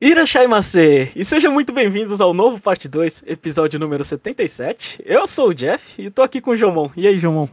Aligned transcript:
Irashaimase! 0.00 1.10
E 1.16 1.24
sejam 1.24 1.50
muito 1.50 1.72
bem-vindos 1.72 2.20
ao 2.20 2.32
novo 2.32 2.62
parte 2.62 2.88
2, 2.88 3.24
episódio 3.26 3.80
número 3.80 4.04
77. 4.04 5.02
Eu 5.04 5.26
sou 5.26 5.48
o 5.48 5.54
Jeff 5.54 6.00
e 6.00 6.08
tô 6.08 6.22
aqui 6.22 6.40
com 6.40 6.52
o 6.52 6.56
Jomon. 6.56 6.88
E 6.96 7.04
aí, 7.04 7.18
Jomon? 7.18 7.48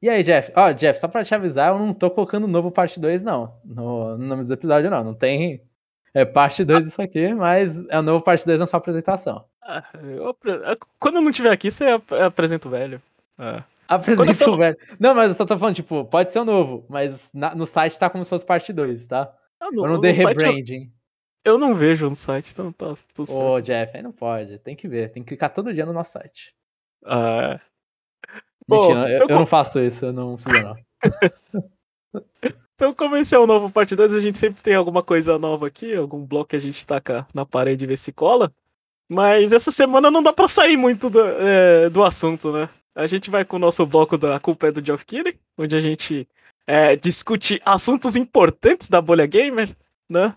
E 0.00 0.08
aí, 0.08 0.22
Jeff? 0.22 0.50
Ó, 0.56 0.72
Jeff, 0.72 0.98
só 0.98 1.06
pra 1.06 1.22
te 1.22 1.34
avisar, 1.34 1.74
eu 1.74 1.78
não 1.78 1.92
tô 1.92 2.10
colocando 2.10 2.48
novo 2.48 2.70
parte 2.70 2.98
2, 2.98 3.22
não. 3.22 3.54
No, 3.62 4.16
no 4.16 4.26
nome 4.26 4.40
dos 4.40 4.50
episódios, 4.50 4.90
não. 4.90 5.04
Não 5.04 5.12
tem. 5.12 5.62
É 6.14 6.24
parte 6.24 6.64
2 6.64 6.86
isso 6.86 7.02
aqui, 7.02 7.34
mas 7.34 7.86
é 7.90 7.98
o 7.98 8.02
novo 8.02 8.24
parte 8.24 8.46
2 8.46 8.58
na 8.58 8.66
sua 8.66 8.78
apresentação. 8.78 9.44
Ah, 9.62 9.84
eu, 10.02 10.34
quando 10.98 11.16
eu 11.16 11.22
não 11.22 11.28
estiver 11.28 11.52
aqui, 11.52 11.70
você 11.70 11.84
ap 11.84 12.12
apresenta 12.12 12.66
o 12.66 12.70
velho. 12.70 13.02
Ah. 13.36 13.62
Apresenta 13.86 14.42
tô... 14.42 14.54
o 14.54 14.56
velho. 14.56 14.78
Não, 14.98 15.14
mas 15.14 15.28
eu 15.28 15.34
só 15.34 15.44
tô 15.44 15.58
falando, 15.58 15.74
tipo, 15.74 16.02
pode 16.06 16.32
ser 16.32 16.38
o 16.38 16.46
novo, 16.46 16.82
mas 16.88 17.30
na, 17.34 17.54
no 17.54 17.66
site 17.66 17.98
tá 17.98 18.08
como 18.08 18.24
se 18.24 18.30
fosse 18.30 18.46
parte 18.46 18.72
2, 18.72 19.06
tá? 19.06 19.30
Ah, 19.60 19.68
no, 19.70 19.84
eu 19.84 19.90
não 19.90 20.00
dei 20.00 20.12
rebranding. 20.12 20.84
Eu 20.84 20.99
não 21.58 21.74
vejo 21.74 22.08
no 22.08 22.16
site, 22.16 22.52
então 22.52 22.72
tá 22.72 22.94
tudo 23.14 23.26
certo. 23.26 23.40
Ô, 23.40 23.60
Jeff, 23.60 23.96
aí 23.96 24.02
não 24.02 24.12
pode. 24.12 24.58
Tem 24.58 24.76
que 24.76 24.86
ver. 24.86 25.10
Tem 25.10 25.22
que 25.22 25.28
clicar 25.28 25.52
todo 25.52 25.72
dia 25.72 25.86
no 25.86 25.92
nosso 25.92 26.12
site. 26.12 26.54
Ah. 27.04 27.60
Mentira, 28.68 28.94
Bom, 28.94 29.08
eu, 29.08 29.14
então... 29.16 29.26
eu, 29.28 29.38
não 29.38 29.46
faço 29.46 29.80
isso, 29.80 30.06
eu 30.06 30.12
não 30.12 30.36
preciso 30.36 30.62
não. 30.62 30.76
então, 32.74 32.94
como 32.94 33.16
esse 33.16 33.34
é 33.34 33.38
o 33.38 33.46
novo 33.46 33.70
parte 33.70 33.96
2, 33.96 34.14
a 34.14 34.20
gente 34.20 34.38
sempre 34.38 34.62
tem 34.62 34.74
alguma 34.74 35.02
coisa 35.02 35.38
nova 35.38 35.66
aqui, 35.66 35.94
algum 35.96 36.24
bloco 36.24 36.50
que 36.50 36.56
a 36.56 36.60
gente 36.60 36.86
taca 36.86 37.26
na 37.34 37.44
parede 37.44 37.84
e 37.84 37.88
vê 37.88 37.96
se 37.96 38.12
cola. 38.12 38.52
Mas 39.08 39.52
essa 39.52 39.72
semana 39.72 40.10
não 40.10 40.22
dá 40.22 40.32
pra 40.32 40.46
sair 40.46 40.76
muito 40.76 41.10
do, 41.10 41.20
é, 41.20 41.90
do 41.90 42.02
assunto, 42.04 42.52
né? 42.52 42.68
A 42.94 43.06
gente 43.06 43.30
vai 43.30 43.44
com 43.44 43.56
o 43.56 43.58
nosso 43.58 43.84
bloco 43.84 44.16
da 44.16 44.38
Culpa 44.38 44.68
é 44.68 44.72
do 44.72 44.84
Geoff 44.84 45.04
Keighley, 45.04 45.36
onde 45.58 45.76
a 45.76 45.80
gente 45.80 46.28
é, 46.66 46.94
discute 46.94 47.60
assuntos 47.64 48.14
importantes 48.14 48.88
da 48.88 49.00
bolha 49.00 49.26
gamer, 49.26 49.74
né? 50.08 50.36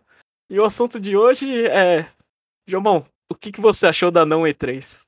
E 0.53 0.59
o 0.59 0.65
assunto 0.65 0.99
de 0.99 1.17
hoje 1.17 1.65
é. 1.65 2.07
Jomão, 2.67 3.03
o 3.27 3.33
que, 3.33 3.51
que 3.51 3.59
você 3.59 3.87
achou 3.87 4.11
da 4.11 4.23
não 4.23 4.43
E3? 4.43 5.01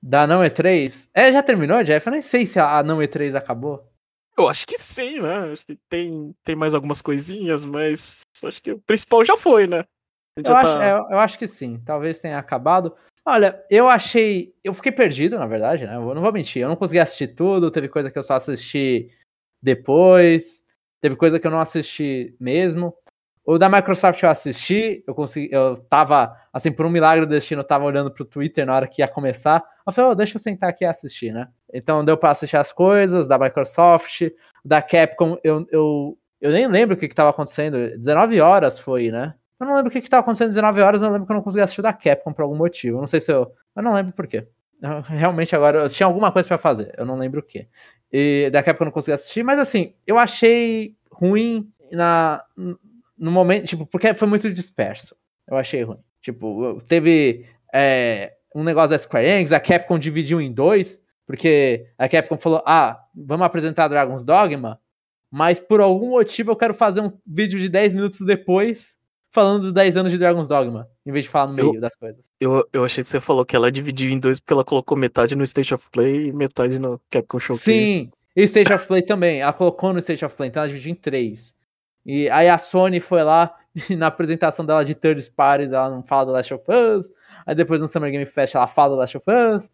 Da 0.00 0.28
não 0.28 0.42
E3? 0.42 1.10
É, 1.12 1.32
já 1.32 1.42
terminou, 1.42 1.82
Jeff? 1.82 2.06
Eu 2.06 2.12
nem 2.12 2.22
sei 2.22 2.46
se 2.46 2.60
a 2.60 2.84
não 2.84 2.98
E3 2.98 3.34
acabou. 3.34 3.84
Eu 4.38 4.48
acho 4.48 4.64
que 4.64 4.78
sim, 4.78 5.18
né? 5.18 5.50
Acho 5.50 5.66
que 5.66 5.76
tem, 5.90 6.32
tem 6.44 6.54
mais 6.54 6.72
algumas 6.72 7.02
coisinhas, 7.02 7.64
mas 7.64 8.20
acho 8.44 8.62
que 8.62 8.70
o 8.70 8.78
principal 8.78 9.24
já 9.24 9.36
foi, 9.36 9.66
né? 9.66 9.84
Eu, 10.36 10.44
tá... 10.44 10.60
acho, 10.60 10.80
é, 10.80 10.92
eu 10.92 11.18
acho 11.18 11.36
que 11.36 11.48
sim. 11.48 11.82
Talvez 11.84 12.20
tenha 12.20 12.38
acabado. 12.38 12.94
Olha, 13.26 13.60
eu 13.68 13.88
achei. 13.88 14.54
Eu 14.62 14.72
fiquei 14.72 14.92
perdido, 14.92 15.36
na 15.36 15.48
verdade, 15.48 15.84
né? 15.84 15.96
Eu 15.96 16.14
não 16.14 16.22
vou 16.22 16.32
mentir. 16.32 16.62
Eu 16.62 16.68
não 16.68 16.76
consegui 16.76 17.00
assistir 17.00 17.34
tudo. 17.34 17.72
Teve 17.72 17.88
coisa 17.88 18.08
que 18.08 18.16
eu 18.16 18.22
só 18.22 18.34
assisti 18.34 19.10
depois. 19.60 20.64
Teve 21.00 21.16
coisa 21.16 21.40
que 21.40 21.46
eu 21.48 21.50
não 21.50 21.58
assisti 21.58 22.36
mesmo. 22.38 22.96
O 23.44 23.58
da 23.58 23.68
Microsoft 23.68 24.22
eu 24.22 24.28
assisti, 24.28 25.02
eu 25.04 25.14
consegui, 25.14 25.52
eu 25.52 25.76
tava, 25.76 26.36
assim, 26.52 26.70
por 26.70 26.86
um 26.86 26.90
milagre 26.90 27.26
do 27.26 27.30
destino, 27.30 27.60
eu 27.60 27.66
tava 27.66 27.84
olhando 27.84 28.10
pro 28.10 28.24
Twitter 28.24 28.64
na 28.64 28.76
hora 28.76 28.86
que 28.86 29.02
ia 29.02 29.08
começar. 29.08 29.64
Eu 29.84 29.92
falei, 29.92 30.12
oh, 30.12 30.14
deixa 30.14 30.36
eu 30.36 30.40
sentar 30.40 30.70
aqui 30.70 30.84
e 30.84 30.86
assistir, 30.86 31.32
né? 31.32 31.48
Então 31.72 32.04
deu 32.04 32.16
pra 32.16 32.30
assistir 32.30 32.56
as 32.56 32.72
coisas 32.72 33.26
da 33.26 33.36
Microsoft, 33.38 34.30
da 34.64 34.80
Capcom, 34.80 35.36
eu, 35.42 35.66
eu, 35.72 36.16
eu 36.40 36.52
nem 36.52 36.68
lembro 36.68 36.94
o 36.94 36.98
que 36.98 37.08
que 37.08 37.14
tava 37.14 37.30
acontecendo. 37.30 37.98
19 37.98 38.40
horas 38.40 38.78
foi, 38.78 39.10
né? 39.10 39.34
Eu 39.58 39.66
não 39.66 39.74
lembro 39.74 39.90
o 39.90 39.92
que 39.92 40.00
que 40.00 40.10
tava 40.10 40.22
acontecendo 40.22 40.48
19 40.48 40.80
horas, 40.80 41.02
eu 41.02 41.10
lembro 41.10 41.26
que 41.26 41.32
eu 41.32 41.36
não 41.36 41.42
consegui 41.42 41.62
assistir 41.62 41.82
da 41.82 41.92
Capcom 41.92 42.32
por 42.32 42.42
algum 42.42 42.56
motivo. 42.56 42.98
Eu 42.98 43.00
não 43.00 43.08
sei 43.08 43.20
se 43.20 43.32
eu. 43.32 43.52
Eu 43.74 43.82
não 43.82 43.92
lembro 43.92 44.12
por 44.12 44.28
quê. 44.28 44.46
Eu, 44.80 45.00
realmente 45.00 45.54
agora 45.56 45.80
eu 45.80 45.90
tinha 45.90 46.06
alguma 46.06 46.30
coisa 46.30 46.46
para 46.46 46.58
fazer, 46.58 46.92
eu 46.96 47.04
não 47.04 47.18
lembro 47.18 47.40
o 47.40 47.42
que. 47.42 47.66
E 48.12 48.50
da 48.52 48.62
Capcom 48.62 48.84
eu 48.84 48.86
não 48.86 48.92
consegui 48.92 49.14
assistir, 49.14 49.42
mas 49.42 49.58
assim, 49.58 49.94
eu 50.06 50.16
achei 50.16 50.96
ruim 51.10 51.72
na 51.92 52.44
no 53.22 53.30
momento, 53.30 53.66
tipo, 53.66 53.86
porque 53.86 54.12
foi 54.14 54.26
muito 54.26 54.52
disperso. 54.52 55.14
Eu 55.46 55.56
achei 55.56 55.84
ruim. 55.84 56.00
Tipo, 56.20 56.82
teve 56.88 57.46
é, 57.72 58.32
um 58.52 58.64
negócio 58.64 58.90
da 58.90 58.98
Square 58.98 59.26
Enix, 59.26 59.52
a 59.52 59.60
Capcom 59.60 59.96
dividiu 59.96 60.40
em 60.40 60.52
dois, 60.52 61.00
porque 61.24 61.86
a 61.96 62.08
Capcom 62.08 62.36
falou: 62.36 62.62
ah, 62.66 63.00
vamos 63.14 63.46
apresentar 63.46 63.86
Dragon's 63.86 64.24
Dogma, 64.24 64.80
mas 65.30 65.60
por 65.60 65.80
algum 65.80 66.10
motivo 66.10 66.50
eu 66.50 66.56
quero 66.56 66.74
fazer 66.74 67.00
um 67.00 67.12
vídeo 67.24 67.60
de 67.60 67.68
10 67.68 67.94
minutos 67.94 68.20
depois 68.20 68.98
falando 69.30 69.62
dos 69.62 69.72
10 69.72 69.96
anos 69.96 70.12
de 70.12 70.18
Dragon's 70.18 70.48
Dogma, 70.48 70.88
em 71.06 71.12
vez 71.12 71.24
de 71.24 71.30
falar 71.30 71.46
no 71.46 71.54
meio 71.54 71.74
eu, 71.76 71.80
das 71.80 71.94
coisas. 71.94 72.28
Eu, 72.40 72.68
eu 72.72 72.84
achei 72.84 73.04
que 73.04 73.08
você 73.08 73.20
falou 73.20 73.46
que 73.46 73.54
ela 73.54 73.70
dividiu 73.70 74.10
em 74.10 74.18
dois 74.18 74.40
porque 74.40 74.52
ela 74.52 74.64
colocou 74.64 74.98
metade 74.98 75.36
no 75.36 75.44
State 75.44 75.72
of 75.72 75.88
Play 75.90 76.26
e 76.26 76.32
metade 76.32 76.76
no 76.76 77.00
Capcom 77.08 77.38
Showcase. 77.38 77.64
Sim, 77.64 78.10
e 78.34 78.42
State 78.42 78.72
of 78.72 78.86
Play 78.86 79.02
também. 79.02 79.40
Ela 79.40 79.52
colocou 79.52 79.92
no 79.92 80.00
State 80.00 80.24
of 80.24 80.34
Play, 80.34 80.48
então 80.48 80.60
ela 80.60 80.68
dividiu 80.68 80.90
em 80.90 80.96
três. 80.96 81.54
E 82.04 82.28
aí 82.30 82.48
a 82.48 82.58
Sony 82.58 83.00
foi 83.00 83.22
lá 83.22 83.56
e 83.88 83.94
na 83.96 84.08
apresentação 84.08 84.64
dela 84.64 84.84
de 84.84 84.94
third 84.94 85.30
parties, 85.32 85.72
ela 85.72 85.90
não 85.90 86.02
fala 86.02 86.26
do 86.26 86.32
Last 86.32 86.54
of 86.54 86.64
Us. 86.68 87.10
Aí 87.46 87.54
depois 87.54 87.80
no 87.80 87.88
Summer 87.88 88.10
Game 88.10 88.26
Fest 88.26 88.54
ela 88.54 88.66
fala 88.66 88.90
do 88.90 88.96
Last 88.96 89.16
of 89.16 89.26
Us. 89.28 89.72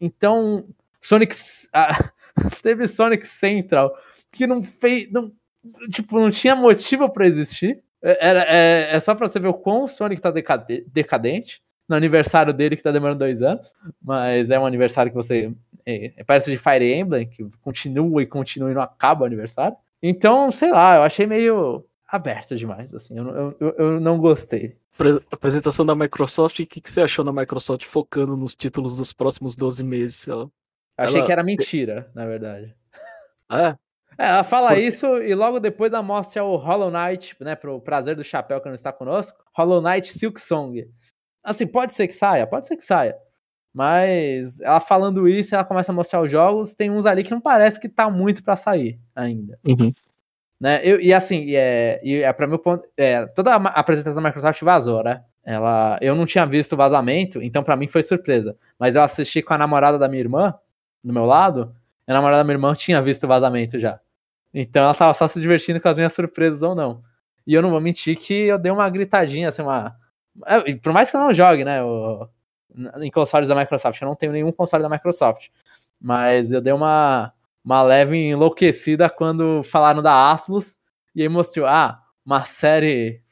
Então, 0.00 0.66
Sonic 1.00 1.34
ah, 1.72 2.10
teve 2.62 2.88
Sonic 2.88 3.26
Central 3.26 3.94
que 4.32 4.46
não 4.46 4.62
fez, 4.62 5.10
não, 5.12 5.32
tipo, 5.90 6.18
não 6.18 6.30
tinha 6.30 6.56
motivo 6.56 7.08
para 7.08 7.26
existir. 7.26 7.82
É, 8.02 8.28
era, 8.28 8.42
é, 8.42 8.96
é 8.96 9.00
só 9.00 9.14
pra 9.14 9.28
você 9.28 9.38
ver 9.38 9.48
o 9.48 9.54
quão 9.54 9.84
o 9.84 9.88
Sonic 9.88 10.20
tá 10.20 10.30
decadente. 10.30 11.62
No 11.86 11.94
aniversário 11.94 12.52
dele, 12.54 12.76
que 12.76 12.82
tá 12.82 12.90
demorando 12.90 13.18
dois 13.18 13.42
anos. 13.42 13.74
Mas 14.02 14.48
é 14.50 14.58
um 14.58 14.64
aniversário 14.64 15.12
que 15.12 15.16
você. 15.16 15.52
É, 15.84 16.14
é 16.16 16.24
parece 16.24 16.50
de 16.50 16.56
Fire 16.56 16.92
Emblem, 16.92 17.28
que 17.28 17.46
continua 17.60 18.22
e 18.22 18.26
continua 18.26 18.70
e 18.70 18.74
não 18.74 18.80
acaba 18.80 19.22
o 19.22 19.26
aniversário. 19.26 19.76
Então, 20.06 20.50
sei 20.50 20.70
lá, 20.70 20.96
eu 20.96 21.02
achei 21.02 21.26
meio 21.26 21.82
aberto 22.06 22.54
demais, 22.54 22.92
assim, 22.92 23.16
eu, 23.16 23.56
eu, 23.58 23.74
eu 23.78 24.00
não 24.00 24.18
gostei. 24.18 24.76
Apresentação 25.30 25.86
da 25.86 25.94
Microsoft, 25.94 26.60
o 26.60 26.66
que, 26.66 26.78
que 26.78 26.90
você 26.90 27.00
achou 27.00 27.24
da 27.24 27.32
Microsoft 27.32 27.86
focando 27.86 28.36
nos 28.36 28.54
títulos 28.54 28.98
dos 28.98 29.14
próximos 29.14 29.56
12 29.56 29.82
meses? 29.82 30.28
Ela, 30.28 30.50
achei 30.98 31.16
ela... 31.16 31.26
que 31.26 31.32
era 31.32 31.42
mentira, 31.42 32.10
na 32.14 32.26
verdade. 32.26 32.76
É? 33.50 33.68
É, 34.18 34.28
ela 34.28 34.44
fala 34.44 34.78
isso 34.78 35.06
e 35.22 35.34
logo 35.34 35.58
depois 35.58 35.90
ela 35.90 36.02
mostra 36.02 36.44
o 36.44 36.56
Hollow 36.56 36.90
Knight, 36.90 37.34
né, 37.40 37.56
pro 37.56 37.80
prazer 37.80 38.14
do 38.14 38.22
chapéu 38.22 38.60
que 38.60 38.68
não 38.68 38.74
está 38.74 38.92
conosco, 38.92 39.42
Hollow 39.56 39.80
Knight 39.80 40.06
Silk 40.08 40.38
Song. 40.38 40.86
Assim, 41.42 41.66
pode 41.66 41.94
ser 41.94 42.08
que 42.08 42.14
saia, 42.14 42.46
pode 42.46 42.66
ser 42.66 42.76
que 42.76 42.84
saia. 42.84 43.16
Mas 43.74 44.60
ela 44.60 44.78
falando 44.78 45.28
isso, 45.28 45.54
ela 45.54 45.64
começa 45.64 45.90
a 45.90 45.94
mostrar 45.94 46.22
os 46.22 46.30
jogos. 46.30 46.72
Tem 46.74 46.90
uns 46.90 47.04
ali 47.06 47.24
que 47.24 47.32
não 47.32 47.40
parece 47.40 47.80
que 47.80 47.88
tá 47.88 48.08
muito 48.08 48.44
para 48.44 48.54
sair 48.54 49.00
ainda. 49.16 49.58
Uhum. 49.66 49.92
Né? 50.60 50.80
Eu, 50.84 51.00
e 51.00 51.12
assim, 51.12 51.54
é, 51.56 52.00
e 52.04 52.22
é 52.22 52.32
para 52.32 52.46
meu 52.46 52.58
ponto. 52.58 52.88
É, 52.96 53.26
toda 53.26 53.52
a 53.52 53.56
apresentação 53.56 54.22
da 54.22 54.28
Microsoft 54.28 54.62
vazou, 54.62 55.02
né? 55.02 55.24
Ela, 55.44 55.98
eu 56.00 56.14
não 56.14 56.24
tinha 56.24 56.46
visto 56.46 56.72
o 56.72 56.76
vazamento, 56.76 57.42
então 57.42 57.62
para 57.62 57.76
mim 57.76 57.88
foi 57.88 58.02
surpresa. 58.02 58.56
Mas 58.78 58.94
eu 58.94 59.02
assisti 59.02 59.42
com 59.42 59.52
a 59.52 59.58
namorada 59.58 59.98
da 59.98 60.08
minha 60.08 60.22
irmã, 60.22 60.54
do 61.02 61.12
meu 61.12 61.26
lado, 61.26 61.74
e 62.06 62.12
a 62.12 62.14
namorada 62.14 62.38
da 62.38 62.44
minha 62.44 62.54
irmã 62.54 62.74
tinha 62.74 63.02
visto 63.02 63.24
o 63.24 63.28
vazamento 63.28 63.78
já. 63.78 64.00
Então 64.54 64.84
ela 64.84 64.94
tava 64.94 65.12
só 65.12 65.26
se 65.26 65.40
divertindo 65.40 65.80
com 65.80 65.88
as 65.88 65.96
minhas 65.96 66.12
surpresas 66.12 66.62
ou 66.62 66.74
não. 66.74 67.02
E 67.46 67.52
eu 67.52 67.60
não 67.60 67.70
vou 67.70 67.80
mentir 67.80 68.16
que 68.16 68.32
eu 68.32 68.58
dei 68.58 68.70
uma 68.70 68.88
gritadinha, 68.88 69.48
assim, 69.48 69.62
uma. 69.62 69.96
É, 70.46 70.74
por 70.76 70.92
mais 70.92 71.10
que 71.10 71.16
eu 71.16 71.20
não 71.20 71.34
jogue, 71.34 71.64
né? 71.64 71.80
Em 73.00 73.10
consoles 73.10 73.48
da 73.48 73.54
Microsoft. 73.54 74.00
Eu 74.00 74.08
não 74.08 74.14
tenho 74.14 74.32
nenhum 74.32 74.52
console 74.52 74.82
da 74.82 74.88
Microsoft. 74.88 75.48
Mas 76.00 76.52
eu 76.52 76.60
dei 76.60 76.72
uma, 76.72 77.32
uma 77.64 77.82
leve 77.82 78.16
enlouquecida 78.16 79.08
quando 79.08 79.62
falaram 79.62 80.02
da 80.02 80.32
Atlus 80.32 80.78
e 81.14 81.22
aí 81.22 81.28
mostrou, 81.28 81.66
ah, 81.66 82.02
uma 82.24 82.44
série 82.44 83.22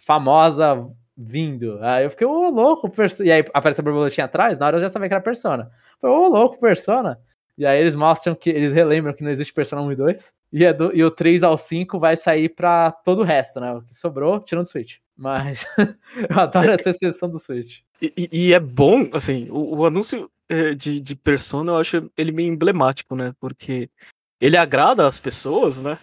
famosa 0.00 0.88
vindo. 1.16 1.78
Aí 1.82 2.04
eu 2.04 2.10
fiquei, 2.10 2.26
ô, 2.26 2.48
oh, 2.48 2.50
louco, 2.50 2.90
e 3.22 3.30
aí 3.30 3.44
aparece 3.52 3.80
a 3.80 3.84
borboletinha 3.84 4.24
atrás, 4.24 4.58
na 4.58 4.66
hora 4.66 4.76
eu 4.76 4.80
já 4.80 4.88
sabia 4.88 5.08
que 5.08 5.14
era 5.14 5.22
Persona. 5.22 5.70
Falei, 6.00 6.16
ô, 6.16 6.24
oh, 6.24 6.28
louco, 6.28 6.58
Persona. 6.58 7.20
E 7.56 7.64
aí 7.64 7.78
eles 7.78 7.94
mostram 7.94 8.34
que, 8.34 8.50
eles 8.50 8.72
relembram 8.72 9.14
que 9.14 9.22
não 9.22 9.30
existe 9.30 9.52
Persona 9.52 9.82
1 9.82 9.92
e 9.92 9.96
2, 9.96 10.34
e, 10.52 10.64
é 10.64 10.72
do, 10.72 10.94
e 10.94 11.04
o 11.04 11.10
3 11.10 11.42
ao 11.44 11.56
5 11.56 11.98
vai 12.00 12.16
sair 12.16 12.48
pra 12.48 12.90
todo 12.90 13.20
o 13.20 13.24
resto, 13.24 13.60
né, 13.60 13.72
o 13.72 13.82
que 13.82 13.94
sobrou, 13.94 14.40
tirando 14.40 14.66
o 14.66 14.68
Switch. 14.68 14.96
Mas 15.16 15.64
eu 16.28 16.38
adoro 16.38 16.70
essa 16.70 16.90
exceção 16.90 17.30
do 17.30 17.38
Switch. 17.38 17.80
E, 18.02 18.28
e, 18.32 18.52
é 18.52 18.60
bom, 18.60 19.08
assim, 19.12 19.48
o, 19.50 19.78
o 19.78 19.86
anúncio 19.86 20.30
é, 20.48 20.74
de, 20.74 21.00
de 21.00 21.16
Persona 21.16 21.72
eu 21.72 21.76
acho 21.76 22.10
ele 22.16 22.32
meio 22.32 22.52
emblemático, 22.52 23.14
né? 23.14 23.34
Porque 23.40 23.88
ele 24.40 24.56
agrada 24.56 25.06
as 25.06 25.18
pessoas, 25.18 25.82
né? 25.82 25.98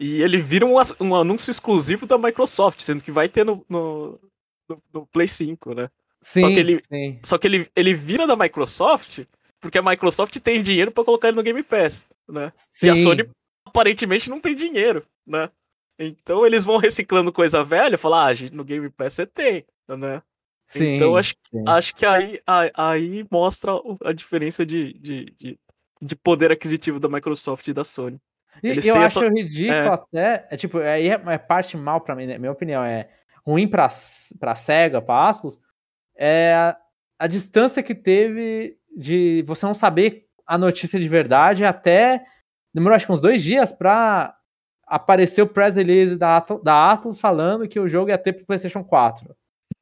E 0.00 0.22
ele 0.22 0.38
vira 0.38 0.66
um, 0.66 0.74
um 1.00 1.14
anúncio 1.14 1.50
exclusivo 1.50 2.06
da 2.06 2.18
Microsoft, 2.18 2.80
sendo 2.80 3.04
que 3.04 3.10
vai 3.10 3.28
ter 3.28 3.44
no, 3.44 3.64
no, 3.68 4.14
no, 4.68 4.82
no 4.92 5.06
Play 5.06 5.28
5, 5.28 5.74
né? 5.74 5.90
Sim, 6.20 6.40
só 6.40 6.48
que, 6.48 6.58
ele, 6.58 6.80
sim. 6.82 7.18
Só 7.22 7.38
que 7.38 7.46
ele, 7.46 7.68
ele 7.76 7.94
vira 7.94 8.26
da 8.26 8.34
Microsoft 8.34 9.20
porque 9.60 9.78
a 9.78 9.82
Microsoft 9.82 10.38
tem 10.38 10.62
dinheiro 10.62 10.92
para 10.92 11.04
colocar 11.04 11.28
ele 11.28 11.36
no 11.36 11.42
Game 11.42 11.62
Pass, 11.62 12.06
né? 12.28 12.52
Sim. 12.54 12.86
E 12.86 12.90
a 12.90 12.96
Sony 12.96 13.28
aparentemente 13.64 14.30
não 14.30 14.40
tem 14.40 14.54
dinheiro, 14.54 15.04
né? 15.26 15.50
Então 15.98 16.44
eles 16.44 16.64
vão 16.64 16.76
reciclando 16.78 17.32
coisa 17.32 17.64
velha, 17.64 17.96
falar, 17.96 18.26
ah, 18.26 18.34
gente, 18.34 18.54
no 18.54 18.64
Game 18.64 18.88
Pass 18.90 19.14
você 19.14 19.26
tem, 19.26 19.64
né? 19.88 20.22
Sim, 20.66 20.96
então 20.96 21.16
acho, 21.16 21.34
sim. 21.50 21.62
acho 21.66 21.94
que 21.94 22.04
aí, 22.04 22.40
aí 22.74 23.26
mostra 23.30 23.72
a 24.04 24.12
diferença 24.12 24.66
de, 24.66 24.92
de, 24.94 25.32
de, 25.38 25.58
de 26.02 26.16
poder 26.16 26.50
aquisitivo 26.50 26.98
da 26.98 27.08
Microsoft 27.08 27.66
e 27.68 27.72
da 27.72 27.84
Sony. 27.84 28.20
E 28.62 28.68
Eles 28.68 28.86
eu 28.86 28.96
acho 28.96 29.24
essa... 29.24 29.28
ridículo 29.28 29.74
é... 29.74 29.88
até, 29.88 30.48
é 30.50 30.56
tipo, 30.56 30.78
aí 30.78 31.08
é, 31.08 31.22
é 31.26 31.38
parte 31.38 31.76
mal 31.76 32.00
para 32.00 32.16
mim, 32.16 32.26
né? 32.26 32.38
Minha 32.38 32.52
opinião 32.52 32.82
é 32.82 33.08
ruim 33.46 33.68
pra, 33.68 33.88
pra 34.40 34.54
SEGA, 34.54 35.00
pra 35.00 35.28
Atlas, 35.28 35.60
é 36.16 36.54
a, 36.54 36.76
a 37.20 37.26
distância 37.26 37.82
que 37.82 37.94
teve 37.94 38.76
de 38.96 39.44
você 39.46 39.64
não 39.66 39.74
saber 39.74 40.26
a 40.46 40.58
notícia 40.58 40.98
de 40.98 41.08
verdade 41.08 41.64
até. 41.64 42.24
Demorou 42.74 42.96
acho 42.96 43.06
que 43.06 43.12
uns 43.12 43.20
dois 43.20 43.42
dias 43.42 43.72
pra 43.72 44.35
aparecer 44.86 45.42
o 45.42 45.46
press 45.46 45.76
release 45.76 46.16
da, 46.16 46.38
da 46.62 46.92
Atlas 46.92 47.18
falando 47.18 47.68
que 47.68 47.80
o 47.80 47.88
jogo 47.88 48.10
ia 48.10 48.18
ter 48.18 48.32
pro 48.32 48.46
PlayStation 48.46 48.84
4, 48.84 49.34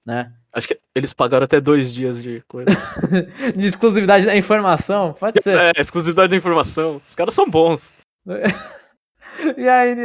né? 0.05 0.33
Acho 0.53 0.69
que 0.69 0.81
eles 0.95 1.12
pagaram 1.12 1.45
até 1.45 1.61
dois 1.61 1.93
dias 1.93 2.23
de 2.23 2.41
coisa. 2.47 2.71
de 3.56 3.67
exclusividade 3.67 4.25
da 4.25 4.37
informação? 4.37 5.12
Pode 5.12 5.43
ser. 5.43 5.59
É, 5.59 5.73
exclusividade 5.81 6.31
da 6.31 6.37
informação. 6.37 7.01
Os 7.03 7.15
caras 7.15 7.35
são 7.35 7.51
bons. 7.51 7.93
e 9.59 9.69
aí, 9.69 9.97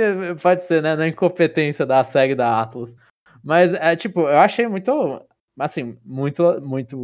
pode 0.41 0.63
ser, 0.63 0.81
né? 0.81 0.95
Na 0.95 1.07
incompetência 1.07 1.85
da 1.85 2.03
SEG 2.03 2.33
da 2.33 2.59
Atlas. 2.59 2.95
Mas, 3.43 3.73
é 3.75 3.95
tipo, 3.95 4.21
eu 4.21 4.39
achei 4.39 4.67
muito. 4.67 5.23
Assim, 5.59 5.99
muito. 6.03 6.59
muito 6.61 6.97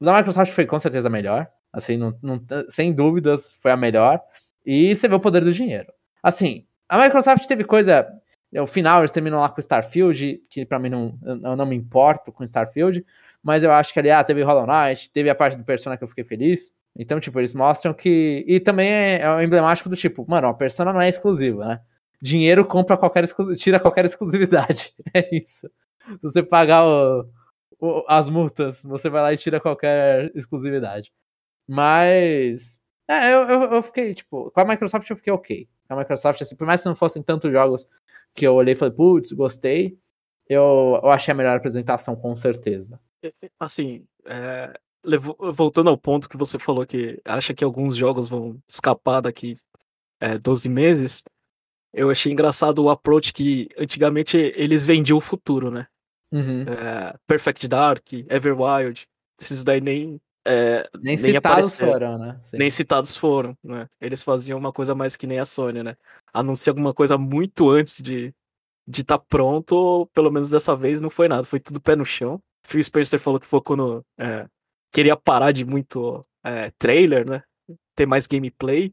o 0.00 0.04
da 0.04 0.16
Microsoft 0.16 0.52
foi 0.52 0.66
com 0.66 0.80
certeza 0.80 1.08
melhor. 1.08 1.48
Assim, 1.72 1.96
não, 1.96 2.18
não, 2.20 2.44
sem 2.68 2.92
dúvidas, 2.92 3.52
foi 3.60 3.70
a 3.70 3.76
melhor. 3.76 4.20
E 4.66 4.94
você 4.94 5.06
vê 5.06 5.14
o 5.14 5.20
poder 5.20 5.44
do 5.44 5.52
dinheiro. 5.52 5.92
Assim, 6.20 6.66
a 6.88 7.02
Microsoft 7.02 7.46
teve 7.46 7.64
coisa 7.64 8.06
é, 8.54 8.62
o 8.62 8.66
final 8.66 9.00
eles 9.00 9.10
terminam 9.10 9.40
lá 9.40 9.48
com 9.48 9.60
Starfield, 9.60 10.40
que 10.48 10.64
para 10.64 10.78
mim 10.78 10.88
não, 10.88 11.18
eu 11.22 11.56
não 11.56 11.66
me 11.66 11.74
importo 11.74 12.30
com 12.30 12.44
Starfield, 12.44 13.04
mas 13.42 13.64
eu 13.64 13.72
acho 13.72 13.92
que 13.92 13.98
ali, 13.98 14.10
ah, 14.10 14.22
teve 14.22 14.42
Hollow 14.42 14.66
Knight, 14.66 15.10
teve 15.10 15.28
a 15.28 15.34
parte 15.34 15.56
do 15.56 15.64
Persona 15.64 15.96
que 15.96 16.04
eu 16.04 16.08
fiquei 16.08 16.24
feliz. 16.24 16.72
Então, 16.96 17.18
tipo, 17.18 17.40
eles 17.40 17.52
mostram 17.52 17.92
que. 17.92 18.44
E 18.46 18.60
também 18.60 18.88
é, 18.88 19.22
é 19.22 19.44
emblemático 19.44 19.88
do 19.88 19.96
tipo, 19.96 20.24
mano, 20.28 20.46
a 20.48 20.54
Persona 20.54 20.92
não 20.92 21.00
é 21.00 21.08
exclusiva, 21.08 21.66
né? 21.66 21.80
Dinheiro 22.22 22.64
compra 22.64 22.96
qualquer 22.96 23.26
tira 23.56 23.80
qualquer 23.80 24.04
exclusividade. 24.04 24.94
É 25.12 25.36
isso. 25.36 25.68
Se 26.06 26.22
você 26.22 26.42
pagar 26.42 26.84
o, 26.86 27.24
o, 27.80 28.04
as 28.08 28.30
multas, 28.30 28.82
você 28.84 29.10
vai 29.10 29.22
lá 29.22 29.32
e 29.32 29.36
tira 29.36 29.60
qualquer 29.60 30.30
exclusividade. 30.34 31.12
Mas. 31.68 32.78
É, 33.08 33.32
eu, 33.34 33.42
eu, 33.42 33.62
eu, 33.74 33.82
fiquei, 33.82 34.14
tipo, 34.14 34.50
com 34.50 34.60
a 34.60 34.64
Microsoft 34.64 35.08
eu 35.10 35.16
fiquei 35.16 35.32
ok. 35.32 35.68
A 35.88 35.96
Microsoft, 35.96 36.40
assim, 36.40 36.56
por 36.56 36.66
mais 36.66 36.82
que 36.82 36.88
não 36.88 36.96
fossem 36.96 37.22
tantos 37.22 37.50
jogos 37.52 37.86
que 38.34 38.46
eu 38.46 38.54
olhei 38.54 38.74
e 38.74 38.76
falei, 38.76 38.94
putz, 38.94 39.32
gostei. 39.32 39.98
Eu, 40.48 41.00
eu 41.02 41.10
achei 41.10 41.32
a 41.32 41.36
melhor 41.36 41.56
apresentação, 41.56 42.16
com 42.16 42.34
certeza. 42.36 43.00
Assim, 43.58 44.06
é, 44.26 44.78
voltando 45.52 45.90
ao 45.90 45.96
ponto 45.96 46.28
que 46.28 46.36
você 46.36 46.58
falou 46.58 46.84
que 46.84 47.20
acha 47.24 47.54
que 47.54 47.64
alguns 47.64 47.96
jogos 47.96 48.28
vão 48.28 48.58
escapar 48.68 49.20
daqui 49.22 49.54
é, 50.20 50.38
12 50.38 50.68
meses, 50.68 51.22
eu 51.92 52.10
achei 52.10 52.32
engraçado 52.32 52.82
o 52.82 52.90
approach 52.90 53.32
que 53.32 53.68
antigamente 53.78 54.36
eles 54.56 54.84
vendiam 54.84 55.18
o 55.18 55.20
futuro, 55.20 55.70
né? 55.70 55.86
Uhum. 56.32 56.62
É, 56.62 57.14
Perfect 57.26 57.68
Dark, 57.68 58.12
Everwild, 58.28 59.06
esses 59.40 59.62
daí 59.62 59.80
nem. 59.80 60.20
É, 60.46 60.88
nem, 61.00 61.16
nem 61.16 61.32
citados 61.32 61.74
foram, 61.74 62.18
né? 62.18 62.38
Sim. 62.42 62.56
Nem 62.58 62.70
citados 62.70 63.16
foram, 63.16 63.56
né? 63.64 63.86
Eles 64.00 64.22
faziam 64.22 64.58
uma 64.58 64.72
coisa 64.72 64.94
mais 64.94 65.16
que 65.16 65.26
nem 65.26 65.38
a 65.38 65.44
Sony, 65.44 65.82
né? 65.82 65.96
anunciar 66.34 66.72
alguma 66.72 66.92
coisa 66.92 67.16
muito 67.16 67.70
antes 67.70 68.02
de 68.02 68.34
de 68.86 69.00
estar 69.00 69.16
tá 69.16 69.24
pronto, 69.26 70.06
pelo 70.12 70.30
menos 70.30 70.50
dessa 70.50 70.76
vez 70.76 71.00
não 71.00 71.08
foi 71.08 71.26
nada, 71.26 71.42
foi 71.42 71.58
tudo 71.58 71.80
pé 71.80 71.96
no 71.96 72.04
chão. 72.04 72.38
Phil 72.66 72.84
Spencer 72.84 73.18
falou 73.18 73.40
que 73.40 73.46
foi 73.46 73.62
quando 73.62 74.04
é, 74.18 74.46
queria 74.92 75.16
parar 75.16 75.52
de 75.52 75.64
muito 75.64 76.20
é, 76.44 76.70
trailer, 76.78 77.28
né? 77.28 77.42
Ter 77.96 78.04
mais 78.04 78.26
gameplay. 78.26 78.92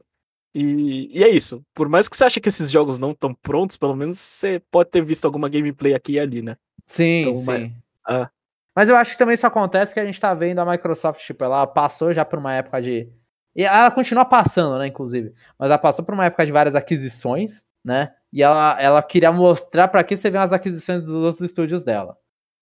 E, 0.56 1.09
e, 1.12 1.24
é 1.24 1.27
isso. 1.27 1.62
Por 1.74 1.89
mais 1.89 2.07
que 2.07 2.15
você 2.15 2.24
ache 2.24 2.39
que 2.39 2.47
esses 2.47 2.71
jogos 2.71 3.00
não 3.00 3.12
estão 3.12 3.33
prontos, 3.33 3.75
pelo 3.75 3.94
menos 3.94 4.18
você 4.18 4.62
pode 4.71 4.89
ter 4.92 5.04
visto 5.04 5.25
alguma 5.25 5.50
gameplay 5.50 5.94
aqui 5.94 6.13
e 6.13 6.19
ali, 6.21 6.42
né? 6.42 6.56
Sim, 6.88 7.21
então, 7.21 7.36
sim. 7.36 7.74
Mas, 8.07 8.30
mas 8.75 8.89
eu 8.89 8.95
acho 8.95 9.12
que 9.12 9.18
também 9.18 9.35
isso 9.35 9.47
acontece 9.47 9.94
que 9.94 10.00
a 10.00 10.06
gente 10.06 10.19
tá 10.19 10.33
vendo 10.33 10.59
a 10.59 10.65
Microsoft, 10.65 11.21
tipo, 11.25 11.44
ela 11.44 11.65
passou 11.68 12.13
já 12.13 12.23
por 12.25 12.39
uma 12.39 12.53
época 12.53 12.81
de 12.81 13.12
e 13.56 13.63
ela 13.63 13.91
continua 13.91 14.25
passando, 14.25 14.79
né, 14.79 14.88
inclusive. 14.88 15.33
Mas 15.59 15.69
ela 15.69 15.77
passou 15.77 16.06
por 16.06 16.13
uma 16.13 16.25
época 16.25 16.45
de 16.45 16.51
várias 16.51 16.75
aquisições, 16.75 17.65
né? 17.83 18.13
E 18.31 18.41
ela, 18.41 18.81
ela 18.81 19.03
queria 19.03 19.31
mostrar 19.31 19.89
para 19.89 20.03
que 20.03 20.15
você 20.15 20.29
vê 20.29 20.38
as 20.38 20.53
aquisições 20.53 21.03
dos 21.03 21.13
outros 21.13 21.41
estúdios 21.41 21.83
dela. 21.83 22.18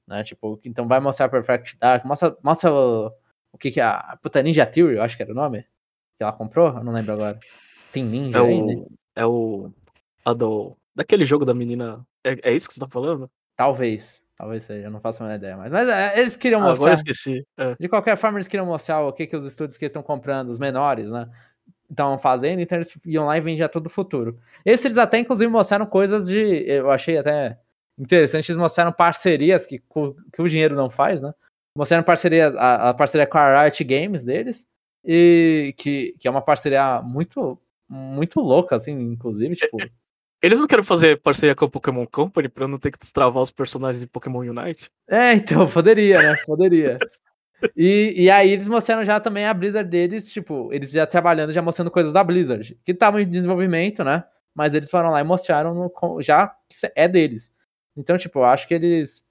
Né? 0.08 0.24
Tipo, 0.24 0.60
então 0.66 0.88
vai 0.88 1.00
mostrar 1.00 1.30
Perfect 1.30 1.78
Dark, 1.78 2.04
mostra, 2.06 2.36
mostra 2.44 2.74
o, 2.74 3.12
o 3.52 3.58
que 3.58 3.70
que 3.70 3.80
é 3.80 3.84
a 3.84 4.18
puta 4.22 4.42
Ninja 4.42 4.66
Theory, 4.66 4.96
eu 4.96 5.04
acho 5.04 5.16
que 5.16 5.22
era 5.22 5.32
o 5.32 5.36
nome, 5.36 5.62
que 6.18 6.24
ela 6.24 6.34
comprou, 6.34 6.70
eu 6.70 6.84
não 6.84 6.92
lembro 6.92 7.14
agora. 7.14 7.40
Tem 7.92 8.04
Ninja 8.04 8.40
é 8.40 8.42
aí, 8.42 8.62
o, 8.62 8.66
né? 8.66 8.86
É 9.16 9.26
o. 9.26 9.72
A 10.26 10.34
do. 10.34 10.76
Daquele 10.96 11.26
jogo 11.26 11.46
da 11.46 11.54
menina. 11.54 12.06
É, 12.24 12.50
é 12.50 12.54
isso 12.54 12.68
que 12.68 12.74
você 12.74 12.80
tá 12.80 12.88
falando? 12.90 13.30
Talvez. 13.56 14.24
Talvez 14.40 14.64
seja, 14.64 14.88
eu 14.88 14.92
não 14.92 15.02
faço 15.02 15.22
a 15.22 15.26
menor 15.26 15.36
ideia. 15.36 15.58
Mas, 15.58 15.70
mas 15.70 15.90
é, 15.90 16.18
eles 16.18 16.38
queriam 16.38 16.62
ah, 16.62 16.70
mostrar. 16.70 16.86
Agora 16.86 16.94
esqueci. 16.94 17.46
É. 17.58 17.76
De 17.78 17.90
qualquer 17.90 18.16
forma, 18.16 18.38
eles 18.38 18.48
queriam 18.48 18.66
mostrar 18.66 19.02
o 19.02 19.12
que, 19.12 19.28
que 19.28 19.36
os 19.36 19.46
estúdios 19.46 19.78
que 19.78 19.84
estão 19.84 20.02
comprando, 20.02 20.48
os 20.48 20.60
menores, 20.60 21.12
né? 21.12 21.30
Estão 21.90 22.18
fazendo, 22.18 22.62
então 22.62 22.78
eles 22.78 22.90
iam 23.06 23.26
lá 23.26 23.38
e 23.38 23.42
vendiam 23.42 23.68
todo 23.68 23.88
o 23.88 23.90
futuro. 23.90 24.40
Esses 24.66 24.86
eles 24.86 24.98
até, 24.98 25.20
inclusive, 25.20 25.52
mostraram 25.52 25.86
coisas 25.86 26.26
de. 26.26 26.40
Eu 26.66 26.90
achei 26.90 27.18
até 27.18 27.60
interessante, 27.98 28.50
eles 28.50 28.58
mostraram 28.58 28.94
parcerias 28.94 29.66
que, 29.66 29.80
que 29.80 30.42
o 30.42 30.48
dinheiro 30.48 30.74
não 30.74 30.90
faz, 30.90 31.22
né? 31.22 31.34
Mostraram 31.76 32.04
parcerias, 32.06 32.56
a, 32.56 32.92
a 32.92 32.94
parceria 32.94 33.28
com 33.28 33.38
a 33.38 33.64
Riot 33.64 33.84
Games 33.84 34.24
deles, 34.24 34.66
e 35.04 35.76
que, 35.78 36.16
que 36.18 36.30
é 36.30 36.32
uma 36.32 36.42
parceria 36.42 37.02
muito, 37.02 37.60
muito 37.90 38.40
louca, 38.40 38.78
assim, 38.78 38.94
inclusive, 38.94 39.54
tipo. 39.58 39.76
Eles 40.42 40.60
não 40.60 40.68
querem 40.68 40.84
fazer 40.84 41.20
parceria 41.22 41.54
com 41.54 41.66
a 41.66 41.70
Pokémon 41.70 42.06
Company 42.06 42.48
pra 42.48 42.68
não 42.68 42.78
ter 42.78 42.92
que 42.92 43.00
destravar 43.00 43.44
os 43.44 43.52
personagens 43.52 44.00
de 44.00 44.08
Pokémon 44.08 44.40
Unite? 44.40 44.90
É, 45.10 45.34
então, 45.34 45.68
poderia, 45.70 46.22
né? 46.22 46.36
Poderia. 46.46 46.98
e, 47.76 48.14
e 48.16 48.30
aí 48.30 48.50
eles 48.52 48.70
mostraram 48.70 49.04
já 49.04 49.20
também 49.20 49.46
a 49.46 49.54
Blizzard 49.54 49.90
deles, 49.90 50.32
tipo, 50.32 50.72
eles 50.72 50.92
já 50.92 51.06
trabalhando, 51.06 51.52
já 51.52 51.62
mostrando 51.62 51.92
coisas 51.92 52.14
da 52.14 52.24
Blizzard, 52.24 52.78
que 52.86 52.92
estavam 52.94 53.20
em 53.20 53.30
desenvolvimento, 53.30 54.04
né? 54.04 54.24
Mas 54.56 54.74
eles 54.74 54.90
foram 54.90 55.12
lá 55.12 55.20
e 55.20 55.24
mostraram 55.24 55.74
no, 55.74 56.22
já 56.22 56.48
que 56.48 56.92
é 56.96 57.08
deles. 57.08 57.54
Então, 57.96 58.18
tipo, 58.18 58.40
eu 58.40 58.46
acho 58.46 58.68
que 58.68 58.74
eles. 58.74 59.26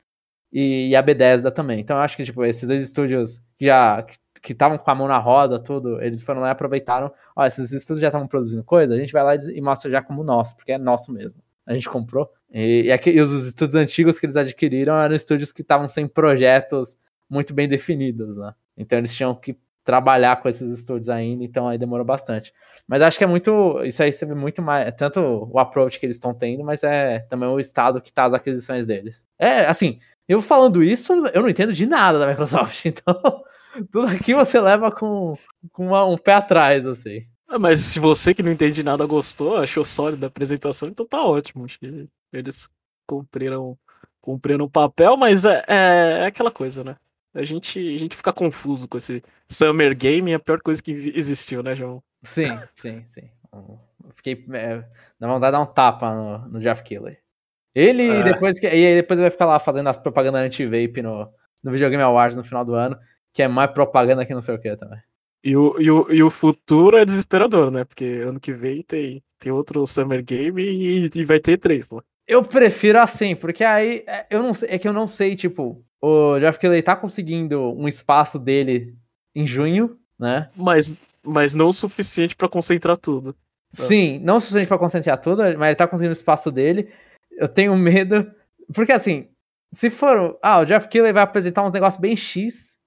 E, 0.53 0.89
e 0.91 0.97
a 0.97 1.03
Bethesda 1.03 1.51
também. 1.51 1.81
Então, 1.81 1.97
eu 1.97 2.03
acho 2.03 2.17
que, 2.17 2.25
tipo, 2.25 2.45
esses 2.45 2.69
dois 2.69 2.83
estúdios 2.83 3.43
já 3.61 4.03
que 4.39 4.53
estavam 4.53 4.79
com 4.79 4.91
a 4.91 4.95
mão 4.95 5.09
na 5.09 5.19
roda, 5.19 5.59
tudo, 5.59 6.01
eles 6.03 6.23
foram 6.23 6.41
lá 6.41 6.49
e 6.49 6.51
aproveitaram. 6.51 7.13
Ó, 7.35 7.45
esses 7.45 7.73
estudos 7.73 8.01
já 8.01 8.09
estavam 8.09 8.27
produzindo 8.27 8.65
coisa, 8.65 8.95
a 8.95 8.99
gente 8.99 9.13
vai 9.13 9.23
lá 9.23 9.35
e 9.35 9.61
mostra 9.61 9.91
já 9.91 10.03
como 10.03 10.25
nosso, 10.25 10.57
porque 10.57 10.73
é 10.73 10.79
nosso 10.79 11.13
mesmo. 11.13 11.41
A 11.67 11.73
gente 11.73 11.89
comprou. 11.89 12.31
E, 12.51 12.85
e, 12.85 12.93
aqui, 12.93 13.11
e 13.11 13.21
os 13.21 13.33
estudos 13.47 13.75
antigos 13.75 14.19
que 14.19 14.27
eles 14.27 14.37
adquiriram 14.37 14.99
eram 14.99 15.15
estúdios 15.15 15.53
que 15.53 15.63
estavam 15.63 15.89
sem 15.89 16.09
projetos 16.09 16.97
muito 17.29 17.53
bem 17.53 17.69
definidos, 17.69 18.37
né? 18.37 18.55
Então 18.77 18.99
eles 18.99 19.15
tinham 19.15 19.35
que 19.35 19.59
trabalhar 19.85 20.41
com 20.41 20.49
esses 20.49 20.71
estúdios 20.71 21.09
ainda, 21.09 21.43
então 21.45 21.67
aí 21.67 21.79
demorou 21.79 22.05
bastante. 22.05 22.53
Mas 22.87 23.03
acho 23.03 23.19
que 23.19 23.25
é 23.25 23.27
muito. 23.27 23.83
Isso 23.85 24.03
aí 24.03 24.11
vê 24.11 24.35
muito 24.35 24.63
mais. 24.63 24.87
É 24.87 24.91
tanto 24.91 25.21
o 25.21 25.59
approach 25.59 25.99
que 25.99 26.07
eles 26.07 26.17
estão 26.17 26.33
tendo, 26.35 26.65
mas 26.65 26.83
é 26.83 27.21
também 27.21 27.49
o 27.49 27.61
estado 27.61 28.01
que 28.01 28.13
tá 28.13 28.25
as 28.25 28.35
aquisições 28.35 28.87
deles. 28.87 29.27
É, 29.39 29.67
assim, 29.67 29.99
eu 30.29 30.43
falando 30.43 30.83
isso, 30.83 31.13
eu 31.33 31.43
não 31.43 31.49
entendo 31.49 31.73
de 31.73 31.87
nada 31.87 32.19
da 32.19 32.27
Microsoft, 32.27 32.85
então 32.87 33.43
tudo 33.85 34.07
aqui 34.07 34.35
você 34.35 34.61
leva 34.61 34.91
com, 34.91 35.37
com 35.73 35.87
uma, 35.87 36.05
um 36.05 36.17
pé 36.17 36.35
atrás, 36.35 36.87
assim. 36.87 37.21
Ah, 37.49 37.59
mas 37.59 37.81
se 37.81 37.99
você 37.99 38.35
que 38.35 38.43
não 38.43 38.53
entende 38.53 38.83
nada 38.83 39.07
gostou, 39.07 39.57
achou 39.57 39.85
sólida 39.85 40.27
a 40.27 40.29
apresentação, 40.29 40.89
então 40.89 41.07
tá 41.07 41.25
ótimo. 41.25 41.65
Acho 41.65 41.79
que 41.79 42.07
eles 42.33 42.69
cumpriram, 43.07 43.79
cumpriram 44.21 44.67
o 44.67 44.71
papel, 44.71 45.17
mas 45.17 45.47
é, 45.47 45.65
é, 45.67 46.19
é, 46.21 46.27
aquela 46.27 46.51
coisa, 46.51 46.85
né? 46.85 46.97
A 47.35 47.43
gente, 47.45 47.79
a 47.79 47.99
gente 47.99 48.17
fica 48.17 48.33
confuso 48.33 48.87
com 48.87 48.99
esse 48.99 49.23
Summer 49.49 49.97
Game, 49.97 50.33
é 50.33 50.35
a 50.35 50.41
pior 50.41 50.61
coisa 50.61 50.83
que 50.83 50.91
existiu, 50.91 51.63
né, 51.63 51.75
João? 51.75 52.03
Sim, 52.23 52.59
sim, 52.77 53.07
sim. 53.07 53.31
Eu 53.53 53.81
fiquei. 54.15 54.45
É, 54.53 54.85
dá 55.19 55.27
vontade 55.29 55.47
de 55.47 55.53
dar 55.53 55.61
um 55.61 55.73
tapa 55.73 56.15
no, 56.15 56.49
no 56.49 56.61
Jeff 56.61 56.83
Killer. 56.83 57.19
Ele, 57.75 58.09
é. 58.09 58.23
depois 58.25 58.59
que, 58.59 58.67
e 58.67 58.87
aí 58.87 58.95
depois 58.97 59.21
vai 59.21 59.31
ficar 59.31 59.47
lá 59.47 59.59
fazendo 59.59 59.89
as 59.89 59.99
propagandas 59.99 60.43
anti-vape 60.43 61.01
no, 61.01 61.31
no 61.63 61.71
Videogame 61.71 62.03
Awards 62.03 62.37
no 62.37 62.45
final 62.45 62.65
do 62.65 62.75
ano 62.75 62.99
que 63.39 63.43
é 63.45 63.47
mais 63.47 63.71
propaganda 63.71 64.27
que 64.27 64.35
não 64.35 64.43
sei 64.43 64.57
o 64.57 64.59
que 64.59 64.75
também. 64.75 64.99
E 65.45 65.57
o, 65.57 65.81
e, 65.81 65.89
o, 65.89 66.13
e 66.13 66.23
o 66.25 66.29
futuro 66.29 66.97
é 66.97 67.05
desesperador, 67.05 67.71
né? 67.71 67.85
Porque 67.85 68.05
ano 68.05 68.41
que 68.41 68.53
vem 68.53 68.83
tem, 68.83 69.23
tem 69.39 69.53
outro 69.53 69.87
Summer 69.87 70.25
Game 70.25 70.61
e, 70.61 71.09
e 71.15 71.25
vai 71.25 71.39
ter 71.39 71.57
três 71.57 71.89
lá. 71.93 72.03
Eu 72.27 72.43
prefiro 72.43 72.99
assim, 72.99 73.37
porque 73.37 73.63
aí 73.63 74.03
é, 74.09 74.27
eu 74.29 74.43
não 74.43 74.53
sei, 74.53 74.71
é 74.71 74.77
que 74.77 74.89
eu 74.89 74.93
não 74.93 75.07
sei, 75.07 75.37
tipo, 75.37 75.85
o 76.03 76.37
Jeff 76.41 76.59
Kelly 76.59 76.83
tá 76.83 76.97
conseguindo 76.97 77.61
um 77.79 77.87
espaço 77.87 78.41
dele 78.41 78.97
em 79.33 79.47
junho, 79.47 79.97
né? 80.19 80.51
Mas, 80.57 81.15
mas 81.23 81.55
não 81.55 81.69
o 81.69 81.73
suficiente 81.73 82.35
para 82.35 82.49
concentrar 82.49 82.97
tudo. 82.97 83.37
Sim, 83.73 84.19
não 84.19 84.39
o 84.39 84.41
suficiente 84.41 84.67
para 84.67 84.79
concentrar 84.79 85.21
tudo, 85.21 85.45
mas 85.57 85.69
ele 85.69 85.77
tá 85.77 85.87
conseguindo 85.87 86.11
o 86.11 86.13
espaço 86.13 86.51
dele. 86.51 86.91
Eu 87.31 87.47
tenho 87.47 87.77
medo, 87.77 88.29
porque 88.75 88.91
assim, 88.91 89.29
se 89.73 89.91
for, 89.91 90.37
ah, 90.43 90.59
o 90.59 90.65
Jeff 90.65 90.89
Kelly 90.89 91.13
vai 91.13 91.23
apresentar 91.23 91.65
uns 91.65 91.73
negócios 91.73 92.01
bem 92.01 92.17
X, 92.17 92.78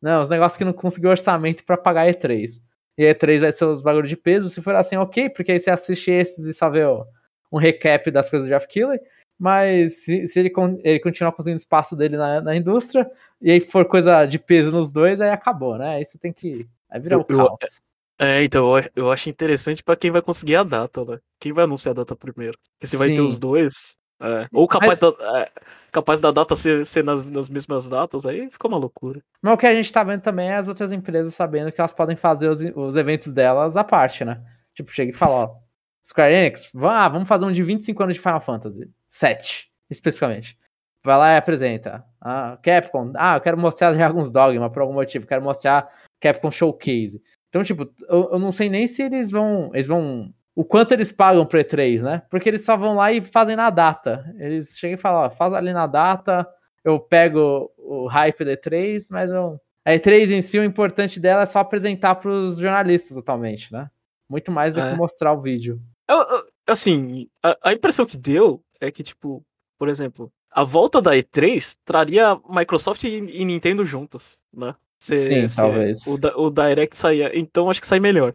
não, 0.00 0.22
os 0.22 0.28
negócios 0.28 0.56
que 0.56 0.64
não 0.64 0.72
conseguiu 0.72 1.10
orçamento 1.10 1.64
para 1.64 1.76
pagar 1.76 2.06
E3. 2.06 2.60
E 2.96 3.04
E3 3.04 3.40
vai 3.40 3.52
ser 3.52 3.64
os 3.64 3.82
bagulho 3.82 4.08
de 4.08 4.16
peso. 4.16 4.48
Se 4.48 4.62
for 4.62 4.74
assim, 4.74 4.96
ok, 4.96 5.30
porque 5.30 5.52
aí 5.52 5.60
você 5.60 5.70
assiste 5.70 6.10
esses 6.10 6.44
e 6.46 6.54
só 6.54 6.70
vê 6.70 6.84
ó, 6.84 7.04
um 7.52 7.58
recap 7.58 8.10
das 8.10 8.30
coisas 8.30 8.48
do 8.48 8.52
Jeff 8.52 8.66
Killer. 8.68 9.00
mas 9.38 10.04
se, 10.04 10.26
se 10.26 10.38
ele, 10.38 10.52
ele 10.82 11.00
continuar 11.00 11.32
conseguindo 11.32 11.60
espaço 11.60 11.96
dele 11.96 12.16
na, 12.16 12.40
na 12.40 12.56
indústria, 12.56 13.10
e 13.40 13.50
aí 13.50 13.60
for 13.60 13.86
coisa 13.86 14.26
de 14.26 14.38
peso 14.38 14.70
nos 14.70 14.92
dois, 14.92 15.20
aí 15.20 15.30
acabou, 15.30 15.78
né? 15.78 15.96
Aí 15.96 16.04
você 16.04 16.18
tem 16.18 16.32
que. 16.32 16.66
Aí 16.90 17.00
virar 17.00 17.18
o 17.18 17.24
caos. 17.24 17.80
É, 18.18 18.44
então, 18.44 18.76
eu, 18.76 18.84
eu 18.94 19.10
acho 19.10 19.30
interessante 19.30 19.82
para 19.82 19.96
quem 19.96 20.10
vai 20.10 20.20
conseguir 20.20 20.56
a 20.56 20.62
data, 20.62 21.02
né? 21.06 21.18
Quem 21.38 21.54
vai 21.54 21.64
anunciar 21.64 21.92
a 21.92 21.96
data 21.96 22.14
primeiro. 22.14 22.58
Porque 22.74 22.86
se 22.86 22.98
vai 22.98 23.08
Sim. 23.08 23.14
ter 23.14 23.20
os 23.22 23.38
dois. 23.38 23.96
É, 24.20 24.46
ou 24.52 24.68
capaz, 24.68 25.00
Mas... 25.00 25.14
da, 25.16 25.38
é, 25.38 25.50
capaz 25.90 26.20
da 26.20 26.30
data 26.30 26.54
ser, 26.54 26.84
ser 26.84 27.02
nas, 27.02 27.28
nas, 27.28 27.48
mesmas 27.48 27.88
datas, 27.88 28.26
aí 28.26 28.50
fica 28.50 28.68
uma 28.68 28.76
loucura. 28.76 29.22
Mas 29.40 29.54
o 29.54 29.56
que 29.56 29.66
a 29.66 29.74
gente 29.74 29.92
tá 29.92 30.04
vendo 30.04 30.20
também 30.20 30.48
é 30.48 30.56
as 30.56 30.68
outras 30.68 30.92
empresas 30.92 31.34
sabendo 31.34 31.72
que 31.72 31.80
elas 31.80 31.92
podem 31.92 32.16
fazer 32.16 32.48
os, 32.48 32.60
os 32.60 32.96
eventos 32.96 33.32
delas 33.32 33.76
à 33.76 33.84
parte, 33.84 34.24
né? 34.24 34.42
Tipo, 34.74 34.92
chega 34.92 35.10
e 35.10 35.14
fala, 35.14 35.34
ó, 35.34 35.56
Square 36.04 36.34
Enix, 36.34 36.70
ah, 36.82 37.08
vamos 37.08 37.28
fazer 37.28 37.44
um 37.44 37.52
de 37.52 37.62
25 37.62 38.02
anos 38.02 38.16
de 38.16 38.20
Final 38.20 38.40
Fantasy. 38.40 38.90
7, 39.06 39.70
especificamente. 39.88 40.58
Vai 41.02 41.16
lá 41.16 41.32
e 41.32 41.36
apresenta. 41.36 42.04
Ah, 42.20 42.58
Capcom, 42.62 43.12
ah, 43.16 43.36
eu 43.36 43.40
quero 43.40 43.58
mostrar 43.58 43.92
Dragon's 43.92 44.30
Dogma 44.30 44.70
por 44.70 44.82
algum 44.82 44.94
motivo, 44.94 45.26
quero 45.26 45.42
mostrar 45.42 45.88
Capcom 46.20 46.50
Showcase. 46.50 47.22
Então, 47.48 47.64
tipo, 47.64 47.90
eu, 48.08 48.30
eu, 48.32 48.38
não 48.38 48.52
sei 48.52 48.68
nem 48.68 48.86
se 48.86 49.02
eles 49.02 49.30
vão. 49.30 49.70
Eles 49.74 49.86
vão. 49.86 50.32
O 50.54 50.64
quanto 50.64 50.92
eles 50.92 51.12
pagam 51.12 51.46
pro 51.46 51.60
E3, 51.60 52.02
né? 52.02 52.22
Porque 52.30 52.48
eles 52.48 52.64
só 52.64 52.76
vão 52.76 52.96
lá 52.96 53.12
e 53.12 53.20
fazem 53.20 53.56
na 53.56 53.70
data. 53.70 54.32
Eles 54.36 54.74
chegam 54.76 54.94
e 54.94 55.00
falam, 55.00 55.26
ó, 55.26 55.30
faz 55.30 55.52
ali 55.52 55.72
na 55.72 55.86
data, 55.86 56.46
eu 56.84 56.98
pego 56.98 57.70
o 57.76 58.06
hype 58.06 58.44
da 58.44 58.56
E3, 58.56 59.06
mas 59.10 59.30
eu. 59.30 59.60
A 59.84 59.92
E3 59.92 60.30
em 60.30 60.42
si, 60.42 60.58
o 60.58 60.64
importante 60.64 61.18
dela 61.18 61.42
é 61.42 61.46
só 61.46 61.60
apresentar 61.60 62.16
pros 62.16 62.58
jornalistas 62.58 63.16
atualmente, 63.16 63.72
né? 63.72 63.90
Muito 64.28 64.52
mais 64.52 64.74
do 64.74 64.80
é. 64.80 64.90
que 64.90 64.96
mostrar 64.96 65.32
o 65.32 65.40
vídeo. 65.40 65.80
Eu, 66.08 66.18
eu, 66.18 66.46
assim, 66.68 67.28
a, 67.42 67.56
a, 67.70 67.72
impressão 67.72 68.04
que 68.04 68.16
deu 68.16 68.62
é 68.80 68.90
que, 68.90 69.02
tipo, 69.02 69.44
por 69.78 69.88
exemplo, 69.88 70.30
a 70.50 70.64
volta 70.64 71.00
da 71.00 71.12
E3 71.12 71.76
traria 71.84 72.38
Microsoft 72.48 73.04
e, 73.04 73.08
e 73.08 73.44
Nintendo 73.44 73.84
juntos, 73.84 74.38
né? 74.52 74.74
Se, 74.98 75.16
sim, 75.16 75.48
se 75.48 75.56
talvez. 75.56 76.06
O, 76.06 76.18
o 76.36 76.50
Direct 76.50 76.94
saia. 76.94 77.30
Então 77.34 77.70
acho 77.70 77.80
que 77.80 77.86
sai 77.86 78.00
melhor. 78.00 78.34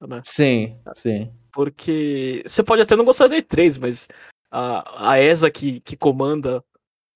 Né? 0.00 0.20
Sim, 0.24 0.76
sim. 0.96 1.32
Porque 1.52 2.42
você 2.46 2.62
pode 2.62 2.82
até 2.82 2.96
não 2.96 3.04
gostar 3.04 3.28
da 3.28 3.36
E3, 3.36 3.78
mas 3.80 4.08
a, 4.50 5.12
a 5.12 5.20
ESA 5.20 5.50
que, 5.50 5.80
que 5.80 5.96
comanda 5.96 6.64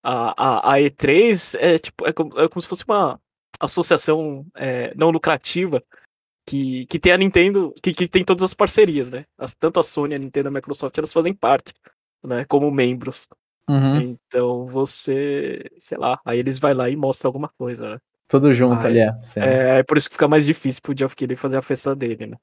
a, 0.03 0.71
a, 0.71 0.75
a 0.75 0.79
E3 0.79 1.57
é 1.59 1.79
tipo 1.79 2.07
é 2.07 2.13
como, 2.13 2.39
é 2.39 2.49
como 2.49 2.61
se 2.61 2.69
fosse 2.69 2.85
uma 2.87 3.21
associação 3.59 4.47
é, 4.55 4.95
não 4.95 5.11
lucrativa 5.11 5.83
que, 6.47 6.87
que 6.87 6.99
tem 6.99 7.13
a 7.13 7.19
Nintendo, 7.19 7.75
que, 7.83 7.93
que 7.93 8.07
tem 8.07 8.25
todas 8.25 8.45
as 8.45 8.55
parcerias, 8.55 9.11
né? 9.11 9.25
As, 9.37 9.53
tanto 9.53 9.81
a 9.81 9.83
Sony, 9.83 10.15
a 10.15 10.19
Nintendo 10.19 10.49
e 10.49 10.51
a 10.51 10.53
Microsoft, 10.53 10.97
elas 10.97 11.13
fazem 11.13 11.35
parte, 11.35 11.73
né? 12.25 12.45
Como 12.45 12.71
membros. 12.71 13.27
Uhum. 13.69 13.97
Então 13.97 14.65
você, 14.67 15.69
sei 15.81 15.99
lá, 15.99 16.21
aí 16.25 16.39
eles 16.39 16.59
vai 16.59 16.73
lá 16.73 16.89
e 16.89 16.95
mostram 16.95 17.31
alguma 17.31 17.49
coisa, 17.59 17.95
né? 17.95 17.99
Tudo 18.29 18.53
junto 18.53 18.87
ali, 18.87 19.01
é. 19.01 19.13
É, 19.37 19.79
é 19.79 19.83
por 19.83 19.97
isso 19.97 20.09
que 20.09 20.15
fica 20.15 20.29
mais 20.29 20.45
difícil 20.45 20.81
pro 20.83 20.97
Geoff 20.97 21.15
Keighley 21.15 21.37
fazer 21.37 21.57
a 21.57 21.63
festa 21.63 21.95
dele, 21.95 22.27
né? 22.27 22.37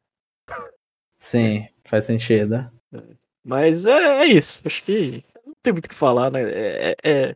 Sim, 1.18 1.68
faz 1.86 2.06
sentido. 2.06 2.56
É. 2.94 3.02
Mas 3.44 3.86
é, 3.86 4.22
é, 4.22 4.26
isso, 4.26 4.62
acho 4.66 4.84
que 4.84 5.24
não 5.46 5.54
tem 5.62 5.74
muito 5.74 5.86
o 5.86 5.90
que 5.90 5.96
falar, 5.96 6.32
né? 6.32 6.42
É, 6.44 6.96
é, 7.04 7.36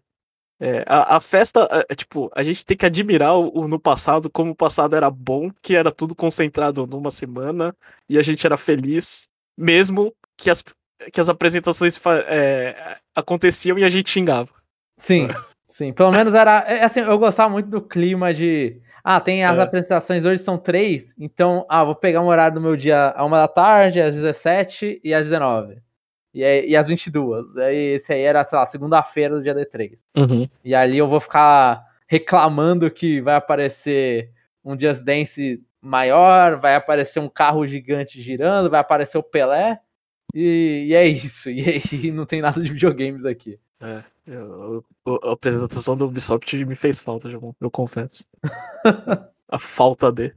é 0.60 0.84
a, 0.88 1.18
a, 1.18 1.20
festa, 1.20 1.68
é, 1.90 1.96
tipo, 1.96 2.32
a 2.34 2.42
gente 2.44 2.66
tem 2.66 2.78
que 2.78 2.86
admirar 2.86 3.36
o, 3.36 3.52
o, 3.54 3.68
no 3.68 3.80
passado, 3.80 4.30
como 4.30 4.52
o 4.52 4.56
passado 4.56 4.96
era 4.96 5.10
bom, 5.10 5.52
que 5.62 5.76
era 5.76 5.92
tudo 5.92 6.16
concentrado 6.16 6.88
numa 6.88 7.12
semana, 7.12 7.76
e 8.10 8.18
a 8.18 8.22
gente 8.22 8.46
era 8.46 8.58
feliz, 8.58 9.28
mesmo 9.58 10.14
que 10.38 10.50
as, 10.50 10.64
que 11.12 11.20
as 11.20 11.30
apresentações 11.30 12.00
é, 12.28 12.98
aconteciam 13.16 13.78
e 13.78 13.84
a 13.84 13.90
gente 13.90 14.10
xingava. 14.10 14.52
Sim, 14.98 15.28
Sim, 15.70 15.92
pelo 15.92 16.12
menos 16.12 16.34
era. 16.34 16.60
É, 16.62 16.84
assim, 16.84 17.02
eu 17.02 17.20
gostava 17.20 17.50
muito 17.50 17.70
do 17.70 17.82
clima 17.82 18.34
de. 18.34 18.82
Ah, 19.10 19.22
tem 19.22 19.46
as 19.46 19.58
é. 19.58 19.62
apresentações 19.62 20.26
hoje 20.26 20.44
são 20.44 20.58
três, 20.58 21.16
então, 21.18 21.66
ah, 21.70 21.82
vou 21.82 21.96
pegar 21.96 22.20
um 22.20 22.28
horário 22.28 22.56
do 22.56 22.62
meu 22.62 22.76
dia 22.76 23.14
a 23.16 23.24
uma 23.24 23.38
da 23.38 23.48
tarde, 23.48 24.02
às 24.02 24.14
17 24.14 25.00
e 25.02 25.14
às 25.14 25.24
19. 25.28 25.82
E, 26.34 26.66
e 26.68 26.76
às 26.76 26.90
22. 26.90 27.56
Aí 27.56 27.94
esse 27.94 28.12
aí 28.12 28.20
era, 28.20 28.44
sei 28.44 28.60
lá, 28.60 28.66
segunda-feira 28.66 29.36
do 29.36 29.42
dia 29.42 29.56
D3. 29.56 29.94
Uhum. 30.18 30.50
E 30.62 30.76
ali 30.76 30.98
eu 30.98 31.08
vou 31.08 31.22
ficar 31.22 31.86
reclamando 32.06 32.92
que 32.92 33.22
vai 33.22 33.36
aparecer 33.36 34.30
um 34.62 34.78
Just 34.78 35.06
Dance 35.06 35.64
maior, 35.82 36.60
vai 36.60 36.76
aparecer 36.76 37.22
um 37.22 37.30
carro 37.30 37.66
gigante 37.66 38.22
girando, 38.22 38.70
vai 38.70 38.82
aparecer 38.82 39.18
o 39.18 39.24
Pelé. 39.24 39.80
E, 40.36 40.88
e 40.90 40.94
é 40.94 41.08
isso. 41.08 41.48
E 41.50 41.62
aí 41.62 42.12
não 42.12 42.26
tem 42.26 42.42
nada 42.42 42.62
de 42.62 42.74
videogames 42.74 43.24
aqui. 43.24 43.58
É. 43.82 44.04
Eu, 44.26 44.84
a 45.24 45.32
apresentação 45.32 45.96
do 45.96 46.06
Ubisoft 46.06 46.66
me 46.66 46.76
fez 46.76 47.00
falta, 47.00 47.30
João, 47.30 47.56
eu 47.62 47.72
confesso. 47.72 48.26
a 49.48 49.60
falta 49.60 50.12
de. 50.12 50.34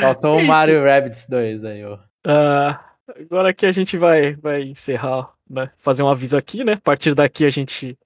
Faltou 0.00 0.38
o 0.38 0.42
Mario 0.46 0.84
Rabbids 0.84 1.26
2 1.26 1.64
aí, 1.64 1.84
ó. 1.84 1.98
Uh, 2.26 2.78
agora 3.20 3.52
que 3.52 3.66
a 3.66 3.72
gente 3.72 3.98
vai, 3.98 4.34
vai 4.36 4.62
encerrar, 4.62 5.32
né? 5.48 5.70
Fazer 5.78 6.02
um 6.02 6.08
aviso 6.08 6.36
aqui, 6.36 6.62
né? 6.62 6.74
A 6.74 6.80
partir 6.80 7.14
daqui 7.14 7.44
a 7.44 7.50
gente 7.50 7.98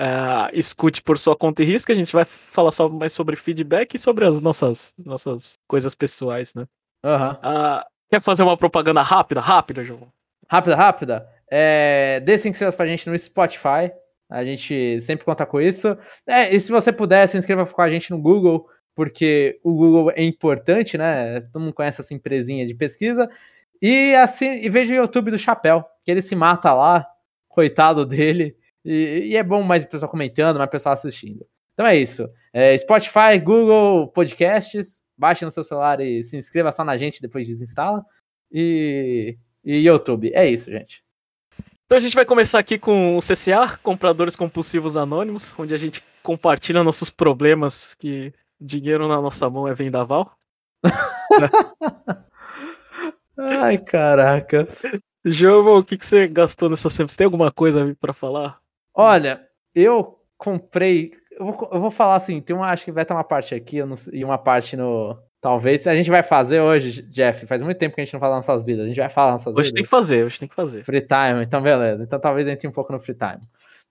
uh, 0.00 0.48
escute 0.52 1.02
por 1.02 1.18
sua 1.18 1.34
conta 1.34 1.62
e 1.62 1.66
risco. 1.66 1.90
A 1.90 1.94
gente 1.94 2.12
vai 2.12 2.24
falar 2.24 2.70
só 2.70 2.88
mais 2.88 3.12
sobre 3.12 3.34
feedback 3.34 3.94
e 3.94 3.98
sobre 3.98 4.24
as 4.24 4.40
nossas, 4.40 4.94
nossas 5.04 5.58
coisas 5.66 5.94
pessoais, 5.94 6.54
né? 6.54 6.66
Uhum. 7.04 7.32
Uh, 7.32 7.84
quer 8.08 8.20
fazer 8.20 8.42
uma 8.42 8.56
propaganda 8.56 9.02
rápida? 9.02 9.40
Rápida, 9.40 9.82
João? 9.82 10.08
Rápida, 10.48 10.76
rápida? 10.76 11.35
É, 11.50 12.20
dê 12.20 12.38
5 12.38 12.52
estrelas 12.52 12.76
pra 12.76 12.86
gente 12.86 13.08
no 13.08 13.18
Spotify. 13.18 13.92
A 14.28 14.44
gente 14.44 15.00
sempre 15.00 15.24
conta 15.24 15.46
com 15.46 15.60
isso. 15.60 15.96
É, 16.26 16.54
e 16.54 16.58
se 16.58 16.72
você 16.72 16.92
puder, 16.92 17.26
se 17.28 17.38
inscreva 17.38 17.64
com 17.66 17.82
a 17.82 17.90
gente 17.90 18.10
no 18.10 18.18
Google, 18.18 18.68
porque 18.94 19.60
o 19.62 19.74
Google 19.74 20.10
é 20.10 20.22
importante, 20.22 20.98
né? 20.98 21.40
Todo 21.52 21.62
mundo 21.62 21.74
conhece 21.74 22.00
essa 22.00 22.14
empresinha 22.14 22.66
de 22.66 22.74
pesquisa. 22.74 23.30
E 23.80 24.14
assim, 24.14 24.50
e 24.64 24.68
veja 24.68 24.92
o 24.92 24.96
YouTube 24.96 25.30
do 25.30 25.38
Chapéu, 25.38 25.84
que 26.04 26.10
ele 26.10 26.22
se 26.22 26.34
mata 26.34 26.72
lá, 26.74 27.06
coitado 27.48 28.04
dele. 28.06 28.56
E, 28.84 29.28
e 29.30 29.36
é 29.36 29.42
bom 29.42 29.62
mais 29.62 29.84
pessoal 29.84 30.10
comentando, 30.10 30.58
mais 30.58 30.70
pessoal 30.70 30.94
assistindo. 30.94 31.46
Então 31.74 31.86
é 31.86 31.96
isso. 31.96 32.28
É, 32.52 32.76
Spotify, 32.78 33.38
Google 33.42 34.08
Podcasts, 34.08 35.02
baixe 35.16 35.44
no 35.44 35.50
seu 35.50 35.62
celular 35.62 36.00
e 36.00 36.22
se 36.22 36.36
inscreva 36.36 36.72
só 36.72 36.82
na 36.82 36.96
gente, 36.96 37.20
depois 37.20 37.46
desinstala. 37.46 38.04
E, 38.50 39.36
e 39.64 39.78
YouTube. 39.78 40.32
É 40.34 40.48
isso, 40.48 40.70
gente. 40.70 41.05
Então 41.86 41.96
a 41.96 42.00
gente 42.00 42.16
vai 42.16 42.24
começar 42.24 42.58
aqui 42.58 42.80
com 42.80 43.16
o 43.16 43.20
CCA, 43.20 43.78
Compradores 43.80 44.34
Compulsivos 44.34 44.96
Anônimos, 44.96 45.54
onde 45.56 45.72
a 45.72 45.76
gente 45.76 46.02
compartilha 46.20 46.82
nossos 46.82 47.10
problemas 47.10 47.94
que 47.94 48.34
dinheiro 48.60 49.06
na 49.06 49.18
nossa 49.18 49.48
mão 49.48 49.68
é 49.68 49.74
vendaval. 49.74 50.36
Ai, 53.38 53.78
caracas. 53.78 54.82
João, 55.24 55.78
o 55.78 55.84
que, 55.84 55.96
que 55.96 56.04
você 56.04 56.26
gastou 56.26 56.68
nessa 56.68 56.90
semana? 56.90 57.08
Você 57.08 57.18
tem 57.18 57.24
alguma 57.24 57.52
coisa 57.52 57.96
para 58.00 58.12
falar? 58.12 58.58
Olha, 58.92 59.48
eu 59.72 60.20
comprei. 60.36 61.12
Eu 61.38 61.46
vou, 61.46 61.70
eu 61.72 61.80
vou, 61.80 61.92
falar 61.92 62.16
assim: 62.16 62.40
tem 62.40 62.56
uma, 62.56 62.66
acho 62.66 62.84
que 62.84 62.90
vai 62.90 63.04
ter 63.04 63.14
uma 63.14 63.22
parte 63.22 63.54
aqui 63.54 63.76
e 64.12 64.24
uma 64.24 64.38
parte 64.38 64.76
no, 64.76 65.16
Talvez 65.40 65.86
a 65.86 65.94
gente 65.94 66.10
vai 66.10 66.22
fazer 66.22 66.60
hoje, 66.60 67.02
Jeff. 67.02 67.46
Faz 67.46 67.62
muito 67.62 67.78
tempo 67.78 67.94
que 67.94 68.00
a 68.00 68.04
gente 68.04 68.14
não 68.14 68.20
fala 68.20 68.36
nossas 68.36 68.64
vidas. 68.64 68.84
A 68.84 68.88
gente 68.88 68.98
vai 68.98 69.08
falar 69.08 69.32
nossas 69.32 69.54
hoje 69.54 69.54
vidas. 69.54 69.66
Hoje 69.66 69.74
tem 69.74 69.82
que 69.84 69.88
fazer, 69.88 70.24
hoje 70.24 70.38
tem 70.38 70.48
que 70.48 70.54
fazer. 70.54 70.82
Free 70.82 71.00
time, 71.00 71.42
então 71.42 71.62
beleza. 71.62 72.02
Então 72.02 72.18
talvez 72.18 72.48
entre 72.48 72.66
um 72.66 72.72
pouco 72.72 72.92
no 72.92 72.98
free 72.98 73.14
time. 73.14 73.42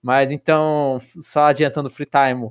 Mas 0.02 0.30
então, 0.30 1.00
só 1.20 1.44
adiantando 1.44 1.88
o 1.88 1.90
free 1.90 2.06
time, 2.06 2.50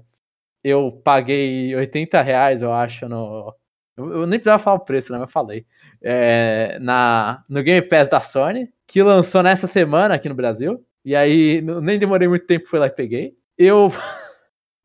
eu 0.63 0.91
paguei 1.03 1.75
80 1.75 2.21
reais, 2.21 2.61
eu 2.61 2.73
acho, 2.73 3.07
no. 3.07 3.53
Eu 3.97 4.25
nem 4.25 4.39
precisava 4.39 4.61
falar 4.61 4.77
o 4.77 4.83
preço, 4.83 5.11
né? 5.11 5.19
Mas 5.19 5.27
eu 5.27 5.31
falei. 5.31 5.65
É, 6.01 6.77
na, 6.81 7.43
no 7.47 7.63
Game 7.63 7.87
Pass 7.87 8.09
da 8.09 8.19
Sony, 8.19 8.73
que 8.87 9.01
lançou 9.01 9.41
nessa 9.43 9.67
semana 9.67 10.15
aqui 10.15 10.27
no 10.27 10.35
Brasil. 10.35 10.83
E 11.03 11.15
aí, 11.15 11.61
nem 11.61 11.99
demorei 11.99 12.27
muito 12.27 12.45
tempo, 12.45 12.67
fui 12.67 12.79
lá 12.79 12.87
e 12.87 12.89
peguei. 12.89 13.37
Eu. 13.57 13.91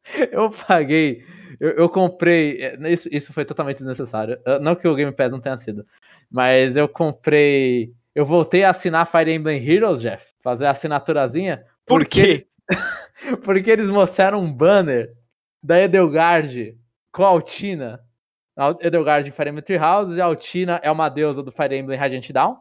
eu 0.30 0.50
paguei 0.50 1.24
eu, 1.60 1.70
eu 1.72 1.88
comprei. 1.88 2.58
É, 2.62 2.90
isso, 2.90 3.08
isso 3.12 3.32
foi 3.32 3.44
totalmente 3.44 3.76
desnecessário. 3.76 4.38
Não 4.62 4.74
que 4.74 4.88
o 4.88 4.94
Game 4.94 5.12
Pass 5.12 5.30
não 5.30 5.40
tenha 5.40 5.58
sido. 5.58 5.86
Mas 6.30 6.76
eu 6.76 6.88
comprei. 6.88 7.92
Eu 8.14 8.24
voltei 8.24 8.64
a 8.64 8.70
assinar 8.70 9.06
Fire 9.06 9.30
Emblem 9.30 9.62
Heroes, 9.62 10.00
Jeff. 10.00 10.32
Fazer 10.42 10.64
a 10.64 10.70
assinaturazinha. 10.70 11.64
Por 11.86 12.06
quê? 12.06 12.46
porque 13.44 13.70
eles 13.70 13.90
mostraram 13.90 14.40
um 14.40 14.52
banner 14.52 15.12
da 15.62 15.80
Edelgard 15.80 16.76
com 17.12 17.24
a 17.24 17.28
Altina. 17.28 18.00
A 18.56 18.70
Edelgard 18.80 19.24
de 19.24 19.34
Fire 19.34 19.50
Emblem 19.50 19.62
Three 19.62 19.78
Houses 19.78 20.16
e 20.16 20.20
a 20.20 20.24
Altina 20.24 20.80
é 20.82 20.90
uma 20.90 21.08
deusa 21.08 21.42
do 21.42 21.52
Fire 21.52 21.76
Emblem 21.76 21.98
Radiant 21.98 22.30
Dawn. 22.30 22.56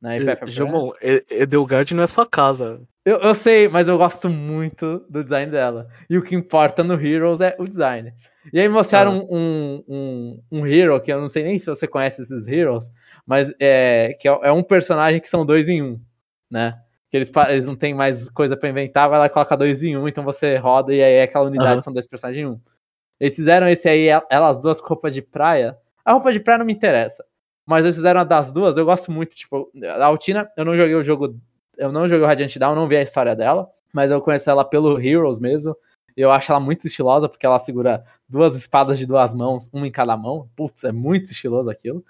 Né, 0.00 0.18
Jumon, 0.46 0.92
Edelgard 1.30 1.94
não 1.94 2.02
é 2.02 2.06
sua 2.06 2.26
casa. 2.26 2.80
Eu, 3.04 3.18
eu 3.20 3.34
sei, 3.34 3.68
mas 3.68 3.88
eu 3.88 3.96
gosto 3.96 4.28
muito 4.28 5.04
do 5.08 5.24
design 5.24 5.50
dela. 5.50 5.88
E 6.08 6.18
o 6.18 6.22
que 6.22 6.34
importa 6.34 6.84
no 6.84 7.00
Heroes 7.00 7.40
é 7.40 7.56
o 7.58 7.66
design. 7.66 8.12
E 8.52 8.60
aí 8.60 8.68
mostraram 8.68 9.20
ah. 9.20 9.34
um, 9.34 9.84
um, 9.88 10.42
um 10.50 10.66
hero, 10.66 11.00
que 11.00 11.12
eu 11.12 11.20
não 11.20 11.28
sei 11.28 11.44
nem 11.44 11.58
se 11.58 11.66
você 11.66 11.86
conhece 11.86 12.22
esses 12.22 12.48
heroes, 12.48 12.90
mas 13.26 13.52
é, 13.60 14.14
que 14.18 14.28
é, 14.28 14.38
é 14.42 14.52
um 14.52 14.62
personagem 14.62 15.20
que 15.20 15.28
são 15.28 15.44
dois 15.44 15.68
em 15.68 15.82
um, 15.82 16.00
né? 16.50 16.78
Que 17.10 17.16
eles, 17.16 17.30
eles 17.48 17.66
não 17.66 17.76
têm 17.76 17.92
mais 17.92 18.28
coisa 18.30 18.56
pra 18.56 18.68
inventar, 18.68 19.08
vai 19.08 19.18
lá 19.18 19.26
e 19.26 19.30
coloca 19.30 19.56
dois 19.56 19.82
em 19.82 19.96
um, 19.96 20.08
então 20.08 20.24
você 20.24 20.56
roda 20.56 20.94
e 20.94 21.02
aí 21.02 21.14
é 21.14 21.22
aquela 21.24 21.46
unidade 21.46 21.72
Aham. 21.72 21.80
são 21.82 21.92
dois 21.92 22.06
personagens 22.06 22.42
em 22.42 22.46
um. 22.48 22.60
Eles 23.18 23.36
fizeram 23.36 23.68
esse 23.68 23.88
aí, 23.88 24.08
el- 24.08 24.26
elas 24.30 24.60
duas 24.60 24.80
com 24.80 24.88
roupa 24.88 25.10
de 25.10 25.20
praia. 25.20 25.76
A 26.04 26.12
roupa 26.12 26.32
de 26.32 26.40
praia 26.40 26.58
não 26.58 26.66
me 26.66 26.72
interessa. 26.72 27.24
Mas 27.66 27.84
eles 27.84 27.96
fizeram 27.96 28.20
a 28.20 28.24
das 28.24 28.50
duas, 28.50 28.76
eu 28.76 28.84
gosto 28.84 29.12
muito. 29.12 29.36
Tipo, 29.36 29.70
a 29.84 30.06
Altina, 30.06 30.50
eu 30.56 30.64
não 30.64 30.76
joguei 30.76 30.94
o 30.94 31.02
jogo. 31.04 31.38
Eu 31.80 31.90
não 31.90 32.06
joguei 32.06 32.24
o 32.24 32.26
Radiant 32.26 32.56
Down, 32.58 32.74
não 32.74 32.86
vi 32.86 32.96
a 32.96 33.02
história 33.02 33.34
dela. 33.34 33.70
Mas 33.92 34.10
eu 34.10 34.20
conheço 34.20 34.48
ela 34.50 34.64
pelo 34.64 35.00
Heroes 35.00 35.38
mesmo. 35.38 35.76
Eu 36.16 36.30
acho 36.30 36.52
ela 36.52 36.60
muito 36.60 36.86
estilosa, 36.86 37.28
porque 37.28 37.46
ela 37.46 37.58
segura 37.58 38.04
duas 38.28 38.54
espadas 38.54 38.98
de 38.98 39.06
duas 39.06 39.32
mãos, 39.34 39.68
uma 39.72 39.86
em 39.86 39.90
cada 39.90 40.16
mão. 40.16 40.48
Putz, 40.54 40.84
é 40.84 40.92
muito 40.92 41.30
estiloso 41.32 41.70
aquilo. 41.70 42.04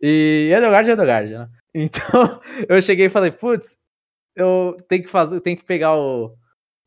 E 0.00 0.50
Edelgard 0.52 0.90
é 0.90 0.92
Edelgard, 0.92 1.32
né? 1.32 1.48
Então, 1.74 2.38
eu 2.68 2.82
cheguei 2.82 3.06
e 3.06 3.10
falei, 3.10 3.30
putz, 3.30 3.78
eu 4.36 4.76
tenho 4.88 5.04
que 5.04 5.08
fazer, 5.08 5.40
tenho 5.40 5.56
que 5.56 5.64
pegar 5.64 5.96
o, 5.96 6.36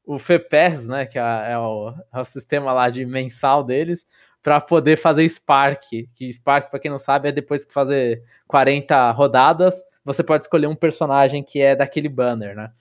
o 0.06 0.20
FEPES, 0.20 0.88
né? 0.88 1.06
Que 1.08 1.18
é, 1.18 1.54
é 1.54 1.58
o, 1.58 1.92
é 2.14 2.20
o 2.20 2.26
sistema 2.26 2.72
lá 2.72 2.90
de 2.92 3.04
mensal 3.04 3.64
deles, 3.64 4.06
para 4.44 4.62
poder 4.62 4.98
fazer 4.98 5.28
Spark. 5.28 6.08
Que 6.14 6.32
Spark, 6.32 6.70
pra 6.70 6.80
quem 6.80 6.92
não 6.92 7.00
sabe, 7.00 7.30
é 7.30 7.32
depois 7.32 7.66
que 7.66 7.74
fazer 7.74 8.22
40 8.48 9.10
rodadas, 9.12 9.84
você 10.06 10.24
pode 10.24 10.46
escolher 10.46 10.68
um 10.68 10.76
personagem 10.76 11.44
que 11.44 11.60
é 11.62 11.76
daquele 11.76 12.08
banner, 12.08 12.56
né? 12.56 12.72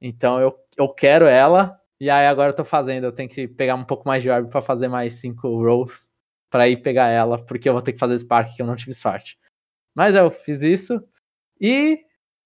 Então 0.00 0.40
eu, 0.40 0.54
eu 0.76 0.88
quero 0.88 1.26
ela, 1.26 1.80
e 2.00 2.10
aí 2.10 2.26
agora 2.26 2.50
eu 2.50 2.56
tô 2.56 2.64
fazendo, 2.64 3.04
eu 3.04 3.12
tenho 3.12 3.28
que 3.28 3.48
pegar 3.48 3.76
um 3.76 3.84
pouco 3.84 4.06
mais 4.06 4.22
de 4.22 4.30
orb 4.30 4.50
pra 4.50 4.60
fazer 4.60 4.88
mais 4.88 5.14
5 5.14 5.48
rolls 5.48 6.10
pra 6.50 6.68
ir 6.68 6.78
pegar 6.78 7.08
ela, 7.08 7.38
porque 7.44 7.68
eu 7.68 7.72
vou 7.72 7.82
ter 7.82 7.92
que 7.92 7.98
fazer 7.98 8.18
Spark 8.18 8.54
que 8.54 8.62
eu 8.62 8.66
não 8.66 8.76
tive 8.76 8.94
sorte. 8.94 9.38
Mas 9.94 10.14
eu 10.16 10.30
fiz 10.30 10.62
isso. 10.62 11.02
E 11.60 12.00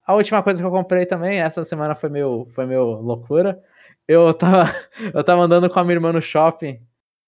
a 0.06 0.14
última 0.14 0.42
coisa 0.42 0.60
que 0.60 0.66
eu 0.66 0.70
comprei 0.70 1.06
também, 1.06 1.40
essa 1.40 1.64
semana 1.64 1.94
foi 1.94 2.10
meio, 2.10 2.46
foi 2.50 2.66
meio 2.66 2.84
loucura. 3.00 3.62
Eu 4.06 4.32
tava, 4.34 4.70
eu 5.14 5.24
tava 5.24 5.42
andando 5.42 5.70
com 5.70 5.80
a 5.80 5.84
minha 5.84 5.96
irmã 5.96 6.12
no 6.12 6.22
shopping, 6.22 6.80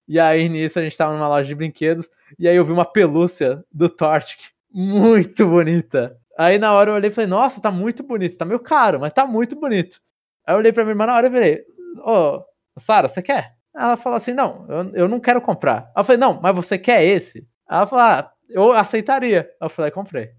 e 0.07 0.19
aí 0.19 0.49
nisso 0.49 0.79
a 0.79 0.83
gente 0.83 0.97
tava 0.97 1.13
numa 1.13 1.27
loja 1.27 1.47
de 1.47 1.55
brinquedos, 1.55 2.09
e 2.39 2.47
aí 2.47 2.55
eu 2.55 2.65
vi 2.65 2.71
uma 2.71 2.85
pelúcia 2.85 3.63
do 3.71 3.89
Torchic, 3.89 4.49
muito 4.71 5.47
bonita. 5.47 6.20
Aí 6.37 6.57
na 6.57 6.73
hora 6.73 6.91
eu 6.91 6.95
olhei 6.95 7.09
e 7.09 7.13
falei, 7.13 7.29
nossa, 7.29 7.61
tá 7.61 7.71
muito 7.71 8.03
bonito, 8.03 8.37
tá 8.37 8.45
meio 8.45 8.59
caro, 8.59 8.99
mas 8.99 9.13
tá 9.13 9.25
muito 9.25 9.55
bonito. 9.59 9.99
Aí 10.45 10.53
eu 10.53 10.59
olhei 10.59 10.71
pra 10.71 10.83
minha 10.83 10.93
irmã 10.93 11.05
na 11.05 11.15
hora 11.15 11.27
e 11.27 11.31
falei, 11.31 11.65
ô, 12.05 12.43
Sara, 12.79 13.07
você 13.07 13.21
quer? 13.21 13.53
Ela 13.75 13.97
falou 13.97 14.17
assim, 14.17 14.33
não, 14.33 14.65
eu, 14.69 14.91
eu 14.93 15.07
não 15.07 15.19
quero 15.19 15.41
comprar. 15.41 15.91
Aí 15.95 16.01
eu 16.01 16.03
falei, 16.03 16.19
não, 16.19 16.39
mas 16.41 16.55
você 16.55 16.77
quer 16.77 17.03
esse? 17.05 17.47
Ela 17.69 17.87
falou, 17.87 18.03
ah, 18.05 18.31
eu 18.49 18.71
aceitaria. 18.73 19.41
Aí 19.59 19.65
eu 19.65 19.69
falei, 19.69 19.91
comprei. 19.91 20.31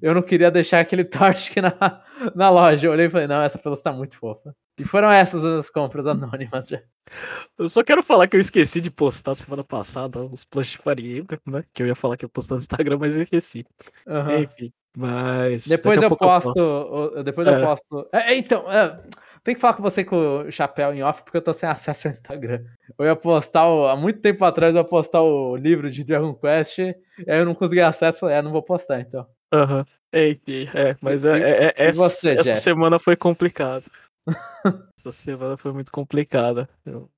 Eu 0.00 0.14
não 0.14 0.22
queria 0.22 0.50
deixar 0.50 0.80
aquele 0.80 1.04
Torchic 1.06 1.60
na, 1.60 2.02
na 2.34 2.50
loja. 2.50 2.86
Eu 2.86 2.92
olhei 2.92 3.06
e 3.06 3.10
falei, 3.10 3.26
não, 3.26 3.42
essa 3.42 3.58
pelúcia 3.58 3.84
tá 3.84 3.92
muito 3.92 4.18
fofa. 4.18 4.54
E 4.78 4.84
foram 4.84 5.10
essas 5.10 5.44
as 5.44 5.70
compras 5.70 6.06
anônimas 6.06 6.68
já. 6.68 6.80
Eu 7.58 7.68
só 7.68 7.82
quero 7.84 8.02
falar 8.02 8.26
que 8.26 8.36
eu 8.36 8.40
esqueci 8.40 8.80
de 8.80 8.90
postar 8.90 9.34
semana 9.34 9.62
passada 9.64 10.22
os 10.24 10.44
plush 10.44 10.78
Emblem, 10.86 11.26
né? 11.46 11.64
Que 11.72 11.82
eu 11.82 11.86
ia 11.86 11.94
falar 11.94 12.16
que 12.16 12.24
eu 12.24 12.28
postar 12.28 12.54
no 12.56 12.60
Instagram, 12.60 12.98
mas 12.98 13.16
eu 13.16 13.22
esqueci. 13.22 13.64
Aham. 14.06 14.38
Enfim, 14.40 14.72
mas. 14.96 15.66
Depois 15.66 16.00
daqui 16.00 16.12
a 16.12 16.14
eu 16.14 16.16
posto. 16.16 17.22
Depois 17.22 17.46
É. 17.48 17.54
eu 17.56 17.60
posto. 17.66 18.08
É, 18.12 18.32
é, 18.32 18.36
então, 18.36 18.70
é, 18.70 19.00
tem 19.44 19.54
que 19.54 19.60
falar 19.60 19.74
com 19.74 19.82
você 19.82 20.04
com 20.04 20.16
o 20.46 20.50
chapéu 20.52 20.94
em 20.94 21.02
off, 21.02 21.22
porque 21.22 21.36
eu 21.36 21.42
tô 21.42 21.52
sem 21.52 21.68
acesso 21.68 22.06
ao 22.08 22.12
Instagram. 22.12 22.64
Eu 22.98 23.06
ia 23.06 23.16
postar, 23.16 23.68
o- 23.68 23.86
há 23.88 23.96
muito 23.96 24.20
tempo 24.20 24.44
atrás, 24.44 24.74
eu 24.74 24.80
ia 24.80 24.84
postar 24.84 25.20
o 25.22 25.56
livro 25.56 25.90
de 25.90 26.04
Dragon 26.04 26.32
Quest, 26.34 26.78
e 26.78 26.94
aí 27.28 27.38
eu 27.40 27.44
não 27.44 27.54
consegui 27.54 27.80
acesso, 27.80 28.20
falei, 28.20 28.36
é, 28.36 28.42
não 28.42 28.52
vou 28.52 28.62
postar 28.62 29.00
então. 29.00 29.26
Aham. 29.52 29.84
Enfim, 30.14 30.68
é, 30.74 30.94
mas 31.00 31.24
é, 31.24 31.38
E- 31.38 31.42
é- 31.42 31.64
é- 31.64 31.74
e 31.78 31.88
essa, 31.88 32.02
você, 32.02 32.34
essa 32.34 32.54
semana 32.54 32.98
foi 32.98 33.16
complicada. 33.16 33.84
Essa 34.96 35.10
semana 35.12 35.56
foi 35.56 35.72
muito 35.72 35.90
complicada. 35.92 36.68
Eu- 36.84 37.10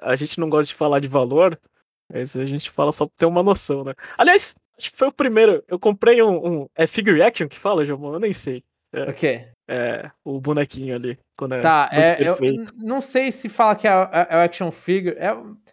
a 0.00 0.16
gente 0.16 0.38
não 0.40 0.48
gosta 0.48 0.66
de 0.66 0.74
falar 0.74 1.00
de 1.00 1.08
valor, 1.08 1.58
mas 2.12 2.36
a 2.36 2.44
gente 2.46 2.70
fala 2.70 2.90
só 2.92 3.06
pra 3.06 3.14
ter 3.16 3.26
uma 3.26 3.42
noção, 3.42 3.84
né? 3.84 3.94
Aliás, 4.16 4.54
acho 4.78 4.90
que 4.90 4.96
foi 4.96 5.08
o 5.08 5.12
primeiro. 5.12 5.62
Eu 5.68 5.78
comprei 5.78 6.22
um. 6.22 6.62
um- 6.62 6.68
é 6.74 6.86
figure 6.86 7.22
action 7.22 7.48
que 7.48 7.58
fala, 7.58 7.84
João? 7.84 8.12
Eu 8.14 8.20
nem 8.20 8.32
sei. 8.32 8.64
Ok. 9.08 9.46
É, 9.70 10.10
o 10.24 10.40
bonequinho 10.40 10.94
ali. 10.96 11.18
Quando 11.36 11.54
é 11.56 11.60
Tá, 11.60 11.90
muito 11.92 12.04
é, 12.04 12.26
eu 12.26 12.64
não 12.78 13.00
sei 13.02 13.30
se 13.30 13.48
fala 13.50 13.76
que 13.76 13.86
é, 13.86 13.90
é- 13.90 14.26
é 14.30 14.42
action 14.44 14.70
figure. 14.72 15.14
É, 15.18 15.26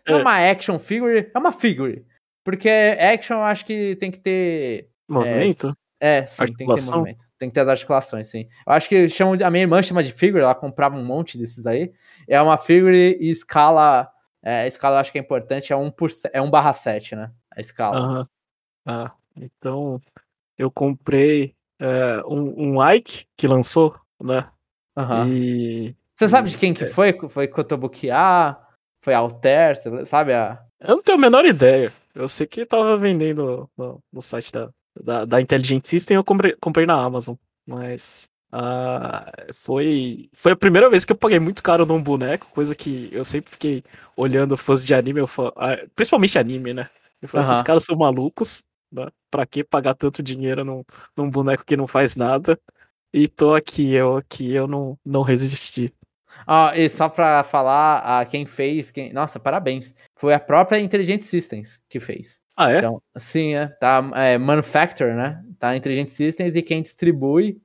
é 0.05 0.11
É. 0.11 0.15
uma 0.17 0.37
action 0.49 0.77
figure, 0.77 1.31
é 1.33 1.39
uma 1.39 1.53
figure. 1.53 2.05
Porque 2.43 2.69
action 2.69 3.37
eu 3.37 3.43
acho 3.43 3.65
que 3.65 3.95
tem 3.95 4.11
que 4.11 4.19
ter. 4.19 4.89
Movimento? 5.09 5.75
É, 5.99 6.27
sim, 6.27 6.37
tem 6.39 6.45
que 6.47 6.51
ter 6.57 6.63
Articulação? 6.63 6.97
movimento. 6.99 7.24
Tem 7.37 7.49
que 7.49 7.53
ter 7.53 7.61
as 7.61 7.67
articulações, 7.67 8.29
sim. 8.29 8.47
Eu 8.65 8.73
acho 8.73 8.87
que 8.87 9.09
chamam, 9.09 9.33
a 9.43 9.51
minha 9.51 9.63
irmã 9.63 9.81
chama 9.83 10.03
de 10.03 10.11
figure, 10.11 10.43
ela 10.43 10.55
comprava 10.55 10.95
um 10.95 11.03
monte 11.03 11.37
desses 11.37 11.67
aí. 11.67 11.91
É 12.27 12.41
uma 12.41 12.57
figure 12.57 13.17
e 13.19 13.29
escala. 13.29 14.09
É, 14.41 14.61
a 14.61 14.67
escala 14.67 14.95
eu 14.95 14.99
acho 14.99 15.11
que 15.11 15.17
é 15.17 15.21
importante, 15.21 15.73
é 15.73 15.75
1, 15.75 15.91
por, 15.91 16.09
é 16.31 16.41
1 16.41 16.49
barra 16.49 16.71
7, 16.71 17.15
né? 17.15 17.31
A 17.55 17.59
escala. 17.59 17.97
Aham. 17.97 18.29
Ah, 18.85 19.11
então 19.35 19.99
eu 20.57 20.71
comprei 20.71 21.55
é, 21.79 22.21
um, 22.25 22.75
um 22.75 22.91
Ike 22.91 23.25
que 23.35 23.47
lançou, 23.47 23.95
né? 24.21 24.47
Aham. 24.95 25.27
E 25.27 25.95
Você 26.13 26.29
sabe 26.29 26.49
de 26.49 26.57
quem 26.57 26.73
que 26.73 26.85
foi? 26.85 27.17
Foi 27.27 27.47
Kotobukiya? 27.47 28.57
Foi 29.01 29.13
Alter? 29.13 29.75
Sabe 30.05 30.33
a. 30.33 30.63
eu 30.79 30.95
não 30.95 31.03
tenho 31.03 31.17
a 31.17 31.21
menor 31.21 31.45
ideia. 31.45 31.91
Eu 32.13 32.29
sei 32.29 32.47
que 32.47 32.65
tava 32.65 32.95
vendendo 32.95 33.69
no, 33.77 34.01
no 34.11 34.21
site 34.21 34.51
da, 34.53 34.69
da, 35.03 35.25
da 35.25 35.41
Intelligent 35.41 35.85
System, 35.85 36.15
eu 36.15 36.23
comprei, 36.23 36.55
comprei 36.59 36.85
na 36.85 36.95
Amazon. 36.95 37.35
Mas 37.65 38.29
ah, 38.51 39.31
foi, 39.53 40.29
foi 40.33 40.53
a 40.53 40.55
primeira 40.55 40.89
vez 40.89 41.03
que 41.03 41.11
eu 41.11 41.17
paguei 41.17 41.39
muito 41.39 41.61
caro 41.61 41.85
num 41.85 42.01
boneco, 42.01 42.47
coisa 42.53 42.75
que 42.75 43.09
eu 43.11 43.25
sempre 43.25 43.51
fiquei 43.51 43.83
olhando 44.15 44.55
fãs 44.55 44.85
de 44.85 44.93
anime, 44.93 45.19
eu 45.19 45.27
falo, 45.27 45.51
ah, 45.57 45.77
principalmente 45.95 46.39
anime, 46.39 46.73
né? 46.73 46.89
Eu 47.21 47.27
falei, 47.27 47.41
esses 47.41 47.55
Aham. 47.55 47.63
caras 47.63 47.83
são 47.83 47.97
malucos, 47.97 48.63
né? 48.91 49.07
Pra 49.29 49.45
que 49.45 49.63
pagar 49.63 49.95
tanto 49.95 50.23
dinheiro 50.23 50.63
num, 50.63 50.83
num 51.17 51.29
boneco 51.29 51.65
que 51.65 51.75
não 51.75 51.87
faz 51.87 52.15
nada? 52.15 52.59
E 53.13 53.27
tô 53.27 53.53
aqui, 53.55 53.93
eu 53.93 54.17
aqui, 54.17 54.53
eu 54.53 54.67
não, 54.67 54.97
não 55.05 55.21
resisti. 55.21 55.93
Ah, 56.45 56.73
e 56.75 56.89
só 56.89 57.09
pra 57.09 57.43
falar, 57.43 58.19
a 58.21 58.25
quem 58.25 58.45
fez, 58.45 58.91
quem... 58.91 59.11
nossa, 59.13 59.39
parabéns. 59.39 59.93
Foi 60.15 60.33
a 60.33 60.39
própria 60.39 60.79
Intelligent 60.79 61.23
Systems 61.23 61.81
que 61.89 61.99
fez. 61.99 62.41
Ah, 62.55 62.71
é? 62.71 62.77
Então, 62.77 63.01
sim, 63.17 63.53
é, 63.53 63.67
tá, 63.67 64.09
é 64.15 64.37
Manufacturer, 64.37 65.15
né? 65.15 65.43
Tá 65.59 65.69
a 65.69 65.77
Intelligent 65.77 66.09
Systems 66.09 66.55
e 66.55 66.61
quem 66.61 66.81
distribui 66.81 67.61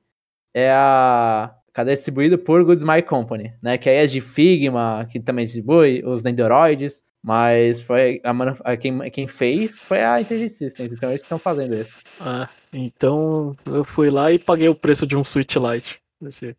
é 0.53 0.71
a. 0.71 1.55
Cadê 1.73 1.93
distribuído 1.93 2.37
por 2.37 2.65
Good 2.65 2.81
Smile 2.81 3.03
Company, 3.03 3.53
né? 3.61 3.77
Que 3.77 3.89
aí 3.89 3.97
é 3.97 4.07
de 4.07 4.19
Figma, 4.19 5.07
que 5.09 5.21
também 5.21 5.45
distribui, 5.45 6.03
os 6.05 6.21
Nendoroids, 6.21 7.01
mas 7.23 7.79
foi 7.79 8.19
a, 8.25 8.71
a 8.71 8.75
quem, 8.75 9.09
quem 9.09 9.25
fez 9.25 9.79
foi 9.79 10.03
a 10.03 10.19
Intelligent 10.19 10.51
Systems, 10.51 10.91
então 10.91 11.09
eles 11.09 11.21
estão 11.21 11.39
fazendo 11.39 11.73
esses. 11.73 12.03
Ah, 12.19 12.49
então 12.73 13.55
eu 13.65 13.85
fui 13.85 14.09
lá 14.09 14.31
e 14.33 14.39
paguei 14.39 14.67
o 14.67 14.75
preço 14.75 15.07
de 15.07 15.15
um 15.15 15.23
Switch 15.23 15.55
Lite. 15.55 16.01
Esse, 16.21 16.57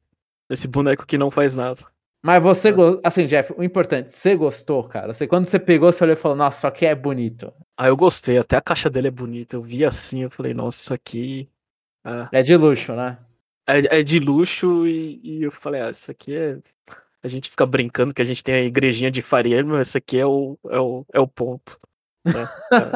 esse 0.48 0.66
boneco 0.66 1.06
que 1.06 1.18
não 1.18 1.30
faz 1.30 1.54
nada. 1.54 1.80
Mas 2.22 2.42
você, 2.42 2.68
É. 2.68 2.72
go- 2.72 3.00
assim, 3.02 3.24
Jeff, 3.26 3.52
o 3.56 3.62
importante, 3.64 4.12
você 4.12 4.36
gostou, 4.36 4.84
cara? 4.84 5.12
Você, 5.12 5.26
quando 5.26 5.46
você 5.46 5.58
pegou, 5.58 5.92
você 5.92 6.04
olhou 6.04 6.14
e 6.14 6.18
falou, 6.20 6.36
nossa, 6.36 6.58
isso 6.58 6.66
aqui 6.68 6.86
é 6.86 6.94
bonito. 6.94 7.52
Ah, 7.76 7.88
eu 7.88 7.96
gostei, 7.96 8.38
até 8.38 8.56
a 8.56 8.60
caixa 8.60 8.88
dele 8.88 9.08
é 9.08 9.10
bonita. 9.10 9.56
Eu 9.56 9.62
vi 9.62 9.84
assim, 9.84 10.22
eu 10.22 10.30
falei, 10.30 10.54
nossa, 10.54 10.78
isso 10.80 10.94
aqui 10.94 11.48
ah, 12.04 12.28
É 12.32 12.42
de 12.42 12.56
luxo, 12.56 12.92
né? 12.94 13.18
é, 13.66 13.98
é 14.00 14.02
de 14.04 14.18
luxo 14.20 14.86
e, 14.86 15.20
e 15.22 15.42
eu 15.42 15.50
falei, 15.50 15.80
ah, 15.82 15.90
isso 15.90 16.10
aqui 16.10 16.34
é. 16.36 16.58
A 17.24 17.28
gente 17.28 17.48
fica 17.50 17.64
brincando 17.66 18.12
que 18.14 18.22
a 18.22 18.24
gente 18.24 18.42
tem 18.42 18.54
a 18.54 18.62
igrejinha 18.62 19.10
de 19.10 19.22
Faria, 19.22 19.64
mas 19.64 19.88
esse 19.88 19.98
aqui 19.98 20.18
é 20.18 20.26
o, 20.26 20.58
é 20.68 20.78
o, 20.80 21.04
é 21.12 21.20
o 21.20 21.26
ponto. 21.28 21.76
né? 22.24 22.48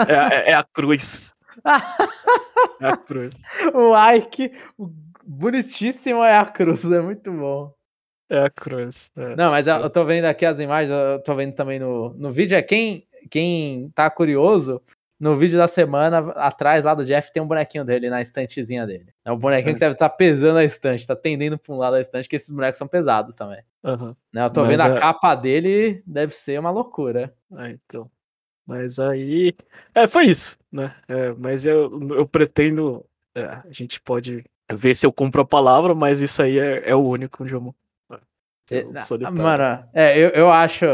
É, 0.09 0.13
é 0.13 0.19
a- 0.19 0.31
é 0.51 0.55
a 0.55 0.65
cruz. 0.65 1.33
É 2.81 2.87
a 2.89 2.97
cruz. 2.97 3.35
o 3.75 3.93
Ike, 4.15 4.53
bonitíssimo 5.25 6.23
é 6.23 6.37
a 6.37 6.45
cruz, 6.45 6.85
é 6.91 7.01
muito 7.01 7.33
bom. 7.33 7.73
É 8.29 8.41
a 8.41 8.51
cruz. 8.51 9.11
é. 9.17 9.37
Não, 9.37 9.51
mas 9.51 9.67
eu, 9.67 9.77
eu 9.77 9.91
tô 9.91 10.05
vendo 10.05 10.25
aqui 10.25 10.45
as 10.45 10.59
imagens, 10.59 10.91
eu 10.91 11.23
tô 11.23 11.35
vendo 11.35 11.55
também 11.55 11.79
no, 11.79 12.13
no 12.15 12.31
vídeo. 12.33 12.57
É 12.57 12.63
quem, 12.63 13.07
quem 13.31 13.89
tá 13.95 14.11
curioso, 14.11 14.83
no 15.19 15.37
vídeo 15.37 15.57
da 15.57 15.69
semana, 15.69 16.19
atrás 16.33 16.85
lá 16.85 16.93
do 16.95 17.05
Jeff, 17.05 17.33
tem 17.33 17.43
um 17.43 17.47
bonequinho 17.47 17.85
dele 17.85 18.11
na 18.11 18.21
estantezinha 18.21 18.85
dele. 18.87 19.07
É 19.25 19.31
um 19.33 19.39
bonequinho 19.39 19.71
É. 19.71 19.75
que 19.75 19.81
deve 19.81 19.95
estar 19.95 20.11
pesando 20.11 20.59
a 20.59 20.65
estante, 20.65 21.07
tá 21.07 21.15
tendendo 21.17 21.57
pra 21.57 21.73
um 21.73 21.79
lado 21.79 21.93
da 21.95 22.01
estante, 22.01 22.29
que 22.29 22.37
esses 22.37 22.51
bonecos 22.51 22.79
são 22.79 22.89
pesados 22.89 23.37
também. 23.37 23.63
Aham. 23.85 24.17
Né, 24.33 24.45
eu 24.45 24.51
tô 24.51 24.61
Mas 24.63 24.71
vendo 24.71 24.81
a 24.83 24.97
é- 24.97 24.99
capa 24.99 25.35
dele, 25.35 26.03
deve 26.07 26.35
ser 26.35 26.59
uma 26.59 26.71
loucura. 26.71 27.33
Ah, 27.53 27.71
então. 27.71 28.11
Mas 28.67 28.99
aí. 28.99 29.55
É, 29.95 30.09
foi 30.09 30.25
isso, 30.25 30.59
né? 30.73 30.93
É, 31.07 31.33
mas 31.39 31.65
eu, 31.65 32.01
eu 32.11 32.27
pretendo. 32.27 33.07
é, 33.37 33.45
a 33.45 33.63
gente 33.71 34.01
pode 34.01 34.45
ver 34.73 34.95
se 34.97 35.07
eu 35.07 35.13
compro 35.13 35.41
a 35.43 35.47
palavra, 35.47 35.95
mas 35.95 36.21
isso 36.21 36.43
aí 36.43 36.59
é, 36.59 36.91
é 36.91 36.95
o 36.95 36.99
único 37.07 37.45
é, 37.45 37.47
É, 37.49 37.53
na- 37.53 37.73
solitário. 39.03 39.43
Mano, 39.43 39.89
é, 39.95 40.19
eu, 40.19 40.29
eu 40.31 40.51
acho. 40.51 40.85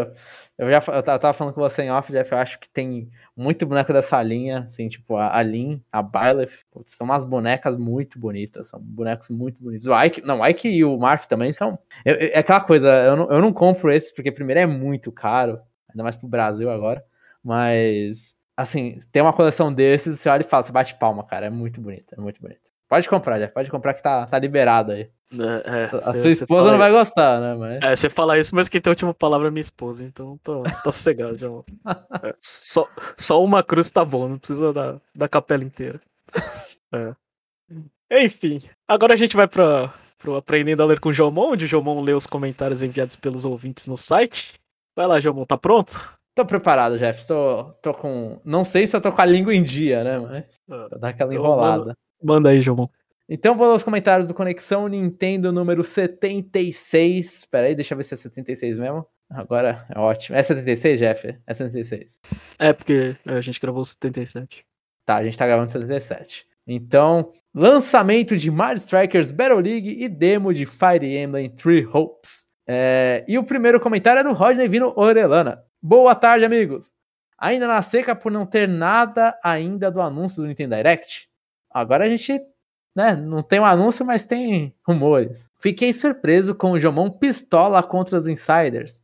Eu 0.58 0.70
já 0.70 0.82
eu 0.86 1.02
tava 1.02 1.32
falando 1.32 1.54
com 1.54 1.60
você 1.60 1.82
em 1.82 1.90
off, 1.90 2.12
Jeff, 2.12 2.30
eu 2.30 2.38
acho 2.38 2.60
que 2.60 2.68
tem 2.68 3.10
muito 3.36 3.66
boneco 3.66 3.92
dessa 3.92 4.22
linha, 4.22 4.60
assim, 4.60 4.86
tipo 4.86 5.16
a, 5.16 5.36
a 5.36 5.42
Lin, 5.42 5.82
a 5.90 6.02
Byleth, 6.02 6.52
são 6.84 7.06
umas 7.06 7.24
bonecas 7.24 7.74
muito 7.74 8.18
bonitas, 8.18 8.68
são 8.68 8.78
bonecos 8.78 9.30
muito 9.30 9.60
bonitos. 9.62 9.86
O 9.88 10.02
Ike, 10.02 10.20
não, 10.20 10.40
o 10.40 10.46
Ike 10.46 10.68
e 10.68 10.84
o 10.84 10.96
Marth 10.98 11.24
também 11.26 11.52
são. 11.52 11.78
é 12.04 12.38
aquela 12.38 12.60
coisa, 12.60 12.88
eu 13.04 13.16
não, 13.16 13.32
eu 13.32 13.40
não 13.40 13.52
compro 13.52 13.90
esses 13.90 14.12
porque 14.12 14.30
primeiro 14.30 14.60
é 14.60 14.66
muito 14.66 15.10
caro, 15.10 15.58
ainda 15.88 16.02
mais 16.02 16.16
pro 16.16 16.28
Brasil 16.28 16.70
agora, 16.70 17.02
mas 17.42 18.36
assim, 18.56 18.98
tem 19.10 19.22
uma 19.22 19.32
coleção 19.32 19.72
desses, 19.72 20.20
você 20.20 20.28
olha 20.28 20.42
e 20.42 20.48
fala, 20.48 20.62
você 20.62 20.72
bate 20.72 20.94
palma, 20.96 21.24
cara, 21.24 21.46
é 21.46 21.50
muito 21.50 21.80
bonito, 21.80 22.14
é 22.16 22.20
muito 22.20 22.40
bonito. 22.40 22.71
Pode 22.92 23.08
comprar, 23.08 23.38
Jeff, 23.38 23.54
pode 23.54 23.70
comprar 23.70 23.94
que 23.94 24.02
tá, 24.02 24.26
tá 24.26 24.38
liberado 24.38 24.92
aí. 24.92 25.08
É, 25.32 25.84
é, 25.84 25.96
a 25.96 26.12
cê, 26.12 26.20
sua 26.20 26.30
esposa 26.30 26.72
não 26.72 26.76
vai 26.76 26.92
gostar, 26.92 27.40
né? 27.40 27.54
Mas... 27.54 27.82
É, 27.82 27.96
você 27.96 28.10
fala 28.10 28.38
isso, 28.38 28.54
mas 28.54 28.68
quem 28.68 28.82
tem 28.82 28.90
a 28.90 28.92
última 28.92 29.14
palavra 29.14 29.48
é 29.48 29.50
minha 29.50 29.62
esposa, 29.62 30.04
então 30.04 30.38
tô, 30.44 30.62
tô 30.84 30.92
sossegado, 30.92 31.38
já. 31.38 31.48
É, 32.22 32.34
só, 32.38 32.86
só 33.16 33.42
uma 33.42 33.62
cruz 33.62 33.90
tá 33.90 34.04
bom, 34.04 34.28
não 34.28 34.36
precisa 34.36 34.74
da, 34.74 35.00
da 35.14 35.26
capela 35.26 35.64
inteira. 35.64 36.02
É. 36.92 37.14
Enfim, 38.24 38.60
agora 38.86 39.14
a 39.14 39.16
gente 39.16 39.34
vai 39.34 39.48
pra, 39.48 39.90
pro 40.18 40.36
Aprendendo 40.36 40.82
a 40.82 40.84
Ler 40.84 41.00
com 41.00 41.08
o 41.08 41.14
Jomon, 41.14 41.52
onde 41.52 41.64
o 41.64 41.68
Jomon 41.68 42.02
lê 42.02 42.12
os 42.12 42.26
comentários 42.26 42.82
enviados 42.82 43.16
pelos 43.16 43.46
ouvintes 43.46 43.86
no 43.86 43.96
site. 43.96 44.60
Vai 44.94 45.06
lá, 45.06 45.18
Jomon, 45.18 45.46
tá 45.46 45.56
pronto? 45.56 46.12
Tô 46.34 46.44
preparado, 46.44 46.98
Jeff. 46.98 47.26
Tô, 47.26 47.64
tô 47.80 47.94
com. 47.94 48.38
Não 48.44 48.66
sei 48.66 48.86
se 48.86 48.94
eu 48.94 49.00
tô 49.00 49.10
com 49.10 49.22
a 49.22 49.24
língua 49.24 49.54
em 49.54 49.62
dia, 49.62 50.04
né? 50.04 50.18
Mas. 50.18 50.60
Ah, 50.70 50.88
pra 50.90 50.98
dar 50.98 51.08
aquela 51.08 51.32
então, 51.32 51.42
enrolada. 51.42 51.96
Manda, 52.22 52.50
aí, 52.50 52.60
Jomon. 52.60 52.88
Então 53.28 53.56
vou 53.56 53.70
aos 53.72 53.82
comentários 53.82 54.28
do 54.28 54.34
Conexão 54.34 54.88
Nintendo 54.88 55.52
número 55.52 55.82
76. 55.82 57.38
Espera 57.38 57.66
aí, 57.66 57.74
deixa 57.74 57.94
eu 57.94 57.96
ver 57.96 58.04
se 58.04 58.14
é 58.14 58.16
76 58.16 58.78
mesmo. 58.78 59.06
Agora 59.30 59.86
é 59.88 59.98
ótimo. 59.98 60.36
É 60.36 60.42
76, 60.42 61.00
Jeff? 61.00 61.38
É 61.46 61.54
76. 61.54 62.20
É, 62.58 62.72
porque 62.72 63.16
a 63.24 63.40
gente 63.40 63.58
gravou 63.58 63.84
77. 63.84 64.66
Tá, 65.06 65.16
a 65.16 65.24
gente 65.24 65.38
tá 65.38 65.46
gravando 65.46 65.70
77. 65.70 66.46
Então, 66.66 67.32
lançamento 67.54 68.36
de 68.36 68.50
Mario 68.50 68.76
Strikers 68.76 69.30
Battle 69.30 69.60
League 69.60 69.96
e 69.98 70.08
demo 70.08 70.52
de 70.52 70.66
Fire 70.66 71.16
Emblem 71.16 71.50
Three 71.50 71.86
Hopes. 71.86 72.46
É... 72.66 73.24
E 73.26 73.38
o 73.38 73.44
primeiro 73.44 73.80
comentário 73.80 74.20
é 74.20 74.24
do 74.24 74.32
Rodney 74.32 74.68
Vino 74.68 74.92
Orelana. 74.94 75.64
Boa 75.80 76.14
tarde, 76.14 76.44
amigos. 76.44 76.92
Ainda 77.38 77.66
na 77.66 77.82
seca 77.82 78.14
por 78.14 78.30
não 78.30 78.46
ter 78.46 78.68
nada 78.68 79.36
ainda 79.42 79.90
do 79.90 80.00
anúncio 80.00 80.42
do 80.42 80.48
Nintendo 80.48 80.76
Direct. 80.76 81.28
Agora 81.72 82.04
a 82.04 82.08
gente 82.08 82.40
né? 82.94 83.16
Não 83.16 83.42
tem 83.42 83.58
um 83.60 83.64
anúncio, 83.64 84.04
mas 84.04 84.26
tem 84.26 84.74
rumores. 84.86 85.50
Fiquei 85.58 85.92
surpreso 85.92 86.54
com 86.54 86.72
o 86.72 86.78
Jomon 86.78 87.10
pistola 87.10 87.82
contra 87.82 88.18
os 88.18 88.26
insiders. 88.26 89.02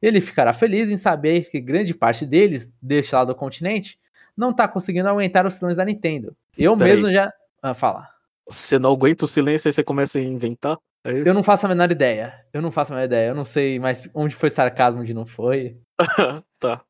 Ele 0.00 0.20
ficará 0.20 0.52
feliz 0.52 0.90
em 0.90 0.96
saber 0.96 1.50
que 1.50 1.60
grande 1.60 1.94
parte 1.94 2.24
deles, 2.26 2.72
deste 2.80 3.14
lado 3.14 3.28
do 3.28 3.34
continente, 3.34 3.98
não 4.36 4.52
tá 4.52 4.68
conseguindo 4.68 5.08
aguentar 5.08 5.46
os 5.46 5.54
silêncios 5.54 5.78
da 5.78 5.84
Nintendo. 5.84 6.36
Eu 6.56 6.76
Pera 6.76 6.90
mesmo 6.90 7.06
aí. 7.08 7.14
já. 7.14 7.32
Ah, 7.62 7.74
fala. 7.74 8.08
Você 8.48 8.78
não 8.78 8.92
aguenta 8.92 9.24
o 9.24 9.28
silêncio 9.28 9.68
e 9.68 9.72
você 9.72 9.82
começa 9.82 10.18
a 10.18 10.22
inventar? 10.22 10.78
É 11.04 11.28
eu 11.28 11.34
não 11.34 11.42
faço 11.42 11.66
a 11.66 11.68
menor 11.68 11.90
ideia. 11.90 12.34
Eu 12.52 12.62
não 12.62 12.70
faço 12.70 12.92
a 12.92 12.96
menor 12.96 13.06
ideia. 13.06 13.28
Eu 13.28 13.34
não 13.34 13.44
sei 13.44 13.78
mais 13.78 14.08
onde 14.14 14.34
foi 14.34 14.50
sarcasmo, 14.50 15.00
onde 15.00 15.14
não 15.14 15.26
foi. 15.26 15.78
tá. 16.60 16.82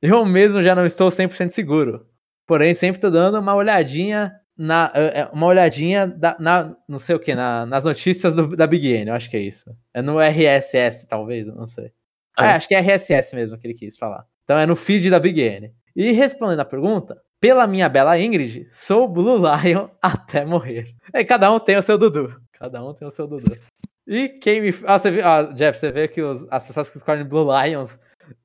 Eu 0.00 0.24
mesmo 0.24 0.62
já 0.62 0.74
não 0.74 0.84
estou 0.84 1.08
100% 1.08 1.50
seguro. 1.50 2.06
Porém, 2.46 2.74
sempre 2.74 3.00
tô 3.00 3.08
dando 3.08 3.38
uma 3.38 3.54
olhadinha 3.54 4.32
na, 4.56 4.90
é, 4.94 5.20
é, 5.20 5.24
uma 5.32 5.46
olhadinha 5.46 6.06
da, 6.06 6.36
na, 6.38 6.76
não 6.88 6.98
sei 6.98 7.16
o 7.16 7.20
que, 7.20 7.34
na, 7.34 7.66
nas 7.66 7.84
notícias 7.84 8.34
do, 8.34 8.56
da 8.56 8.66
Big 8.66 8.86
N, 8.88 9.10
eu 9.10 9.14
acho 9.14 9.30
que 9.30 9.36
é 9.36 9.40
isso. 9.40 9.70
É 9.94 10.02
no 10.02 10.20
RSS, 10.20 11.06
talvez, 11.08 11.46
não 11.46 11.66
sei. 11.66 11.92
Ah, 12.36 12.52
é. 12.52 12.54
acho 12.54 12.68
que 12.68 12.74
é 12.74 12.80
RSS 12.80 13.34
mesmo 13.34 13.58
que 13.58 13.66
ele 13.66 13.74
quis 13.74 13.96
falar. 13.96 14.26
Então 14.44 14.58
é 14.58 14.66
no 14.66 14.76
feed 14.76 15.10
da 15.10 15.20
Big 15.20 15.40
N. 15.40 15.72
E 15.94 16.12
respondendo 16.12 16.60
a 16.60 16.64
pergunta, 16.64 17.20
pela 17.40 17.66
minha 17.66 17.88
bela 17.88 18.18
Ingrid, 18.18 18.68
sou 18.70 19.08
Blue 19.08 19.38
Lion 19.38 19.88
até 20.00 20.44
morrer. 20.44 20.94
E 21.14 21.24
cada 21.24 21.50
um 21.52 21.58
tem 21.58 21.76
o 21.76 21.82
seu 21.82 21.98
Dudu. 21.98 22.40
Cada 22.52 22.84
um 22.84 22.94
tem 22.94 23.06
o 23.06 23.10
seu 23.10 23.26
Dudu. 23.26 23.58
E 24.06 24.28
quem 24.28 24.60
me. 24.60 24.74
Ah, 24.84 24.98
você 24.98 25.10
viu, 25.10 25.26
ah, 25.26 25.52
Jeff, 25.54 25.78
você 25.78 25.90
vê 25.92 26.08
que 26.08 26.22
os, 26.22 26.46
as 26.50 26.64
pessoas 26.64 26.90
que 26.90 26.96
escolhem 26.96 27.24
Blue 27.24 27.46
Lions 27.46 27.98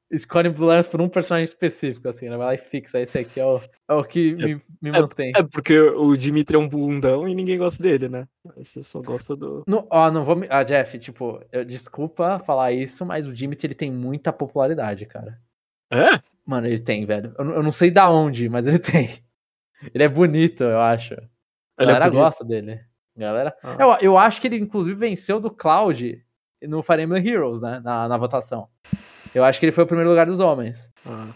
escolhe 0.09 0.49
Blue 0.49 0.71
Lions 0.71 0.87
por 0.87 1.01
um 1.01 1.09
personagem 1.09 1.43
específico, 1.43 2.07
assim, 2.07 2.29
né? 2.29 2.37
Vai 2.37 2.47
lá 2.47 2.53
e 2.55 2.57
fixa. 2.57 2.99
Esse 2.99 3.19
aqui 3.19 3.39
é 3.39 3.45
o, 3.45 3.61
é 3.87 3.93
o 3.93 4.03
que 4.03 4.31
é, 4.31 4.35
me, 4.35 4.61
me 4.81 4.89
é, 4.89 5.01
mantém. 5.01 5.31
É 5.35 5.43
porque 5.43 5.79
o 5.79 6.15
Dimitri 6.15 6.55
é 6.55 6.59
um 6.59 6.67
bundão 6.67 7.27
e 7.27 7.35
ninguém 7.35 7.57
gosta 7.57 7.81
dele, 7.81 8.07
né? 8.07 8.27
Você 8.55 8.81
só 8.81 9.01
gosta 9.01 9.35
do. 9.35 9.63
No, 9.67 9.85
ó, 9.89 10.09
não 10.09 10.23
vou 10.23 10.37
me. 10.37 10.47
Ah, 10.49 10.63
Jeff, 10.63 10.97
tipo, 10.99 11.41
eu, 11.51 11.65
desculpa 11.65 12.39
falar 12.39 12.71
isso, 12.71 13.05
mas 13.05 13.27
o 13.27 13.33
Dimitri 13.33 13.67
ele 13.67 13.75
tem 13.75 13.91
muita 13.91 14.31
popularidade, 14.31 15.05
cara. 15.05 15.39
É? 15.91 16.21
Mano, 16.45 16.67
ele 16.67 16.79
tem, 16.79 17.05
velho. 17.05 17.33
Eu, 17.37 17.45
eu 17.55 17.63
não 17.63 17.71
sei 17.71 17.91
da 17.91 18.09
onde, 18.09 18.49
mas 18.49 18.65
ele 18.67 18.79
tem. 18.79 19.21
Ele 19.93 20.03
é 20.03 20.07
bonito, 20.07 20.63
eu 20.63 20.79
acho. 20.79 21.15
A 21.77 21.85
galera 21.85 22.07
é 22.07 22.09
gosta 22.09 22.43
dele. 22.43 22.79
Galera. 23.15 23.55
Ah. 23.63 23.75
Eu, 23.79 23.97
eu 24.01 24.17
acho 24.17 24.39
que 24.39 24.47
ele, 24.47 24.57
inclusive, 24.57 24.97
venceu 24.97 25.39
do 25.39 25.51
Cloud 25.51 26.23
no 26.63 26.81
Fire 26.81 27.01
Emblem 27.01 27.27
Heroes, 27.27 27.61
né? 27.61 27.79
Na, 27.83 28.07
na 28.07 28.17
votação. 28.17 28.67
Eu 29.37 29.43
acho 29.43 29.59
que 29.59 29.65
ele 29.67 29.71
foi 29.71 29.83
o 29.83 29.87
primeiro 29.87 30.09
lugar 30.09 30.25
dos 30.25 30.39
homens. 30.39 30.89
Ah. 31.05 31.27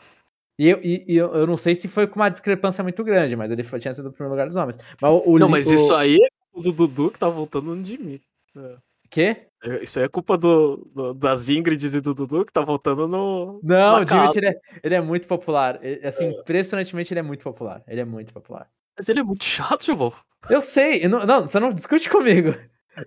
E, 0.57 0.69
eu, 0.69 0.79
e, 0.81 1.05
e 1.07 1.15
eu, 1.15 1.31
eu, 1.35 1.45
não 1.45 1.55
sei 1.55 1.75
se 1.75 1.87
foi 1.87 2.07
com 2.07 2.15
uma 2.15 2.29
discrepância 2.29 2.83
muito 2.83 3.03
grande, 3.03 3.35
mas 3.35 3.51
ele 3.51 3.61
foi, 3.61 3.79
tinha 3.79 3.93
sido 3.93 4.09
o 4.09 4.11
primeiro 4.11 4.31
lugar 4.31 4.47
dos 4.47 4.55
homens. 4.55 4.79
Mas 4.99 5.21
o, 5.23 5.37
não, 5.37 5.47
mas 5.47 5.67
o... 5.67 5.73
isso 5.73 5.93
aí 5.93 6.15
é 6.15 6.61
do 6.61 6.71
Dudu 6.71 7.11
que 7.11 7.19
tá 7.19 7.29
voltando 7.29 7.75
no 7.75 7.85
Jimmy. 7.85 8.19
É. 8.57 8.75
Quê? 9.07 9.37
É, 9.63 9.83
isso 9.83 9.99
aí 9.99 10.05
é 10.05 10.07
culpa 10.07 10.35
do, 10.35 10.83
do, 10.95 11.13
das 11.13 11.47
Ingrids 11.47 11.93
e 11.93 12.01
do 12.01 12.15
Dudu 12.15 12.43
que 12.43 12.51
tá 12.51 12.61
voltando 12.61 13.07
no. 13.07 13.59
Não, 13.61 14.01
o 14.01 14.07
Jimmy 14.07 14.29
ele, 14.35 14.47
é, 14.47 14.61
ele 14.83 14.95
é 14.95 15.01
muito 15.01 15.27
popular. 15.27 15.77
Ele, 15.83 16.03
assim, 16.03 16.25
é. 16.25 16.29
impressionantemente 16.31 17.13
ele 17.13 17.19
é 17.19 17.23
muito 17.23 17.43
popular. 17.43 17.83
Ele 17.87 18.01
é 18.01 18.05
muito 18.05 18.33
popular. 18.33 18.67
Mas 18.97 19.09
ele 19.09 19.19
é 19.19 19.23
muito 19.23 19.43
chato, 19.43 19.85
João. 19.85 20.11
Eu 20.49 20.63
sei. 20.63 21.05
Eu 21.05 21.09
não, 21.09 21.23
não, 21.23 21.41
você 21.41 21.59
não 21.59 21.69
discute 21.69 22.09
comigo. 22.09 22.55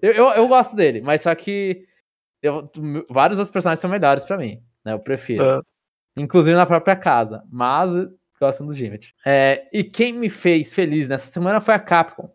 Eu, 0.00 0.12
eu, 0.12 0.28
eu, 0.28 0.46
gosto 0.46 0.76
dele, 0.76 1.00
mas 1.00 1.22
só 1.22 1.34
que 1.34 1.84
eu, 2.40 2.70
vários 3.10 3.40
outros 3.40 3.52
personagens 3.52 3.80
são 3.80 3.90
melhores 3.90 4.24
para 4.24 4.38
mim 4.38 4.62
né? 4.84 4.92
Eu 4.92 4.98
prefiro. 4.98 5.44
É. 5.44 5.60
Inclusive 6.16 6.54
na 6.54 6.66
própria 6.66 6.94
casa. 6.94 7.42
Mas 7.50 7.92
gostam 8.40 8.66
do 8.66 8.74
Dimitri. 8.74 9.12
É, 9.24 9.68
e 9.72 9.82
quem 9.82 10.12
me 10.12 10.28
fez 10.28 10.72
feliz 10.72 11.08
nessa 11.08 11.28
semana 11.28 11.60
foi 11.60 11.74
a 11.74 11.78
Capcom. 11.78 12.30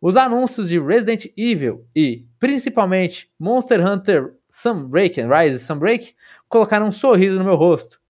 Os 0.00 0.16
anúncios 0.16 0.68
de 0.68 0.80
Resident 0.80 1.26
Evil 1.36 1.86
e, 1.94 2.26
principalmente, 2.40 3.30
Monster 3.38 3.80
Hunter 3.80 4.34
Sunbreak 4.50 5.20
and 5.20 5.28
Rise 5.28 5.60
Sunbreak 5.60 6.14
colocaram 6.48 6.88
um 6.88 6.92
sorriso 6.92 7.38
no 7.38 7.44
meu 7.44 7.54
rosto. 7.54 8.00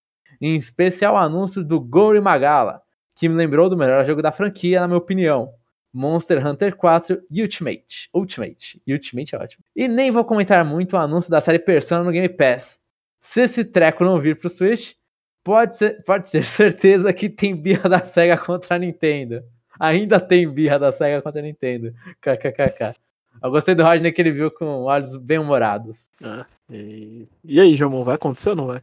Em 0.40 0.57
especial 0.57 1.14
o 1.14 1.18
anúncio 1.18 1.62
do 1.62 1.78
Gory 1.78 2.20
Magala, 2.20 2.81
que 3.14 3.28
me 3.28 3.35
lembrou 3.37 3.68
do 3.68 3.76
melhor 3.76 4.05
jogo 4.07 4.22
da 4.22 4.33
franquia, 4.33 4.81
na 4.81 4.88
minha 4.88 4.98
opinião. 4.98 5.52
Monster 5.92 6.44
Hunter 6.44 6.74
4 6.74 7.22
Ultimate. 7.31 8.09
Ultimate. 8.14 8.83
Ultimate 8.88 9.35
é 9.35 9.38
ótimo. 9.38 9.64
E 9.76 9.87
nem 9.87 10.11
vou 10.11 10.24
comentar 10.24 10.64
muito 10.64 10.94
o 10.94 10.98
anúncio 10.98 11.31
da 11.31 11.40
série 11.42 11.59
Persona 11.59 12.02
no 12.02 12.11
Game 12.11 12.28
Pass, 12.31 12.81
se 13.22 13.42
esse 13.42 13.64
treco 13.64 14.04
não 14.04 14.20
vir 14.20 14.37
pro 14.37 14.50
Switch, 14.50 14.94
pode, 15.44 15.76
ser, 15.76 16.02
pode 16.02 16.30
ter 16.30 16.42
certeza 16.44 17.12
que 17.12 17.30
tem 17.30 17.54
birra 17.54 17.88
da 17.88 18.04
SEGA 18.04 18.37
contra 18.37 18.74
a 18.74 18.78
Nintendo. 18.78 19.42
Ainda 19.78 20.20
tem 20.20 20.48
birra 20.50 20.78
da 20.78 20.90
SEGA 20.90 21.22
contra 21.22 21.40
a 21.40 21.44
Nintendo. 21.44 21.94
KKKK. 22.20 22.96
Eu 23.42 23.50
gostei 23.50 23.74
do 23.74 23.85
Rodney 23.85 24.12
que 24.12 24.20
ele 24.20 24.32
viu 24.32 24.50
com 24.50 24.82
olhos 24.82 25.16
bem 25.16 25.38
humorados. 25.38 26.11
Ah, 26.22 26.44
e... 26.68 27.26
e 27.44 27.61
aí, 27.61 27.74
João, 27.76 28.02
vai 28.02 28.16
acontecer 28.16 28.50
ou 28.50 28.56
não 28.56 28.66
vai? 28.66 28.82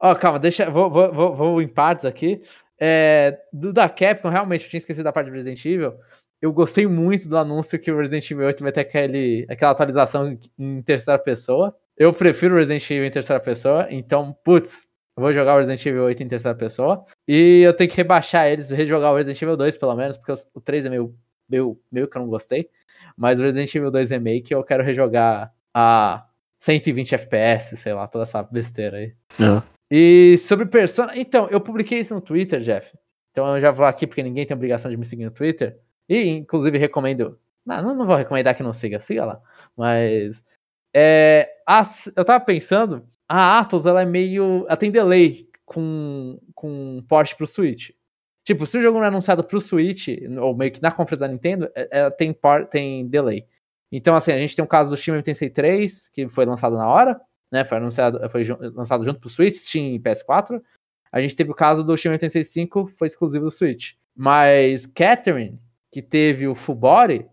Ó, 0.00 0.10
oh, 0.10 0.16
calma, 0.16 0.38
deixa. 0.38 0.68
Vou, 0.70 0.90
vou, 0.90 1.12
vou, 1.12 1.34
vou, 1.34 1.62
em 1.62 1.68
partes 1.68 2.04
aqui. 2.04 2.42
É, 2.80 3.38
do 3.52 3.72
da 3.72 3.88
Capcom, 3.88 4.28
realmente, 4.28 4.64
eu 4.64 4.70
tinha 4.70 4.78
esquecido 4.78 5.04
da 5.04 5.12
parte 5.12 5.26
de 5.26 5.36
Resident 5.36 5.64
Evil. 5.64 5.94
Eu 6.42 6.52
gostei 6.52 6.86
muito 6.86 7.28
do 7.28 7.38
anúncio 7.38 7.78
que 7.78 7.92
o 7.92 7.98
Resident 7.98 8.28
Evil 8.30 8.46
8 8.46 8.62
vai 8.62 8.72
ter 8.72 8.80
aquele, 8.80 9.46
aquela 9.48 9.70
atualização 9.72 10.36
em 10.58 10.82
terceira 10.82 11.18
pessoa. 11.18 11.74
Eu 11.96 12.12
prefiro 12.12 12.56
Resident 12.56 12.90
Evil 12.90 13.06
em 13.06 13.10
terceira 13.10 13.40
pessoa, 13.40 13.86
então, 13.90 14.36
putz, 14.44 14.86
vou 15.16 15.32
jogar 15.32 15.54
o 15.54 15.58
Resident 15.58 15.84
Evil 15.86 16.04
8 16.04 16.22
em 16.22 16.28
terceira 16.28 16.56
pessoa. 16.56 17.04
E 17.26 17.62
eu 17.64 17.72
tenho 17.72 17.88
que 17.88 17.96
rebaixar 17.96 18.46
eles, 18.48 18.70
rejogar 18.70 19.12
o 19.12 19.16
Resident 19.16 19.40
Evil 19.40 19.56
2, 19.56 19.76
pelo 19.78 19.94
menos, 19.94 20.18
porque 20.18 20.32
o 20.54 20.60
3 20.60 20.86
é 20.86 20.90
meio, 20.90 21.14
meio, 21.48 21.80
meio 21.90 22.08
que 22.08 22.16
eu 22.16 22.22
não 22.22 22.28
gostei. 22.28 22.68
Mas 23.16 23.38
o 23.38 23.42
Resident 23.42 23.72
Evil 23.74 23.90
2 23.90 24.10
Remake 24.10 24.52
eu 24.52 24.64
quero 24.64 24.82
rejogar 24.82 25.52
a 25.72 26.26
120 26.58 27.14
FPS, 27.14 27.76
sei 27.76 27.92
lá, 27.92 28.06
toda 28.08 28.24
essa 28.24 28.42
besteira 28.42 28.96
aí. 28.96 29.14
É. 29.38 29.62
E 29.90 30.36
sobre 30.38 30.66
Persona. 30.66 31.12
Então, 31.16 31.48
eu 31.50 31.60
publiquei 31.60 32.00
isso 32.00 32.14
no 32.14 32.20
Twitter, 32.20 32.60
Jeff. 32.60 32.96
Então 33.30 33.54
eu 33.54 33.60
já 33.60 33.70
vou 33.70 33.84
aqui 33.86 34.06
porque 34.06 34.22
ninguém 34.22 34.46
tem 34.46 34.56
obrigação 34.56 34.90
de 34.90 34.96
me 34.96 35.04
seguir 35.04 35.24
no 35.24 35.30
Twitter. 35.30 35.78
E, 36.08 36.28
inclusive, 36.28 36.78
recomendo. 36.78 37.38
Não, 37.64 37.94
não 37.94 38.06
vou 38.06 38.16
recomendar 38.16 38.54
que 38.54 38.62
não 38.62 38.72
siga, 38.72 39.00
siga 39.00 39.24
lá. 39.24 39.40
Mas 39.76 40.44
é, 40.94 41.50
a, 41.66 41.82
eu 42.16 42.24
tava 42.24 42.44
pensando, 42.44 43.04
a 43.28 43.58
Atos 43.58 43.84
ela 43.84 44.02
é 44.02 44.06
meio. 44.06 44.64
Ela 44.66 44.76
tem 44.76 44.90
delay 44.90 45.48
com, 45.64 46.38
com 46.54 47.04
porte 47.08 47.34
pro 47.36 47.46
Switch. 47.46 47.90
Tipo, 48.44 48.66
se 48.66 48.76
o 48.78 48.82
jogo 48.82 48.98
não 48.98 49.04
é 49.04 49.08
anunciado 49.08 49.42
pro 49.42 49.60
Switch, 49.60 50.08
ou 50.40 50.54
meio 50.54 50.70
que 50.70 50.82
na 50.82 50.92
conferência 50.92 51.26
da 51.26 51.32
Nintendo, 51.32 51.70
é, 51.74 51.88
é, 51.90 52.10
tem, 52.10 52.32
por, 52.32 52.66
tem 52.66 53.08
delay. 53.08 53.46
Então, 53.90 54.14
assim, 54.14 54.32
a 54.32 54.38
gente 54.38 54.54
tem 54.54 54.64
o 54.64 54.68
caso 54.68 54.90
do 54.90 54.96
Shin 54.96 55.20
Tensei 55.22 55.48
3, 55.48 56.08
que 56.08 56.28
foi 56.28 56.44
lançado 56.44 56.76
na 56.76 56.86
hora, 56.86 57.18
né? 57.50 57.64
Foi 57.64 57.78
anunciado, 57.78 58.20
foi 58.28 58.44
lançado 58.74 59.04
junto 59.04 59.18
pro 59.18 59.30
Switch, 59.30 59.54
Steam 59.54 59.94
e 59.94 59.98
PS4. 59.98 60.60
A 61.10 61.20
gente 61.20 61.34
teve 61.34 61.50
o 61.50 61.54
caso 61.54 61.82
do 61.82 61.96
Shin 61.96 62.10
865, 62.10 62.92
foi 62.96 63.06
exclusivo 63.06 63.46
do 63.46 63.50
Switch. 63.50 63.92
Mas 64.14 64.84
Catherine, 64.84 65.58
que 65.90 66.02
teve 66.02 66.46
o 66.46 66.54
Full 66.54 66.74
Body, 66.74 67.26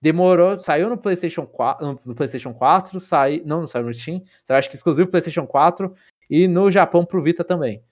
demorou, 0.00 0.58
saiu 0.58 0.88
no 0.88 0.96
PlayStation 0.96 1.46
4, 1.46 2.00
no 2.04 2.14
PlayStation 2.14 2.54
4, 2.54 2.98
sai, 3.00 3.42
não, 3.44 3.60
não 3.60 3.66
saiu 3.66 3.84
no 3.84 3.94
Steam, 3.94 4.22
saiu 4.44 4.58
acho 4.58 4.70
que 4.70 4.76
exclusivo 4.76 5.10
PlayStation 5.10 5.46
4 5.46 5.94
e 6.28 6.48
no 6.48 6.70
Japão 6.70 7.04
pro 7.04 7.22
Vita 7.22 7.44
também. 7.44 7.82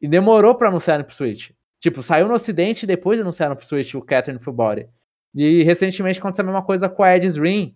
E 0.00 0.06
demorou 0.06 0.54
para 0.54 0.68
anunciar 0.68 1.02
pro 1.02 1.14
Switch. 1.14 1.50
Tipo, 1.80 2.02
saiu 2.02 2.28
no 2.28 2.34
ocidente 2.34 2.84
e 2.84 2.86
depois 2.86 3.20
anunciaram 3.20 3.56
pro 3.56 3.66
Switch 3.66 3.94
o 3.94 4.02
Catherine 4.02 4.42
Full 4.42 4.52
Body. 4.52 4.88
E 5.34 5.62
recentemente 5.62 6.18
aconteceu 6.18 6.42
a 6.42 6.46
mesma 6.46 6.62
coisa 6.62 6.88
com 6.88 7.02
a 7.02 7.16
Edge's 7.16 7.36
Ring, 7.36 7.74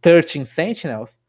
13 0.00 0.46
Sentinels, 0.46 1.20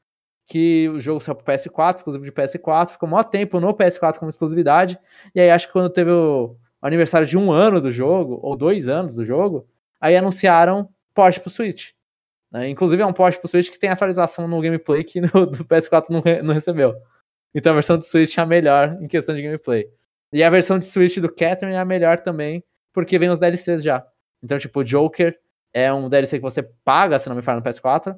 que 0.46 0.88
o 0.90 1.00
jogo 1.00 1.20
saiu 1.20 1.36
pro 1.36 1.46
PS4, 1.46 1.98
exclusivo 1.98 2.24
de 2.24 2.32
PS4, 2.32 2.90
ficou 2.90 3.10
maior 3.10 3.24
tempo 3.24 3.60
no 3.60 3.74
PS4 3.74 4.18
como 4.18 4.30
exclusividade, 4.30 4.98
e 5.36 5.42
aí 5.42 5.52
acho 5.52 5.68
que 5.68 5.74
quando 5.74 5.90
teve 5.90 6.10
o 6.10 6.56
aniversário 6.82 7.28
de 7.28 7.38
um 7.38 7.52
ano 7.52 7.82
do 7.82 7.92
jogo, 7.92 8.40
ou 8.42 8.56
dois 8.56 8.88
anos 8.88 9.16
do 9.16 9.26
jogo, 9.26 9.68
aí 10.00 10.16
anunciaram 10.16 10.90
port 11.14 11.40
pro 11.40 11.50
Switch. 11.50 11.92
Né? 12.52 12.70
Inclusive 12.70 13.02
é 13.02 13.06
um 13.06 13.14
port 13.14 13.38
pro 13.38 13.48
Switch 13.48 13.70
que 13.70 13.80
tem 13.80 13.90
atualização 13.90 14.48
no 14.48 14.62
gameplay 14.62 15.04
que 15.04 15.20
no, 15.22 15.46
do 15.46 15.66
PS4 15.66 16.10
não, 16.10 16.22
não 16.44 16.54
recebeu. 16.54 16.96
Então 17.54 17.72
a 17.72 17.76
versão 17.76 17.98
do 17.98 18.06
Switch 18.06 18.38
é 18.38 18.42
a 18.42 18.46
melhor 18.46 18.98
em 19.02 19.08
questão 19.08 19.36
de 19.36 19.42
gameplay. 19.42 19.90
E 20.32 20.44
a 20.44 20.50
versão 20.50 20.78
de 20.78 20.86
Switch 20.86 21.18
do 21.18 21.34
Catherine 21.34 21.76
é 21.76 21.80
a 21.80 21.86
melhor 21.86 22.20
também, 22.20 22.64
porque 22.94 23.18
vem 23.18 23.30
os 23.30 23.40
DLCs 23.40 23.82
já. 23.82 24.06
Então, 24.44 24.58
tipo, 24.60 24.84
Joker 24.84 25.38
é 25.74 25.92
um 25.92 26.10
DLC 26.10 26.38
que 26.38 26.44
você 26.44 26.64
paga, 26.84 27.18
se 27.18 27.30
não 27.30 27.36
me 27.36 27.42
falha, 27.42 27.60
no 27.60 27.64
PS4. 27.64 28.18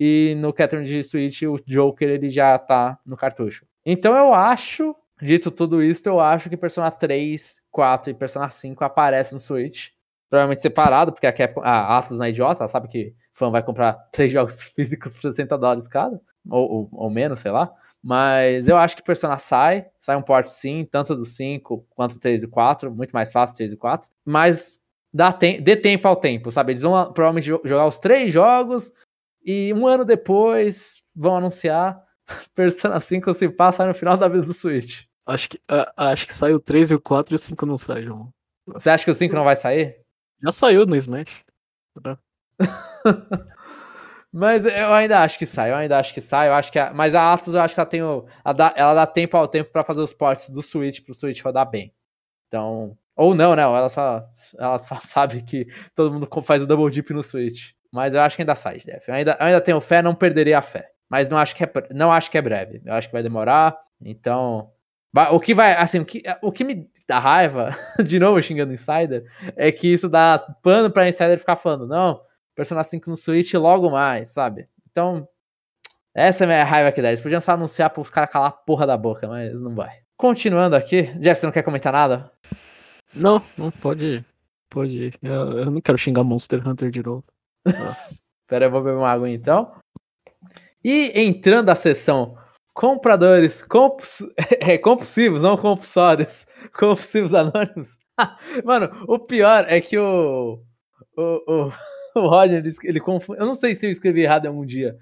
E 0.00 0.36
no 0.38 0.52
Catherine 0.52 0.86
de 0.86 1.02
Switch, 1.02 1.42
o 1.42 1.58
Joker 1.66 2.08
ele 2.08 2.30
já 2.30 2.56
tá 2.58 2.98
no 3.04 3.16
cartucho. 3.16 3.66
Então 3.84 4.16
eu 4.16 4.32
acho, 4.32 4.94
dito 5.20 5.50
tudo 5.50 5.82
isso, 5.82 6.08
eu 6.08 6.20
acho 6.20 6.48
que 6.48 6.56
Persona 6.56 6.90
3, 6.90 7.60
4 7.70 8.10
e 8.10 8.14
Persona 8.14 8.50
5 8.50 8.84
aparecem 8.84 9.34
no 9.34 9.40
Switch. 9.40 9.88
Provavelmente 10.30 10.60
separado, 10.60 11.10
porque 11.10 11.26
a, 11.26 11.32
Capcom, 11.32 11.62
a 11.64 11.98
Atlas 11.98 12.18
não 12.18 12.26
é 12.26 12.30
idiota, 12.30 12.60
ela 12.62 12.68
sabe 12.68 12.86
que 12.86 13.14
fã 13.38 13.50
vai 13.50 13.62
comprar 13.62 13.94
três 14.12 14.32
jogos 14.32 14.62
físicos 14.74 15.12
por 15.12 15.22
60 15.22 15.56
dólares 15.56 15.88
cada, 15.88 16.20
ou, 16.48 16.70
ou, 16.70 16.88
ou, 16.92 17.10
menos, 17.10 17.40
sei 17.40 17.50
lá. 17.50 17.72
Mas 18.02 18.68
eu 18.68 18.76
acho 18.76 18.96
que 18.96 19.02
Persona 19.02 19.38
sai, 19.38 19.86
sai 19.98 20.16
um 20.16 20.22
port 20.22 20.46
sim, 20.46 20.84
tanto 20.84 21.14
do 21.14 21.24
5 21.24 21.86
quanto 21.90 22.14
do 22.14 22.20
3 22.20 22.44
e 22.44 22.46
4, 22.48 22.94
muito 22.94 23.12
mais 23.12 23.32
fácil 23.32 23.56
3 23.56 23.72
e 23.72 23.76
4. 23.76 24.08
Mas 24.24 24.78
dá 25.12 25.32
te 25.32 25.60
dê 25.60 25.76
tempo 25.76 26.06
ao 26.06 26.16
tempo, 26.16 26.52
sabe? 26.52 26.72
Eles 26.72 26.82
vão 26.82 27.12
provavelmente 27.12 27.46
jogar 27.46 27.86
os 27.86 27.98
três 27.98 28.32
jogos 28.32 28.92
e 29.44 29.72
um 29.74 29.86
ano 29.86 30.04
depois 30.04 31.02
vão 31.14 31.36
anunciar 31.36 32.00
Persona 32.54 33.00
5 33.00 33.34
se 33.34 33.48
passa 33.48 33.86
no 33.86 33.94
final 33.94 34.16
da 34.16 34.28
vida 34.28 34.42
do 34.42 34.52
Switch. 34.52 35.04
Acho 35.26 35.50
que, 35.50 35.56
uh, 35.70 35.90
acho 35.96 36.26
que 36.26 36.32
sai 36.32 36.52
o 36.52 36.60
3 36.60 36.90
e 36.90 36.94
o 36.94 37.00
4 37.00 37.34
e 37.34 37.36
o 37.36 37.38
5 37.38 37.66
não 37.66 37.76
sai, 37.76 38.02
João. 38.02 38.32
Você 38.66 38.90
acha 38.90 39.04
que 39.04 39.10
o 39.10 39.14
5 39.14 39.34
não 39.34 39.44
vai 39.44 39.56
sair? 39.56 40.00
Já 40.42 40.52
saiu 40.52 40.86
no 40.86 40.96
Smash. 40.96 41.44
Mas 44.32 44.64
eu 44.64 44.92
ainda 44.92 45.20
acho 45.22 45.38
que 45.38 45.46
sai, 45.46 45.70
eu 45.70 45.76
ainda 45.76 45.98
acho 45.98 46.12
que 46.12 46.20
sai. 46.20 46.48
Eu 46.48 46.54
acho 46.54 46.70
que 46.70 46.78
a, 46.78 46.92
mas 46.92 47.14
a 47.14 47.32
Atlas 47.32 47.54
eu 47.54 47.60
acho 47.60 47.74
que 47.74 47.80
ela 47.80 47.88
tem 47.88 48.02
o, 48.02 48.26
ela 48.44 48.54
dá, 48.54 48.74
ela 48.76 48.94
dá 48.94 49.06
tempo 49.06 49.36
ao 49.36 49.48
tempo 49.48 49.70
para 49.72 49.84
fazer 49.84 50.00
os 50.00 50.12
ports 50.12 50.50
do 50.50 50.62
Switch 50.62 51.02
pro 51.02 51.14
Switch 51.14 51.42
rodar 51.42 51.68
bem. 51.70 51.92
Então, 52.48 52.96
ou 53.16 53.34
não, 53.34 53.56
né? 53.56 53.62
Ela 53.62 53.88
só, 53.88 54.24
ela 54.58 54.78
só 54.78 54.96
sabe 55.02 55.42
que 55.42 55.66
todo 55.94 56.12
mundo 56.12 56.28
faz 56.42 56.62
o 56.62 56.66
double 56.66 56.90
dip 56.90 57.12
no 57.12 57.22
Switch. 57.22 57.72
Mas 57.92 58.14
eu 58.14 58.20
acho 58.20 58.36
que 58.36 58.42
ainda 58.42 58.54
sai, 58.54 58.78
Jeff. 58.78 59.08
Eu 59.08 59.14
ainda, 59.14 59.36
eu 59.40 59.46
ainda 59.46 59.60
tenho 59.60 59.80
fé, 59.80 60.02
não 60.02 60.14
perderei 60.14 60.54
a 60.54 60.62
fé. 60.62 60.90
Mas 61.08 61.28
não 61.28 61.38
acho 61.38 61.56
que 61.56 61.64
é, 61.64 61.72
não 61.94 62.12
acho 62.12 62.30
que 62.30 62.36
é 62.36 62.42
breve. 62.42 62.82
Eu 62.84 62.92
acho 62.92 63.08
que 63.08 63.12
vai 63.12 63.22
demorar. 63.22 63.76
Então, 64.00 64.70
o 65.32 65.40
que 65.40 65.54
vai, 65.54 65.74
assim, 65.74 66.00
o 66.00 66.04
que, 66.04 66.22
o 66.42 66.52
que 66.52 66.64
me 66.64 66.88
dá 67.08 67.18
raiva, 67.18 67.74
de 68.04 68.18
novo 68.18 68.40
xingando 68.42 68.72
Insider, 68.72 69.24
é 69.56 69.72
que 69.72 69.92
isso 69.92 70.08
dá 70.08 70.38
pano 70.62 70.90
pra 70.90 71.08
Insider 71.08 71.38
ficar 71.38 71.56
falando, 71.56 71.86
não, 71.86 72.20
Persona 72.58 72.82
5 72.82 73.08
no 73.08 73.16
Switch 73.16 73.54
logo 73.54 73.88
mais, 73.88 74.30
sabe? 74.30 74.68
Então, 74.90 75.28
essa 76.12 76.42
é 76.42 76.44
a 76.44 76.48
minha 76.48 76.64
raiva 76.64 76.90
que 76.90 77.00
dá. 77.00 77.06
Eles 77.06 77.20
podiam 77.20 77.40
só 77.40 77.52
anunciar 77.52 77.88
para 77.88 78.00
os 78.00 78.10
caras 78.10 78.30
calar 78.30 78.48
a 78.48 78.52
porra 78.52 78.84
da 78.84 78.96
boca, 78.96 79.28
mas 79.28 79.62
não 79.62 79.76
vai. 79.76 80.00
Continuando 80.16 80.74
aqui, 80.74 81.04
Jeff, 81.20 81.38
você 81.38 81.46
não 81.46 81.52
quer 81.52 81.62
comentar 81.62 81.92
nada? 81.92 82.32
Não, 83.14 83.40
não 83.56 83.70
pode. 83.70 84.24
Pode 84.68 85.04
ir. 85.04 85.18
Eu, 85.22 85.58
eu 85.58 85.70
não 85.70 85.80
quero 85.80 85.96
xingar 85.96 86.24
Monster 86.24 86.66
Hunter 86.66 86.90
de 86.90 87.00
novo. 87.00 87.22
Pera 88.48 88.64
eu 88.64 88.70
vou 88.72 88.82
beber 88.82 88.96
uma 88.96 89.08
água 89.08 89.30
então. 89.30 89.76
E 90.82 91.12
entrando 91.14 91.70
a 91.70 91.76
sessão 91.76 92.36
compradores 92.74 93.62
comps... 93.62 94.26
é, 94.58 94.76
compulsivos, 94.76 95.42
não 95.42 95.56
compulsórios, 95.56 96.44
compulsivos 96.76 97.34
anônimos. 97.34 98.00
Mano, 98.64 98.90
o 99.06 99.16
pior 99.16 99.64
é 99.68 99.80
que 99.80 99.96
o. 99.96 100.60
O, 101.16 101.66
o, 101.66 101.72
o 102.24 102.28
Roger, 102.28 102.64
ele, 102.82 103.00
confunde. 103.00 103.40
Eu 103.40 103.46
não 103.46 103.54
sei 103.54 103.74
se 103.74 103.86
eu 103.86 103.90
escrevi 103.90 104.22
errado 104.22 104.46
algum 104.46 104.64
dia, 104.64 104.96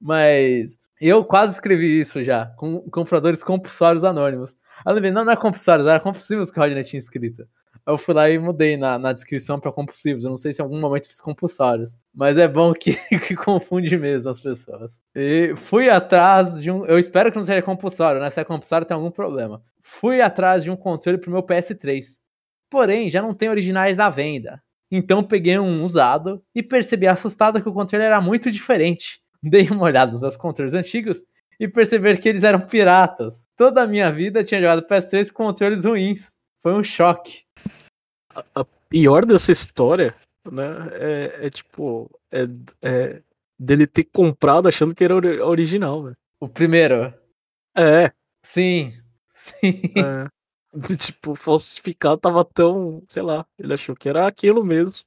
mas 0.00 0.78
eu 1.00 1.24
quase 1.24 1.54
escrevi 1.54 2.00
isso 2.00 2.22
já, 2.22 2.46
com 2.56 2.80
compradores 2.90 3.42
compulsórios 3.42 4.04
anônimos. 4.04 4.56
Aí 4.84 5.10
não, 5.10 5.24
não 5.24 5.32
é 5.32 5.36
compulsórios, 5.36 5.88
era 5.88 6.00
compulsivos 6.00 6.50
que 6.50 6.58
o 6.58 6.62
Rodney 6.62 6.84
tinha 6.84 6.98
escrito 6.98 7.46
eu 7.88 7.96
fui 7.96 8.14
lá 8.14 8.28
e 8.28 8.38
mudei 8.38 8.76
na, 8.76 8.98
na 8.98 9.14
descrição 9.14 9.58
para 9.58 9.72
compulsivos. 9.72 10.22
Eu 10.22 10.30
não 10.30 10.36
sei 10.36 10.52
se 10.52 10.60
em 10.60 10.64
algum 10.64 10.78
momento 10.78 11.08
fiz 11.08 11.22
compulsórios, 11.22 11.96
mas 12.14 12.36
é 12.36 12.46
bom 12.46 12.74
que, 12.74 12.92
que 13.26 13.34
confunde 13.34 13.96
mesmo 13.96 14.30
as 14.30 14.40
pessoas. 14.40 15.00
E 15.14 15.54
fui 15.56 15.88
atrás 15.88 16.60
de 16.60 16.70
um. 16.70 16.84
Eu 16.84 16.98
espero 16.98 17.32
que 17.32 17.38
não 17.38 17.44
seja 17.46 17.62
compulsório, 17.62 18.20
né? 18.20 18.28
Se 18.28 18.40
é 18.40 18.44
compulsório, 18.44 18.86
tem 18.86 18.94
algum 18.94 19.10
problema. 19.10 19.62
Fui 19.80 20.20
atrás 20.20 20.62
de 20.62 20.70
um 20.70 20.76
controle 20.76 21.16
pro 21.16 21.30
meu 21.30 21.42
PS3. 21.42 22.18
Porém, 22.68 23.08
já 23.08 23.22
não 23.22 23.32
tem 23.32 23.48
originais 23.48 23.98
à 23.98 24.10
venda. 24.10 24.62
Então 24.90 25.22
peguei 25.22 25.58
um 25.58 25.84
usado 25.84 26.42
e 26.54 26.62
percebi 26.62 27.06
assustado 27.06 27.62
que 27.62 27.68
o 27.68 27.72
controle 27.72 28.04
era 28.04 28.20
muito 28.20 28.50
diferente. 28.50 29.20
Dei 29.42 29.68
uma 29.68 29.84
olhada 29.84 30.18
nos 30.18 30.36
controles 30.36 30.74
antigos 30.74 31.24
e 31.60 31.68
perceber 31.68 32.18
que 32.18 32.28
eles 32.28 32.42
eram 32.42 32.60
piratas. 32.60 33.48
Toda 33.56 33.82
a 33.82 33.86
minha 33.86 34.10
vida 34.10 34.42
tinha 34.42 34.60
jogado 34.60 34.86
PS3 34.86 35.30
com 35.30 35.44
controles 35.44 35.84
ruins. 35.84 36.36
Foi 36.62 36.72
um 36.74 36.82
choque 36.82 37.42
a, 38.54 38.64
pior 38.88 39.24
dessa 39.24 39.52
história, 39.52 40.14
né, 40.50 40.64
é, 40.92 41.46
é 41.46 41.50
tipo, 41.50 42.10
é, 42.30 42.46
é, 42.82 43.22
dele 43.58 43.86
ter 43.86 44.04
comprado 44.04 44.68
achando 44.68 44.94
que 44.94 45.04
era 45.04 45.14
original, 45.14 46.02
velho. 46.04 46.16
O 46.40 46.48
primeiro? 46.48 47.12
É. 47.76 48.12
Sim, 48.44 48.92
sim. 49.32 49.82
É. 49.96 50.26
Tipo, 50.98 51.34
falsificado 51.34 52.18
tava 52.18 52.44
tão, 52.44 53.02
sei 53.08 53.22
lá, 53.22 53.46
ele 53.58 53.72
achou 53.72 53.96
que 53.96 54.08
era 54.08 54.26
aquilo 54.26 54.64
mesmo. 54.64 55.04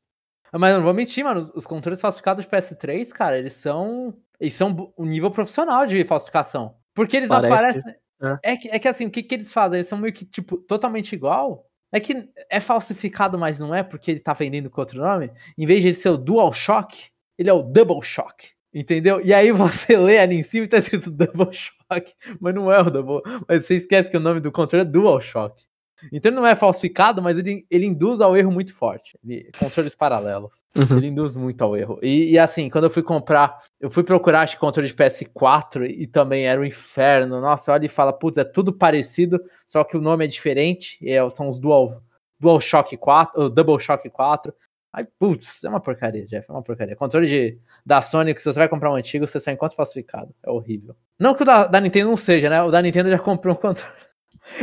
Ah, 0.52 0.60
mas 0.60 0.76
não 0.76 0.84
vou 0.84 0.94
mentir, 0.94 1.24
mano, 1.24 1.50
os 1.56 1.66
controles 1.66 2.02
falsificados 2.02 2.44
de 2.44 2.52
PS3, 2.52 3.10
cara, 3.10 3.38
eles 3.38 3.54
são, 3.54 4.14
eles 4.40 4.54
são 4.54 4.92
um 4.98 5.06
nível 5.06 5.32
profissional 5.32 5.86
de 5.86 6.04
falsificação. 6.04 6.76
Porque 6.94 7.18
eles 7.18 7.30
Parece 7.30 7.56
aparecem... 7.56 7.96
É. 8.44 8.54
é. 8.54 8.58
que, 8.58 8.70
é 8.70 8.80
que 8.80 8.88
assim, 8.88 9.06
o 9.06 9.12
que, 9.12 9.24
que 9.24 9.36
eles 9.36 9.54
fazem? 9.54 9.78
Eles 9.78 9.88
são 9.88 9.98
meio 9.98 10.14
que, 10.14 10.26
tipo, 10.26 10.58
totalmente 10.58 11.14
igual, 11.14 11.66
é 11.92 12.00
que 12.00 12.30
é 12.50 12.60
falsificado, 12.60 13.38
mas 13.38 13.60
não 13.60 13.74
é 13.74 13.84
porque 13.84 14.12
ele 14.12 14.20
tá 14.20 14.34
vendendo 14.34 14.70
com 14.70 14.82
outro 14.82 15.00
nome. 15.00 15.32
Em 15.58 15.66
vez 15.66 15.82
de 15.82 15.90
ele 15.90 15.96
ser 15.96 16.10
o 16.10 16.18
Dual 16.18 16.52
Shock, 16.52 17.10
ele 17.38 17.50
é 17.50 17.54
o 17.54 17.64
Double 17.64 18.02
Shock. 18.02 18.52
Entendeu? 18.74 19.20
E 19.22 19.34
aí 19.34 19.52
você 19.52 19.98
lê 20.00 20.18
ali 20.18 20.36
em 20.36 20.44
cima 20.44 20.66
e 20.66 20.68
tá 20.68 20.78
escrito 20.78 21.12
Double 21.12 21.52
Shock, 21.52 22.14
mas 22.40 22.54
não 22.54 22.72
é 22.72 22.80
o 22.80 22.90
Double. 22.90 23.22
Mas 23.48 23.66
você 23.66 23.76
esquece 23.76 24.10
que 24.10 24.18
o 24.18 24.22
nome 24.22 24.40
do 24.40 24.52
controle 24.52 24.84
é 24.84 24.90
Dual 24.90 25.20
Shock. 25.20 25.64
Então 26.12 26.30
ele 26.32 26.38
não 26.38 26.48
é 26.48 26.56
falsificado, 26.56 27.22
mas 27.22 27.38
ele, 27.38 27.66
ele 27.70 27.86
induz 27.86 28.22
ao 28.22 28.36
erro 28.36 28.52
muito 28.52 28.74
forte. 28.74 29.18
Ele, 29.24 29.52
controles 29.60 29.94
paralelos. 29.94 30.64
Uhum. 30.76 30.98
Ele 30.98 31.08
induz 31.08 31.36
muito 31.36 31.62
ao 31.62 31.76
erro. 31.76 32.00
E, 32.02 32.32
e, 32.32 32.40
assim, 32.40 32.70
quando 32.70 32.86
eu 32.86 32.90
fui 32.90 33.04
comprar, 33.04 33.60
eu 33.80 33.90
fui 33.90 34.04
procurar 34.04 34.42
acho, 34.42 34.58
controle 34.58 34.88
de 34.88 34.96
PS4 34.96 35.86
e, 35.88 36.04
e 36.04 36.08
também 36.08 36.48
era 36.48 36.60
um 36.60 36.66
inferno. 36.66 37.40
Nossa, 37.40 37.72
olha 37.72 37.86
e 37.86 37.90
fala, 37.90 38.14
putz, 38.14 38.38
é 38.38 38.44
tudo 38.44 38.74
parecido, 38.74 39.40
só 39.68 39.84
que 39.84 39.98
o 39.98 40.02
nome 40.02 40.26
é 40.26 40.28
diferente. 40.28 40.98
É, 41.04 41.28
são 41.30 41.50
os 41.50 41.60
Dual, 41.60 42.02
Dual 42.40 42.60
Shock 42.60 42.98
4, 42.98 43.42
ou 43.42 43.50
Double 43.50 43.80
Shock 43.80 44.10
4. 44.10 44.54
Aí, 44.94 45.08
putz, 45.18 45.64
é 45.64 45.70
uma 45.70 45.80
porcaria, 45.80 46.28
Jeff, 46.28 46.50
é 46.50 46.54
uma 46.54 46.62
porcaria. 46.62 46.96
Controle 46.96 47.28
de, 47.28 47.60
da 47.86 48.02
Sony, 48.02 48.34
que 48.34 48.42
se 48.42 48.52
você 48.52 48.60
vai 48.60 48.68
comprar 48.68 48.92
um 48.92 48.96
antigo, 48.96 49.26
você 49.26 49.40
só 49.40 49.50
encontra 49.52 49.76
falsificado. 49.76 50.36
É 50.44 50.50
horrível. 50.50 50.96
Não 51.18 51.34
que 51.34 51.44
o 51.44 51.46
da, 51.46 51.66
da 51.66 51.80
Nintendo 51.80 52.10
não 52.10 52.18
seja, 52.18 52.50
né? 52.50 52.62
O 52.62 52.70
da 52.70 52.82
Nintendo 52.82 53.10
já 53.10 53.18
comprou 53.20 53.56
um 53.56 53.58
controle 53.58 54.12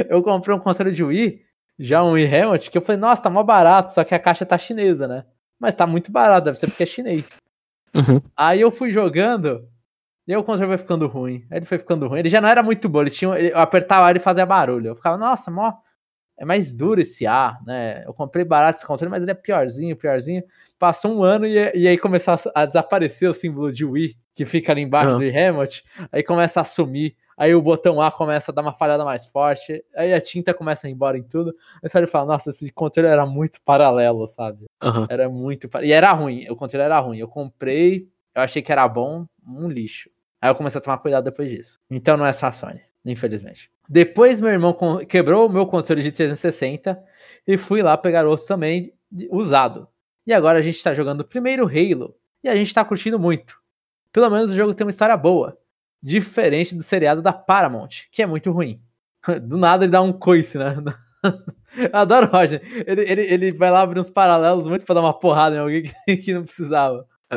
eu 0.08 0.22
comprei 0.22 0.54
um 0.54 0.60
controle 0.60 0.92
de 0.92 1.04
Wii, 1.04 1.40
já 1.78 2.02
um 2.02 2.12
Wii 2.12 2.24
Remote, 2.24 2.70
que 2.70 2.78
eu 2.78 2.82
falei, 2.82 3.00
nossa, 3.00 3.22
tá 3.22 3.30
mó 3.30 3.42
barato, 3.42 3.94
só 3.94 4.04
que 4.04 4.14
a 4.14 4.18
caixa 4.18 4.44
tá 4.44 4.58
chinesa, 4.58 5.06
né? 5.06 5.24
Mas 5.58 5.76
tá 5.76 5.86
muito 5.86 6.10
barato, 6.10 6.44
deve 6.46 6.58
ser 6.58 6.66
porque 6.68 6.82
é 6.82 6.86
chinês. 6.86 7.38
Uhum. 7.94 8.20
Aí 8.36 8.60
eu 8.60 8.70
fui 8.70 8.90
jogando, 8.90 9.68
e 10.26 10.32
aí 10.32 10.38
o 10.38 10.44
controle 10.44 10.70
foi 10.70 10.78
ficando 10.78 11.06
ruim. 11.06 11.46
Aí 11.50 11.58
ele 11.58 11.66
foi 11.66 11.78
ficando 11.78 12.06
ruim. 12.06 12.20
Ele 12.20 12.28
já 12.28 12.40
não 12.40 12.48
era 12.48 12.62
muito 12.62 12.88
bom, 12.88 13.00
ele 13.00 13.10
tinha, 13.10 13.36
ele, 13.38 13.52
eu 13.52 13.58
apertava 13.58 14.10
ele 14.10 14.18
e 14.18 14.22
fazia 14.22 14.46
barulho. 14.46 14.88
Eu 14.88 14.96
ficava, 14.96 15.16
nossa, 15.16 15.50
mó, 15.50 15.72
é 16.38 16.44
mais 16.44 16.72
duro 16.72 17.00
esse 17.00 17.26
ar, 17.26 17.58
né? 17.66 18.04
Eu 18.06 18.14
comprei 18.14 18.44
barato 18.44 18.78
esse 18.78 18.86
controle, 18.86 19.10
mas 19.10 19.22
ele 19.22 19.32
é 19.32 19.34
piorzinho, 19.34 19.96
piorzinho. 19.96 20.42
Passou 20.78 21.12
um 21.12 21.22
ano 21.22 21.44
e, 21.46 21.54
e 21.74 21.88
aí 21.88 21.98
começou 21.98 22.34
a, 22.34 22.62
a, 22.62 22.64
desaparecer 22.64 23.28
o 23.28 23.34
símbolo 23.34 23.72
de 23.72 23.84
Wii, 23.84 24.16
que 24.34 24.44
fica 24.44 24.72
ali 24.72 24.82
embaixo 24.82 25.14
uhum. 25.14 25.20
do 25.20 25.30
remote. 25.30 25.84
Aí 26.12 26.22
começa 26.22 26.60
a 26.60 26.64
sumir 26.64 27.16
aí 27.38 27.54
o 27.54 27.62
botão 27.62 28.00
A 28.00 28.10
começa 28.10 28.50
a 28.50 28.54
dar 28.54 28.62
uma 28.62 28.72
falhada 28.72 29.04
mais 29.04 29.24
forte, 29.24 29.84
aí 29.94 30.12
a 30.12 30.20
tinta 30.20 30.52
começa 30.52 30.86
a 30.86 30.90
ir 30.90 30.92
embora 30.92 31.16
em 31.16 31.22
tudo. 31.22 31.54
Aí 31.82 31.88
você 31.88 32.06
fala, 32.08 32.26
nossa, 32.26 32.50
esse 32.50 32.70
controle 32.72 33.08
era 33.08 33.24
muito 33.24 33.62
paralelo, 33.62 34.26
sabe? 34.26 34.66
Aham. 34.82 35.06
Era 35.08 35.28
muito. 35.30 35.70
E 35.82 35.92
era 35.92 36.12
ruim, 36.12 36.50
o 36.50 36.56
controle 36.56 36.84
era 36.84 36.98
ruim. 36.98 37.18
Eu 37.18 37.28
comprei, 37.28 38.08
eu 38.34 38.42
achei 38.42 38.60
que 38.60 38.72
era 38.72 38.86
bom, 38.88 39.24
um 39.46 39.68
lixo. 39.68 40.10
Aí 40.42 40.50
eu 40.50 40.54
comecei 40.54 40.78
a 40.78 40.82
tomar 40.82 40.98
cuidado 40.98 41.24
depois 41.24 41.48
disso. 41.48 41.78
Então 41.88 42.16
não 42.16 42.26
é 42.26 42.32
só 42.32 42.46
a 42.46 42.52
Sony, 42.52 42.80
infelizmente. 43.12 43.70
Depois 43.88 44.40
meu 44.40 44.50
irmão 44.50 44.76
quebrou 45.08 45.46
o 45.46 45.52
meu 45.52 45.66
controle 45.66 46.02
de 46.02 46.12
360 46.12 47.02
e 47.46 47.56
fui 47.56 47.82
lá 47.82 47.96
pegar 47.96 48.26
outro 48.26 48.46
também 48.46 48.92
usado. 49.30 49.88
E 50.26 50.32
agora 50.32 50.58
a 50.58 50.62
gente 50.62 50.82
tá 50.82 50.92
jogando 50.94 51.20
o 51.20 51.24
primeiro 51.24 51.64
Halo 51.66 52.14
e 52.44 52.48
a 52.48 52.54
gente 52.56 52.72
tá 52.74 52.84
curtindo 52.84 53.18
muito. 53.18 53.56
Pelo 54.12 54.28
menos 54.30 54.50
o 54.50 54.54
jogo 54.56 54.74
tem 54.74 54.84
uma 54.86 54.90
história 54.90 55.16
boa. 55.16 55.56
Diferente 56.02 56.74
do 56.74 56.82
seriado 56.82 57.20
da 57.22 57.32
Paramount, 57.32 58.06
que 58.12 58.22
é 58.22 58.26
muito 58.26 58.50
ruim. 58.52 58.80
Do 59.42 59.56
nada 59.56 59.84
ele 59.84 59.90
dá 59.92 60.00
um 60.00 60.12
coice, 60.12 60.56
né? 60.58 60.76
Adoro 61.92 62.26
o 62.28 62.30
Roger. 62.30 62.62
Ele, 62.86 63.02
ele, 63.02 63.22
ele 63.22 63.52
vai 63.52 63.70
lá 63.70 63.80
abrir 63.82 64.00
uns 64.00 64.08
paralelos 64.10 64.66
muito 64.66 64.84
pra 64.84 64.94
dar 64.94 65.00
uma 65.00 65.18
porrada 65.18 65.56
em 65.56 65.58
alguém 65.58 65.82
que, 66.06 66.16
que 66.18 66.34
não 66.34 66.44
precisava. 66.44 67.06
A, 67.30 67.36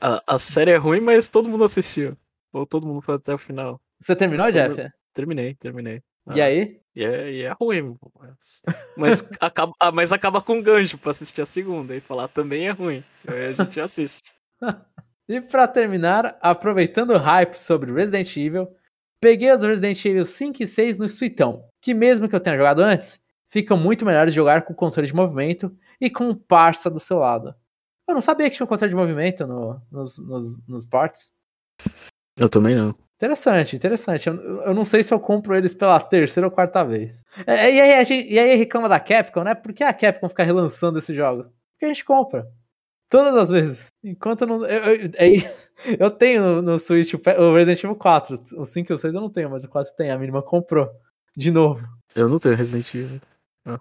a- 0.00 0.22
a 0.26 0.38
série 0.38 0.70
é 0.72 0.76
ruim, 0.76 1.00
mas 1.00 1.28
todo 1.28 1.48
mundo 1.48 1.64
assistiu. 1.64 2.16
Ou 2.52 2.64
todo 2.66 2.86
mundo 2.86 3.00
foi 3.02 3.16
até 3.16 3.34
o 3.34 3.38
final. 3.38 3.80
Você 4.00 4.16
terminou, 4.16 4.50
Jeff? 4.50 4.74
Terminei, 5.18 5.54
terminei. 5.54 6.00
E 6.32 6.40
Ah, 6.40 6.44
aí? 6.44 6.80
E 6.94 7.04
é, 7.04 7.32
e 7.32 7.42
é 7.42 7.50
ruim. 7.60 7.96
Mas, 8.20 8.62
mas, 8.96 9.24
acaba, 9.40 9.72
ah, 9.80 9.90
mas 9.90 10.12
acaba 10.12 10.40
com 10.40 10.62
gancho 10.62 10.96
pra 10.96 11.10
assistir 11.10 11.42
a 11.42 11.46
segunda. 11.46 11.92
E 11.96 12.00
falar 12.00 12.28
também 12.28 12.68
é 12.68 12.70
ruim. 12.70 13.02
Aí 13.26 13.46
a 13.46 13.52
gente 13.52 13.80
assiste. 13.80 14.32
E 15.30 15.42
pra 15.42 15.68
terminar, 15.68 16.38
aproveitando 16.40 17.10
o 17.10 17.18
hype 17.18 17.52
sobre 17.54 17.92
Resident 17.92 18.34
Evil, 18.34 18.66
peguei 19.20 19.52
os 19.52 19.60
Resident 19.60 20.02
Evil 20.02 20.24
5 20.24 20.62
e 20.62 20.66
6 20.66 20.96
no 20.96 21.06
Suitão, 21.06 21.68
que 21.82 21.92
mesmo 21.92 22.26
que 22.26 22.34
eu 22.34 22.40
tenha 22.40 22.56
jogado 22.56 22.80
antes, 22.80 23.20
ficam 23.52 23.76
muito 23.76 24.06
melhores 24.06 24.32
de 24.32 24.36
jogar 24.36 24.62
com 24.62 24.72
controle 24.72 25.06
de 25.06 25.14
movimento 25.14 25.76
e 26.00 26.08
com 26.08 26.30
um 26.30 26.34
parça 26.34 26.88
do 26.88 26.98
seu 26.98 27.18
lado. 27.18 27.54
Eu 28.08 28.14
não 28.14 28.22
sabia 28.22 28.48
que 28.48 28.56
tinha 28.56 28.64
um 28.64 28.68
controle 28.68 28.88
de 28.90 28.96
movimento 28.96 29.46
no- 29.46 29.82
nos, 29.92 30.16
nos, 30.18 30.66
nos 30.66 30.86
ports. 30.86 31.30
Eu 32.34 32.48
também 32.48 32.74
não. 32.74 32.94
Interessante, 33.18 33.74
interessante. 33.74 34.28
Eu, 34.28 34.62
eu 34.62 34.72
não 34.72 34.84
sei 34.84 35.02
se 35.02 35.12
eu 35.12 35.18
compro 35.18 35.56
eles 35.56 35.74
pela 35.74 35.98
terceira 36.00 36.46
ou 36.46 36.52
quarta 36.52 36.84
vez. 36.84 37.24
É, 37.44 37.74
e, 37.74 37.80
aí 37.80 37.94
a 37.94 38.04
gente, 38.04 38.32
e 38.32 38.38
aí 38.38 38.54
reclama 38.54 38.88
da 38.88 39.00
Capcom, 39.00 39.42
né? 39.42 39.56
Por 39.56 39.72
que 39.72 39.82
a 39.82 39.92
Capcom 39.92 40.28
fica 40.28 40.44
relançando 40.44 41.00
esses 41.00 41.16
jogos? 41.16 41.52
Porque 41.72 41.86
a 41.86 41.88
gente 41.88 42.04
compra. 42.04 42.48
Todas 43.10 43.34
as 43.34 43.50
vezes. 43.50 43.92
Enquanto 44.04 44.42
eu 44.42 44.46
não. 44.46 44.64
Eu, 44.64 44.94
eu, 44.94 45.10
aí, 45.18 45.38
eu 45.98 46.10
tenho 46.12 46.42
no, 46.42 46.62
no 46.62 46.78
Switch 46.78 47.12
o 47.14 47.54
Resident 47.54 47.82
Evil 47.82 47.96
4. 47.96 48.36
O 48.56 48.64
5 48.64 48.92
e 48.92 48.94
o 48.94 48.98
6 48.98 49.14
eu 49.14 49.20
não 49.20 49.30
tenho, 49.30 49.50
mas 49.50 49.64
o 49.64 49.68
4 49.68 49.92
tem. 49.96 50.10
A 50.10 50.16
minha 50.16 50.28
irmã 50.28 50.40
comprou. 50.40 50.88
De 51.36 51.50
novo. 51.50 51.88
Eu 52.14 52.28
não 52.28 52.38
tenho 52.38 52.54
Resident 52.54 52.94
Evil. 52.94 53.20
Ah, 53.64 53.80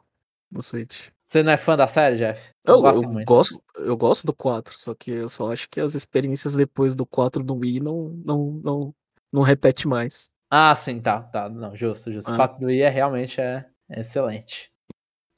no 0.51 0.63
Switch. 0.63 1.09
Você 1.27 1.43
não 1.43 1.51
é 1.51 1.57
fã 1.57 1.77
da 1.77 1.87
série, 1.87 2.15
Jeff? 2.17 2.53
Eu, 2.65 2.81
gosto 2.81 3.03
eu 3.03 3.09
muito. 3.09 3.27
gosto, 3.27 3.61
eu 3.75 3.97
gosto 3.97 4.25
do 4.25 4.33
4, 4.33 4.79
só 4.79 4.95
que 4.95 5.11
eu 5.11 5.27
só 5.27 5.51
acho 5.51 5.69
que 5.69 5.81
as 5.81 5.93
experiências 5.93 6.55
depois 6.55 6.95
do 6.95 7.05
4 7.05 7.43
do 7.43 7.53
Wii 7.53 7.81
não, 7.81 8.09
não, 8.23 8.61
não, 8.63 8.95
não 9.37 9.43
repete 9.43 9.87
mais. 9.87 10.29
Ah, 10.49 10.73
sim, 10.75 10.99
tá, 10.99 11.21
tá. 11.21 11.47
Não, 11.49 11.75
justo, 11.75 12.11
justo. 12.11 12.31
O 12.31 12.33
Ah. 12.33 12.37
4 12.37 12.59
do 12.59 12.71
I 12.71 12.81
é 12.81 12.89
realmente 12.89 13.39
é, 13.39 13.65
é 13.89 14.01
excelente. 14.01 14.71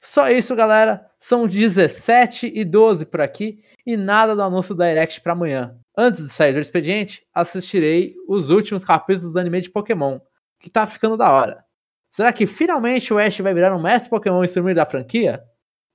Só 0.02 0.30
isso, 0.30 0.56
galera. 0.56 1.06
São 1.18 1.46
17 1.46 2.50
e 2.54 2.64
12 2.64 3.04
por 3.04 3.20
aqui 3.20 3.62
e 3.86 3.96
nada 3.96 4.34
do 4.34 4.42
anúncio 4.42 4.74
da 4.74 4.86
Direct 4.88 5.20
pra 5.20 5.32
amanhã. 5.32 5.76
Antes 5.96 6.24
de 6.26 6.32
sair 6.32 6.54
do 6.54 6.58
expediente, 6.60 7.26
assistirei 7.34 8.14
os 8.26 8.48
últimos 8.48 8.84
capítulos 8.84 9.34
do 9.34 9.38
anime 9.38 9.60
de 9.60 9.68
Pokémon, 9.70 10.18
que 10.58 10.70
tá 10.70 10.86
ficando 10.86 11.16
da 11.16 11.30
hora. 11.30 11.62
Será 12.08 12.32
que 12.32 12.46
finalmente 12.46 13.12
o 13.12 13.18
Ash 13.18 13.38
vai 13.40 13.52
virar 13.52 13.76
um 13.76 13.82
mestre 13.82 14.08
Pokémon 14.08 14.42
e 14.42 14.48
sumir 14.48 14.74
da 14.74 14.86
franquia? 14.86 15.44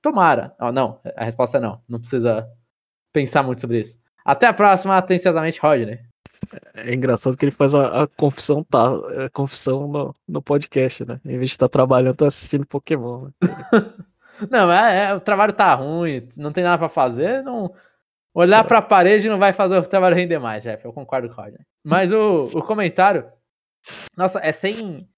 Tomara. 0.00 0.54
Oh, 0.60 0.70
não, 0.70 1.00
a 1.16 1.24
resposta 1.24 1.56
é 1.58 1.60
não. 1.60 1.82
Não 1.88 1.98
precisa 1.98 2.48
pensar 3.12 3.42
muito 3.42 3.60
sobre 3.60 3.80
isso. 3.80 3.98
Até 4.24 4.46
a 4.46 4.54
próxima, 4.54 4.96
atenciosamente, 4.96 5.58
Rodney. 5.60 5.98
É 6.74 6.94
engraçado 6.94 7.36
que 7.36 7.44
ele 7.44 7.52
faz 7.52 7.74
a, 7.74 8.02
a 8.02 8.06
confissão, 8.06 8.62
tá, 8.62 8.86
a 9.24 9.30
confissão 9.30 9.88
no, 9.88 10.14
no 10.28 10.42
podcast, 10.42 11.04
né? 11.04 11.20
Em 11.24 11.36
vez 11.38 11.50
de 11.50 11.54
estar 11.54 11.68
trabalhando, 11.68 12.16
tá 12.16 12.26
assistindo 12.26 12.66
Pokémon. 12.66 13.24
Né? 13.24 13.30
Não, 14.50 14.70
é, 14.70 15.06
é, 15.06 15.14
o 15.14 15.20
trabalho 15.20 15.52
tá 15.54 15.74
ruim, 15.74 16.28
não 16.36 16.52
tem 16.52 16.62
nada 16.62 16.76
pra 16.76 16.90
fazer, 16.90 17.42
não. 17.42 17.72
Olhar 18.34 18.62
pra 18.64 18.82
parede 18.82 19.30
não 19.30 19.38
vai 19.38 19.54
fazer 19.54 19.78
o 19.78 19.82
trabalho 19.82 20.14
render 20.14 20.38
mais, 20.38 20.62
Jeff. 20.62 20.84
Eu 20.84 20.92
concordo 20.92 21.26
com 21.30 21.40
o 21.40 21.44
Roger. 21.44 21.60
Mas 21.82 22.12
o, 22.12 22.50
o 22.52 22.62
comentário. 22.62 23.24
Nossa, 24.14 24.38
é 24.42 24.52
sem. 24.52 25.08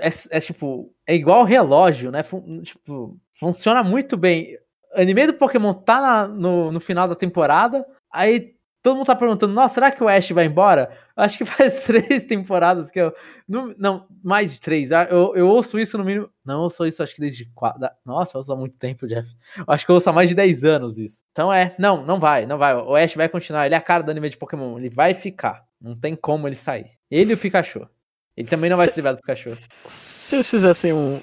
É, 0.00 0.08
é 0.36 0.40
tipo. 0.40 0.92
É 1.06 1.14
igual 1.14 1.44
relógio, 1.44 2.10
né? 2.10 2.24
Fun- 2.24 2.62
tipo, 2.62 3.16
funciona 3.38 3.84
muito 3.84 4.16
bem. 4.16 4.58
Anime 4.92 5.28
do 5.28 5.34
Pokémon 5.34 5.72
tá 5.72 6.00
na- 6.00 6.26
no, 6.26 6.72
no 6.72 6.80
final 6.80 7.06
da 7.06 7.14
temporada. 7.14 7.86
Aí 8.12 8.53
todo 8.84 8.96
mundo 8.98 9.06
tá 9.06 9.16
perguntando: 9.16 9.52
Nossa, 9.52 9.74
será 9.74 9.90
que 9.90 10.04
o 10.04 10.06
Ash 10.08 10.30
vai 10.30 10.44
embora? 10.44 10.96
Acho 11.16 11.38
que 11.38 11.44
faz 11.46 11.82
três 11.84 12.24
temporadas 12.24 12.90
que 12.90 13.00
eu. 13.00 13.12
Não, 13.48 13.74
não, 13.78 14.06
mais 14.22 14.52
de 14.54 14.60
três. 14.60 14.92
ah, 14.92 15.08
Eu, 15.10 15.34
eu 15.34 15.48
ouço 15.48 15.78
isso 15.78 15.96
no 15.98 16.04
mínimo. 16.04 16.28
Não, 16.44 16.56
eu 16.56 16.60
ouço 16.60 16.84
isso 16.86 17.02
acho 17.02 17.14
que 17.14 17.20
desde 17.20 17.46
quatro. 17.54 17.80
Nossa, 18.04 18.36
eu 18.36 18.38
ouço 18.40 18.52
há 18.52 18.56
muito 18.56 18.76
tempo, 18.76 19.06
Jeff. 19.08 19.28
Acho 19.66 19.84
que 19.86 19.90
eu 19.90 19.94
ouço 19.96 20.08
há 20.10 20.12
mais 20.12 20.28
de 20.28 20.34
10 20.34 20.62
anos 20.64 20.98
isso. 20.98 21.22
Então 21.32 21.52
é, 21.52 21.74
não, 21.78 22.04
não 22.04 22.20
vai, 22.20 22.46
não 22.46 22.58
vai. 22.58 22.74
O 22.76 22.94
Ash 22.94 23.14
vai 23.14 23.28
continuar. 23.28 23.66
Ele 23.66 23.74
é 23.74 23.78
a 23.78 23.80
cara 23.80 24.02
do 24.02 24.10
anime 24.10 24.28
de 24.30 24.36
Pokémon. 24.36 24.78
Ele 24.78 24.90
vai 24.90 25.14
ficar. 25.14 25.64
Não 25.80 25.96
tem 25.98 26.14
como 26.14 26.46
ele 26.46 26.54
sair. 26.56 26.90
Ele 27.10 27.32
e 27.32 27.34
o 27.34 27.38
Pikachu. 27.38 27.88
Ele 28.36 28.48
também 28.48 28.68
não 28.70 28.76
vai 28.76 28.86
Cê- 28.86 28.92
se 28.92 28.98
livrar 28.98 29.14
do 29.14 29.20
Pikachu. 29.20 29.56
Se 29.86 30.36
eles 30.36 30.50
fizessem 30.50 30.92
um, 30.92 31.20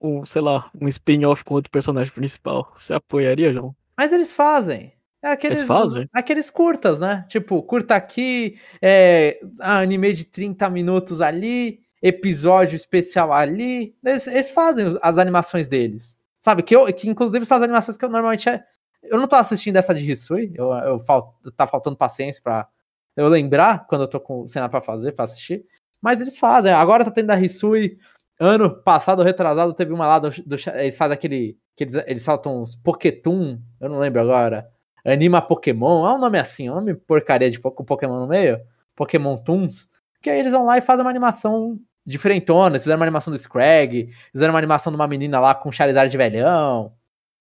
um 0.00 0.24
sei 0.24 0.42
lá, 0.42 0.70
um 0.80 0.86
spin-off 0.88 1.44
com 1.44 1.54
outro 1.54 1.70
personagem 1.70 2.12
principal, 2.12 2.70
você 2.76 2.92
apoiaria, 2.94 3.52
João? 3.52 3.74
Mas 3.96 4.12
eles 4.12 4.30
fazem. 4.30 4.92
É 5.24 5.32
aqueles, 5.32 5.62
fazem? 5.62 6.06
aqueles 6.12 6.50
curtas, 6.50 7.00
né? 7.00 7.24
Tipo, 7.30 7.62
curta 7.62 7.94
aqui, 7.94 8.58
é, 8.82 9.40
anime 9.58 10.12
de 10.12 10.26
30 10.26 10.68
minutos 10.68 11.22
ali, 11.22 11.80
episódio 12.02 12.76
especial 12.76 13.32
ali. 13.32 13.96
Eles, 14.04 14.26
eles 14.26 14.50
fazem 14.50 14.84
as 15.00 15.16
animações 15.16 15.66
deles. 15.66 16.18
Sabe? 16.42 16.62
Que, 16.62 16.76
eu, 16.76 16.92
que 16.92 17.08
inclusive 17.08 17.46
são 17.46 17.56
as 17.56 17.62
animações 17.62 17.96
que 17.96 18.04
eu 18.04 18.10
normalmente. 18.10 18.50
É, 18.50 18.62
eu 19.02 19.18
não 19.18 19.26
tô 19.26 19.34
assistindo 19.34 19.76
essa 19.76 19.94
de 19.94 20.10
Hisui. 20.10 20.52
Eu, 20.54 20.70
eu 20.72 21.00
fal, 21.00 21.40
tá 21.56 21.66
faltando 21.66 21.96
paciência 21.96 22.42
pra 22.42 22.68
eu 23.16 23.26
lembrar 23.28 23.86
quando 23.86 24.02
eu 24.02 24.08
tô 24.08 24.20
com 24.20 24.44
nada 24.54 24.68
pra 24.68 24.82
fazer, 24.82 25.12
pra 25.12 25.24
assistir. 25.24 25.64
Mas 26.02 26.20
eles 26.20 26.36
fazem. 26.36 26.70
Agora 26.70 27.02
tá 27.02 27.10
tendo 27.10 27.30
a 27.30 27.40
Hisui. 27.40 27.98
Ano 28.38 28.68
passado, 28.68 29.22
retrasado, 29.22 29.72
teve 29.72 29.90
uma 29.94 30.06
lá 30.06 30.18
do, 30.18 30.28
do 30.44 30.56
eles 30.74 30.98
fazem 30.98 31.14
aquele. 31.14 31.58
Que 31.74 31.84
eles, 31.84 31.94
eles 31.94 32.22
soltam 32.22 32.60
uns 32.60 32.76
Pokétoon, 32.76 33.58
eu 33.80 33.88
não 33.88 33.98
lembro 33.98 34.20
agora. 34.20 34.73
Anima 35.04 35.42
Pokémon, 35.42 36.06
é 36.06 36.14
um 36.14 36.18
nome 36.18 36.38
assim, 36.38 36.70
um 36.70 36.76
nome 36.76 36.94
porcaria 36.94 37.50
de 37.50 37.58
com 37.60 37.84
Pokémon 37.84 38.20
no 38.20 38.26
meio. 38.26 38.60
Pokémon 38.96 39.36
Toons. 39.36 39.88
Que 40.22 40.30
aí 40.30 40.38
eles 40.38 40.52
vão 40.52 40.64
lá 40.64 40.78
e 40.78 40.80
fazem 40.80 41.04
uma 41.04 41.10
animação 41.10 41.78
diferentona. 42.06 42.76
Eles 42.76 42.84
fizeram 42.84 42.98
uma 42.98 43.04
animação 43.04 43.32
do 43.32 43.38
Scrag, 43.38 44.10
fizeram 44.32 44.54
uma 44.54 44.58
animação 44.58 44.90
de 44.90 44.96
uma 44.96 45.06
menina 45.06 45.40
lá 45.40 45.54
com 45.54 45.70
Charizard 45.70 46.10
de 46.10 46.16
velhão. 46.16 46.92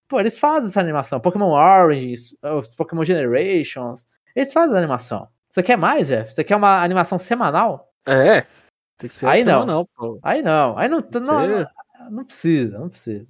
Pô, 0.07 0.19
eles 0.19 0.37
fazem 0.37 0.69
essa 0.69 0.81
animação. 0.81 1.19
Pokémon 1.19 1.51
Orange, 1.51 2.37
Pokémon 2.75 3.05
Generations. 3.05 4.07
Eles 4.35 4.51
fazem 4.51 4.75
a 4.75 4.77
animação. 4.77 5.27
Você 5.49 5.63
quer 5.63 5.77
mais, 5.77 6.07
Jeff? 6.07 6.33
Você 6.33 6.43
quer 6.43 6.55
uma 6.55 6.83
animação 6.83 7.17
semanal? 7.17 7.93
É. 8.05 8.41
Tem 8.97 9.07
que 9.07 9.13
ser 9.13 9.27
Aí 9.27 9.43
não. 9.43 9.61
semanal, 9.61 9.87
pô. 9.95 10.19
Aí 10.23 10.41
não. 10.41 10.77
Aí 10.77 10.89
não, 10.89 10.99
não, 10.99 11.21
não, 11.21 11.67
não 12.09 12.25
precisa, 12.25 12.77
não 12.79 12.89
precisa. 12.89 13.27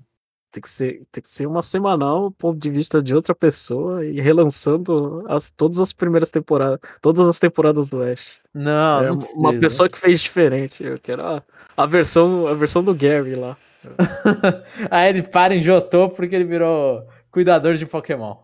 Tem 0.53 0.61
que 0.61 0.69
ser, 0.69 1.01
tem 1.11 1.23
que 1.23 1.29
ser 1.31 1.47
uma 1.47 1.63
semanal, 1.63 2.29
ponto 2.29 2.55
de 2.55 2.69
vista 2.69 3.01
de 3.01 3.15
outra 3.15 3.33
pessoa 3.33 4.05
e 4.05 4.21
relançando 4.21 5.25
as, 5.27 5.49
todas 5.49 5.79
as 5.79 5.91
primeiras 5.91 6.29
temporadas, 6.29 6.79
todas 7.01 7.27
as 7.27 7.39
temporadas 7.39 7.89
do 7.89 8.03
Ash. 8.03 8.37
Não, 8.53 8.99
é 8.99 9.07
não 9.07 9.13
uma 9.13 9.49
precisa. 9.49 9.59
pessoa 9.59 9.89
que 9.89 9.97
fez 9.97 10.21
diferente. 10.21 10.83
Eu 10.83 10.95
quero 11.01 11.25
a, 11.25 11.43
a 11.75 11.85
versão, 11.87 12.45
a 12.45 12.53
versão 12.53 12.83
do 12.83 12.93
Gary 12.93 13.33
lá. 13.33 13.57
Aí 14.91 15.09
ele 15.09 15.23
para 15.23 15.55
em 15.55 15.63
Jotô 15.63 16.07
porque 16.07 16.35
ele 16.35 16.45
virou 16.45 17.03
cuidador 17.31 17.73
de 17.73 17.87
Pokémon. 17.87 18.35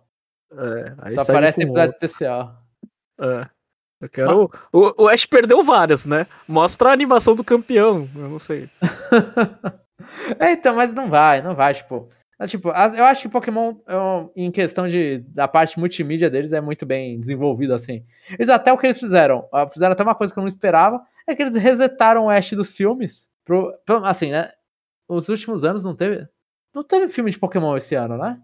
É, 0.51 1.11
Só 1.11 1.21
aparece 1.21 1.61
em 1.61 1.65
episódio 1.65 1.89
especial. 1.89 2.57
É. 3.21 3.47
Eu 4.01 4.09
quero. 4.09 4.51
O, 4.73 5.03
o 5.03 5.07
Ash 5.07 5.27
perdeu 5.27 5.63
várias, 5.63 6.07
né? 6.07 6.25
Mostra 6.47 6.89
a 6.89 6.93
animação 6.93 7.35
do 7.35 7.43
campeão. 7.43 8.09
Eu 8.15 8.29
não 8.29 8.39
sei. 8.39 8.67
É, 10.39 10.51
então, 10.53 10.75
mas 10.75 10.93
não 10.93 11.09
vai, 11.09 11.41
não 11.41 11.55
vai, 11.55 11.73
tipo. 11.73 12.09
é, 12.39 12.45
tipo, 12.47 12.69
eu 12.69 13.05
acho 13.05 13.23
que 13.23 13.29
Pokémon, 13.29 13.75
eu- 13.87 14.31
em 14.35 14.51
questão 14.51 14.87
de, 14.87 15.19
da 15.29 15.47
parte 15.47 15.79
multimídia 15.79 16.29
deles, 16.29 16.53
é 16.53 16.61
muito 16.61 16.85
bem 16.85 17.19
desenvolvido, 17.19 17.73
assim. 17.73 18.03
Eles 18.31 18.49
até 18.49 18.71
o 18.71 18.77
que 18.77 18.85
eles 18.85 18.99
fizeram, 18.99 19.47
ah, 19.53 19.67
fizeram 19.67 19.93
até 19.93 20.03
uma 20.03 20.15
coisa 20.15 20.33
que 20.33 20.39
eu 20.39 20.41
não 20.41 20.47
esperava, 20.47 21.01
é 21.27 21.35
que 21.35 21.41
eles 21.43 21.55
resetaram 21.55 22.25
o 22.25 22.29
Ash 22.29 22.51
dos 22.51 22.71
filmes. 22.75 23.27
Pro, 23.45 23.73
assim, 24.03 24.31
né? 24.31 24.51
Os 25.07 25.27
últimos 25.29 25.63
anos 25.63 25.83
não 25.83 25.95
teve. 25.95 26.27
Não 26.73 26.83
teve 26.83 27.07
filme 27.09 27.31
de 27.31 27.39
Pokémon 27.39 27.75
esse 27.77 27.95
ano, 27.95 28.17
né? 28.17 28.39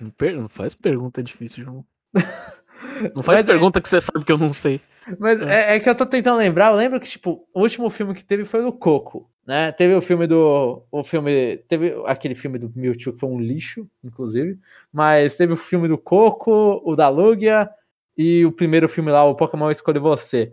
Não, 0.00 0.10
per- 0.10 0.34
não 0.36 0.48
faz 0.48 0.74
pergunta 0.74 1.22
difícil, 1.22 1.64
João. 1.64 1.84
Não 3.14 3.22
faz 3.22 3.40
Mas 3.40 3.48
é- 3.48 3.52
pergunta 3.52 3.80
que 3.80 3.88
você 3.88 4.00
sabe 4.00 4.24
que 4.24 4.30
eu 4.30 4.38
não 4.38 4.52
sei. 4.52 4.80
Mas 5.18 5.40
é. 5.42 5.76
é. 5.76 5.80
que 5.80 5.88
eu 5.88 5.94
tô 5.94 6.04
tentando 6.06 6.38
lembrar, 6.38 6.70
eu 6.70 6.76
lembro 6.76 7.00
que, 7.00 7.08
tipo, 7.08 7.46
o 7.54 7.60
último 7.60 7.88
filme 7.90 8.14
que 8.14 8.22
teve 8.22 8.44
foi 8.44 8.64
o 8.64 8.72
Coco, 8.72 9.28
né? 9.46 9.72
Teve 9.72 9.94
o 9.94 10.00
filme 10.00 10.26
do. 10.26 10.84
O 10.90 11.04
filme. 11.04 11.58
Teve 11.68 11.94
aquele 12.06 12.34
filme 12.34 12.58
do 12.58 12.72
Mewtwo 12.74 13.12
que 13.12 13.20
foi 13.20 13.28
um 13.28 13.38
lixo, 13.38 13.88
inclusive. 14.02 14.58
Mas 14.92 15.36
teve 15.36 15.52
o 15.52 15.56
filme 15.56 15.86
do 15.88 15.98
Coco, 15.98 16.80
o 16.84 16.96
da 16.96 17.08
Lugia 17.08 17.68
e 18.16 18.44
o 18.46 18.52
primeiro 18.52 18.88
filme 18.88 19.10
lá, 19.10 19.24
o 19.24 19.34
Pokémon 19.34 19.70
Escolhe 19.70 19.98
Você. 19.98 20.52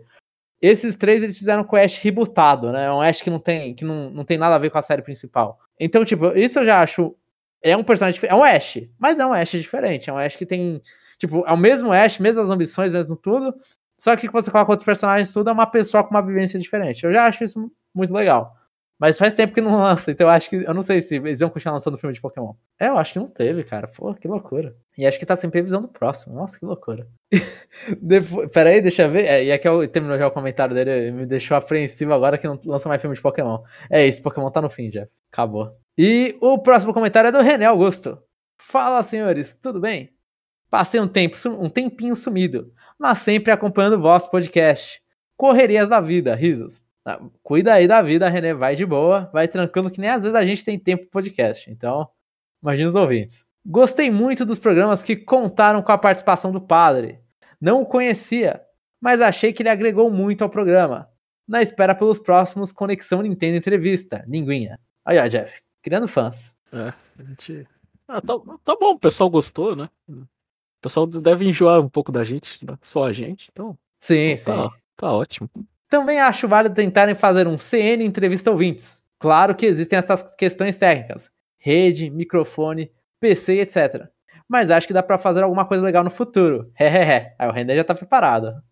Esses 0.60 0.94
três 0.94 1.22
eles 1.22 1.38
fizeram 1.38 1.64
com 1.64 1.74
o 1.74 1.78
Ash 1.78 1.98
rebootado, 1.98 2.70
né? 2.70 2.92
Um 2.92 3.00
Ash 3.00 3.20
que 3.20 3.30
não 3.30 3.40
tem, 3.40 3.74
que 3.74 3.84
não, 3.84 4.10
não 4.10 4.24
tem 4.24 4.38
nada 4.38 4.54
a 4.54 4.58
ver 4.58 4.70
com 4.70 4.78
a 4.78 4.82
série 4.82 5.02
principal. 5.02 5.58
Então, 5.80 6.04
tipo, 6.04 6.26
isso 6.36 6.58
eu 6.60 6.64
já 6.64 6.80
acho. 6.80 7.16
É 7.62 7.76
um 7.76 7.82
personagem. 7.82 8.20
É 8.24 8.34
um 8.34 8.44
Ash, 8.44 8.78
mas 8.98 9.18
é 9.18 9.26
um 9.26 9.32
Ash 9.32 9.50
diferente. 9.52 10.10
É 10.10 10.12
um 10.12 10.18
Ash 10.18 10.36
que 10.36 10.46
tem. 10.46 10.82
Tipo, 11.18 11.44
é 11.46 11.52
o 11.52 11.56
mesmo 11.56 11.92
Ash, 11.92 12.18
mesmas 12.18 12.50
ambições, 12.50 12.92
mesmo 12.92 13.16
tudo. 13.16 13.54
Só 13.98 14.16
que 14.16 14.28
você 14.28 14.50
coloca 14.50 14.72
outros 14.72 14.84
personagens, 14.84 15.32
tudo 15.32 15.48
é 15.48 15.52
uma 15.52 15.66
pessoa 15.66 16.02
com 16.02 16.10
uma 16.10 16.26
vivência 16.26 16.58
diferente. 16.58 17.04
Eu 17.04 17.12
já 17.12 17.26
acho 17.26 17.44
isso 17.44 17.70
muito 17.94 18.12
legal. 18.12 18.56
Mas 18.98 19.18
faz 19.18 19.34
tempo 19.34 19.52
que 19.52 19.60
não 19.60 19.78
lança, 19.78 20.12
então 20.12 20.28
eu 20.28 20.30
acho 20.30 20.48
que. 20.48 20.56
Eu 20.56 20.72
não 20.72 20.82
sei 20.82 21.02
se 21.02 21.16
eles 21.16 21.40
vão 21.40 21.50
continuar 21.50 21.74
lançando 21.74 21.98
filme 21.98 22.14
de 22.14 22.20
Pokémon. 22.20 22.54
É, 22.78 22.88
eu 22.88 22.96
acho 22.96 23.14
que 23.14 23.18
não 23.18 23.28
teve, 23.28 23.64
cara. 23.64 23.88
Pô, 23.88 24.14
que 24.14 24.28
loucura. 24.28 24.76
E 24.96 25.06
acho 25.06 25.18
que 25.18 25.26
tá 25.26 25.34
sem 25.34 25.50
previsão 25.50 25.82
do 25.82 25.88
próximo. 25.88 26.34
Nossa, 26.34 26.58
que 26.58 26.64
loucura. 26.64 27.08
Pera 28.52 28.70
aí, 28.70 28.80
deixa 28.80 29.02
eu 29.02 29.10
ver. 29.10 29.24
É, 29.24 29.44
e 29.44 29.52
aqui 29.52 29.66
eu 29.66 29.88
terminou 29.88 30.16
já 30.16 30.26
o 30.26 30.30
comentário 30.30 30.74
dele, 30.74 31.10
me 31.10 31.26
deixou 31.26 31.56
apreensivo 31.56 32.12
agora 32.12 32.38
que 32.38 32.46
não 32.46 32.58
lança 32.64 32.88
mais 32.88 33.00
filme 33.00 33.16
de 33.16 33.22
Pokémon. 33.22 33.62
É 33.90 34.06
isso, 34.06 34.22
Pokémon 34.22 34.50
tá 34.50 34.62
no 34.62 34.70
fim, 34.70 34.88
Jeff. 34.88 35.10
Acabou. 35.32 35.76
E 35.98 36.36
o 36.40 36.58
próximo 36.58 36.94
comentário 36.94 37.28
é 37.28 37.32
do 37.32 37.40
René 37.40 37.66
Augusto. 37.66 38.22
Fala, 38.56 39.02
senhores, 39.02 39.56
tudo 39.56 39.80
bem? 39.80 40.10
Passei 40.70 41.00
um 41.00 41.08
tempo, 41.08 41.36
um 41.60 41.68
tempinho 41.68 42.16
sumido, 42.16 42.72
mas 42.98 43.18
sempre 43.18 43.52
acompanhando 43.52 43.96
o 43.96 44.00
vosso 44.00 44.30
podcast. 44.30 45.02
Correrias 45.36 45.88
da 45.88 46.00
vida, 46.00 46.34
risos. 46.34 46.80
Ah, 47.04 47.20
cuida 47.42 47.74
aí 47.74 47.88
da 47.88 48.00
vida, 48.00 48.28
René, 48.28 48.54
vai 48.54 48.76
de 48.76 48.86
boa, 48.86 49.28
vai 49.32 49.48
tranquilo, 49.48 49.90
que 49.90 50.00
nem 50.00 50.10
às 50.10 50.22
vezes 50.22 50.36
a 50.36 50.44
gente 50.44 50.64
tem 50.64 50.78
tempo 50.78 51.02
pro 51.02 51.10
podcast. 51.12 51.70
Então, 51.70 52.08
imagina 52.62 52.88
os 52.88 52.94
ouvintes. 52.94 53.46
Gostei 53.64 54.10
muito 54.10 54.44
dos 54.44 54.58
programas 54.58 55.02
que 55.02 55.16
contaram 55.16 55.82
com 55.82 55.92
a 55.92 55.98
participação 55.98 56.52
do 56.52 56.60
padre. 56.60 57.20
Não 57.60 57.82
o 57.82 57.86
conhecia, 57.86 58.60
mas 59.00 59.20
achei 59.20 59.52
que 59.52 59.62
ele 59.62 59.68
agregou 59.68 60.10
muito 60.10 60.42
ao 60.42 60.50
programa. 60.50 61.08
Na 61.46 61.60
espera 61.60 61.94
pelos 61.94 62.18
próximos 62.18 62.70
Conexão 62.70 63.22
Nintendo 63.22 63.56
Entrevista, 63.56 64.24
linguinha. 64.28 64.78
Aí, 65.04 65.18
ó, 65.18 65.26
Jeff, 65.26 65.60
criando 65.82 66.06
fãs. 66.06 66.54
É, 66.72 66.92
a 67.18 67.22
gente. 67.24 67.66
Ah, 68.06 68.20
tá, 68.20 68.34
tá 68.64 68.76
bom, 68.76 68.92
o 68.92 68.98
pessoal 68.98 69.28
gostou, 69.28 69.74
né? 69.74 69.88
O 70.08 70.26
pessoal 70.80 71.06
deve 71.06 71.44
enjoar 71.44 71.80
um 71.80 71.88
pouco 71.88 72.10
da 72.12 72.24
gente, 72.24 72.64
né? 72.64 72.76
só 72.80 73.04
a 73.04 73.12
gente, 73.12 73.48
então. 73.52 73.76
Sim, 73.98 74.32
então, 74.32 74.36
sim. 74.36 74.44
Tá, 74.70 74.76
tá 74.96 75.12
ótimo. 75.12 75.50
Também 75.92 76.18
acho 76.18 76.48
válido 76.48 76.74
tentarem 76.74 77.14
fazer 77.14 77.46
um 77.46 77.58
CN 77.58 78.02
entrevista 78.02 78.50
ouvintes. 78.50 79.02
Claro 79.18 79.54
que 79.54 79.66
existem 79.66 79.98
essas 79.98 80.22
questões 80.36 80.78
técnicas: 80.78 81.30
rede, 81.58 82.08
microfone, 82.08 82.90
PC, 83.20 83.60
etc. 83.60 84.08
Mas 84.48 84.70
acho 84.70 84.86
que 84.86 84.94
dá 84.94 85.02
para 85.02 85.18
fazer 85.18 85.42
alguma 85.42 85.66
coisa 85.66 85.84
legal 85.84 86.02
no 86.02 86.08
futuro. 86.08 86.72
Hehehe. 86.80 87.34
Aí 87.38 87.46
o 87.46 87.52
René 87.52 87.76
já 87.76 87.84
tá 87.84 87.94
preparado. 87.94 88.62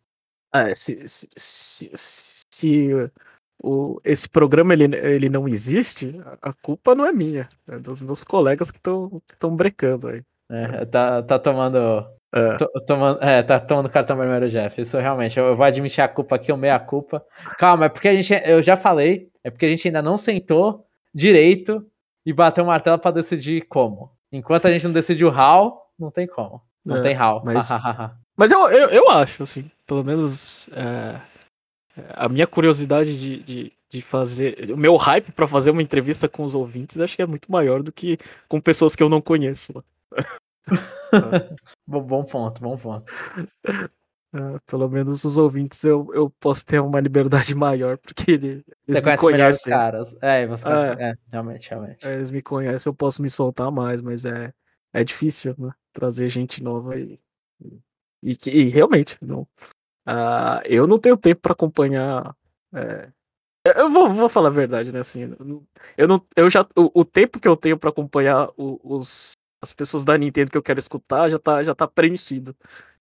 É, 0.54 0.72
se, 0.72 1.06
se, 1.06 1.28
se, 1.36 2.42
se 2.50 2.90
o, 3.62 3.98
esse 4.02 4.26
programa 4.26 4.72
ele, 4.72 4.96
ele 4.96 5.28
não 5.28 5.46
existe, 5.46 6.18
a 6.40 6.54
culpa 6.54 6.94
não 6.94 7.04
é 7.04 7.12
minha. 7.12 7.46
É 7.68 7.78
dos 7.78 8.00
meus 8.00 8.24
colegas 8.24 8.70
que 8.70 8.78
estão 8.78 9.54
brecando 9.54 10.08
aí. 10.08 10.22
É, 10.50 10.86
tá, 10.86 11.22
tá 11.22 11.38
tomando 11.38 11.78
é. 12.32 12.56
tomando, 12.86 13.22
é, 13.22 13.42
tá 13.42 13.58
tomando 13.58 13.88
cartão 13.88 14.16
vermelho, 14.16 14.48
Jeff. 14.48 14.80
Isso 14.80 14.96
realmente, 14.98 15.38
eu, 15.38 15.46
eu 15.46 15.56
vou 15.56 15.64
admitir 15.64 16.00
a 16.02 16.08
culpa 16.08 16.36
aqui, 16.36 16.52
o 16.52 16.56
meia 16.56 16.78
culpa. 16.78 17.24
Calma, 17.58 17.86
é 17.86 17.88
porque 17.88 18.08
a 18.08 18.14
gente, 18.14 18.32
eu 18.48 18.62
já 18.62 18.76
falei, 18.76 19.30
é 19.42 19.50
porque 19.50 19.66
a 19.66 19.68
gente 19.68 19.88
ainda 19.88 20.02
não 20.02 20.16
sentou 20.16 20.86
direito 21.12 21.84
e 22.24 22.32
bateu 22.32 22.62
o 22.64 22.66
martelo 22.66 22.98
para 22.98 23.10
decidir 23.10 23.62
como. 23.62 24.12
Enquanto 24.30 24.66
a 24.66 24.72
gente 24.72 24.84
não 24.84 24.92
decidiu 24.92 25.28
how, 25.28 25.82
não 25.98 26.10
tem 26.10 26.26
como. 26.26 26.62
Não 26.84 26.98
é, 26.98 27.02
tem 27.02 27.20
how. 27.20 27.42
Mas, 27.44 27.68
mas 28.36 28.52
eu, 28.52 28.68
eu, 28.68 28.88
eu 28.90 29.10
acho, 29.10 29.42
assim, 29.42 29.68
pelo 29.86 30.04
menos 30.04 30.68
é, 30.72 31.20
a 32.10 32.28
minha 32.28 32.46
curiosidade 32.46 33.18
de, 33.18 33.42
de, 33.42 33.72
de 33.88 34.00
fazer, 34.00 34.70
o 34.70 34.76
meu 34.76 34.96
hype 34.96 35.32
para 35.32 35.48
fazer 35.48 35.70
uma 35.70 35.82
entrevista 35.82 36.28
com 36.28 36.44
os 36.44 36.54
ouvintes, 36.54 37.00
acho 37.00 37.16
que 37.16 37.22
é 37.22 37.26
muito 37.26 37.50
maior 37.50 37.82
do 37.82 37.90
que 37.90 38.16
com 38.48 38.60
pessoas 38.60 38.94
que 38.94 39.02
eu 39.02 39.08
não 39.08 39.20
conheço. 39.20 39.72
bom 41.86 42.24
ponto, 42.24 42.60
bom 42.60 42.76
ponto. 42.76 43.12
É, 44.32 44.38
pelo 44.66 44.88
menos 44.88 45.24
os 45.24 45.38
ouvintes 45.38 45.82
eu, 45.84 46.08
eu 46.14 46.30
posso 46.38 46.64
ter 46.64 46.80
uma 46.80 47.00
liberdade 47.00 47.54
maior, 47.54 47.98
porque 47.98 48.32
ele, 48.32 48.64
eles 48.86 49.00
você 49.00 49.10
me 49.10 49.16
conhecem. 49.16 49.72
caras. 49.72 50.16
É, 50.20 50.46
você 50.46 50.64
conhece, 50.64 51.02
é. 51.02 51.10
é, 51.10 51.14
realmente, 51.30 51.70
realmente. 51.70 52.06
É, 52.06 52.14
eles 52.14 52.30
me 52.30 52.42
conhecem, 52.42 52.90
eu 52.90 52.94
posso 52.94 53.22
me 53.22 53.30
soltar 53.30 53.70
mais, 53.70 54.02
mas 54.02 54.24
é, 54.24 54.52
é 54.92 55.04
difícil, 55.04 55.54
né? 55.58 55.72
Trazer 55.92 56.28
gente 56.28 56.62
nova 56.62 56.96
e. 56.98 57.18
E, 58.22 58.36
e, 58.46 58.50
e 58.50 58.68
realmente, 58.68 59.16
não. 59.22 59.42
Uh, 60.06 60.60
eu 60.64 60.86
não 60.86 60.98
tenho 60.98 61.16
tempo 61.16 61.40
para 61.40 61.52
acompanhar. 61.52 62.36
É, 62.72 63.08
eu 63.76 63.90
vou, 63.90 64.10
vou 64.10 64.28
falar 64.28 64.48
a 64.48 64.52
verdade, 64.52 64.92
né? 64.92 65.00
Assim, 65.00 65.34
eu 65.96 66.08
não, 66.08 66.26
eu 66.36 66.48
já, 66.48 66.66
o, 66.76 67.00
o 67.00 67.04
tempo 67.04 67.38
que 67.38 67.48
eu 67.48 67.56
tenho 67.56 67.78
para 67.78 67.90
acompanhar 67.90 68.48
o, 68.56 68.80
os, 68.82 69.32
as 69.62 69.72
pessoas 69.72 70.04
da 70.04 70.16
Nintendo 70.16 70.50
que 70.50 70.56
eu 70.58 70.62
quero 70.62 70.78
escutar 70.78 71.28
já 71.28 71.38
tá, 71.38 71.62
já 71.62 71.74
tá 71.74 71.86
preenchido. 71.86 72.56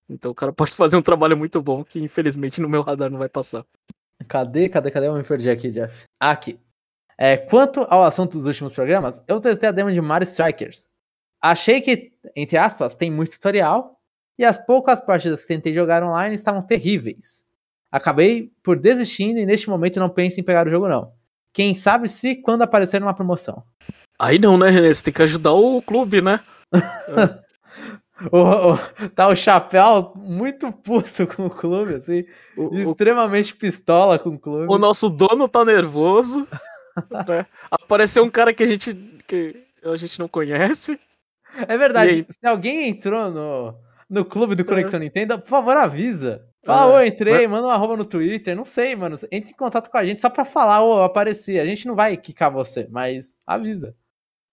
Então 0.10 0.32
o 0.32 0.36
cara 0.36 0.52
pode 0.52 0.72
fazer 0.74 0.98
um 0.98 1.02
trabalho 1.02 1.38
muito 1.38 1.62
bom 1.62 1.84
que 1.84 2.00
infelizmente 2.00 2.62
no 2.62 2.70
meu 2.70 2.82
radar 2.82 3.10
não 3.10 3.20
vai 3.20 3.30
passar. 3.30 3.66
Cadê, 4.28 4.68
cadê, 4.68 4.92
cadê? 4.92 5.08
Eu 5.08 5.14
me 5.14 5.24
perdi 5.24 5.50
aqui, 5.50 5.72
Jeff. 5.72 6.06
Aqui. 6.20 6.60
É, 7.18 7.38
quanto 7.38 7.82
ao 7.90 8.04
assunto 8.04 8.34
dos 8.34 8.46
últimos 8.46 8.74
programas, 8.74 9.22
eu 9.28 9.40
testei 9.40 9.70
a 9.70 9.72
demo 9.72 9.92
de 9.92 10.02
Mario 10.02 10.26
Strikers. 10.26 10.88
Achei 11.42 11.82
que, 11.82 12.12
entre 12.36 12.58
aspas, 12.58 12.96
tem 12.96 13.10
muito 13.10 13.32
tutorial, 13.32 14.00
e 14.38 14.46
as 14.46 14.58
poucas 14.58 15.02
partidas 15.02 15.42
que 15.42 15.50
tentei 15.50 15.74
jogar 15.74 16.02
online 16.02 16.34
estavam 16.34 16.62
terríveis. 16.62 17.46
Acabei 17.92 18.54
por 18.64 18.80
desistindo 18.80 19.38
e 19.38 19.46
neste 19.46 19.70
momento 19.70 20.00
não 20.00 20.10
penso 20.10 20.40
em 20.40 20.44
pegar 20.44 20.66
o 20.66 20.70
jogo 20.70 20.88
não. 20.88 21.12
Quem 21.52 21.74
sabe 21.74 22.08
se 22.08 22.38
quando 22.38 22.62
aparecer 22.62 23.02
uma 23.02 23.14
promoção. 23.14 23.64
Aí 24.20 24.38
não, 24.38 24.58
né, 24.58 24.70
René? 24.70 24.94
Você 24.94 25.06
tem 25.06 25.14
que 25.14 25.22
ajudar 25.22 25.54
o 25.54 25.82
clube, 25.82 26.22
né? 26.22 26.42
o, 28.30 28.74
o, 28.74 28.78
tá 29.16 29.30
o 29.30 29.36
Chapéu 29.36 30.12
muito 30.18 30.70
puto 30.74 31.26
com 31.26 31.46
o 31.46 31.50
clube, 31.50 31.96
assim. 31.96 32.26
O, 32.58 32.76
extremamente 32.76 33.56
pistola 33.56 34.20
com 34.20 34.32
o 34.32 34.40
clube. 34.40 34.66
O 34.68 34.78
nosso 34.78 35.10
dono 35.10 35.48
tá 35.48 35.64
nervoso. 35.64 36.46
né? 37.28 37.46
Apareceu 37.72 38.26
um 38.26 38.30
cara 38.30 38.54
que 38.54 38.62
a 38.62 38.68
gente, 38.68 38.94
que 39.26 39.64
a 39.86 39.96
gente 39.96 40.20
não 40.20 40.28
conhece. 40.28 41.00
É 41.66 41.78
verdade. 41.78 42.28
Se 42.30 42.46
alguém 42.46 42.90
entrou 42.90 43.32
no, 43.32 43.76
no 44.10 44.26
clube 44.26 44.54
do 44.54 44.66
Conexão 44.66 45.00
é. 45.00 45.04
Nintendo, 45.04 45.40
por 45.40 45.48
favor, 45.48 45.78
avisa. 45.78 46.46
Fala, 46.66 46.96
ô, 46.96 47.02
entrei, 47.02 47.48
manda 47.48 47.68
um 47.68 47.72
arroba 47.72 47.96
no 47.96 48.04
Twitter, 48.04 48.54
não 48.54 48.66
sei, 48.66 48.96
mano. 48.98 49.16
Entre 49.32 49.54
em 49.54 49.56
contato 49.56 49.90
com 49.90 49.98
a 49.98 50.06
gente 50.06 50.22
só 50.22 50.30
pra 50.30 50.44
falar, 50.44 50.84
ô, 50.84 51.02
apareci. 51.04 51.58
A 51.58 51.66
gente 51.66 51.88
não 51.88 51.96
vai 51.96 52.18
quicar 52.18 52.52
você, 52.52 52.86
mas 52.92 53.38
avisa. 53.48 53.96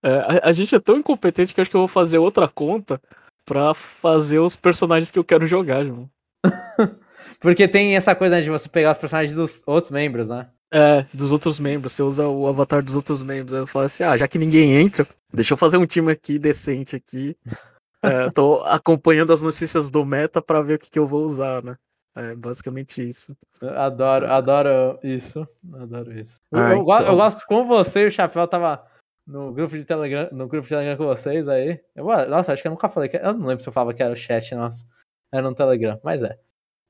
É, 0.06 0.38
a, 0.46 0.50
a, 0.50 0.52
gente 0.52 0.72
é 0.72 0.78
tão 0.78 0.98
incompetente 0.98 1.52
que 1.52 1.58
eu 1.58 1.62
acho 1.62 1.70
que 1.70 1.76
eu 1.76 1.80
vou 1.80 1.88
fazer 1.88 2.18
outra 2.18 2.46
conta 2.46 3.00
pra 3.44 3.74
fazer 3.74 4.38
os 4.38 4.54
personagens 4.54 5.10
que 5.10 5.18
eu 5.18 5.24
quero 5.24 5.48
jogar, 5.48 5.84
João. 5.84 6.08
Porque 7.40 7.66
tem 7.66 7.96
essa 7.96 8.14
coisa 8.14 8.40
de 8.40 8.48
você 8.48 8.68
pegar 8.68 8.92
os 8.92 8.98
personagens 8.98 9.34
dos 9.34 9.64
outros 9.66 9.90
membros, 9.90 10.28
né? 10.28 10.48
É, 10.72 11.02
dos 11.12 11.32
outros 11.32 11.58
membros. 11.58 11.92
Você 11.92 12.04
usa 12.04 12.28
o 12.28 12.46
avatar 12.46 12.84
dos 12.84 12.94
outros 12.94 13.20
membros. 13.20 13.52
Aí 13.52 13.60
eu 13.60 13.66
falo 13.66 13.86
assim, 13.86 14.04
ah, 14.04 14.16
já 14.16 14.28
que 14.28 14.38
ninguém 14.38 14.76
entra, 14.76 15.04
deixa 15.34 15.54
eu 15.54 15.56
fazer 15.56 15.76
um 15.76 15.86
time 15.86 16.12
aqui 16.12 16.38
decente 16.38 16.94
aqui. 16.94 17.36
é, 18.00 18.30
tô 18.30 18.62
acompanhando 18.62 19.32
as 19.32 19.42
notícias 19.42 19.90
do 19.90 20.04
meta 20.04 20.40
pra 20.40 20.62
ver 20.62 20.74
o 20.74 20.78
que, 20.78 20.88
que 20.88 20.98
eu 21.00 21.06
vou 21.06 21.24
usar, 21.24 21.64
né? 21.64 21.76
É 22.14 22.34
basicamente 22.34 23.06
isso. 23.06 23.36
Adoro, 23.60 24.30
adoro 24.30 24.98
isso. 25.02 25.46
Adoro 25.74 26.18
isso. 26.18 26.40
Ah, 26.52 26.60
eu, 26.60 26.66
então... 26.68 26.84
gosto, 26.84 27.06
eu 27.06 27.16
gosto 27.16 27.46
com 27.46 27.66
você 27.66 28.04
e 28.04 28.06
o 28.06 28.12
Chapéu 28.12 28.46
tava 28.46 28.82
no 29.26 29.52
grupo 29.52 29.76
de 29.76 29.84
Telegram, 29.84 30.28
no 30.32 30.46
grupo 30.46 30.64
de 30.64 30.68
Telegram 30.68 30.96
com 30.96 31.04
vocês 31.04 31.48
aí. 31.48 31.80
Eu, 31.94 32.06
nossa, 32.28 32.52
acho 32.52 32.62
que 32.62 32.68
eu 32.68 32.72
nunca 32.72 32.88
falei 32.88 33.08
que. 33.08 33.16
Eu 33.16 33.34
não 33.34 33.46
lembro 33.46 33.62
se 33.62 33.68
eu 33.68 33.72
falava 33.72 33.92
que 33.92 34.02
era 34.02 34.12
o 34.12 34.16
chat, 34.16 34.54
nossa. 34.54 34.86
Era 35.32 35.48
no 35.48 35.54
Telegram, 35.54 35.98
mas 36.02 36.22
é. 36.22 36.38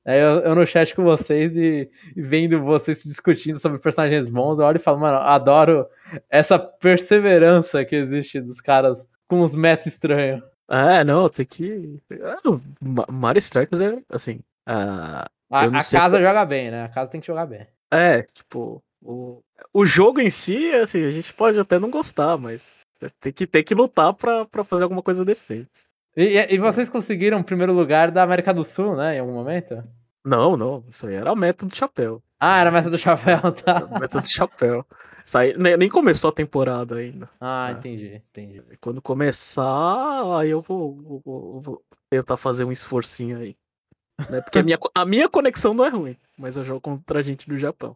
Aí 0.05 0.19
eu, 0.19 0.39
eu 0.39 0.55
no 0.55 0.65
chat 0.65 0.95
com 0.95 1.03
vocês 1.03 1.57
e, 1.57 1.89
e, 2.15 2.21
vendo 2.21 2.63
vocês 2.63 3.03
discutindo 3.03 3.59
sobre 3.59 3.79
personagens 3.79 4.27
bons, 4.27 4.57
eu 4.57 4.65
olho 4.65 4.77
e 4.77 4.79
falo, 4.79 4.99
mano, 4.99 5.17
adoro 5.17 5.85
essa 6.29 6.57
perseverança 6.57 7.83
que 7.83 7.95
existe 7.95 8.39
dos 8.39 8.61
caras 8.61 9.05
com 9.27 9.41
os 9.41 9.53
meta 9.53 9.89
estranhos. 9.89 10.41
É, 10.69 11.03
não, 11.03 11.27
tem 11.27 11.45
que. 11.45 12.01
Ah, 12.23 12.37
Mario 13.11 13.39
Strikers 13.39 13.81
é 13.81 14.01
assim. 14.09 14.39
Uh, 14.69 15.25
a, 15.49 15.65
a 15.65 15.71
casa 15.71 16.19
joga 16.19 16.45
bem, 16.45 16.71
né? 16.71 16.83
A 16.83 16.89
casa 16.89 17.11
tem 17.11 17.19
que 17.19 17.27
jogar 17.27 17.45
bem. 17.45 17.67
É, 17.91 18.21
tipo, 18.21 18.83
o, 19.09 19.43
o 19.73 19.85
jogo 19.85 20.19
em 20.19 20.29
si, 20.29 20.71
assim, 20.73 21.03
a 21.05 21.11
gente 21.11 21.33
pode 21.33 21.59
até 21.59 21.79
não 21.79 21.89
gostar, 21.89 22.37
mas 22.37 22.81
tem 23.19 23.31
que, 23.31 23.47
tem 23.47 23.63
que 23.63 23.73
lutar 23.75 24.13
pra, 24.13 24.45
pra 24.45 24.63
fazer 24.63 24.83
alguma 24.83 25.01
coisa 25.01 25.23
decente. 25.23 25.87
E, 26.15 26.35
e 26.53 26.57
vocês 26.57 26.89
conseguiram 26.89 27.39
o 27.39 27.43
primeiro 27.43 27.71
lugar 27.73 28.11
da 28.11 28.23
América 28.23 28.53
do 28.53 28.63
Sul, 28.65 28.95
né? 28.95 29.15
Em 29.15 29.19
algum 29.19 29.33
momento? 29.33 29.83
Não, 30.25 30.57
não, 30.57 30.83
isso 30.89 31.07
aí 31.07 31.15
era 31.15 31.31
a 31.31 31.35
meta 31.35 31.65
do 31.65 31.75
chapéu. 31.75 32.21
Ah, 32.39 32.59
era 32.59 32.69
a 32.69 32.73
meta 32.73 32.89
do 32.89 32.97
chapéu, 32.97 33.39
tá? 33.63 33.87
Meta 33.99 34.19
do 34.19 34.27
chapéu. 34.27 34.85
Isso 35.25 35.37
aí, 35.37 35.55
nem, 35.57 35.87
começou 35.89 36.29
a 36.29 36.33
temporada 36.33 36.95
ainda. 36.95 37.29
Ah, 37.39 37.69
É. 37.69 37.73
entendi, 37.73 38.21
entendi. 38.29 38.63
Quando 38.81 39.01
começar, 39.01 40.37
aí 40.39 40.49
eu 40.49 40.61
vou, 40.61 41.21
vou- 41.23 41.61
vou 41.61 41.83
tentar 42.09 42.37
fazer 42.37 42.63
um 42.63 42.71
esforcinho 42.71 43.37
aí. 43.39 43.55
Né? 44.29 44.41
Porque 44.41 44.59
a 44.59 44.63
minha, 44.63 44.77
a 44.95 45.05
minha 45.05 45.29
conexão 45.29 45.73
não 45.73 45.85
é 45.85 45.89
ruim, 45.89 46.17
mas 46.37 46.57
eu 46.57 46.63
jogo 46.63 46.81
contra 46.81 47.21
gente 47.21 47.47
do 47.47 47.57
Japão. 47.57 47.95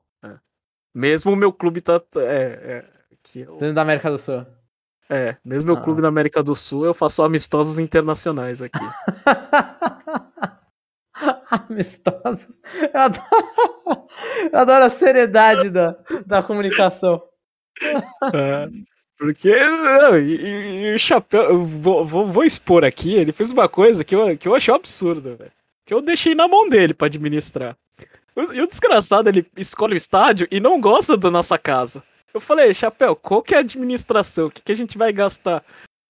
Mesmo 0.93 1.31
o 1.31 1.35
meu 1.35 1.51
clube 1.53 1.81
tá. 1.81 2.01
É, 2.17 2.21
é, 2.23 2.85
que 3.23 3.41
eu- 3.41 3.55
Sendo 3.57 3.73
da 3.73 3.81
América 3.81 4.09
do 4.11 4.17
Sul. 4.19 4.45
é, 5.09 5.35
mesmo 5.43 5.67
meu 5.73 5.77
Ah. 5.77 5.81
clube 5.83 6.01
da 6.01 6.07
América 6.07 6.41
do 6.43 6.55
Sul, 6.55 6.85
eu 6.85 6.93
faço 6.93 7.21
amistosos 7.23 7.79
internacionais 7.79 8.61
aqui. 8.61 8.79
Amistosos. 11.51 12.61
Eu 12.93 12.99
adoro, 12.99 13.25
eu 14.51 14.59
adoro 14.59 14.85
a 14.85 14.89
seriedade 14.89 15.69
da, 15.69 15.95
da 16.25 16.41
comunicação. 16.41 17.21
É, 18.33 18.67
porque 19.17 19.53
não, 19.55 20.17
e, 20.19 20.87
e- 20.89 20.95
o 20.95 20.99
chapéu, 20.99 21.43
eu 21.43 21.63
vou, 21.65 22.05
vou, 22.05 22.27
vou 22.27 22.43
expor 22.43 22.83
aqui, 22.83 23.13
ele 23.13 23.31
fez 23.31 23.51
uma 23.51 23.67
coisa 23.69 24.03
que 24.03 24.15
eu, 24.15 24.37
que 24.37 24.47
eu 24.47 24.55
achei 24.55 24.73
absurda, 24.73 25.35
velho. 25.35 25.51
Que 25.85 25.93
eu 25.93 26.01
deixei 26.01 26.33
na 26.33 26.47
mão 26.47 26.67
dele 26.69 26.93
pra 26.93 27.07
administrar. 27.07 27.77
E 28.35 28.61
o 28.61 28.67
desgraçado, 28.67 29.29
ele 29.29 29.45
escolhe 29.57 29.93
o 29.93 29.97
estádio 29.97 30.47
e 30.49 30.59
não 30.59 30.79
gosta 30.79 31.17
da 31.17 31.29
nossa 31.29 31.57
casa. 31.57 32.03
Eu 32.33 32.39
falei, 32.39 32.73
Chapéu, 32.73 33.15
qual 33.15 33.41
que 33.41 33.53
é 33.53 33.57
a 33.57 33.61
administração? 33.61 34.47
O 34.47 34.51
que, 34.51 34.61
que 34.61 34.71
a 34.71 34.75
gente 34.75 34.97
vai 34.97 35.11
gastar? 35.11 35.63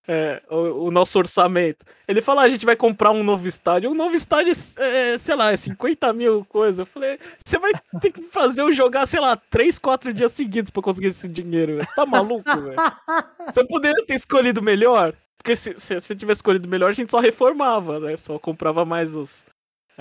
é, 0.08 0.42
o, 0.50 0.88
o 0.88 0.92
nosso 0.92 1.18
orçamento. 1.18 1.86
Ele 2.08 2.22
falou, 2.22 2.42
"Ah, 2.42 2.46
a 2.46 2.50
gente 2.50 2.66
vai 2.66 2.76
comprar 2.76 3.12
um 3.12 3.24
novo 3.24 3.48
estádio. 3.48 3.90
Um 3.92 3.96
novo 3.96 4.16
estádio, 4.16 4.52
é, 4.78 5.18
sei 5.18 5.36
lá, 5.36 5.52
é 5.52 5.58
50 5.58 6.12
mil 6.14 6.44
coisas. 6.46 6.80
Eu 6.80 6.86
falei, 6.86 7.20
você 7.44 7.58
vai 7.58 7.72
ter 8.02 8.12
que 8.12 8.22
fazer 8.24 8.62
eu 8.62 8.72
jogar, 8.72 9.06
sei 9.06 9.20
lá, 9.20 9.36
3, 9.38 9.78
4 9.80 10.14
dias 10.14 10.32
seguidos 10.32 10.72
pra 10.72 10.82
conseguir 10.82 11.08
esse 11.08 11.28
dinheiro. 11.28 11.78
Você 11.78 11.96
tá 11.96 12.06
maluco, 12.06 12.44
velho? 12.44 12.76
Você 13.48 13.66
poderia 13.66 14.06
ter 14.06 14.16
escolhido 14.16 14.62
melhor. 14.62 15.14
Porque 15.38 15.56
se, 15.56 15.76
se 15.76 16.00
você 16.00 16.16
tivesse 16.16 16.38
escolhido 16.38 16.70
melhor, 16.70 16.90
a 16.92 16.94
gente 16.94 17.10
só 17.10 17.20
reformava, 17.20 18.00
né? 18.00 18.16
Só 18.16 18.38
comprava 18.38 18.86
mais 18.86 19.16
os. 19.16 19.44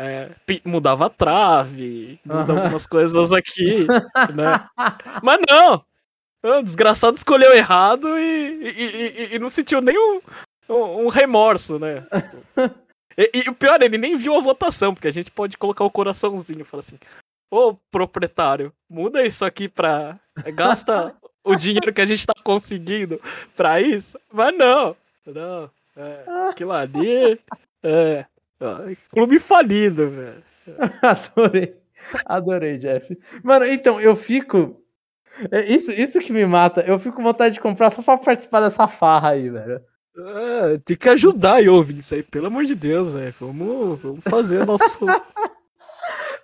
É, 0.01 0.31
mudava 0.65 1.07
a 1.07 1.11
trave, 1.11 2.19
muda 2.25 2.53
Aham. 2.53 2.63
algumas 2.63 2.87
coisas 2.87 3.33
aqui, 3.33 3.87
né? 4.35 4.67
Mas 5.23 5.39
não! 5.49 5.85
O 6.43 6.63
desgraçado 6.63 7.17
escolheu 7.17 7.53
errado 7.55 8.09
e, 8.19 8.23
e, 8.63 8.71
e- 9.33 9.35
e 9.35 9.39
não 9.39 9.49
sentiu 9.51 9.81
nenhum 9.83 10.21
um, 10.69 11.05
um 11.05 11.09
remorso, 11.09 11.79
né? 11.79 12.07
E, 13.19 13.31
e 13.45 13.49
o 13.51 13.55
pior, 13.55 13.83
ele 13.83 13.99
nem 13.99 14.17
viu 14.17 14.35
a 14.35 14.41
votação, 14.41 14.95
porque 14.95 15.09
a 15.09 15.13
gente 15.13 15.31
pode 15.31 15.59
colocar 15.59 15.85
o 15.85 15.91
coraçãozinho, 15.91 16.65
fala 16.65 16.81
assim, 16.83 16.99
ô 17.51 17.75
proprietário, 17.91 18.73
muda 18.89 19.23
isso 19.27 19.45
aqui 19.45 19.69
pra. 19.69 20.19
Gasta 20.55 21.15
o 21.45 21.55
dinheiro 21.55 21.93
que 21.93 22.01
a 22.01 22.07
gente 22.07 22.25
tá 22.27 22.33
conseguindo 22.43 23.21
pra 23.55 23.81
isso. 23.83 24.19
Mas 24.33 24.57
não, 24.57 24.97
não. 25.27 25.71
É, 25.95 26.25
aquilo 26.51 26.73
ali. 26.73 27.39
É. 27.83 28.25
ó, 28.61 28.81
Clube 29.11 29.39
falido, 29.39 30.11
velho. 30.11 30.43
Adorei. 31.03 31.77
Adorei, 32.25 32.79
Jeff. 32.79 33.19
Mano, 33.43 33.67
então, 33.67 34.01
eu 34.01 34.15
fico. 34.17 34.81
é 35.51 35.65
Isso, 35.67 35.91
isso 35.93 36.21
que 36.21 36.33
me 36.33 36.45
mata. 36.47 36.83
Eu 36.83 36.99
fico 36.99 37.17
com 37.17 37.23
vontade 37.23 37.55
de 37.55 37.61
comprar 37.61 37.91
só 37.91 38.03
pra 38.03 38.19
participar 38.19 38.61
dessa 38.61 38.89
farra 38.89 39.31
aí, 39.31 39.49
velho. 39.49 39.81
É, 40.19 40.79
tem 40.85 40.97
que 40.97 41.09
ajudar 41.09 41.65
a 41.65 41.71
ouvir 41.73 41.99
isso 41.99 42.15
aí, 42.15 42.23
pelo 42.23 42.47
amor 42.49 42.65
de 42.65 42.75
Deus, 42.75 43.15
velho. 43.15 43.35
Vamos, 43.41 44.01
vamos 44.01 44.25
fazer 44.25 44.63
o 44.63 44.67
nosso. 44.67 44.99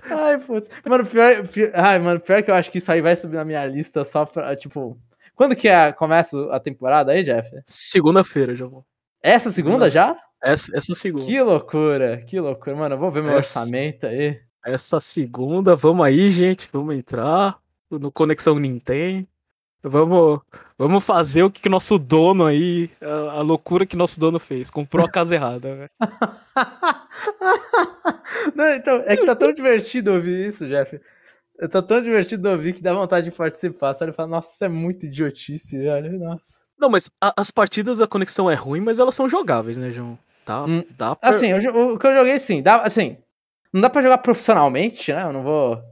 Ai, 0.09 0.39
putz. 0.39 0.69
Mano, 0.87 1.05
pior, 1.05 1.47
pior, 1.49 1.71
ai, 1.75 1.99
mano, 1.99 2.21
pior 2.21 2.41
que 2.41 2.49
eu 2.49 2.55
acho 2.55 2.71
que 2.71 2.79
isso 2.79 2.93
aí 2.93 3.01
vai 3.01 3.17
subir 3.17 3.37
na 3.37 3.45
minha 3.45 3.67
lista 3.67 4.05
só 4.05 4.25
pra, 4.25 4.55
tipo. 4.55 4.97
Quando 5.35 5.57
que 5.57 5.69
é, 5.69 5.93
começa 5.93 6.49
a 6.53 6.61
temporada 6.61 7.11
aí, 7.13 7.25
Jeff? 7.25 7.51
Segunda-feira 7.67 8.55
já 8.55 8.67
vou. 8.67 8.85
Essa 9.21 9.51
segunda 9.51 9.91
já? 9.91 10.17
Essa, 10.47 10.77
essa 10.77 10.95
segunda. 10.95 11.25
Que 11.27 11.41
loucura, 11.41 12.19
que 12.27 12.39
loucura. 12.41 12.77
Mano, 12.77 12.95
eu 12.95 12.99
vou 12.99 13.11
ver 13.11 13.23
meu 13.23 13.37
Essa- 13.39 13.61
orçamento 13.61 14.07
aí. 14.07 14.41
Essa 14.65 14.99
segunda, 15.01 15.77
vamos 15.77 16.05
aí, 16.05 16.31
gente. 16.31 16.69
Vamos 16.73 16.97
entrar 16.97 17.59
no 17.91 18.11
Conexão 18.11 18.59
Nintendo. 18.59 19.27
Vamos, 19.83 20.41
vamos 20.77 21.05
fazer 21.05 21.45
o 21.45 21.51
que, 21.51 21.61
que 21.63 21.69
nosso 21.69 21.97
dono 21.99 22.45
aí, 22.45 22.91
a, 23.01 23.39
a 23.39 23.41
loucura 23.43 23.87
que 23.87 23.95
nosso 23.97 24.19
dono 24.19 24.41
fez. 24.41 24.69
Comprou 24.69 25.07
a 25.07 25.09
casa 25.11 25.37
errada, 25.37 25.77
velho. 25.77 25.91
Não, 28.55 28.69
então, 28.75 29.03
é 29.07 29.17
que 29.17 29.25
tá 29.27 29.35
tão 29.37 29.53
divertido 29.53 30.13
ouvir 30.13 30.49
isso, 30.49 30.67
Jeff. 30.67 31.01
Tá 31.71 31.81
tão 31.83 32.03
divertido 32.03 32.49
ouvir 32.51 32.73
que 32.75 32.83
dá 32.83 32.93
vontade 32.93 33.31
de 33.31 33.37
participar. 33.37 33.95
Só 33.95 34.05
ele 34.05 34.13
fala, 34.13 34.29
nossa, 34.29 34.53
isso 34.55 34.65
é 34.65 34.69
muito 34.69 35.07
idiotice, 35.07 35.79
velho. 35.79 36.19
Nossa. 36.19 36.61
Não, 36.79 36.91
mas 36.91 37.11
a- 37.23 37.33
as 37.37 37.51
partidas 37.51 38.01
a 38.01 38.07
conexão 38.07 38.51
é 38.51 38.55
ruim, 38.55 38.81
mas 38.81 38.99
elas 38.99 39.15
são 39.15 39.29
jogáveis, 39.29 39.77
né, 39.77 39.91
João? 39.91 40.19
Tá, 40.47 40.65
Hum, 40.65 40.83
dá 40.97 41.15
pra... 41.17 41.29
Assim, 41.29 41.49
eu 41.49 41.59
o, 41.95 41.99
que 41.99 42.07
eu 42.07 42.15
joguei, 42.15 42.39
sim, 42.39 42.63
dá, 42.63 42.81
assim, 42.83 43.19
não 43.73 43.81
dá 43.83 43.91
pra 43.91 44.01
jogar 44.01 44.19
profissionalmente, 44.19 45.13
né? 45.13 45.25
Eu 45.25 45.33
não 45.33 45.43
vou, 45.43 45.83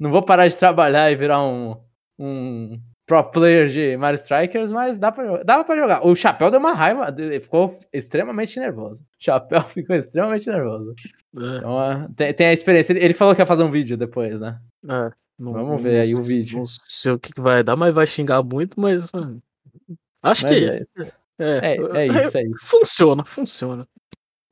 não 0.00 0.10
vou 0.10 0.22
parar 0.22 0.48
de 0.48 0.56
trabalhar 0.56 1.12
e 1.12 1.14
virar 1.14 1.42
um, 1.44 1.76
um 2.18 2.80
pro 3.06 3.22
player 3.24 3.68
de 3.68 3.96
Mario 3.98 4.16
Strikers, 4.18 4.72
mas 4.72 4.98
dá 4.98 5.12
pra, 5.12 5.24
jogar- 5.26 5.44
dava 5.44 5.62
pra 5.64 5.76
jogar. 5.76 6.06
O 6.06 6.14
Chapéu 6.16 6.50
deu 6.50 6.58
uma 6.58 6.72
raiva, 6.72 7.14
ele 7.18 7.38
ficou 7.38 7.76
extremamente 7.92 8.58
nervoso. 8.58 9.02
O 9.02 9.06
Chapéu 9.22 9.62
ficou 9.68 9.94
extremamente 9.94 10.48
nervoso. 10.48 10.94
É, 11.36 11.56
Então, 11.58 11.78
ah, 11.78 12.08
tem, 12.16 12.32
tem 12.34 12.46
a 12.46 12.52
experiência. 12.54 12.92
Ele, 12.94 13.04
ele 13.04 13.14
falou 13.14 13.34
que 13.34 13.42
ia 13.42 13.46
fazer 13.46 13.62
um 13.64 13.70
vídeo 13.70 13.96
depois, 13.96 14.40
né? 14.40 14.58
é, 14.88 15.10
não- 15.38 15.52
Vamos 15.52 15.82
ver 15.82 16.00
aí 16.00 16.14
o 16.14 16.18
não- 16.18 16.24
vídeo. 16.24 16.58
Não 16.58 16.64
sei 16.66 17.12
o 17.12 17.18
que, 17.18 17.32
que 17.34 17.40
vai 17.42 17.62
dar, 17.62 17.76
mas 17.76 17.94
vai 17.94 18.06
xingar 18.06 18.42
muito, 18.42 18.80
mas... 18.80 19.10
ah, 19.14 19.32
Acho 20.22 20.44
Mas 20.44 20.54
que... 20.54 20.64
é 20.64 20.80
isso. 20.80 21.12
É, 21.40 21.76
É, 21.76 21.76
é 21.76 22.06
isso, 22.08 22.36
é 22.38 22.42
isso. 22.50 22.66
Funciona, 22.66 23.24
funciona. 23.24 23.82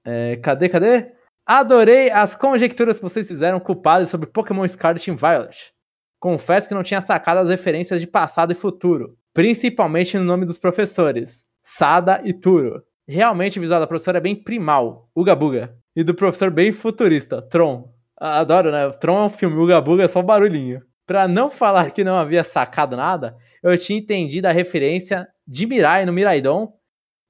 É, 0.06 0.36
cadê, 0.36 0.68
cadê? 0.68 1.12
Adorei 1.44 2.10
as 2.10 2.36
conjecturas 2.36 2.96
que 2.96 3.02
vocês 3.02 3.26
fizeram 3.26 3.58
culpadas 3.58 4.08
sobre 4.08 4.28
Pokémon 4.28 4.66
Scarlet 4.66 5.10
e 5.10 5.14
Violet. 5.14 5.72
Confesso 6.20 6.68
que 6.68 6.74
não 6.74 6.82
tinha 6.82 7.00
sacado 7.00 7.38
as 7.38 7.48
referências 7.48 8.00
de 8.00 8.06
passado 8.06 8.52
e 8.52 8.56
futuro, 8.56 9.16
principalmente 9.34 10.16
no 10.16 10.24
nome 10.24 10.46
dos 10.46 10.58
professores, 10.58 11.44
Sada 11.62 12.20
e 12.24 12.32
Turo. 12.32 12.82
Realmente 13.08 13.58
o 13.58 13.62
visual 13.62 13.80
da 13.80 13.86
professora 13.86 14.18
é 14.18 14.20
bem 14.20 14.34
primal, 14.34 15.10
Uga 15.14 15.34
Buga, 15.34 15.76
e 15.94 16.04
do 16.04 16.14
professor 16.14 16.50
bem 16.50 16.72
futurista, 16.72 17.42
Tron. 17.42 17.92
Adoro, 18.16 18.70
né? 18.70 18.88
Tron 18.90 19.18
é 19.18 19.26
um 19.26 19.30
filme, 19.30 19.56
Uga 19.56 19.80
Buga 19.80 20.04
é 20.04 20.08
só 20.08 20.20
um 20.20 20.24
barulhinho. 20.24 20.82
Pra 21.04 21.28
não 21.28 21.50
falar 21.50 21.90
que 21.90 22.02
não 22.02 22.16
havia 22.16 22.42
sacado 22.42 22.96
nada, 22.96 23.36
eu 23.62 23.76
tinha 23.76 23.98
entendido 23.98 24.46
a 24.46 24.52
referência 24.52 25.28
de 25.46 25.66
Mirai 25.66 26.04
no 26.06 26.12
Miraidon 26.12 26.72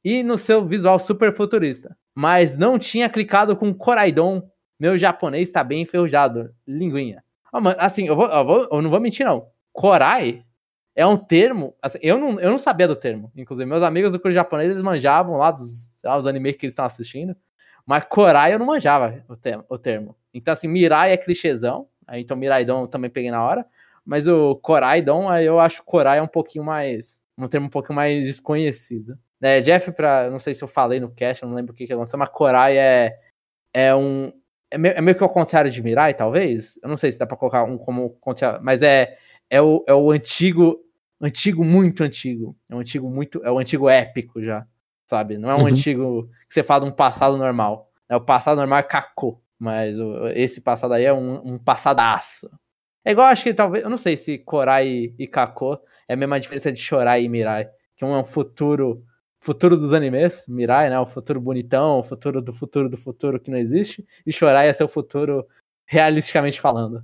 e 0.05 0.22
no 0.22 0.39
seu 0.39 0.66
visual 0.66 0.99
super 0.99 1.35
futurista. 1.35 1.97
Mas 2.17 2.57
não 2.57 2.79
tinha 2.81 3.11
clicado 3.11 3.57
com 3.57 3.75
Coraidon. 3.75 4.43
Meu 4.81 4.99
japonês 4.99 5.53
tá 5.53 5.62
bem 5.64 5.83
enferrujado. 5.83 6.55
Linguinha. 6.67 7.23
Ó, 7.53 7.61
mano, 7.61 7.77
assim, 7.81 8.09
eu, 8.09 8.17
vou, 8.17 8.27
eu, 8.27 8.47
vou- 8.47 8.69
eu 8.73 8.83
não 8.83 8.91
vou 8.91 9.01
mentir, 9.01 9.27
não. 9.27 9.49
Korai 9.73 10.45
é 10.95 11.07
um 11.07 11.17
termo. 11.19 11.75
assim, 11.83 11.99
eu, 12.03 12.19
não, 12.19 12.41
eu 12.41 12.51
não 12.51 12.59
sabia 12.59 12.89
do 12.89 12.97
termo. 12.97 13.31
Inclusive, 13.37 13.69
meus 13.69 13.83
amigos 13.83 14.12
do 14.12 14.21
curso 14.21 14.35
japonês 14.35 14.71
eles 14.71 14.83
manjavam 14.83 15.37
lá 15.39 15.51
dos 15.51 15.95
lá, 16.05 16.19
os 16.19 16.27
animes 16.27 16.57
que 16.57 16.67
eles 16.67 16.73
estão 16.73 16.85
assistindo. 16.87 17.37
Mas 17.87 18.05
Korai 18.05 18.55
eu 18.55 18.59
não 18.59 18.67
manjava 18.67 19.23
o, 19.29 19.37
te- 19.37 19.59
o 19.69 19.79
termo. 19.79 20.17
Então, 20.35 20.53
assim, 20.53 20.69
Mirai 20.69 21.12
é 21.12 21.17
clichêzão. 21.19 21.89
Aí, 22.07 22.23
então, 22.23 22.37
Miraidon 22.37 22.83
eu 22.83 22.89
também 22.89 23.11
peguei 23.11 23.31
na 23.31 23.45
hora. 23.45 23.67
Mas 24.05 24.29
o 24.29 24.57
Coraidon, 24.57 25.29
aí 25.29 25.47
eu 25.47 25.59
acho 25.61 25.83
Korai 25.85 26.21
um 26.21 26.27
pouquinho 26.29 26.64
mais. 26.64 27.23
Um 27.39 27.49
termo 27.49 27.67
um 27.67 27.71
pouquinho 27.71 27.97
mais 27.97 28.25
desconhecido. 28.25 29.19
É, 29.43 29.61
Jeff, 29.61 29.93
pra, 29.93 30.30
não 30.30 30.39
sei 30.41 30.55
se 30.55 30.62
eu 30.64 30.68
falei 30.68 30.99
no 30.99 31.11
cast, 31.11 31.45
não 31.45 31.55
lembro 31.55 31.72
o 31.72 31.76
que, 31.76 31.87
que 31.87 31.93
aconteceu, 31.93 32.18
mas 32.18 32.28
Korai 32.30 32.76
é, 32.78 33.18
é 33.74 33.95
um. 33.95 34.32
É 34.70 34.78
meio, 34.78 34.95
é 34.97 35.01
meio 35.01 35.16
que 35.16 35.22
ao 35.22 35.28
contrário 35.30 35.70
de 35.70 35.82
Mirai, 35.82 36.14
talvez. 36.14 36.78
Eu 36.82 36.89
não 36.89 36.97
sei 36.97 37.12
se 37.12 37.18
dá 37.18 37.26
pra 37.26 37.37
colocar 37.37 37.62
um 37.64 37.78
como 37.78 38.18
mas 38.62 38.82
é, 38.82 39.16
é, 39.51 39.61
o, 39.61 39.84
é 39.87 39.95
o 39.95 40.11
antigo. 40.11 40.82
Antigo, 41.20 41.64
muito 41.64 42.03
antigo. 42.05 42.57
É 42.68 42.74
um 42.74 42.80
antigo 42.80 43.09
muito. 43.09 43.43
É 43.45 43.51
o 43.51 43.59
antigo 43.59 43.89
épico 43.89 44.43
já. 44.43 44.66
Sabe? 45.07 45.39
Não 45.39 45.51
é 45.51 45.55
um 45.55 45.61
Uhum. 45.61 45.66
antigo 45.66 46.28
que 46.49 46.53
você 46.55 46.62
fala 46.62 46.84
de 46.84 46.91
um 46.91 46.95
passado 46.95 47.37
normal. 47.37 47.91
É 48.09 48.16
o 48.16 48.20
passado 48.20 48.57
normal 48.57 48.80
é 48.80 48.82
Kaku. 48.82 49.41
Mas 49.59 49.99
o- 49.99 50.26
esse 50.28 50.61
passado 50.61 50.93
aí 50.95 51.05
é 51.05 51.12
um, 51.12 51.55
um 51.55 51.59
passadaço. 51.59 52.51
É 53.05 53.12
igual, 53.12 53.28
acho 53.28 53.45
que 53.45 53.55
talvez. 53.55 53.84
Eu 53.84 53.89
não 53.91 53.97
sei 53.97 54.16
se 54.16 54.37
Korai 54.39 54.89
e, 54.89 55.14
e 55.18 55.26
Kako 55.28 55.78
é 56.09 56.14
a 56.14 56.16
mesma 56.16 56.41
diferença 56.41 56.72
de 56.72 56.80
Shorai 56.80 57.22
e 57.24 57.28
Mirai. 57.28 57.68
Que 57.97 58.05
um 58.05 58.14
é 58.14 58.18
um 58.18 58.24
futuro. 58.24 59.05
Futuro 59.47 59.76
dos 59.76 59.92
animes, 59.94 60.44
Mirai, 60.49 60.90
né? 60.90 60.99
O 60.99 61.07
futuro 61.07 61.40
bonitão, 61.40 62.01
o 62.01 62.03
futuro 62.03 62.42
do 62.42 62.53
futuro 62.53 62.88
do 62.88 62.97
futuro 62.97 63.38
que 63.38 63.49
não 63.49 63.57
existe. 63.57 64.05
E 64.26 64.32
Shorai 64.32 64.66
é 64.66 64.72
seu 64.72 64.88
futuro 64.88 65.47
realisticamente 65.86 66.61
falando. 66.61 67.01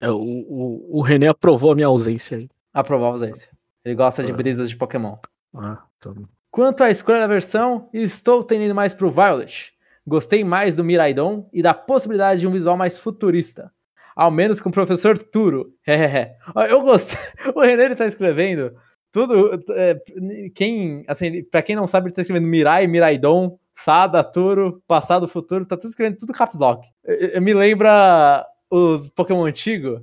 É, 0.00 0.08
o, 0.08 0.16
o, 0.16 0.98
o 0.98 1.02
René 1.02 1.26
aprovou 1.26 1.72
a 1.72 1.74
minha 1.74 1.88
ausência 1.88 2.38
aí. 2.38 2.48
Aprovar 2.72 3.06
a 3.06 3.10
ausência. 3.10 3.50
Ele 3.84 3.96
gosta 3.96 4.22
de 4.22 4.30
Ah. 4.30 4.36
brisas 4.36 4.70
de 4.70 4.76
Pokémon. 4.76 5.16
Ah, 5.56 5.82
então... 5.98 6.14
Quanto 6.52 6.84
à 6.84 6.90
escolha 6.90 7.18
da 7.18 7.26
versão, 7.26 7.90
estou 7.92 8.44
tendendo 8.44 8.72
mais 8.72 8.94
pro 8.94 9.10
Violet. 9.10 9.72
Gostei 10.06 10.44
mais 10.44 10.76
do 10.76 10.84
Miraidon 10.84 11.50
e 11.52 11.62
da 11.62 11.74
possibilidade 11.74 12.42
de 12.42 12.46
um 12.46 12.52
visual 12.52 12.76
mais 12.76 12.96
futurista. 12.96 13.72
Ao 14.14 14.30
menos 14.30 14.60
com 14.60 14.68
o 14.68 14.72
professor 14.72 15.18
Turo. 15.18 15.74
eu 16.70 16.80
gostei. 16.82 17.18
O 17.56 17.60
René 17.60 17.86
ele 17.86 17.96
tá 17.96 18.06
escrevendo 18.06 18.72
tudo. 19.16 19.64
É, 19.70 19.98
quem, 20.54 21.02
assim, 21.08 21.42
pra 21.44 21.62
quem 21.62 21.74
não 21.74 21.86
sabe, 21.86 22.08
ele 22.08 22.14
tá 22.14 22.20
escrevendo 22.20 22.46
Mirai, 22.46 22.86
Miraidon, 22.86 23.58
Sada, 23.74 24.22
Turo, 24.22 24.82
passado, 24.86 25.26
futuro, 25.26 25.64
tá 25.64 25.74
tudo 25.74 25.88
escrevendo 25.88 26.18
tudo 26.18 26.34
caps 26.34 26.58
lock. 26.58 26.86
Me 27.40 27.54
lembra 27.54 28.46
os 28.70 29.08
Pokémon 29.08 29.46
antigos, 29.46 30.02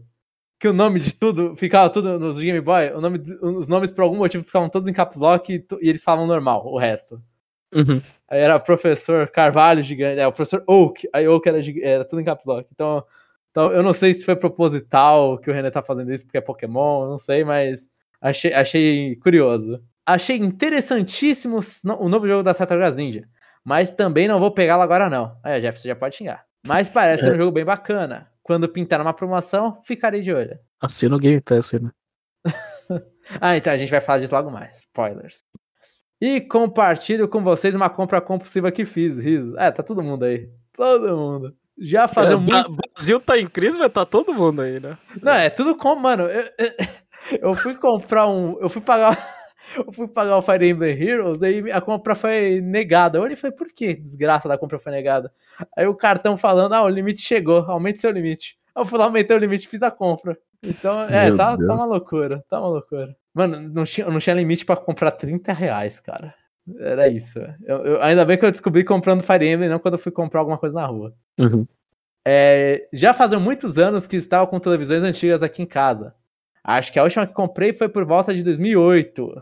que 0.59 0.67
o 0.67 0.73
nome 0.73 0.99
de 0.99 1.13
tudo 1.13 1.55
ficava 1.55 1.91
tudo 1.91 2.17
nos 2.17 2.39
Game 2.39 2.59
Boy, 2.59 2.91
o 2.91 3.01
nome, 3.01 3.21
os 3.43 3.67
nomes 3.67 3.91
por 3.91 4.01
algum 4.01 4.17
motivo 4.17 4.43
ficavam 4.43 4.69
todos 4.69 4.87
em 4.87 4.93
caps 4.93 5.19
lock 5.19 5.53
e, 5.53 5.65
e 5.79 5.89
eles 5.89 6.03
falavam 6.03 6.25
normal, 6.25 6.65
o 6.65 6.79
resto. 6.79 7.21
Uhum. 7.71 8.01
Aí 8.27 8.39
era 8.39 8.59
professor 8.59 9.27
Carvalho 9.27 9.83
gigante, 9.83 10.19
é, 10.19 10.25
o 10.25 10.31
professor 10.31 10.63
Oak, 10.67 11.07
aí 11.13 11.27
Oak 11.27 11.47
era, 11.47 11.59
era 11.83 12.05
tudo 12.05 12.19
em 12.19 12.25
caps 12.25 12.47
lock. 12.47 12.67
Então, 12.71 13.03
então, 13.51 13.71
eu 13.71 13.83
não 13.83 13.93
sei 13.93 14.11
se 14.15 14.25
foi 14.25 14.35
proposital 14.35 15.37
que 15.37 15.51
o 15.51 15.53
René 15.53 15.69
tá 15.69 15.83
fazendo 15.83 16.11
isso 16.11 16.25
porque 16.25 16.39
é 16.39 16.41
Pokémon, 16.41 17.07
não 17.07 17.19
sei, 17.19 17.43
mas 17.43 17.87
achei, 18.23 18.53
achei 18.53 19.15
curioso. 19.17 19.79
Achei 20.05 20.37
interessantíssimo 20.37 21.59
o 21.99 22.09
novo 22.09 22.27
jogo 22.27 22.43
da 22.43 22.53
Tartarugas 22.53 22.95
Ninja, 22.95 23.23
mas 23.63 23.93
também 23.93 24.27
não 24.27 24.39
vou 24.39 24.51
pegá-lo 24.51 24.81
agora 24.81 25.09
não. 25.09 25.37
Aí, 25.43 25.61
Jeff, 25.61 25.79
você 25.79 25.87
já 25.87 25.95
pode 25.95 26.15
xingar. 26.15 26.43
Mas 26.65 26.89
parece 26.89 27.27
é. 27.27 27.31
um 27.31 27.37
jogo 27.37 27.51
bem 27.51 27.65
bacana. 27.65 28.29
Quando 28.41 28.67
pintar 28.67 28.99
uma 28.99 29.13
promoção, 29.13 29.79
ficarei 29.83 30.21
de 30.21 30.33
olho. 30.33 30.57
Assina 30.81 31.15
o 31.15 31.19
Game 31.19 31.39
Pass, 31.39 31.73
né? 31.73 31.89
ah, 33.39 33.55
então 33.55 33.71
a 33.71 33.77
gente 33.77 33.89
vai 33.89 34.01
falar 34.01 34.19
disso 34.19 34.35
logo 34.35 34.51
mais. 34.51 34.79
Spoilers. 34.79 35.43
E 36.19 36.41
compartilho 36.41 37.27
com 37.27 37.41
vocês 37.41 37.75
uma 37.75 37.89
compra 37.89 38.21
compulsiva 38.21 38.71
que 38.71 38.85
fiz, 38.85 39.17
riso. 39.17 39.57
É, 39.57 39.71
tá 39.71 39.83
todo 39.83 40.03
mundo 40.03 40.23
aí. 40.23 40.49
Todo 40.73 41.17
mundo. 41.17 41.55
Já 41.77 42.07
fazer 42.07 42.33
é, 42.33 42.37
muito... 42.37 42.75
Brasil 42.75 43.19
tá 43.19 43.37
em 43.37 43.47
crise, 43.47 43.77
mas 43.77 43.91
tá 43.91 44.05
todo 44.05 44.33
mundo 44.33 44.61
aí, 44.61 44.79
né? 44.79 44.97
Não, 45.21 45.33
é 45.33 45.49
tudo 45.49 45.75
como, 45.75 46.01
mano. 46.01 46.23
Eu, 46.23 46.49
eu, 46.57 46.71
fui 47.53 47.75
comprar 47.75 48.27
um. 48.27 48.59
Eu 48.59 48.69
fui 48.69 48.81
pagar. 48.81 49.17
Eu 49.75 49.91
fui 49.91 50.07
pagar 50.07 50.37
o 50.37 50.41
Fire 50.41 50.69
Emblem 50.69 51.01
Heroes 51.01 51.41
e 51.41 51.71
a 51.71 51.81
compra 51.81 52.13
foi 52.13 52.61
negada. 52.61 53.17
Eu 53.17 53.23
olhei 53.23 53.33
e 53.33 53.37
falei, 53.37 53.55
por 53.55 53.67
que 53.69 53.95
desgraça 53.95 54.47
da 54.47 54.57
compra 54.57 54.77
foi 54.77 54.91
negada? 54.91 55.33
Aí 55.75 55.87
o 55.87 55.95
cartão 55.95 56.37
falando, 56.37 56.73
ah, 56.73 56.83
o 56.83 56.89
limite 56.89 57.21
chegou, 57.21 57.59
aumente 57.67 57.99
seu 57.99 58.11
limite. 58.11 58.57
Eu 58.75 58.85
fui 58.85 58.99
lá, 58.99 59.05
aumentei 59.05 59.35
o 59.35 59.39
limite 59.39 59.65
e 59.65 59.69
fiz 59.69 59.81
a 59.81 59.89
compra. 59.89 60.37
Então, 60.61 61.01
é, 61.01 61.35
tá, 61.35 61.57
tá 61.57 61.73
uma 61.73 61.85
loucura, 61.85 62.43
tá 62.49 62.59
uma 62.59 62.69
loucura. 62.69 63.15
Mano, 63.33 63.69
não 63.69 63.83
tinha, 63.83 64.07
não 64.07 64.19
tinha 64.19 64.35
limite 64.35 64.65
para 64.65 64.75
comprar 64.75 65.11
30 65.11 65.51
reais, 65.53 65.99
cara. 65.99 66.33
Era 66.79 67.07
isso. 67.07 67.39
Eu, 67.65 67.77
eu, 67.85 68.01
ainda 68.01 68.23
bem 68.23 68.37
que 68.37 68.45
eu 68.45 68.51
descobri 68.51 68.83
comprando 68.83 69.23
Fire 69.23 69.47
Emblem, 69.47 69.69
não 69.69 69.79
quando 69.79 69.95
eu 69.95 69.99
fui 69.99 70.11
comprar 70.11 70.39
alguma 70.39 70.57
coisa 70.57 70.79
na 70.79 70.85
rua. 70.85 71.13
Uhum. 71.37 71.67
É, 72.25 72.85
já 72.93 73.13
fazem 73.13 73.39
muitos 73.39 73.77
anos 73.77 74.07
que 74.07 74.15
estava 74.15 74.47
com 74.47 74.59
televisões 74.59 75.03
antigas 75.03 75.43
aqui 75.43 75.61
em 75.61 75.65
casa. 75.65 76.15
Acho 76.63 76.91
que 76.91 76.99
a 76.99 77.03
última 77.03 77.27
que 77.27 77.33
comprei 77.33 77.73
foi 77.73 77.89
por 77.89 78.05
volta 78.05 78.33
de 78.33 78.41
2008. 78.43 79.41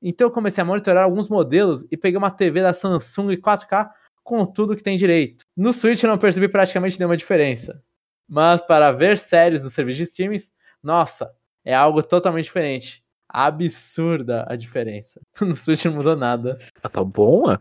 Então 0.00 0.28
eu 0.28 0.30
comecei 0.30 0.62
a 0.62 0.64
monitorar 0.64 1.04
alguns 1.04 1.28
modelos 1.28 1.84
e 1.90 1.96
peguei 1.96 2.16
uma 2.16 2.30
TV 2.30 2.62
da 2.62 2.72
Samsung 2.72 3.36
4K 3.36 3.90
com 4.22 4.46
tudo 4.46 4.76
que 4.76 4.82
tem 4.82 4.96
direito. 4.96 5.44
No 5.56 5.72
Switch 5.72 6.02
eu 6.02 6.08
não 6.08 6.18
percebi 6.18 6.48
praticamente 6.48 6.98
nenhuma 6.98 7.16
diferença. 7.16 7.82
Mas 8.28 8.60
para 8.60 8.92
ver 8.92 9.18
séries 9.18 9.64
no 9.64 9.70
serviço 9.70 9.98
de 9.98 10.02
streaming, 10.04 10.36
nossa, 10.82 11.32
é 11.64 11.74
algo 11.74 12.02
totalmente 12.02 12.44
diferente. 12.44 13.02
Absurda 13.28 14.46
a 14.48 14.54
diferença. 14.54 15.20
No 15.40 15.56
Switch 15.56 15.84
não 15.86 15.94
mudou 15.94 16.14
nada. 16.14 16.58
Ah, 16.82 16.88
tá 16.88 17.02
bom, 17.02 17.50
é? 17.50 17.58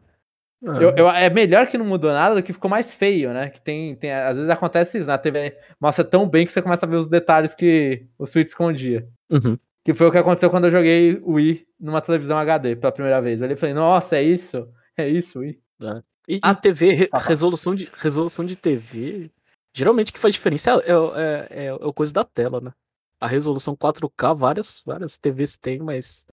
Eu, 0.62 0.95
eu, 0.95 1.10
é 1.10 1.30
melhor 1.30 1.68
que 1.68 1.78
não 1.78 1.86
mudou 1.86 2.12
nada 2.12 2.36
do 2.36 2.43
que 2.43 2.51
ficou 2.51 2.70
mais 2.70 2.93
feio, 2.93 3.32
né? 3.32 3.49
Que 3.49 3.62
tem, 3.62 3.95
tem, 3.95 4.12
às 4.12 4.38
vezes 4.38 4.49
acontece 4.49 4.97
isso, 4.97 5.08
na 5.08 5.18
TV 5.18 5.55
mostra 5.80 6.03
tão 6.03 6.28
bem 6.28 6.45
que 6.45 6.51
você 6.51 6.62
começa 6.62 6.86
a 6.86 6.89
ver 6.89 6.95
os 6.95 7.08
detalhes 7.08 7.53
que 7.53 8.08
o 8.18 8.26
Switch 8.26 8.47
escondia. 8.47 9.08
Uhum. 9.30 9.58
Que 9.84 9.93
foi 9.93 10.08
o 10.08 10.12
que 10.12 10.18
aconteceu 10.18 10.49
quando 10.49 10.66
eu 10.66 10.72
joguei 10.72 11.22
o 11.24 11.34
Wii 11.34 11.66
numa 11.80 12.01
televisão 12.01 12.38
HD 12.39 12.76
pela 12.76 12.91
primeira 12.91 13.22
vez. 13.22 13.39
Eu 13.39 13.55
falei, 13.55 13.76
nossa, 13.76 14.18
é 14.18 14.24
isso? 14.24 14.68
É 14.97 15.08
isso, 15.08 15.39
Wii. 15.39 15.60
É. 15.82 16.01
E 16.28 16.39
a 16.41 16.55
TV, 16.55 16.91
re, 16.91 17.10
resolução, 17.14 17.74
de, 17.74 17.89
resolução 17.95 18.43
de 18.43 18.55
TV, 18.55 19.32
geralmente 19.74 20.12
que 20.12 20.20
faz 20.20 20.34
diferença 20.34 20.72
é, 20.72 20.74
é, 20.74 20.91
é, 20.91 21.66
é, 21.68 21.68
é 21.68 21.93
coisa 21.93 22.12
da 22.12 22.24
tela, 22.24 22.60
né? 22.60 22.74
A 23.20 23.28
resolução 23.28 23.76
4K, 23.76 24.36
várias, 24.36 24.82
várias 24.86 25.18
TVs 25.18 25.55
tem, 25.55 25.80
mas 25.80 26.26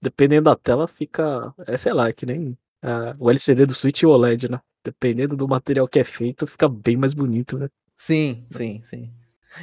dependendo 0.00 0.44
da 0.44 0.56
tela 0.56 0.88
fica, 0.88 1.52
é 1.66 1.76
sei 1.76 1.92
lá, 1.92 2.08
é 2.08 2.12
que 2.12 2.24
nem 2.24 2.56
uh, 2.82 3.12
o 3.18 3.30
LCD 3.30 3.66
do 3.66 3.74
Switch 3.74 4.02
e 4.02 4.06
o 4.06 4.10
OLED, 4.10 4.50
né? 4.50 4.60
Dependendo 4.84 5.36
do 5.36 5.48
material 5.48 5.86
que 5.86 5.98
é 5.98 6.04
feito, 6.04 6.46
fica 6.46 6.68
bem 6.68 6.96
mais 6.96 7.14
bonito, 7.14 7.58
né? 7.58 7.68
Sim, 7.96 8.46
sim, 8.52 8.80
sim. 8.82 9.12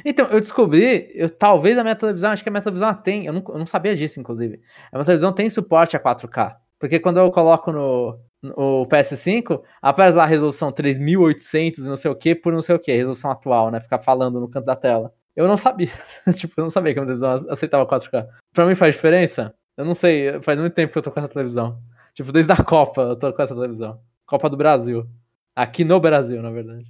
Então, 0.04 0.26
eu 0.26 0.40
descobri, 0.40 1.08
eu, 1.14 1.28
talvez 1.28 1.76
a 1.76 1.82
minha 1.82 1.96
televisão, 1.96 2.30
acho 2.30 2.42
que 2.42 2.48
a 2.48 2.52
minha 2.52 2.62
televisão 2.62 2.94
tem, 2.94 3.26
eu 3.26 3.32
não, 3.32 3.44
eu 3.48 3.58
não 3.58 3.66
sabia 3.66 3.94
disso, 3.94 4.20
inclusive. 4.20 4.60
A 4.92 4.96
minha 4.96 5.04
televisão 5.04 5.32
tem 5.32 5.50
suporte 5.50 5.96
a 5.96 6.00
4K. 6.00 6.56
Porque 6.78 6.98
quando 6.98 7.18
eu 7.18 7.30
coloco 7.30 7.70
no, 7.70 8.18
no 8.42 8.86
PS5, 8.86 9.60
aparece 9.82 10.16
lá 10.16 10.24
a 10.24 10.26
resolução 10.26 10.72
3800 10.72 11.84
e 11.84 11.88
não 11.88 11.96
sei 11.96 12.10
o 12.10 12.14
que 12.14 12.34
por 12.34 12.52
não 12.52 12.62
sei 12.62 12.74
o 12.74 12.78
que, 12.78 12.92
resolução 12.92 13.30
atual, 13.30 13.70
né? 13.70 13.80
Ficar 13.80 13.98
falando 13.98 14.40
no 14.40 14.48
canto 14.48 14.64
da 14.64 14.76
tela. 14.76 15.12
Eu 15.36 15.46
não 15.46 15.56
sabia. 15.56 15.90
tipo, 16.34 16.54
eu 16.56 16.64
não 16.64 16.70
sabia 16.70 16.94
que 16.94 16.98
a 16.98 17.02
minha 17.04 17.16
televisão 17.16 17.52
aceitava 17.52 17.86
4K. 17.86 18.26
Pra 18.52 18.64
mim 18.64 18.74
faz 18.74 18.94
diferença? 18.94 19.54
Eu 19.76 19.84
não 19.84 19.94
sei, 19.94 20.40
faz 20.42 20.58
muito 20.58 20.74
tempo 20.74 20.92
que 20.92 20.98
eu 20.98 21.02
tô 21.02 21.10
com 21.10 21.20
essa 21.20 21.28
televisão. 21.28 21.78
Tipo, 22.14 22.32
desde 22.32 22.52
a 22.52 22.56
Copa 22.56 23.02
eu 23.02 23.16
tô 23.16 23.32
com 23.32 23.42
essa 23.42 23.54
televisão. 23.54 24.00
Copa 24.26 24.48
do 24.48 24.56
Brasil. 24.56 25.08
Aqui 25.54 25.84
no 25.84 26.00
Brasil, 26.00 26.42
na 26.42 26.50
verdade. 26.50 26.84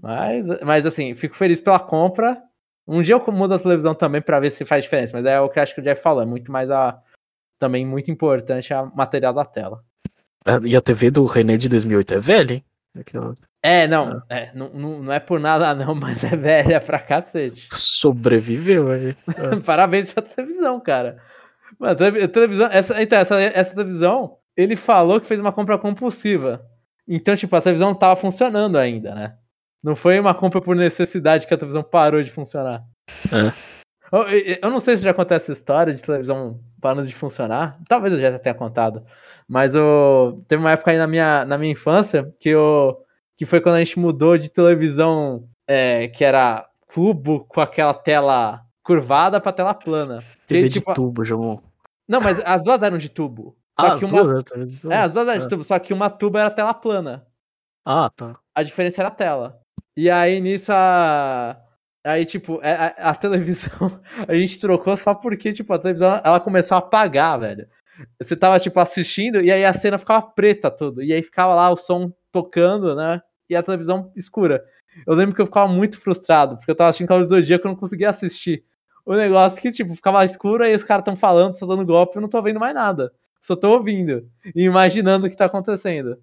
Mas, 0.00 0.46
mas 0.62 0.86
assim, 0.86 1.14
fico 1.14 1.36
feliz 1.36 1.60
pela 1.60 1.78
compra. 1.78 2.40
Um 2.86 3.02
dia 3.02 3.14
eu 3.14 3.32
mudo 3.32 3.54
a 3.54 3.58
televisão 3.58 3.94
também 3.94 4.22
para 4.22 4.40
ver 4.40 4.50
se 4.50 4.64
faz 4.64 4.84
diferença. 4.84 5.12
Mas 5.16 5.26
é 5.26 5.40
o 5.40 5.48
que 5.48 5.58
eu 5.58 5.62
acho 5.62 5.74
que 5.74 5.80
o 5.80 5.84
Jeff 5.84 6.02
falou. 6.02 6.22
É 6.22 6.26
muito 6.26 6.50
mais 6.50 6.70
a. 6.70 7.00
Também 7.58 7.84
muito 7.84 8.10
importante 8.10 8.72
a 8.72 8.84
material 8.86 9.34
da 9.34 9.44
tela. 9.44 9.84
É, 10.46 10.58
e 10.66 10.74
a 10.74 10.80
TV 10.80 11.10
do 11.10 11.24
René 11.26 11.56
de 11.58 11.68
2008 11.68 12.14
é 12.14 12.18
velha, 12.18 12.54
hein? 12.54 12.64
É, 13.62 13.86
não, 13.86 14.22
é. 14.28 14.44
é 14.44 14.52
não, 14.54 14.70
não, 14.70 15.12
é 15.12 15.20
por 15.20 15.38
nada 15.38 15.74
não, 15.74 15.94
mas 15.94 16.24
é 16.24 16.34
velha 16.34 16.80
pra 16.80 16.98
cacete. 16.98 17.68
Sobreviveu 17.70 18.90
aí. 18.90 19.14
Parabéns 19.64 20.12
pra 20.12 20.22
televisão, 20.22 20.80
cara. 20.80 21.18
Mano, 21.78 21.96
televisão, 22.28 22.68
essa, 22.72 23.00
então, 23.00 23.18
essa, 23.18 23.40
essa 23.40 23.74
televisão, 23.74 24.38
ele 24.60 24.76
falou 24.76 25.20
que 25.20 25.26
fez 25.26 25.40
uma 25.40 25.52
compra 25.52 25.78
compulsiva. 25.78 26.64
Então, 27.08 27.34
tipo, 27.34 27.54
a 27.56 27.60
televisão 27.60 27.94
tava 27.94 28.16
funcionando 28.16 28.76
ainda, 28.76 29.14
né? 29.14 29.36
Não 29.82 29.96
foi 29.96 30.20
uma 30.20 30.34
compra 30.34 30.60
por 30.60 30.76
necessidade 30.76 31.46
que 31.46 31.54
a 31.54 31.56
televisão 31.56 31.82
parou 31.82 32.22
de 32.22 32.30
funcionar. 32.30 32.84
É. 33.32 33.52
Eu, 34.12 34.24
eu 34.62 34.70
não 34.70 34.80
sei 34.80 34.96
se 34.96 35.04
já 35.04 35.12
acontece 35.12 35.44
essa 35.44 35.52
história 35.52 35.94
de 35.94 36.02
televisão 36.02 36.60
parando 36.80 37.06
de 37.06 37.14
funcionar. 37.14 37.78
Talvez 37.88 38.12
eu 38.12 38.20
já 38.20 38.38
tenha 38.38 38.54
contado. 38.54 39.04
Mas 39.48 39.74
eu, 39.74 40.44
teve 40.48 40.60
uma 40.60 40.72
época 40.72 40.90
aí 40.90 40.98
na 40.98 41.06
minha, 41.06 41.44
na 41.44 41.56
minha 41.56 41.72
infância 41.72 42.32
que, 42.38 42.48
eu, 42.48 42.98
que 43.36 43.46
foi 43.46 43.60
quando 43.60 43.76
a 43.76 43.78
gente 43.78 43.98
mudou 43.98 44.36
de 44.36 44.50
televisão 44.50 45.48
é, 45.66 46.08
que 46.08 46.24
era 46.24 46.66
cubo 46.92 47.44
com 47.44 47.60
aquela 47.60 47.94
tela 47.94 48.62
curvada 48.82 49.40
pra 49.40 49.52
tela 49.52 49.72
plana. 49.72 50.24
TV 50.46 50.68
de 50.68 50.80
tipo, 50.80 50.92
tubo, 50.92 51.24
João. 51.24 51.62
Não, 52.08 52.20
mas 52.20 52.42
as 52.44 52.62
duas 52.62 52.82
eram 52.82 52.98
de 52.98 53.08
tubo. 53.08 53.56
Só 53.80 53.86
ah, 53.86 53.98
que 53.98 54.04
as 54.04 54.12
uma... 54.12 54.24
duas 54.24 54.44
É, 54.84 54.96
as 54.98 55.12
duas 55.12 55.28
eram 55.28 55.40
de 55.40 55.46
é. 55.46 55.48
tubo, 55.48 55.64
só 55.64 55.78
que 55.78 55.92
uma 55.92 56.10
tubo 56.10 56.38
era 56.38 56.50
tela 56.50 56.74
plana. 56.74 57.26
Ah, 57.84 58.10
tá. 58.14 58.38
A 58.54 58.62
diferença 58.62 59.00
era 59.00 59.08
a 59.08 59.12
tela. 59.12 59.60
E 59.96 60.10
aí 60.10 60.40
nisso 60.40 60.72
a. 60.72 61.60
Aí, 62.04 62.24
tipo, 62.24 62.58
é, 62.62 62.72
a, 62.72 63.10
a, 63.10 63.14
televisão 63.14 64.00
a 64.26 64.34
gente 64.34 64.58
trocou 64.58 64.96
só 64.96 65.14
porque, 65.14 65.52
tipo, 65.52 65.72
a 65.72 65.78
televisão 65.78 66.20
ela 66.24 66.40
começou 66.40 66.76
a 66.76 66.78
apagar, 66.78 67.38
velho. 67.38 67.68
Você 68.20 68.34
tava, 68.34 68.58
tipo, 68.58 68.80
assistindo 68.80 69.42
e 69.42 69.52
aí 69.52 69.64
a 69.64 69.74
cena 69.74 69.98
ficava 69.98 70.22
preta 70.22 70.70
tudo. 70.70 71.02
E 71.02 71.12
aí 71.12 71.22
ficava 71.22 71.54
lá 71.54 71.68
o 71.70 71.76
som 71.76 72.10
tocando, 72.32 72.94
né? 72.94 73.20
E 73.50 73.54
a 73.56 73.62
televisão 73.62 74.10
escura. 74.16 74.64
Eu 75.06 75.14
lembro 75.14 75.34
que 75.34 75.42
eu 75.42 75.46
ficava 75.46 75.68
muito 75.68 76.00
frustrado, 76.00 76.56
porque 76.56 76.70
eu 76.70 76.74
tava 76.74 76.90
assistindo 76.90 77.08
Cavaleiro 77.08 77.28
do 77.28 77.36
Zodíaco 77.36 77.66
e 77.66 77.68
eu 77.68 77.72
não 77.72 77.78
conseguia 77.78 78.08
assistir. 78.10 78.64
O 79.04 79.14
negócio 79.14 79.60
que, 79.60 79.70
tipo, 79.70 79.94
ficava 79.94 80.24
escuro 80.24 80.64
e 80.64 80.74
os 80.74 80.84
caras 80.84 81.04
tão 81.04 81.16
falando, 81.16 81.54
só 81.54 81.66
dando 81.66 81.84
golpe, 81.84 82.16
eu 82.16 82.22
não 82.22 82.28
tô 82.28 82.40
vendo 82.42 82.60
mais 82.60 82.74
nada. 82.74 83.12
Só 83.40 83.56
tô 83.56 83.70
ouvindo 83.72 84.28
e 84.54 84.64
imaginando 84.64 85.26
o 85.26 85.30
que 85.30 85.36
tá 85.36 85.46
acontecendo. 85.46 86.18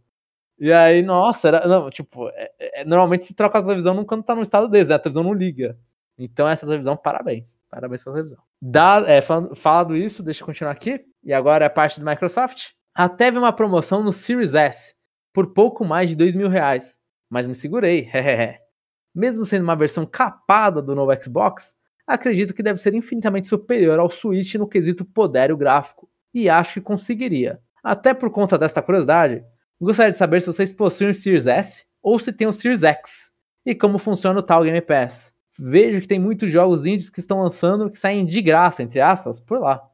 E 0.60 0.72
aí, 0.72 1.02
nossa, 1.04 1.48
era, 1.48 1.68
não, 1.68 1.90
tipo, 1.90 2.30
é, 2.30 2.52
é, 2.60 2.86
normalmente 2.86 3.26
se 3.26 3.34
troca 3.34 3.60
a 3.60 3.62
televisão 3.62 4.04
quando 4.06 4.24
tá 4.24 4.36
no 4.36 4.42
estado 4.42 4.68
desse, 4.68 4.92
a 4.92 5.00
televisão 5.00 5.24
não 5.24 5.34
liga. 5.34 5.78
Então, 6.18 6.48
essa 6.48 6.66
televisão, 6.66 6.98
parabéns. 6.98 7.56
Parabéns 7.70 8.04
pela 8.04 8.16
televisão. 8.16 8.44
Dá, 8.60 9.04
é, 9.08 9.22
falando, 9.22 9.56
falado 9.56 9.96
isso, 9.96 10.24
deixa 10.24 10.42
eu 10.42 10.46
continuar 10.46 10.72
aqui. 10.72 11.06
E 11.24 11.32
agora 11.32 11.66
é 11.66 11.70
parte 11.70 12.00
do 12.00 12.06
Microsoft. 12.06 12.72
Até 12.96 13.26
teve 13.26 13.38
uma 13.38 13.54
promoção 13.54 14.04
no 14.04 14.12
Series 14.12 14.56
S 14.56 14.96
por 15.32 15.54
pouco 15.54 15.86
mais 15.86 16.10
de 16.10 16.16
dois 16.16 16.34
mil 16.34 16.50
reais. 16.50 16.98
Mas 17.30 17.46
me 17.46 17.54
segurei. 17.54 18.10
Mesmo 19.14 19.46
sendo 19.46 19.64
uma 19.64 19.76
versão 19.76 20.06
capada 20.06 20.82
do 20.82 20.96
novo 20.96 21.12
Xbox, 21.22 21.76
acredito 22.08 22.54
que 22.54 22.64
deve 22.64 22.80
ser 22.80 22.96
infinitamente 22.96 23.46
superior 23.46 24.00
ao 24.00 24.10
Switch 24.10 24.56
no 24.56 24.68
quesito 24.68 25.06
poder 25.06 25.56
gráfico. 25.56 26.10
E 26.40 26.50
acho 26.50 26.76
que 26.76 26.82
conseguiria. 26.82 27.60
Até 27.84 28.14
por 28.14 28.30
conta 28.30 28.58
desta 28.58 28.82
curiosidade, 28.82 29.44
Gostaria 29.80 30.12
de 30.12 30.18
saber 30.18 30.42
se 30.42 30.48
vocês 30.48 30.74
possuem 30.74 31.12
o 31.12 31.14
Series 31.14 31.46
S 31.46 31.86
ou 32.02 32.18
se 32.18 32.34
tem 32.34 32.48
o 32.48 32.54
Series 32.54 32.84
X 32.84 33.32
e 33.64 33.76
como 33.76 34.00
funciona 34.00 34.40
o 34.40 34.44
tal 34.44 34.64
Game 34.64 34.82
Pass. 34.82 35.36
Vejo 35.58 36.02
que 36.02 36.08
tem 36.08 36.18
muitos 36.18 36.52
jogos 36.52 36.84
indies 36.84 37.12
que 37.12 37.20
estão 37.20 37.44
lançando 37.44 37.90
que 37.90 37.98
saem 37.98 38.26
de 38.26 38.42
graça, 38.42 38.82
entre 38.82 39.00
aspas, 39.00 39.40
por 39.40 39.60
lá. 39.60 39.88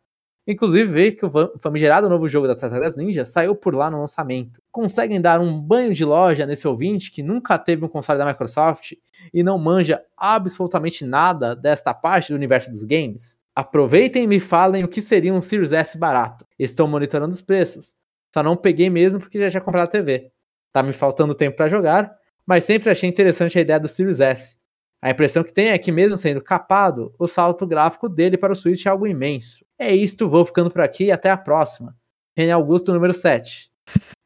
Inclusive, 0.47 0.89
vejo 0.89 1.17
que 1.17 1.25
o 1.25 1.59
famigerado 1.59 2.09
novo 2.09 2.29
jogo 2.29 2.47
das 2.47 2.57
Tartarugas 2.57 2.95
Ninja 2.95 3.25
saiu 3.25 3.55
por 3.55 3.75
lá 3.75 3.91
no 3.91 3.99
lançamento. 3.99 4.61
Conseguem 4.71 5.19
dar 5.19 5.41
um 5.41 5.59
banho 5.59 5.93
de 5.93 6.05
loja 6.05 6.45
nesse 6.45 6.65
ouvinte 6.65 7.11
que 7.11 7.21
nunca 7.21 7.57
teve 7.57 7.83
um 7.83 7.89
console 7.89 8.19
da 8.19 8.25
Microsoft 8.25 8.93
e 9.33 9.43
não 9.43 9.57
manja 9.57 10.01
absolutamente 10.15 11.05
nada 11.05 11.55
desta 11.55 11.93
parte 11.93 12.29
do 12.29 12.35
universo 12.35 12.71
dos 12.71 12.85
games? 12.85 13.37
Aproveitem 13.55 14.23
e 14.23 14.27
me 14.27 14.39
falem 14.39 14.83
o 14.83 14.87
que 14.87 15.01
seria 15.01 15.33
um 15.33 15.41
Series 15.41 15.73
S 15.73 15.97
barato. 15.97 16.45
Estou 16.57 16.87
monitorando 16.87 17.33
os 17.33 17.41
preços. 17.41 17.93
Só 18.33 18.41
não 18.41 18.57
peguei 18.57 18.89
mesmo 18.89 19.19
porque 19.19 19.39
já 19.39 19.49
tinha 19.49 19.61
comprado 19.61 19.87
a 19.87 19.91
TV. 19.91 20.31
Tá 20.71 20.81
me 20.81 20.91
faltando 20.91 21.35
tempo 21.35 21.55
para 21.55 21.69
jogar, 21.69 22.11
mas 22.45 22.63
sempre 22.63 22.89
achei 22.89 23.07
interessante 23.07 23.57
a 23.59 23.61
ideia 23.61 23.79
do 23.79 23.87
Series 23.87 24.19
S. 24.19 24.57
A 24.99 25.11
impressão 25.11 25.43
que 25.43 25.53
tem 25.53 25.67
é 25.67 25.77
que, 25.77 25.91
mesmo 25.91 26.17
sendo 26.17 26.41
capado, 26.41 27.13
o 27.19 27.27
salto 27.27 27.67
gráfico 27.67 28.09
dele 28.09 28.37
para 28.37 28.53
o 28.53 28.55
Switch 28.55 28.85
é 28.85 28.89
algo 28.89 29.05
imenso. 29.05 29.63
É 29.77 29.93
isto, 29.93 30.29
vou 30.29 30.45
ficando 30.45 30.71
por 30.71 30.81
aqui 30.81 31.05
e 31.05 31.11
até 31.11 31.29
a 31.29 31.37
próxima. 31.37 31.95
René 32.35 32.53
Augusto, 32.53 32.93
número 32.93 33.13
7. 33.13 33.69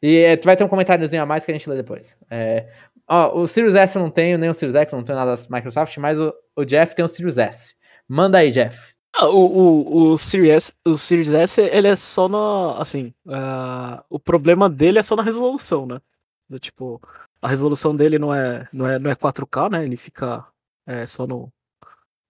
E 0.02 0.18
é, 0.20 0.38
tu 0.38 0.46
vai 0.46 0.56
ter 0.56 0.64
um 0.64 0.68
comentáriozinho 0.68 1.24
a 1.24 1.26
mais 1.26 1.44
que 1.44 1.52
a 1.52 1.54
gente 1.54 1.68
lê 1.68 1.76
depois. 1.76 2.16
É, 2.30 2.70
ó, 3.10 3.40
o 3.40 3.48
Series 3.48 3.74
S 3.74 3.96
eu 3.96 4.02
não 4.04 4.12
tenho, 4.12 4.38
nem 4.38 4.50
o 4.50 4.54
Series 4.54 4.76
X, 4.76 4.94
não 4.94 5.04
tenho 5.04 5.18
nada 5.18 5.36
da 5.36 5.42
Microsoft, 5.50 5.98
mas 5.98 6.20
o, 6.20 6.34
o 6.56 6.64
Jeff 6.64 6.96
tem 6.96 7.04
o 7.04 7.10
Series 7.10 7.38
S. 7.38 7.74
Manda 8.08 8.38
aí, 8.38 8.52
Jeff. 8.52 8.94
Ah, 9.20 9.28
o, 9.30 9.46
o, 9.46 10.12
o, 10.12 10.18
Series 10.18 10.52
S, 10.52 10.76
o 10.86 10.96
Series 10.96 11.34
S, 11.34 11.60
ele 11.60 11.88
é 11.88 11.96
só 11.96 12.30
na. 12.30 12.80
Assim, 12.80 13.12
uh, 13.26 14.04
o 14.10 14.20
problema 14.20 14.70
dele 14.70 15.00
é 15.00 15.04
só 15.04 15.16
na 15.16 15.24
resolução, 15.24 15.88
né? 15.88 16.00
Do, 16.48 16.60
tipo, 16.60 17.02
a 17.42 17.48
resolução 17.48 17.96
dele 17.96 18.20
não 18.20 18.32
é, 18.32 18.70
não 18.72 18.88
é, 18.88 19.00
não 19.00 19.10
é 19.10 19.16
4K, 19.16 19.72
né? 19.72 19.84
Ele 19.84 19.98
fica 19.98 20.46
é, 20.86 21.08
só 21.08 21.26
no, 21.26 21.52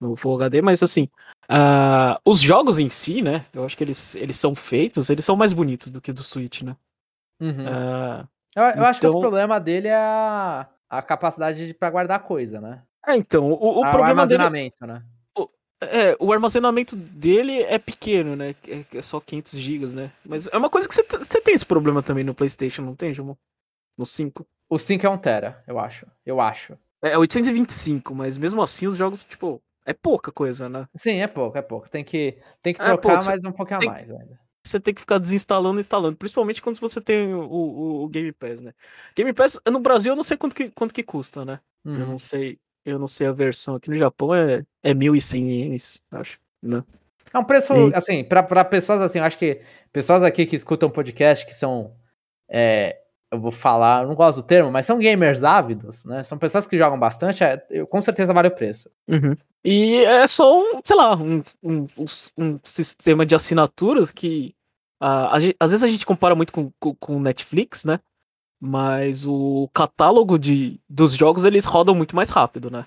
no 0.00 0.16
Full 0.16 0.36
HD, 0.36 0.62
mas 0.62 0.82
assim, 0.82 1.10
uh, 1.50 2.18
os 2.24 2.40
jogos 2.40 2.78
em 2.78 2.88
si, 2.88 3.20
né? 3.20 3.44
Eu 3.52 3.66
acho 3.66 3.76
que 3.76 3.84
eles, 3.84 4.14
eles 4.16 4.38
são 4.38 4.54
feitos, 4.54 5.10
eles 5.10 5.26
são 5.26 5.36
mais 5.36 5.52
bonitos 5.52 5.92
do 5.92 6.00
que 6.00 6.10
do 6.10 6.24
Switch, 6.24 6.62
né? 6.62 6.74
Uhum. 7.38 7.66
Uh, 7.66 8.28
eu, 8.56 8.62
eu 8.62 8.70
então... 8.70 8.84
acho 8.84 9.00
que 9.00 9.06
o 9.06 9.10
então 9.10 9.20
problema 9.20 9.60
dele 9.60 9.88
é 9.88 9.94
a, 9.94 10.66
a 10.88 11.02
capacidade 11.02 11.74
para 11.74 11.90
guardar 11.90 12.20
coisa, 12.20 12.62
né? 12.62 12.82
É, 13.06 13.14
então, 13.14 13.50
o, 13.50 13.80
o 13.80 13.84
ah, 13.84 13.90
problema 13.90 14.20
o 14.20 14.22
armazenamento, 14.22 14.80
dele... 14.80 14.92
né? 14.94 15.04
É, 15.80 16.16
o 16.18 16.32
armazenamento 16.32 16.96
dele 16.96 17.62
é 17.62 17.78
pequeno, 17.78 18.34
né? 18.34 18.54
É, 18.66 18.84
é 18.98 19.02
só 19.02 19.20
500 19.20 19.58
GB, 19.58 19.86
né? 19.94 20.12
Mas 20.24 20.48
é 20.48 20.56
uma 20.56 20.68
coisa 20.68 20.88
que 20.88 20.94
você 20.94 21.40
tem 21.40 21.54
esse 21.54 21.66
problema 21.66 22.02
também 22.02 22.24
no 22.24 22.34
PlayStation, 22.34 22.82
não 22.82 22.96
tem, 22.96 23.12
João? 23.12 23.38
No 23.96 24.04
5? 24.04 24.46
O 24.68 24.78
5 24.78 25.06
é 25.06 25.10
1 25.10 25.18
tera, 25.18 25.64
eu 25.66 25.78
acho. 25.78 26.06
Eu 26.26 26.40
acho. 26.40 26.76
É 27.02 27.16
825, 27.16 28.14
mas 28.14 28.36
mesmo 28.36 28.60
assim 28.60 28.86
os 28.86 28.96
jogos, 28.96 29.24
tipo, 29.24 29.62
é 29.86 29.94
pouca 29.94 30.32
coisa, 30.32 30.68
né? 30.68 30.86
Sim, 30.96 31.20
é 31.20 31.26
pouco, 31.26 31.56
é 31.56 31.62
pouco. 31.62 31.88
Tem 31.88 32.04
que, 32.04 32.38
tem 32.60 32.74
que 32.74 32.82
é 32.82 32.84
trocar 32.84 33.00
pouco. 33.00 33.24
mais 33.24 33.44
um 33.44 33.52
pouquinho 33.52 33.80
tem, 33.80 33.88
a 33.88 33.92
mais 33.92 34.10
ainda. 34.10 34.38
Você 34.66 34.78
tem 34.78 34.92
que 34.92 35.00
ficar 35.00 35.18
desinstalando 35.18 35.78
e 35.78 35.80
instalando, 35.80 36.16
principalmente 36.16 36.60
quando 36.60 36.78
você 36.78 37.00
tem 37.00 37.32
o, 37.32 37.40
o, 37.40 38.04
o, 38.04 38.08
Game 38.08 38.32
Pass, 38.32 38.60
né? 38.60 38.74
Game 39.16 39.32
Pass, 39.32 39.58
no 39.70 39.80
Brasil 39.80 40.12
eu 40.12 40.16
não 40.16 40.22
sei 40.22 40.36
quanto 40.36 40.54
que, 40.54 40.70
quanto 40.70 40.92
que 40.92 41.02
custa, 41.02 41.44
né? 41.44 41.60
Uhum. 41.84 41.96
Eu 41.96 42.06
não 42.06 42.18
sei, 42.18 42.58
eu 42.84 42.98
não 42.98 43.06
sei 43.06 43.26
a 43.26 43.32
versão. 43.32 43.74
Aqui 43.74 43.90
no 43.90 43.96
Japão 43.96 44.34
é, 44.34 44.64
é 44.82 44.94
1.100 44.94 45.48
ienes, 45.48 46.02
acho, 46.10 46.38
né? 46.62 46.82
É 47.32 47.38
um 47.38 47.44
preço, 47.44 47.72
e... 47.74 47.94
assim, 47.94 48.24
para 48.24 48.64
pessoas 48.64 49.00
assim, 49.00 49.18
eu 49.18 49.24
acho 49.24 49.38
que 49.38 49.60
pessoas 49.92 50.22
aqui 50.22 50.46
que 50.46 50.56
escutam 50.56 50.88
podcast 50.88 51.44
que 51.44 51.54
são 51.54 51.92
é, 52.48 52.98
eu 53.30 53.38
vou 53.38 53.52
falar, 53.52 54.02
eu 54.02 54.08
não 54.08 54.14
gosto 54.14 54.36
do 54.36 54.42
termo, 54.42 54.70
mas 54.70 54.86
são 54.86 54.98
gamers 54.98 55.44
ávidos, 55.44 56.04
né? 56.04 56.24
São 56.24 56.38
pessoas 56.38 56.66
que 56.66 56.78
jogam 56.78 56.98
bastante, 56.98 57.44
é, 57.44 57.64
eu, 57.70 57.86
com 57.86 58.00
certeza 58.00 58.32
vale 58.32 58.48
o 58.48 58.54
preço. 58.54 58.90
Uhum. 59.06 59.36
E 59.64 60.02
é 60.04 60.26
só 60.26 60.58
um, 60.58 60.80
sei 60.82 60.96
lá, 60.96 61.14
um, 61.14 61.42
um, 61.62 61.86
um 62.38 62.58
sistema 62.64 63.26
de 63.26 63.34
assinaturas 63.34 64.10
que 64.10 64.54
uh, 65.02 65.52
às 65.60 65.70
vezes 65.70 65.82
a 65.82 65.88
gente 65.88 66.06
compara 66.06 66.34
muito 66.34 66.52
com, 66.52 66.72
com, 66.80 66.94
com 66.94 67.20
Netflix, 67.20 67.84
né? 67.84 68.00
Mas 68.60 69.26
o 69.26 69.68
catálogo 69.72 70.38
de, 70.38 70.80
dos 70.88 71.14
jogos 71.14 71.44
eles 71.44 71.64
rodam 71.64 71.94
muito 71.94 72.16
mais 72.16 72.30
rápido, 72.30 72.70
né? 72.70 72.86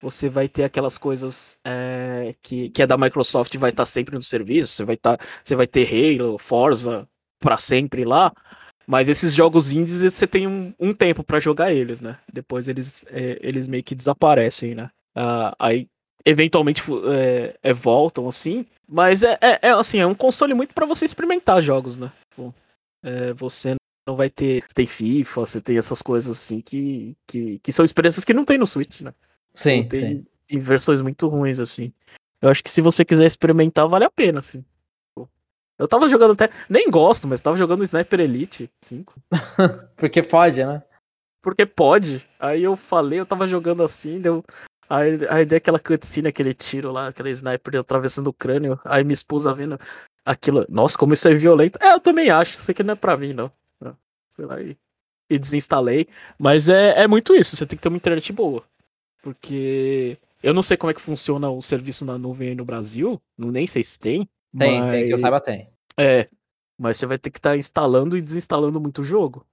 Você 0.00 0.28
vai 0.28 0.48
ter 0.48 0.64
aquelas 0.64 0.98
coisas 0.98 1.56
é, 1.64 2.34
que, 2.42 2.70
que 2.70 2.82
é 2.82 2.86
da 2.86 2.98
Microsoft 2.98 3.56
vai 3.56 3.70
estar 3.70 3.82
tá 3.82 3.86
sempre 3.86 4.16
no 4.16 4.22
serviço, 4.22 4.72
você 4.72 4.84
vai, 4.84 4.96
tá, 4.96 5.16
você 5.44 5.54
vai 5.54 5.66
ter 5.66 5.86
Halo, 5.88 6.38
Forza 6.38 7.08
para 7.38 7.56
sempre 7.56 8.04
lá. 8.04 8.32
Mas 8.84 9.08
esses 9.08 9.32
jogos 9.32 9.72
indies 9.72 10.02
você 10.12 10.26
tem 10.26 10.46
um, 10.48 10.74
um 10.78 10.92
tempo 10.92 11.22
para 11.22 11.38
jogar 11.38 11.72
eles, 11.72 12.00
né? 12.00 12.18
Depois 12.32 12.66
eles, 12.66 13.04
é, 13.08 13.38
eles 13.40 13.68
meio 13.68 13.82
que 13.84 13.94
desaparecem, 13.94 14.74
né? 14.74 14.90
Uh, 15.16 15.54
aí 15.58 15.88
eventualmente 16.24 16.82
é, 17.10 17.56
é, 17.62 17.72
voltam 17.72 18.28
assim. 18.28 18.66
Mas 18.88 19.22
é, 19.22 19.38
é, 19.40 19.58
é, 19.62 19.70
assim, 19.70 19.98
é 19.98 20.06
um 20.06 20.14
console 20.14 20.52
muito 20.52 20.74
para 20.74 20.86
você 20.86 21.04
experimentar 21.04 21.62
jogos, 21.62 21.96
né? 21.96 22.12
Bom, 22.36 22.52
é, 23.04 23.32
você 23.32 23.76
não 24.06 24.16
vai 24.16 24.28
ter. 24.28 24.62
Você 24.66 24.74
tem 24.74 24.86
FIFA, 24.86 25.40
você 25.40 25.60
tem 25.60 25.78
essas 25.78 26.02
coisas 26.02 26.38
assim 26.38 26.60
que, 26.60 27.16
que, 27.26 27.58
que 27.58 27.72
são 27.72 27.84
experiências 27.84 28.24
que 28.24 28.34
não 28.34 28.44
tem 28.44 28.58
no 28.58 28.66
Switch, 28.66 29.00
né? 29.00 29.14
Sim. 29.54 29.86
tem 29.86 30.00
sim. 30.00 30.26
em 30.50 30.58
versões 30.58 31.00
muito 31.00 31.28
ruins, 31.28 31.60
assim. 31.60 31.92
Eu 32.40 32.48
acho 32.50 32.62
que 32.62 32.70
se 32.70 32.80
você 32.80 33.04
quiser 33.04 33.26
experimentar, 33.26 33.86
vale 33.88 34.04
a 34.04 34.10
pena, 34.10 34.40
assim. 34.40 34.64
Eu 35.78 35.88
tava 35.88 36.08
jogando 36.08 36.32
até. 36.32 36.50
Nem 36.68 36.90
gosto, 36.90 37.26
mas 37.26 37.40
tava 37.40 37.56
jogando 37.56 37.82
Sniper 37.84 38.20
Elite 38.20 38.70
5. 38.82 39.14
Porque 39.96 40.22
pode, 40.22 40.64
né? 40.64 40.82
Porque 41.42 41.66
pode. 41.66 42.26
Aí 42.38 42.62
eu 42.62 42.76
falei, 42.76 43.18
eu 43.18 43.26
tava 43.26 43.46
jogando 43.46 43.82
assim, 43.82 44.20
deu. 44.20 44.44
Aí, 44.88 45.18
aí 45.28 45.44
dei 45.44 45.58
aquela 45.58 45.78
cutscene, 45.78 46.28
aquele 46.28 46.52
tiro 46.52 46.92
lá, 46.92 47.08
aquele 47.08 47.30
sniper 47.30 47.80
atravessando 47.80 48.28
o 48.28 48.32
crânio. 48.32 48.78
Aí 48.84 49.02
minha 49.02 49.14
esposa 49.14 49.54
vendo 49.54 49.78
aquilo. 50.24 50.66
Nossa, 50.68 50.96
como 50.96 51.14
isso 51.14 51.26
é 51.28 51.34
violento. 51.34 51.78
É, 51.82 51.94
eu 51.94 52.00
também 52.00 52.30
acho. 52.30 52.54
Isso 52.54 52.70
aqui 52.70 52.82
não 52.82 52.92
é 52.92 52.96
pra 52.96 53.16
mim, 53.16 53.32
não. 53.32 53.50
Fui 54.34 54.44
lá 54.44 54.60
e, 54.60 54.76
e 55.30 55.38
desinstalei. 55.38 56.06
Mas 56.38 56.68
é, 56.68 57.02
é 57.02 57.06
muito 57.06 57.34
isso. 57.34 57.56
Você 57.56 57.66
tem 57.66 57.76
que 57.76 57.82
ter 57.82 57.88
uma 57.88 57.96
internet 57.96 58.32
boa. 58.32 58.64
Porque 59.22 60.18
eu 60.42 60.52
não 60.52 60.62
sei 60.62 60.76
como 60.76 60.90
é 60.90 60.94
que 60.94 61.00
funciona 61.00 61.48
o 61.48 61.62
serviço 61.62 62.04
na 62.04 62.18
nuvem 62.18 62.50
aí 62.50 62.54
no 62.54 62.64
Brasil. 62.64 63.20
Nem 63.38 63.66
sei 63.66 63.84
se 63.84 63.98
tem. 63.98 64.28
Tem, 64.56 64.80
mas... 64.80 64.90
tem, 64.90 65.06
que 65.06 65.14
eu 65.14 65.18
saiba 65.18 65.40
tem. 65.40 65.68
É, 65.98 66.28
mas 66.78 66.96
você 66.96 67.06
vai 67.06 67.18
ter 67.18 67.30
que 67.30 67.38
estar 67.38 67.50
tá 67.50 67.56
instalando 67.56 68.16
e 68.16 68.22
desinstalando 68.22 68.80
muito 68.80 69.04
jogo, 69.04 69.46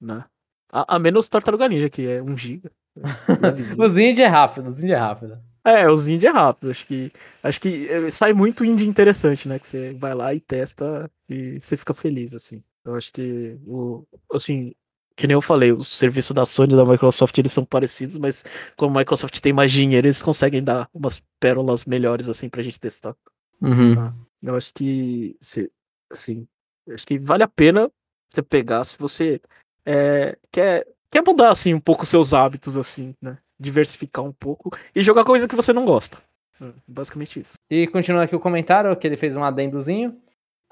né? 0.00 0.24
A, 0.70 0.96
a 0.96 0.98
menos 0.98 1.28
Tartaruga 1.28 1.68
Ninja, 1.68 1.88
que 1.88 2.06
é 2.06 2.22
1 2.22 2.36
GB. 2.36 2.70
os 3.78 3.96
indie 3.96 4.22
é 4.22 4.26
rápido, 4.26 4.66
os 4.66 4.82
indie 4.82 4.92
é 4.92 4.96
rápido. 4.96 5.38
É, 5.64 5.88
os 5.88 6.08
indie 6.08 6.26
é 6.26 6.30
rápido. 6.30 6.70
Acho 6.70 6.86
que, 6.86 7.10
acho 7.42 7.60
que 7.60 7.88
eh, 7.88 8.10
sai 8.10 8.32
muito 8.34 8.64
indie 8.64 8.86
interessante, 8.86 9.48
né? 9.48 9.58
Que 9.58 9.66
você 9.66 9.94
vai 9.94 10.14
lá 10.14 10.34
e 10.34 10.40
testa 10.40 11.10
e 11.28 11.58
você 11.58 11.76
fica 11.76 11.94
feliz, 11.94 12.34
assim. 12.34 12.62
Eu 12.84 12.94
acho 12.94 13.12
que, 13.12 13.56
o, 13.66 14.04
assim, 14.32 14.74
que 15.16 15.26
nem 15.26 15.34
eu 15.34 15.40
falei, 15.40 15.72
os 15.72 15.88
serviços 15.88 16.34
da 16.34 16.44
Sony 16.44 16.74
e 16.74 16.76
da 16.76 16.84
Microsoft 16.84 17.36
eles 17.38 17.52
são 17.52 17.64
parecidos, 17.64 18.18
mas 18.18 18.44
como 18.76 18.96
a 18.96 19.00
Microsoft 19.00 19.38
tem 19.40 19.52
mais 19.52 19.72
dinheiro, 19.72 20.06
eles 20.06 20.22
conseguem 20.22 20.62
dar 20.62 20.88
umas 20.92 21.22
pérolas 21.40 21.84
melhores, 21.84 22.28
assim, 22.28 22.48
pra 22.48 22.62
gente 22.62 22.80
testar. 22.80 23.16
Uhum. 23.60 23.98
Ah, 23.98 24.14
eu 24.42 24.56
acho 24.56 24.74
que, 24.74 25.36
se, 25.40 25.70
assim, 26.10 26.46
acho 26.90 27.06
que 27.06 27.18
vale 27.18 27.42
a 27.42 27.48
pena 27.48 27.90
você 28.30 28.42
pegar 28.42 28.84
se 28.84 28.98
você 28.98 29.40
é, 29.86 30.36
quer, 30.50 30.86
quer 31.10 31.22
mudar 31.24 31.50
assim 31.50 31.72
um 31.72 31.80
pouco 31.80 32.04
seus 32.04 32.34
hábitos 32.34 32.76
assim, 32.76 33.14
né? 33.22 33.38
Diversificar 33.58 34.24
um 34.24 34.32
pouco 34.32 34.70
e 34.94 35.02
jogar 35.02 35.24
coisa 35.24 35.46
que 35.46 35.54
você 35.54 35.72
não 35.72 35.84
gosta. 35.84 36.18
É, 36.60 36.70
basicamente 36.86 37.40
isso. 37.40 37.54
E 37.70 37.86
continuando 37.86 38.24
aqui 38.24 38.34
o 38.34 38.40
comentário, 38.40 38.94
que 38.96 39.06
ele 39.06 39.16
fez 39.16 39.36
um 39.36 39.44
adendozinho. 39.44 40.20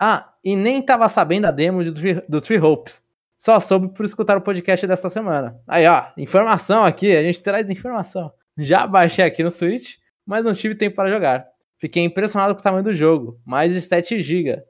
Ah, 0.05 0.33
e 0.45 0.57
nem 0.57 0.83
tava 0.83 1.09
sabendo 1.09 1.45
a 1.45 1.53
demo 1.53 1.85
do, 1.85 1.93
do 2.29 2.41
Tree 2.41 2.59
Hopes. 2.59 3.05
Só 3.39 3.61
soube 3.61 3.87
por 3.95 4.05
escutar 4.05 4.37
o 4.37 4.41
podcast 4.41 4.85
desta 4.85 5.09
semana. 5.09 5.57
Aí, 5.65 5.87
ó, 5.87 6.07
informação 6.19 6.85
aqui, 6.85 7.17
a 7.17 7.23
gente 7.23 7.41
traz 7.41 7.71
informação. 7.71 8.33
Já 8.59 8.85
baixei 8.85 9.25
aqui 9.25 9.45
no 9.45 9.51
Switch, 9.53 9.99
mas 10.27 10.45
não 10.45 10.55
tive 10.55 10.75
tempo 10.75 10.97
para 10.97 11.09
jogar. 11.09 11.47
Fiquei 11.79 12.03
impressionado 12.03 12.53
com 12.53 12.61
o 12.61 12.65
tamanho 12.65 12.83
do 12.83 12.93
jogo, 12.93 13.41
mais 13.47 13.73
de 13.73 13.81
7 13.81 14.21
GB. 14.21 14.61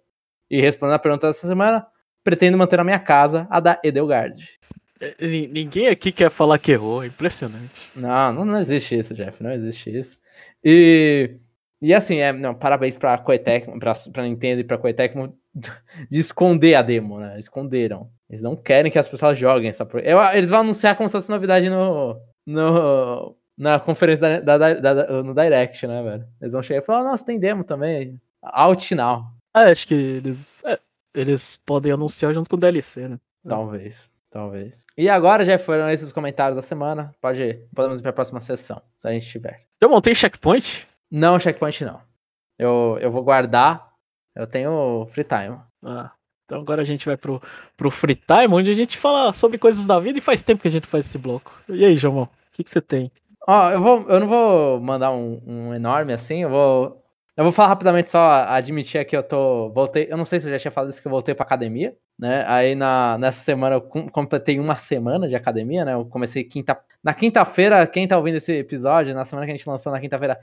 E 0.50 0.60
respondendo 0.60 0.96
a 0.96 0.98
pergunta 0.98 1.28
dessa 1.28 1.48
semana, 1.48 1.86
pretendo 2.22 2.58
manter 2.58 2.78
a 2.78 2.84
minha 2.84 3.00
casa, 3.00 3.46
a 3.48 3.58
da 3.58 3.80
Edelgard. 3.82 4.46
É, 5.00 5.16
ninguém 5.48 5.88
aqui 5.88 6.12
quer 6.12 6.30
falar 6.30 6.58
que 6.58 6.72
errou, 6.72 7.02
é 7.02 7.06
impressionante. 7.06 7.90
Não, 7.96 8.34
não, 8.34 8.44
não 8.44 8.60
existe 8.60 8.98
isso, 8.98 9.14
Jeff, 9.14 9.42
não 9.42 9.52
existe 9.52 9.96
isso. 9.96 10.18
E, 10.62 11.38
e 11.82 11.92
assim, 11.92 12.18
é, 12.18 12.32
não, 12.32 12.54
parabéns 12.54 12.96
pra 12.96 13.18
Koei 13.18 13.40
pra, 13.40 13.92
pra 14.12 14.22
Nintendo 14.22 14.60
e 14.60 14.64
pra 14.64 14.78
Koei 14.78 14.94
de 16.08 16.18
esconder 16.20 16.76
a 16.76 16.82
demo, 16.82 17.18
né? 17.18 17.36
Esconderam. 17.36 18.08
Eles 18.30 18.40
não 18.40 18.54
querem 18.54 18.90
que 18.90 18.98
as 18.98 19.08
pessoas 19.08 19.36
joguem 19.36 19.68
essa. 19.68 19.86
Eu, 20.04 20.22
eles 20.32 20.48
vão 20.48 20.60
anunciar 20.60 20.96
como 20.96 21.08
se 21.08 21.12
fosse 21.12 21.28
novidade 21.28 21.68
no, 21.68 22.16
no, 22.46 23.36
na 23.58 23.80
conferência 23.80 24.40
da, 24.40 24.56
da, 24.56 24.74
da, 24.74 25.22
no 25.24 25.34
Direct, 25.34 25.84
né, 25.86 26.02
velho? 26.02 26.26
Eles 26.40 26.52
vão 26.52 26.62
chegar 26.62 26.80
e 26.80 26.84
falar, 26.84 27.02
nossa, 27.02 27.26
tem 27.26 27.38
demo 27.38 27.64
também. 27.64 28.18
Out 28.40 28.94
now. 28.94 29.24
É, 29.54 29.70
acho 29.70 29.86
que 29.86 29.94
eles. 29.94 30.62
É, 30.64 30.78
eles 31.12 31.58
podem 31.66 31.92
anunciar 31.92 32.32
junto 32.32 32.48
com 32.48 32.56
o 32.56 32.60
DLC, 32.60 33.08
né? 33.08 33.18
Talvez. 33.46 34.10
Talvez. 34.30 34.86
E 34.96 35.10
agora 35.10 35.44
já 35.44 35.58
foram 35.58 35.90
esses 35.90 36.06
os 36.06 36.12
comentários 36.12 36.56
da 36.56 36.62
semana. 36.62 37.12
Pode 37.20 37.42
ir. 37.42 37.66
Podemos 37.74 37.98
ir 37.98 38.02
para 38.02 38.10
a 38.10 38.14
próxima 38.14 38.40
sessão, 38.40 38.80
se 38.98 39.06
a 39.06 39.12
gente 39.12 39.28
tiver. 39.28 39.66
Eu 39.80 39.90
montei 39.90 40.14
checkpoint? 40.14 40.86
Não, 41.12 41.38
checkpoint 41.38 41.84
não. 41.84 42.00
Eu, 42.58 42.96
eu 43.00 43.10
vou 43.10 43.22
guardar. 43.22 43.92
Eu 44.34 44.46
tenho 44.46 45.06
free 45.12 45.24
time. 45.24 45.58
Ah, 45.84 46.10
então 46.46 46.62
agora 46.62 46.80
a 46.80 46.84
gente 46.84 47.04
vai 47.04 47.18
pro, 47.18 47.38
pro 47.76 47.90
free 47.90 48.14
time, 48.14 48.54
onde 48.54 48.70
a 48.70 48.74
gente 48.74 48.96
fala 48.96 49.30
sobre 49.34 49.58
coisas 49.58 49.86
da 49.86 50.00
vida 50.00 50.18
e 50.18 50.22
faz 50.22 50.42
tempo 50.42 50.62
que 50.62 50.68
a 50.68 50.70
gente 50.70 50.86
faz 50.86 51.04
esse 51.04 51.18
bloco. 51.18 51.62
E 51.68 51.84
aí, 51.84 51.96
João? 51.96 52.22
O 52.22 52.28
que, 52.52 52.64
que 52.64 52.70
você 52.70 52.80
tem? 52.80 53.12
Ó, 53.46 53.70
eu, 53.70 53.82
vou, 53.82 54.08
eu 54.08 54.20
não 54.20 54.28
vou 54.28 54.80
mandar 54.80 55.10
um, 55.12 55.42
um 55.46 55.74
enorme 55.74 56.14
assim, 56.14 56.44
eu 56.44 56.48
vou 56.48 57.02
eu 57.34 57.44
vou 57.44 57.52
falar 57.52 57.68
rapidamente 57.68 58.10
só 58.10 58.44
admitir 58.46 59.00
aqui, 59.00 59.16
eu 59.16 59.22
tô. 59.22 59.70
Voltei. 59.70 60.06
Eu 60.10 60.18
não 60.18 60.24
sei 60.26 60.38
se 60.38 60.46
eu 60.46 60.52
já 60.52 60.58
tinha 60.58 60.70
falado 60.70 60.90
isso 60.90 61.00
que 61.00 61.06
eu 61.08 61.10
voltei 61.10 61.34
pra 61.34 61.44
academia, 61.46 61.96
né? 62.18 62.44
Aí 62.46 62.74
na, 62.74 63.16
nessa 63.16 63.40
semana 63.40 63.76
eu 63.76 63.80
completei 63.80 64.60
uma 64.60 64.76
semana 64.76 65.26
de 65.26 65.34
academia, 65.34 65.82
né? 65.82 65.94
Eu 65.94 66.04
comecei 66.04 66.44
quinta. 66.44 66.78
Na 67.02 67.14
quinta-feira, 67.14 67.86
quem 67.86 68.06
tá 68.06 68.18
ouvindo 68.18 68.36
esse 68.36 68.52
episódio, 68.52 69.14
na 69.14 69.24
semana 69.24 69.46
que 69.46 69.52
a 69.52 69.56
gente 69.56 69.68
lançou 69.68 69.90
na 69.90 69.98
quinta-feira, 69.98 70.38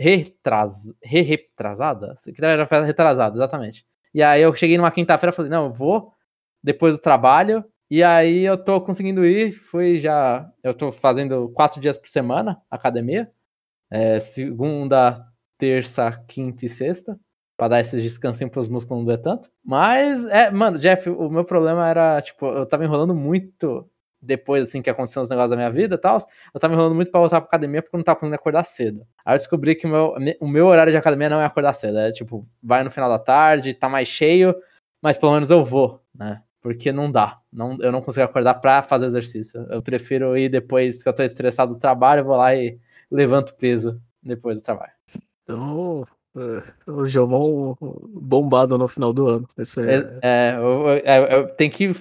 retras... 0.00 0.94
re 1.04 1.20
retrasada? 1.20 2.14
Era 2.40 2.84
retrasada, 2.84 3.36
exatamente. 3.36 3.84
E 4.14 4.22
aí 4.22 4.40
eu 4.40 4.54
cheguei 4.54 4.78
numa 4.78 4.90
quinta-feira 4.90 5.32
falei, 5.32 5.50
não, 5.50 5.66
eu 5.66 5.72
vou 5.72 6.12
depois 6.62 6.94
do 6.94 7.00
trabalho. 7.00 7.64
E 7.90 8.02
aí 8.02 8.44
eu 8.44 8.56
tô 8.56 8.80
conseguindo 8.80 9.24
ir, 9.26 9.52
fui 9.52 9.98
já. 9.98 10.50
Eu 10.62 10.72
tô 10.72 10.90
fazendo 10.90 11.50
quatro 11.50 11.80
dias 11.80 11.98
por 11.98 12.08
semana 12.08 12.60
academia. 12.70 13.30
É, 13.90 14.20
segunda, 14.20 15.26
terça, 15.58 16.12
quinta 16.26 16.64
e 16.64 16.68
sexta. 16.68 17.18
Pra 17.56 17.68
dar 17.68 17.80
esses 17.80 18.02
descansinhos 18.02 18.52
pros 18.52 18.68
músculos 18.68 19.00
não 19.00 19.04
doer 19.04 19.20
tanto. 19.20 19.50
Mas, 19.62 20.24
é, 20.26 20.50
mano, 20.50 20.78
Jeff, 20.78 21.10
o 21.10 21.28
meu 21.28 21.44
problema 21.44 21.86
era, 21.86 22.22
tipo, 22.22 22.46
eu 22.46 22.64
tava 22.64 22.84
enrolando 22.84 23.14
muito 23.14 23.86
depois, 24.22 24.62
assim, 24.62 24.82
que 24.82 24.90
aconteceu 24.90 25.22
os 25.22 25.30
negócios 25.30 25.50
da 25.50 25.56
minha 25.56 25.70
vida 25.70 25.94
e 25.94 25.98
tal. 25.98 26.18
Eu 26.52 26.60
tava 26.60 26.74
enrolando 26.74 26.94
muito 26.94 27.10
pra 27.10 27.20
voltar 27.20 27.40
pra 27.40 27.48
academia 27.48 27.82
porque 27.82 27.96
eu 27.96 27.98
não 27.98 28.04
tava 28.04 28.16
conseguindo 28.16 28.36
acordar 28.36 28.64
cedo. 28.64 29.06
Aí 29.24 29.34
eu 29.34 29.38
descobri 29.38 29.74
que 29.74 29.86
o 29.86 29.90
meu, 29.90 30.14
o 30.40 30.48
meu 30.48 30.66
horário 30.66 30.92
de 30.92 30.96
academia 30.96 31.30
não 31.30 31.40
é 31.40 31.44
acordar 31.44 31.72
cedo. 31.74 31.98
É, 31.98 32.12
tipo, 32.12 32.46
vai 32.62 32.84
no 32.84 32.90
final 32.90 33.08
da 33.08 33.18
tarde, 33.18 33.74
tá 33.74 33.88
mais 33.88 34.08
cheio, 34.08 34.54
mas 35.02 35.16
pelo 35.16 35.32
menos 35.32 35.50
eu 35.50 35.64
vou, 35.64 36.02
né? 36.14 36.42
Porque 36.60 36.92
não 36.92 37.10
dá. 37.10 37.38
Não, 37.50 37.78
eu 37.80 37.90
não 37.90 38.02
consigo 38.02 38.24
acordar 38.24 38.54
pra 38.54 38.82
fazer 38.82 39.06
exercício. 39.06 39.66
Eu 39.70 39.82
prefiro 39.82 40.36
ir 40.36 40.50
depois 40.50 41.02
que 41.02 41.08
eu 41.08 41.12
tô 41.12 41.22
estressado 41.22 41.74
do 41.74 41.80
trabalho, 41.80 42.20
eu 42.20 42.24
vou 42.24 42.36
lá 42.36 42.54
e 42.54 42.78
levanto 43.10 43.54
peso 43.54 44.00
depois 44.22 44.60
do 44.60 44.64
trabalho. 44.64 44.92
Então, 45.42 46.04
é, 46.36 46.90
o 46.90 47.08
Jomon 47.08 47.74
bombado 47.80 48.78
no 48.78 48.86
final 48.86 49.12
do 49.12 49.26
ano. 49.26 49.48
Isso 49.58 49.80
é, 49.80 49.96
é, 50.22 50.56
é, 51.04 51.34
é, 51.34 51.42
tem 51.44 51.68
que 51.68 51.94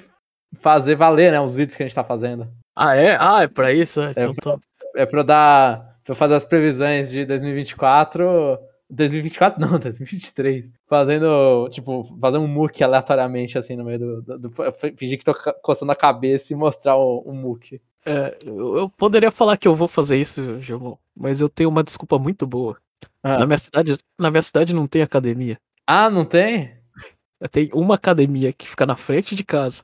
fazer 0.57 0.95
valer, 0.95 1.31
né? 1.31 1.39
Os 1.39 1.55
vídeos 1.55 1.75
que 1.75 1.83
a 1.83 1.85
gente 1.85 1.95
tá 1.95 2.03
fazendo. 2.03 2.47
Ah, 2.75 2.95
é? 2.95 3.17
Ah, 3.19 3.43
é 3.43 3.47
pra 3.47 3.71
isso? 3.71 4.01
É, 4.01 4.11
então, 4.11 4.33
pra, 4.33 4.57
é 4.95 5.05
pra 5.05 5.23
dar. 5.23 5.99
Pra 6.03 6.15
fazer 6.15 6.35
as 6.35 6.45
previsões 6.45 7.11
de 7.11 7.25
2024. 7.25 8.57
2024 8.89 9.59
não, 9.61 9.77
2023. 9.77 10.71
Fazendo, 10.87 11.69
tipo, 11.69 12.17
fazer 12.19 12.37
um 12.37 12.47
muque 12.47 12.83
aleatoriamente, 12.83 13.57
assim, 13.57 13.75
no 13.75 13.83
meio 13.83 13.99
do. 13.99 14.21
do, 14.21 14.37
do 14.39 14.51
fingir 14.97 15.17
que 15.17 15.25
tô 15.25 15.35
coçando 15.61 15.91
a 15.91 15.95
cabeça 15.95 16.53
e 16.53 16.55
mostrar 16.55 16.97
o, 16.97 17.19
o 17.19 17.33
muque. 17.33 17.81
É, 18.05 18.37
eu, 18.45 18.89
poderia 18.89 19.29
falar 19.29 19.57
que 19.57 19.67
eu 19.67 19.75
vou 19.75 19.87
fazer 19.87 20.17
isso, 20.17 20.59
Jomon, 20.61 20.95
mas 21.15 21.41
eu 21.41 21.49
tenho 21.49 21.69
uma 21.69 21.83
desculpa 21.83 22.17
muito 22.17 22.47
boa. 22.47 22.77
Ah. 23.21 23.39
Na, 23.39 23.45
minha 23.45 23.57
cidade, 23.57 23.97
na 24.17 24.31
minha 24.31 24.41
cidade 24.41 24.73
não 24.73 24.87
tem 24.87 25.01
academia. 25.01 25.59
Ah, 25.85 26.09
não 26.09 26.25
tem? 26.25 26.77
Tem 27.51 27.69
uma 27.73 27.95
academia 27.95 28.51
que 28.51 28.67
fica 28.67 28.85
na 28.85 28.97
frente 28.97 29.33
de 29.33 29.45
casa. 29.45 29.81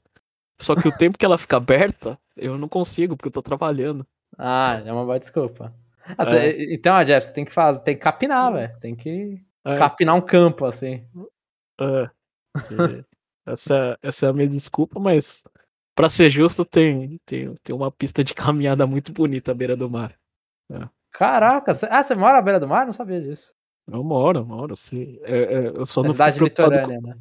Só 0.59 0.75
que 0.75 0.87
o 0.87 0.97
tempo 0.97 1.17
que 1.17 1.25
ela 1.25 1.37
fica 1.37 1.57
aberta, 1.57 2.17
eu 2.35 2.57
não 2.57 2.67
consigo, 2.67 3.15
porque 3.15 3.27
eu 3.27 3.33
tô 3.33 3.41
trabalhando. 3.41 4.05
Ah, 4.37 4.81
é 4.85 4.91
uma 4.91 5.05
boa 5.05 5.19
desculpa. 5.19 5.73
Ah, 6.17 6.23
é. 6.23 6.25
Você, 6.25 6.73
então, 6.73 7.03
Jeff, 7.03 7.27
você 7.27 7.33
tem 7.33 7.45
que 7.45 7.53
fazer, 7.53 7.81
tem 7.81 7.95
que 7.95 8.01
capinar, 8.01 8.53
velho. 8.53 8.79
Tem 8.79 8.95
que 8.95 9.41
é. 9.65 9.75
capinar 9.75 10.15
um 10.15 10.21
campo, 10.21 10.65
assim. 10.65 11.05
É. 11.79 12.09
essa, 13.45 13.97
essa 14.01 14.25
é 14.25 14.29
a 14.29 14.33
minha 14.33 14.47
desculpa, 14.47 14.99
mas 14.99 15.43
para 15.95 16.09
ser 16.09 16.29
justo, 16.29 16.65
tem, 16.65 17.19
tem, 17.25 17.53
tem 17.63 17.75
uma 17.75 17.91
pista 17.91 18.23
de 18.23 18.33
caminhada 18.33 18.85
muito 18.85 19.11
bonita 19.11 19.51
à 19.51 19.55
beira 19.55 19.75
do 19.75 19.89
mar. 19.89 20.13
É. 20.71 20.87
Caraca, 21.11 21.71
ah, 21.89 22.03
você 22.03 22.15
mora 22.15 22.37
à 22.37 22.41
beira 22.41 22.59
do 22.59 22.67
mar? 22.67 22.85
Não 22.85 22.93
sabia 22.93 23.21
disso. 23.21 23.53
Eu 23.87 24.03
moro, 24.03 24.39
eu 24.39 24.45
moro, 24.45 24.75
sim. 24.75 25.17
É, 25.23 25.37
é, 25.37 25.67
eu 25.67 25.85
só 25.85 26.03
é 26.03 26.07
não 26.07 26.13
fico 26.13 26.51
preocupado 26.51 26.81
com... 26.81 27.01
né? 27.01 27.15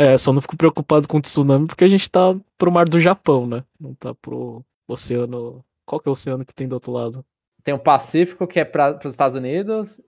É, 0.00 0.16
só 0.16 0.32
não 0.32 0.40
fico 0.40 0.56
preocupado 0.56 1.06
com 1.06 1.18
o 1.18 1.20
tsunami 1.20 1.66
porque 1.66 1.84
a 1.84 1.88
gente 1.88 2.10
tá 2.10 2.34
pro 2.56 2.72
mar 2.72 2.88
do 2.88 2.98
Japão, 2.98 3.46
né? 3.46 3.62
Não 3.78 3.94
tá 3.94 4.14
pro 4.14 4.64
oceano. 4.88 5.64
Qual 5.84 6.00
que 6.00 6.08
é 6.08 6.10
o 6.10 6.12
oceano 6.12 6.44
que 6.44 6.54
tem 6.54 6.66
do 6.66 6.74
outro 6.74 6.92
lado? 6.92 7.24
Tem 7.62 7.74
o 7.74 7.78
Pacífico, 7.78 8.46
que 8.46 8.60
é 8.60 8.64
para 8.64 8.98
os 9.04 9.12
Estados 9.12 9.36
Unidos, 9.36 10.00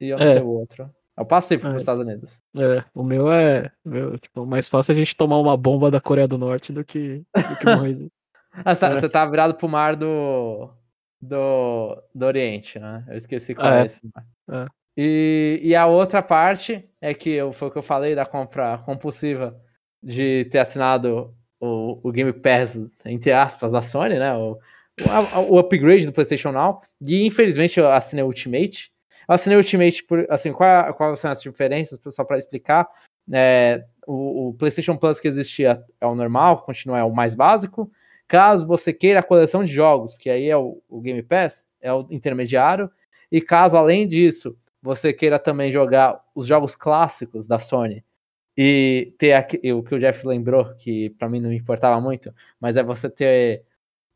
e 0.00 0.08
eu 0.08 0.18
não 0.18 0.26
é. 0.26 0.32
sei 0.34 0.42
o 0.42 0.48
outro. 0.48 0.88
É 1.16 1.20
o 1.20 1.26
Pacífico 1.26 1.66
é. 1.66 1.70
pros 1.70 1.82
Estados 1.82 2.00
Unidos. 2.00 2.40
É, 2.56 2.84
o 2.94 3.02
meu 3.02 3.30
é. 3.32 3.70
Meu, 3.84 4.16
tipo, 4.18 4.46
mais 4.46 4.68
fácil 4.68 4.92
a 4.92 4.94
gente 4.94 5.16
tomar 5.16 5.38
uma 5.38 5.56
bomba 5.56 5.90
da 5.90 6.00
Coreia 6.00 6.28
do 6.28 6.38
Norte 6.38 6.72
do 6.72 6.84
que, 6.84 7.24
do 7.34 7.56
que 7.58 7.66
morrer. 7.66 8.08
ah, 8.64 8.74
você, 8.74 8.80
tá, 8.80 8.86
é. 8.86 8.94
você 8.94 9.08
tá 9.08 9.26
virado 9.26 9.54
pro 9.54 9.68
mar 9.68 9.96
do 9.96 10.70
do, 11.20 12.02
do 12.14 12.26
Oriente, 12.26 12.78
né? 12.78 13.04
Eu 13.08 13.16
esqueci 13.16 13.54
qual 13.54 13.72
é, 13.72 13.82
é 13.82 13.86
esse. 13.86 14.00
É. 14.50 14.66
E, 14.96 15.60
e 15.62 15.74
a 15.74 15.86
outra 15.86 16.22
parte 16.22 16.88
é 17.00 17.14
que 17.14 17.30
eu, 17.30 17.52
foi 17.52 17.68
o 17.68 17.70
que 17.70 17.78
eu 17.78 17.82
falei 17.82 18.14
da 18.14 18.26
compra 18.26 18.78
compulsiva 18.78 19.58
de 20.02 20.46
ter 20.46 20.58
assinado 20.58 21.34
o, 21.60 22.00
o 22.02 22.12
Game 22.12 22.32
Pass, 22.32 22.86
entre 23.04 23.32
aspas, 23.32 23.72
da 23.72 23.80
Sony, 23.80 24.18
né? 24.18 24.34
O, 24.36 24.58
o, 25.00 25.54
o 25.54 25.58
upgrade 25.58 26.06
do 26.06 26.12
PlayStation 26.12 26.52
Now. 26.52 26.82
E 27.00 27.24
infelizmente 27.24 27.78
eu 27.78 27.88
assinei 27.88 28.24
Ultimate. 28.24 28.92
Eu 29.28 29.34
assinei 29.34 29.56
Ultimate 29.56 30.04
por. 30.04 30.26
Assim, 30.28 30.52
qual, 30.52 30.92
quais 30.94 31.20
são 31.20 31.30
as 31.30 31.40
diferenças? 31.40 31.98
Só 32.08 32.24
para 32.24 32.38
explicar. 32.38 32.88
É, 33.32 33.84
o, 34.06 34.48
o, 34.48 34.54
PlayStation 34.54 34.96
Plus 34.96 35.20
que 35.20 35.28
existia 35.28 35.82
é 36.00 36.06
o 36.06 36.14
normal, 36.14 36.62
continua 36.62 36.98
é 36.98 37.04
o 37.04 37.14
mais 37.14 37.34
básico. 37.34 37.90
Caso 38.26 38.66
você 38.66 38.92
queira 38.92 39.20
a 39.20 39.22
coleção 39.22 39.64
de 39.64 39.72
jogos, 39.72 40.18
que 40.18 40.28
aí 40.28 40.48
é 40.48 40.56
o, 40.56 40.82
o 40.88 41.00
Game 41.00 41.22
Pass, 41.22 41.66
é 41.80 41.92
o 41.92 42.06
intermediário, 42.10 42.90
e 43.30 43.40
caso 43.40 43.76
além 43.76 44.08
disso 44.08 44.56
você 44.82 45.12
queira 45.12 45.38
também 45.38 45.70
jogar 45.70 46.20
os 46.34 46.46
jogos 46.46 46.74
clássicos 46.74 47.46
da 47.46 47.58
Sony 47.58 48.04
e 48.56 49.14
ter 49.18 49.32
aqui, 49.32 49.72
o 49.72 49.82
que 49.82 49.94
o 49.94 49.98
Jeff 49.98 50.26
lembrou, 50.26 50.74
que 50.74 51.10
para 51.10 51.28
mim 51.28 51.40
não 51.40 51.48
me 51.48 51.56
importava 51.56 52.00
muito, 52.00 52.34
mas 52.60 52.76
é 52.76 52.82
você 52.82 53.08
ter 53.08 53.64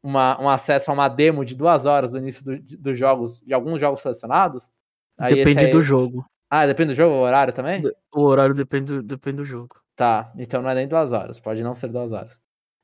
uma, 0.03 0.41
um 0.41 0.49
acesso 0.49 0.91
a 0.91 0.95
uma 0.95 1.09
demo 1.09 1.45
de 1.45 1.57
duas 1.57 1.87
horas 1.87 2.12
do 2.12 2.19
início 2.19 2.45
dos 2.45 2.61
do 2.77 2.95
jogos, 2.95 3.41
de 3.41 3.55
alguns 3.55 3.81
jogos 3.81 4.01
selecionados. 4.01 4.73
Depende 5.19 5.67
aí... 5.67 5.71
do 5.71 5.81
jogo. 5.81 6.27
Ah, 6.51 6.67
depende 6.67 6.93
do 6.93 6.97
jogo, 6.97 7.14
o 7.14 7.21
horário 7.21 7.53
também? 7.53 7.83
O 8.14 8.23
horário 8.23 8.55
depende 8.55 8.85
do, 8.85 9.03
depende 9.03 9.39
do 9.39 9.45
jogo. 9.45 9.81
Tá, 9.97 10.31
então 10.37 10.61
não 10.61 10.71
é 10.71 10.75
nem 10.75 10.87
duas 10.87 11.12
horas, 11.12 11.41
pode 11.41 11.62
não 11.62 11.75
ser 11.75 11.89
duas 11.89 12.12
horas. 12.12 12.41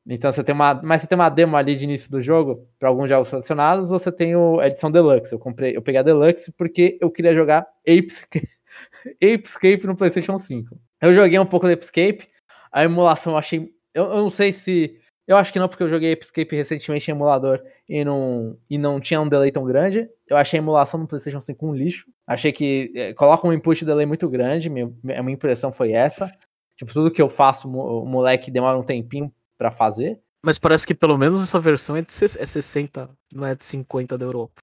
Então 0.06 0.32
você 0.32 0.42
tem 0.42 0.54
uma, 0.54 0.74
mas 0.82 1.00
você 1.00 1.06
tem 1.06 1.16
uma 1.16 1.28
demo 1.28 1.56
ali 1.56 1.76
de 1.76 1.84
início 1.84 2.10
do 2.10 2.20
jogo 2.20 2.66
para 2.78 2.88
alguns 2.88 3.08
jogos 3.08 3.28
selecionados, 3.28 3.88
você 3.88 4.10
tem 4.10 4.34
o, 4.34 4.58
a 4.58 4.66
edição 4.66 4.90
Deluxe. 4.90 5.32
Eu 5.32 5.38
comprei, 5.38 5.76
eu 5.76 5.82
peguei 5.82 6.00
a 6.00 6.02
Deluxe 6.02 6.52
porque 6.52 6.98
eu 7.00 7.10
queria 7.10 7.32
jogar 7.32 7.66
Apescape, 7.86 8.48
Apescape 9.22 9.86
no 9.86 9.96
PlayStation 9.96 10.36
5. 10.38 10.76
Eu 11.00 11.14
joguei 11.14 11.38
um 11.38 11.46
pouco 11.46 11.66
do 11.66 11.72
Apescape, 11.72 12.28
a 12.72 12.84
emulação 12.84 13.34
eu 13.34 13.38
achei, 13.38 13.72
eu, 13.94 14.04
eu 14.04 14.22
não 14.22 14.30
sei 14.30 14.52
se, 14.52 14.98
eu 15.26 15.36
acho 15.36 15.52
que 15.52 15.58
não 15.60 15.68
porque 15.68 15.84
eu 15.84 15.88
joguei 15.88 16.12
Apescape 16.12 16.56
recentemente 16.56 17.08
em 17.08 17.14
emulador 17.14 17.62
e 17.88 18.04
não 18.04 18.58
e 18.68 18.76
não 18.76 18.98
tinha 18.98 19.20
um 19.20 19.28
delay 19.28 19.52
tão 19.52 19.64
grande. 19.64 20.08
Eu 20.28 20.36
achei 20.36 20.58
a 20.58 20.62
emulação 20.62 20.98
no 20.98 21.06
PlayStation 21.06 21.40
5 21.40 21.64
um 21.64 21.74
lixo. 21.74 22.06
Achei 22.26 22.50
que 22.50 22.92
é, 22.96 23.14
coloca 23.14 23.46
um 23.46 23.52
input 23.52 23.84
delay 23.84 24.06
muito 24.06 24.28
grande, 24.28 24.68
minha, 24.68 24.92
minha 25.02 25.30
impressão 25.30 25.70
foi 25.70 25.92
essa. 25.92 26.32
Tipo, 26.76 26.92
tudo 26.92 27.10
que 27.10 27.22
eu 27.22 27.28
faço, 27.28 27.68
o 27.68 28.04
moleque 28.04 28.50
demora 28.50 28.76
um 28.76 28.82
tempinho 28.82 29.32
para 29.62 29.70
fazer. 29.70 30.18
Mas 30.44 30.58
parece 30.58 30.84
que 30.84 30.94
pelo 30.94 31.16
menos 31.16 31.40
essa 31.40 31.60
versão 31.60 31.96
é 31.96 32.02
de 32.02 32.12
é 32.12 32.46
60, 32.46 33.08
não 33.32 33.46
é 33.46 33.54
de 33.54 33.64
50 33.64 34.18
da 34.18 34.26
Europa. 34.26 34.60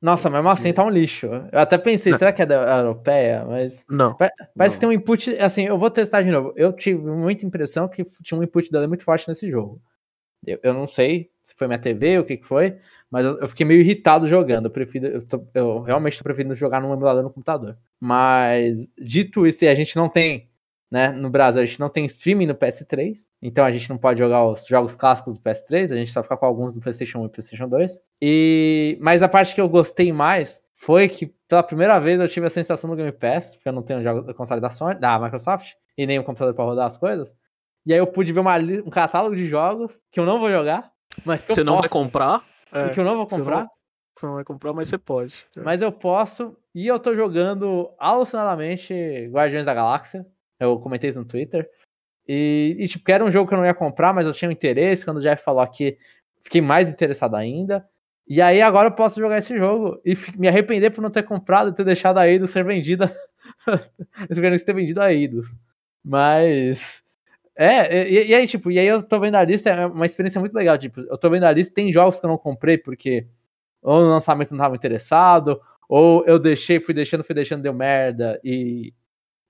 Nossa, 0.00 0.30
mesmo 0.30 0.48
assim 0.48 0.72
tá 0.72 0.84
um 0.84 0.90
lixo. 0.90 1.26
Eu 1.50 1.58
até 1.58 1.76
pensei, 1.76 2.12
não. 2.12 2.18
será 2.18 2.32
que 2.32 2.40
é 2.40 2.46
da 2.46 2.78
europeia? 2.78 3.44
Mas. 3.44 3.84
Não. 3.90 4.14
Parece 4.14 4.30
não. 4.56 4.68
que 4.68 4.78
tem 4.78 4.88
um 4.88 4.92
input. 4.92 5.36
Assim, 5.40 5.64
eu 5.64 5.76
vou 5.76 5.90
testar 5.90 6.22
de 6.22 6.30
novo. 6.30 6.52
Eu 6.54 6.72
tive 6.72 7.00
muita 7.00 7.44
impressão 7.44 7.88
que 7.88 8.04
tinha 8.22 8.38
um 8.38 8.44
input 8.44 8.70
dela 8.70 8.86
muito 8.86 9.02
forte 9.02 9.28
nesse 9.28 9.50
jogo. 9.50 9.82
Eu, 10.46 10.60
eu 10.62 10.72
não 10.72 10.86
sei 10.86 11.32
se 11.42 11.52
foi 11.56 11.66
minha 11.66 11.80
TV 11.80 12.18
ou 12.18 12.22
o 12.22 12.26
que, 12.26 12.36
que 12.36 12.46
foi, 12.46 12.78
mas 13.10 13.26
eu, 13.26 13.40
eu, 13.40 13.48
fiquei 13.48 13.66
meio 13.66 13.80
irritado 13.80 14.28
jogando. 14.28 14.66
Eu, 14.66 14.70
prefiro, 14.70 15.06
eu, 15.06 15.26
tô, 15.26 15.44
eu 15.52 15.80
realmente 15.80 16.16
tô 16.16 16.22
preferindo 16.22 16.54
jogar 16.54 16.80
num 16.80 16.92
emulador 16.92 17.24
no 17.24 17.30
computador. 17.30 17.76
Mas, 17.98 18.88
dito 18.96 19.48
isso, 19.48 19.64
e 19.64 19.68
a 19.68 19.74
gente 19.74 19.96
não 19.96 20.08
tem 20.08 20.47
né? 20.90 21.10
No 21.10 21.28
Brasil 21.30 21.62
a 21.62 21.66
gente 21.66 21.78
não 21.80 21.88
tem 21.88 22.04
streaming 22.06 22.46
no 22.46 22.54
PS3, 22.54 23.26
então 23.42 23.64
a 23.64 23.70
gente 23.70 23.88
não 23.90 23.98
pode 23.98 24.18
jogar 24.18 24.44
os 24.46 24.64
jogos 24.66 24.94
clássicos 24.94 25.34
do 25.38 25.40
PS3, 25.40 25.92
a 25.92 25.96
gente 25.96 26.10
só 26.10 26.22
fica 26.22 26.36
com 26.36 26.46
alguns 26.46 26.74
do 26.74 26.80
PlayStation 26.80 27.20
1 27.20 27.26
e 27.26 27.28
PlayStation 27.28 27.68
2. 27.68 28.00
E 28.22 28.98
mas 29.00 29.22
a 29.22 29.28
parte 29.28 29.54
que 29.54 29.60
eu 29.60 29.68
gostei 29.68 30.12
mais 30.12 30.62
foi 30.74 31.08
que 31.08 31.26
pela 31.48 31.62
primeira 31.62 31.98
vez 31.98 32.20
eu 32.20 32.28
tive 32.28 32.46
a 32.46 32.50
sensação 32.50 32.88
do 32.88 32.96
Game 32.96 33.10
Pass, 33.12 33.54
porque 33.56 33.68
eu 33.68 33.72
não 33.72 33.82
tenho 33.82 34.02
jogo 34.02 34.22
da 34.22 34.32
console 34.34 34.60
da 34.60 34.70
Sony, 34.70 34.94
da 35.00 35.18
Microsoft, 35.18 35.72
e 35.96 36.06
nem 36.06 36.18
um 36.18 36.22
computador 36.22 36.54
para 36.54 36.64
rodar 36.64 36.86
as 36.86 36.96
coisas. 36.96 37.34
E 37.86 37.92
aí 37.92 37.98
eu 37.98 38.06
pude 38.06 38.32
ver 38.32 38.40
uma, 38.40 38.56
um 38.58 38.90
catálogo 38.90 39.34
de 39.34 39.44
jogos 39.46 40.02
que 40.12 40.20
eu 40.20 40.24
não 40.26 40.38
vou 40.38 40.50
jogar, 40.50 40.90
mas 41.24 41.44
que 41.44 41.52
Você 41.52 41.60
eu 41.60 41.64
não 41.64 41.72
posso, 41.74 41.82
vai 41.82 41.88
comprar? 41.88 42.44
e 42.72 42.90
que 42.90 43.00
eu 43.00 43.04
não 43.04 43.12
vou 43.16 43.20
não- 43.20 43.26
comprar, 43.26 43.66
Você 44.16 44.26
não 44.26 44.34
vai 44.34 44.44
comprar, 44.44 44.72
mas 44.72 44.88
você 44.88 44.98
pode. 44.98 45.46
mas 45.64 45.80
eu 45.82 45.90
posso. 45.90 46.56
E 46.74 46.86
eu 46.86 46.98
tô 46.98 47.14
jogando 47.14 47.90
alucinadamente 47.98 48.94
Guardiões 49.32 49.66
da 49.66 49.74
Galáxia. 49.74 50.24
Eu 50.58 50.78
comentei 50.78 51.10
isso 51.10 51.20
no 51.20 51.26
Twitter. 51.26 51.68
E, 52.26 52.76
e, 52.78 52.88
tipo, 52.88 53.04
que 53.04 53.12
era 53.12 53.24
um 53.24 53.30
jogo 53.30 53.48
que 53.48 53.54
eu 53.54 53.58
não 53.58 53.64
ia 53.64 53.74
comprar, 53.74 54.12
mas 54.12 54.26
eu 54.26 54.32
tinha 54.32 54.48
um 54.48 54.52
interesse. 54.52 55.04
Quando 55.04 55.18
o 55.18 55.20
Jeff 55.20 55.42
falou 55.42 55.60
aqui, 55.60 55.98
fiquei 56.42 56.60
mais 56.60 56.88
interessado 56.88 57.34
ainda. 57.34 57.88
E 58.26 58.42
aí 58.42 58.60
agora 58.60 58.88
eu 58.88 58.94
posso 58.94 59.18
jogar 59.18 59.38
esse 59.38 59.56
jogo 59.56 60.00
e 60.04 60.14
me 60.36 60.48
arrepender 60.48 60.90
por 60.90 61.00
não 61.00 61.10
ter 61.10 61.22
comprado 61.22 61.70
e 61.70 61.74
ter 61.74 61.84
deixado 61.84 62.18
a 62.18 62.28
Eidos 62.28 62.50
ser 62.50 62.64
vendida. 62.64 63.14
esse 64.28 64.40
Guardiões 64.40 64.64
ter 64.64 64.74
vendido 64.74 65.00
a 65.00 65.12
Eidos. 65.12 65.56
Mas. 66.04 67.02
É, 67.56 68.08
e, 68.08 68.28
e 68.28 68.34
aí, 68.34 68.46
tipo, 68.46 68.70
e 68.70 68.78
aí 68.78 68.86
eu 68.86 69.02
tô 69.02 69.18
vendo 69.18 69.34
a 69.36 69.44
lista, 69.44 69.70
é 69.70 69.86
uma 69.86 70.06
experiência 70.06 70.40
muito 70.40 70.54
legal. 70.54 70.76
Tipo, 70.78 71.00
eu 71.00 71.18
tô 71.18 71.30
vendo 71.30 71.44
a 71.44 71.52
lista, 71.52 71.74
tem 71.74 71.92
jogos 71.92 72.20
que 72.20 72.26
eu 72.26 72.30
não 72.30 72.38
comprei 72.38 72.78
porque 72.78 73.26
ou 73.82 74.02
no 74.02 74.10
lançamento 74.10 74.50
não 74.52 74.58
tava 74.58 74.76
interessado, 74.76 75.60
ou 75.88 76.24
eu 76.26 76.38
deixei, 76.38 76.80
fui 76.80 76.94
deixando, 76.94 77.24
fui 77.24 77.34
deixando, 77.34 77.62
deu 77.62 77.72
merda, 77.72 78.40
e, 78.44 78.92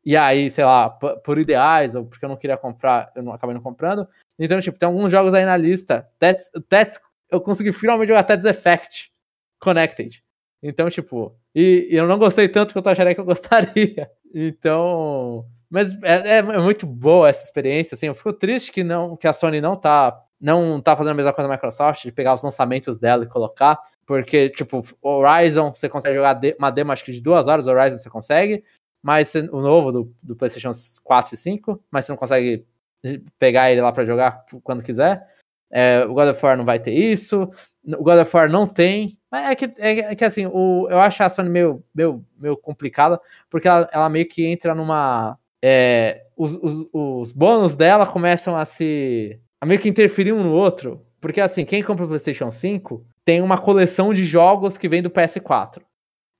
e 0.05 0.17
aí, 0.17 0.49
sei 0.51 0.65
lá, 0.65 0.89
por 0.89 1.39
ideais, 1.39 1.95
ou 1.95 2.05
porque 2.05 2.25
eu 2.25 2.29
não 2.29 2.37
queria 2.37 2.57
comprar, 2.57 3.13
eu 3.15 3.23
não 3.23 3.33
acabei 3.33 3.55
não 3.55 3.63
comprando. 3.63 4.07
Então, 4.39 4.61
tipo, 4.61 4.79
tem 4.79 4.87
alguns 4.87 5.11
jogos 5.11 5.35
aí 5.35 5.45
na 5.45 5.57
lista. 5.57 6.09
Tats, 6.19 6.51
Tats, 6.69 7.01
eu 7.31 7.41
consegui 7.41 7.73
finalmente 7.73 8.09
jogar 8.09 8.23
Tats 8.23 8.47
Effect 8.47 9.13
Connected. 9.61 10.23
Então, 10.63 10.89
tipo, 10.89 11.37
e, 11.55 11.89
e 11.91 11.97
eu 11.97 12.07
não 12.07 12.19
gostei 12.19 12.49
tanto 12.49 12.73
que 12.73 12.79
eu 12.79 12.91
acharia 12.93 13.15
que 13.15 13.21
eu 13.21 13.25
gostaria. 13.27 14.11
Então. 14.35 15.45
Mas 15.69 16.01
é, 16.03 16.39
é 16.39 16.43
muito 16.43 16.87
boa 16.87 17.29
essa 17.29 17.45
experiência, 17.45 17.95
assim. 17.95 18.07
Eu 18.07 18.15
fico 18.15 18.33
triste 18.33 18.73
que, 18.73 18.83
não, 18.83 19.17
que 19.17 19.29
a 19.29 19.33
Sony 19.33 19.61
não 19.61 19.77
tá, 19.77 20.19
não 20.41 20.81
tá 20.81 20.97
fazendo 20.97 21.13
a 21.13 21.15
mesma 21.15 21.33
coisa 21.33 21.49
da 21.49 21.55
Microsoft, 21.55 22.05
de 22.05 22.13
pegar 22.13 22.35
os 22.35 22.43
lançamentos 22.43 22.99
dela 22.99 23.25
e 23.25 23.29
colocar. 23.29 23.79
Porque, 24.07 24.49
tipo, 24.49 24.83
Horizon, 25.03 25.75
você 25.75 25.87
consegue 25.87 26.17
jogar 26.17 26.41
uma 26.59 26.71
demo, 26.71 26.93
acho 26.93 27.05
que 27.05 27.13
de 27.13 27.21
duas 27.21 27.47
horas, 27.47 27.67
Horizon 27.67 27.99
você 27.99 28.09
consegue. 28.09 28.65
Mas 29.03 29.35
o 29.35 29.61
novo 29.61 29.93
do, 29.93 30.15
do 30.23 30.37
PlayStation 30.37 30.73
4 31.03 31.35
e 31.35 31.37
5, 31.37 31.83
mas 31.91 32.05
você 32.05 32.13
não 32.13 32.17
consegue 32.17 32.67
pegar 33.39 33.71
ele 33.71 33.81
lá 33.81 33.93
pra 33.93 34.05
jogar 34.05 34.45
quando 34.63 34.83
quiser. 34.83 35.27
É, 35.71 36.05
o 36.05 36.15
God 36.15 36.29
of 36.29 36.45
War 36.45 36.57
não 36.57 36.65
vai 36.65 36.79
ter 36.79 36.93
isso. 36.93 37.51
O 37.85 38.03
God 38.03 38.21
of 38.21 38.37
War 38.37 38.51
não 38.51 38.67
tem. 38.67 39.19
Mas 39.31 39.51
é 39.51 39.55
que, 39.55 39.65
é, 39.79 39.99
é 39.99 40.15
que 40.15 40.25
assim, 40.25 40.47
o, 40.47 40.89
eu 40.91 40.99
acho 40.99 41.23
a 41.23 41.29
Sony 41.29 41.51
meio, 41.51 41.85
meio, 41.95 42.25
meio 42.39 42.57
complicada, 42.57 43.21
porque 43.51 43.69
ela, 43.69 43.89
ela 43.93 44.09
meio 44.09 44.27
que 44.29 44.47
entra 44.47 44.75
numa. 44.75 45.39
é, 45.63 46.25
os, 46.37 46.55
os, 46.55 46.87
os 46.93 47.33
bônus 47.33 47.77
dela 47.77 48.07
começam 48.07 48.57
a 48.57 48.65
se. 48.65 49.39
a 49.61 49.67
meio 49.67 49.81
que 49.81 49.89
interferir 49.89 50.33
um 50.33 50.43
no 50.43 50.55
outro. 50.55 51.05
Porque 51.21 51.41
assim, 51.41 51.65
quem 51.65 51.83
compra 51.83 52.05
o 52.05 52.09
PlayStation 52.09 52.51
5 52.51 53.05
tem 53.25 53.43
uma 53.43 53.59
coleção 53.59 54.15
de 54.15 54.25
jogos 54.25 54.79
que 54.79 54.89
vem 54.89 55.03
do 55.03 55.11
PS4. 55.11 55.83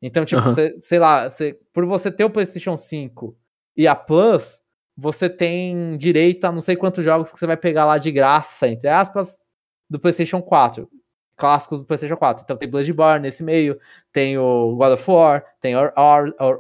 Então, 0.01 0.25
tipo, 0.25 0.41
Aham. 0.41 0.53
você- 0.53 0.81
sei 0.81 0.99
lá, 0.99 1.29
você, 1.29 1.59
por 1.73 1.85
você 1.87 2.11
ter 2.11 2.25
o 2.25 2.31
PlayStation 2.31 2.77
5 2.77 3.37
e 3.77 3.87
a 3.87 3.95
Plus, 3.97 4.61
você 4.97 5.29
tem 5.29 5.97
direito 5.97 6.45
a 6.45 6.53
não 6.53 6.63
sei 6.63 6.77
quantos 6.77 7.05
jogos 7.05 7.33
que 7.33 7.39
você 7.39 7.47
vai 7.47 7.57
pegar 7.57 7.85
lá 7.85 7.99
de 7.99 8.11
graça, 8.13 8.69
entre 8.69 8.89
aspas, 8.89 9.41
do 9.89 9.99
PlayStation 9.99 10.41
4. 10.43 10.89
Clássicos 11.37 11.81
do 11.81 11.87
PlayStation 11.87 12.17
4. 12.17 12.43
Então 12.43 12.57
tem 12.57 12.69
Bloodborne 12.69 13.21
nesse 13.23 13.45
meio, 13.45 13.79
tem 14.13 14.37
o 14.37 14.75
God 14.77 14.93
of 14.95 15.11
War, 15.11 15.45
tem 15.61 15.77
Hor- 15.77 15.95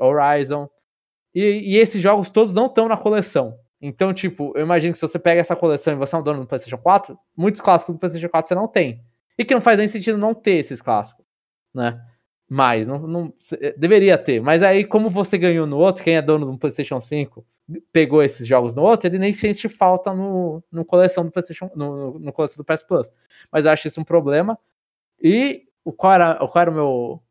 Horizon. 0.00 0.68
E, 1.34 1.74
e 1.74 1.76
esses 1.76 2.00
jogos 2.00 2.30
todos 2.30 2.54
não 2.54 2.66
estão 2.66 2.88
na 2.88 2.96
coleção. 2.96 3.58
Então, 3.80 4.12
tipo, 4.14 4.52
eu 4.56 4.62
imagino 4.62 4.92
que 4.92 4.98
se 4.98 5.06
você 5.06 5.18
pega 5.18 5.40
essa 5.40 5.54
coleção 5.56 5.92
e 5.92 5.96
você 5.96 6.14
é 6.14 6.18
um 6.18 6.22
dono 6.22 6.40
do 6.40 6.46
PlayStation 6.46 6.78
4, 6.78 7.18
muitos 7.36 7.60
clássicos 7.60 7.94
do 7.94 7.98
PlayStation 7.98 8.28
4 8.28 8.48
você 8.48 8.54
não 8.54 8.66
tem. 8.68 9.00
E 9.36 9.44
que 9.44 9.54
não 9.54 9.60
faz 9.60 9.78
nem 9.78 9.86
sentido 9.88 10.16
não 10.18 10.32
ter 10.34 10.52
esses 10.58 10.80
clássicos, 10.82 11.24
né? 11.74 12.00
Mas, 12.48 12.88
não, 12.88 12.98
não- 13.00 13.32
cê- 13.38 13.74
deveria 13.76 14.16
ter. 14.16 14.40
Mas 14.40 14.62
aí, 14.62 14.84
como 14.84 15.10
você 15.10 15.36
ganhou 15.36 15.66
no 15.66 15.76
outro, 15.78 16.02
quem 16.02 16.16
é 16.16 16.22
dono 16.22 16.46
do 16.50 16.58
PlayStation 16.58 17.00
5 17.00 17.44
pegou 17.92 18.22
esses 18.22 18.46
jogos 18.46 18.74
no 18.74 18.82
outro, 18.82 19.08
ele 19.08 19.18
nem 19.18 19.32
sente 19.32 19.68
falta 19.68 20.14
no, 20.14 20.62
no 20.72 20.84
coleção 20.86 21.24
do 21.24 21.30
PlayStation, 21.30 21.70
no, 21.76 22.18
no, 22.18 22.32
coleção 22.32 22.56
do 22.56 22.64
PS 22.64 22.82
Plus. 22.86 23.12
Mas 23.52 23.66
eu 23.66 23.70
acho 23.72 23.88
isso 23.88 24.00
um 24.00 24.04
problema. 24.04 24.58
E 25.22 25.64
o 25.84 25.92
qual 25.92 26.14
era, 26.14 26.42
o 26.42 26.48
qual 26.48 26.62
era 26.62 26.70
o 26.70 26.74
meu 26.74 27.22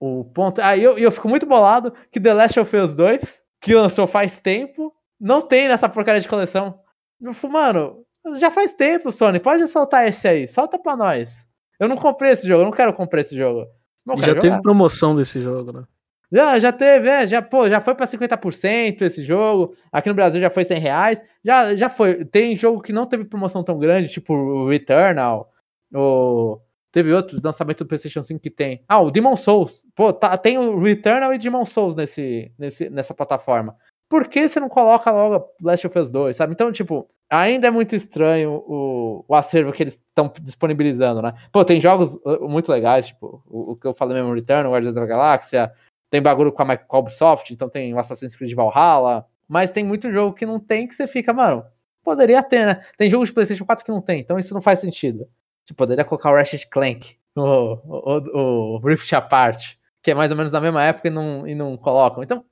o 0.00 0.24
ponto? 0.24 0.60
Ah, 0.60 0.76
e 0.76 0.82
eu, 0.84 0.98
eu 0.98 1.10
fico 1.10 1.28
muito 1.28 1.46
bolado 1.46 1.92
que 2.10 2.20
The 2.20 2.34
Last 2.34 2.60
of 2.60 2.76
Us 2.76 2.94
2, 2.96 3.42
que 3.60 3.74
lançou 3.74 4.06
faz 4.06 4.40
tempo, 4.40 4.94
não 5.20 5.40
tem 5.40 5.68
nessa 5.68 5.88
porcaria 5.88 6.20
de 6.20 6.28
coleção. 6.28 6.80
Eu 7.20 7.32
falo, 7.32 7.52
mano, 7.54 8.04
já 8.38 8.50
faz 8.50 8.74
tempo, 8.74 9.10
Sony, 9.10 9.40
pode 9.40 9.66
soltar 9.68 10.06
esse 10.06 10.28
aí, 10.28 10.48
solta 10.48 10.78
pra 10.78 10.96
nós. 10.96 11.48
Eu 11.80 11.88
não 11.88 11.96
comprei 11.96 12.32
esse 12.32 12.46
jogo, 12.46 12.62
eu 12.62 12.66
não 12.66 12.72
quero 12.72 12.92
comprar 12.92 13.20
esse 13.20 13.36
jogo. 13.36 13.66
Não 14.08 14.18
E 14.18 14.22
já 14.22 14.34
teve 14.34 14.56
jogar. 14.56 14.62
promoção 14.62 15.14
desse 15.14 15.40
jogo, 15.40 15.72
né? 15.72 15.84
Já, 16.32 16.58
já 16.58 16.72
teve, 16.72 17.08
é, 17.08 17.26
já, 17.26 17.40
pô, 17.42 17.68
já 17.68 17.80
foi 17.80 17.94
pra 17.94 18.06
50% 18.06 19.02
esse 19.02 19.24
jogo. 19.24 19.74
Aqui 19.92 20.08
no 20.08 20.14
Brasil 20.14 20.40
já 20.40 20.50
foi 20.50 20.64
100 20.64 20.78
reais. 20.78 21.22
Já, 21.44 21.74
já 21.76 21.88
foi. 21.88 22.24
Tem 22.24 22.56
jogo 22.56 22.82
que 22.82 22.92
não 22.92 23.06
teve 23.06 23.24
promoção 23.24 23.62
tão 23.64 23.78
grande, 23.78 24.08
tipo 24.08 24.34
o 24.34 24.68
Returnal. 24.68 25.50
O... 25.94 26.58
Teve 26.90 27.12
outro 27.12 27.38
lançamento 27.42 27.78
do 27.84 27.86
PlayStation 27.86 28.22
5 28.22 28.40
que 28.40 28.50
tem. 28.50 28.82
Ah, 28.88 29.00
o 29.00 29.10
Demon 29.10 29.36
Souls. 29.36 29.84
Pô, 29.94 30.12
tá, 30.12 30.36
tem 30.38 30.58
o 30.58 30.78
Returnal 30.78 31.32
e 31.32 31.38
Demon 31.38 31.64
Souls 31.66 31.94
nesse, 31.96 32.50
nesse, 32.58 32.88
nessa 32.90 33.14
plataforma. 33.14 33.76
Por 34.08 34.26
que 34.26 34.48
você 34.48 34.58
não 34.58 34.68
coloca 34.68 35.10
logo 35.10 35.46
Last 35.62 35.86
of 35.86 35.98
Us 35.98 36.10
2, 36.10 36.36
sabe? 36.36 36.52
Então, 36.54 36.72
tipo, 36.72 37.08
ainda 37.30 37.68
é 37.68 37.70
muito 37.70 37.94
estranho 37.94 38.64
o, 38.66 39.24
o 39.28 39.34
acervo 39.34 39.72
que 39.72 39.82
eles 39.82 39.94
estão 39.94 40.32
disponibilizando, 40.40 41.20
né? 41.20 41.34
Pô, 41.52 41.64
tem 41.64 41.80
jogos 41.80 42.14
uh, 42.24 42.48
muito 42.48 42.72
legais, 42.72 43.08
tipo, 43.08 43.42
o, 43.46 43.72
o 43.72 43.76
que 43.76 43.86
eu 43.86 43.92
falei 43.92 44.16
mesmo, 44.16 44.34
Returnal, 44.34 44.72
Guardiões 44.72 44.94
da 44.94 45.04
Galáxia, 45.04 45.72
tem 46.10 46.22
bagulho 46.22 46.52
com 46.52 46.62
a, 46.62 46.76
com 46.76 46.96
a 46.96 47.00
Ubisoft, 47.00 47.52
então 47.52 47.68
tem 47.68 47.92
o 47.92 47.98
Assassin's 47.98 48.34
Creed 48.34 48.54
Valhalla, 48.54 49.26
mas 49.46 49.72
tem 49.72 49.84
muito 49.84 50.10
jogo 50.10 50.34
que 50.34 50.46
não 50.46 50.58
tem 50.58 50.86
que 50.86 50.94
você 50.94 51.06
fica, 51.06 51.32
mano, 51.32 51.64
poderia 52.02 52.42
ter, 52.42 52.66
né? 52.66 52.80
Tem 52.96 53.10
jogos 53.10 53.28
de 53.28 53.34
PlayStation 53.34 53.64
4 53.64 53.84
que 53.84 53.90
não 53.90 54.00
tem, 54.00 54.20
então 54.20 54.38
isso 54.38 54.54
não 54.54 54.62
faz 54.62 54.78
sentido. 54.78 55.28
Tipo, 55.66 55.78
poderia 55.78 56.04
colocar 56.04 56.30
o 56.30 56.34
Ratchet 56.34 56.66
Clank, 56.68 57.16
o, 57.36 57.42
o, 57.42 58.76
o 58.76 58.78
Rift 58.78 59.12
Apart, 59.14 59.74
que 60.02 60.10
é 60.10 60.14
mais 60.14 60.30
ou 60.30 60.36
menos 60.36 60.52
da 60.52 60.60
mesma 60.60 60.82
época 60.82 61.08
e 61.08 61.10
não, 61.10 61.46
e 61.46 61.54
não 61.54 61.76
colocam. 61.76 62.22
Então, 62.22 62.42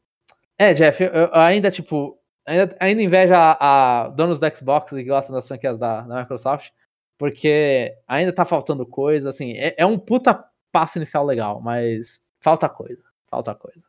é, 0.59 0.73
Jeff, 0.75 1.03
eu, 1.03 1.11
eu 1.11 1.35
ainda, 1.35 1.71
tipo, 1.71 2.19
ainda, 2.47 2.77
ainda 2.81 3.03
inveja 3.03 3.37
a, 3.37 4.05
a 4.05 4.09
donos 4.09 4.41
da 4.41 4.53
Xbox 4.55 4.91
que 4.93 5.05
gostam 5.05 5.35
das 5.35 5.47
franquias 5.49 5.79
da, 5.79 6.03
da 6.03 6.21
Microsoft, 6.21 6.71
porque 7.19 7.95
ainda 8.07 8.33
tá 8.33 8.45
faltando 8.45 8.85
coisa, 8.87 9.31
assim, 9.31 9.53
é, 9.53 9.75
é 9.79 9.87
um 9.87 9.99
puta 9.99 10.45
passo 10.73 10.99
inicial 10.99 11.25
legal, 11.25 11.61
mas 11.61 12.21
falta 12.41 12.69
coisa, 12.69 13.03
falta 13.31 13.55
coisa. 13.55 13.87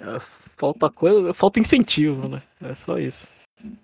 É, 0.00 0.18
Falta 0.20 0.88
coisa, 0.88 1.32
falta 1.32 1.58
incentivo, 1.58 2.28
né? 2.28 2.42
É 2.62 2.72
só 2.74 2.98
isso. 2.98 3.26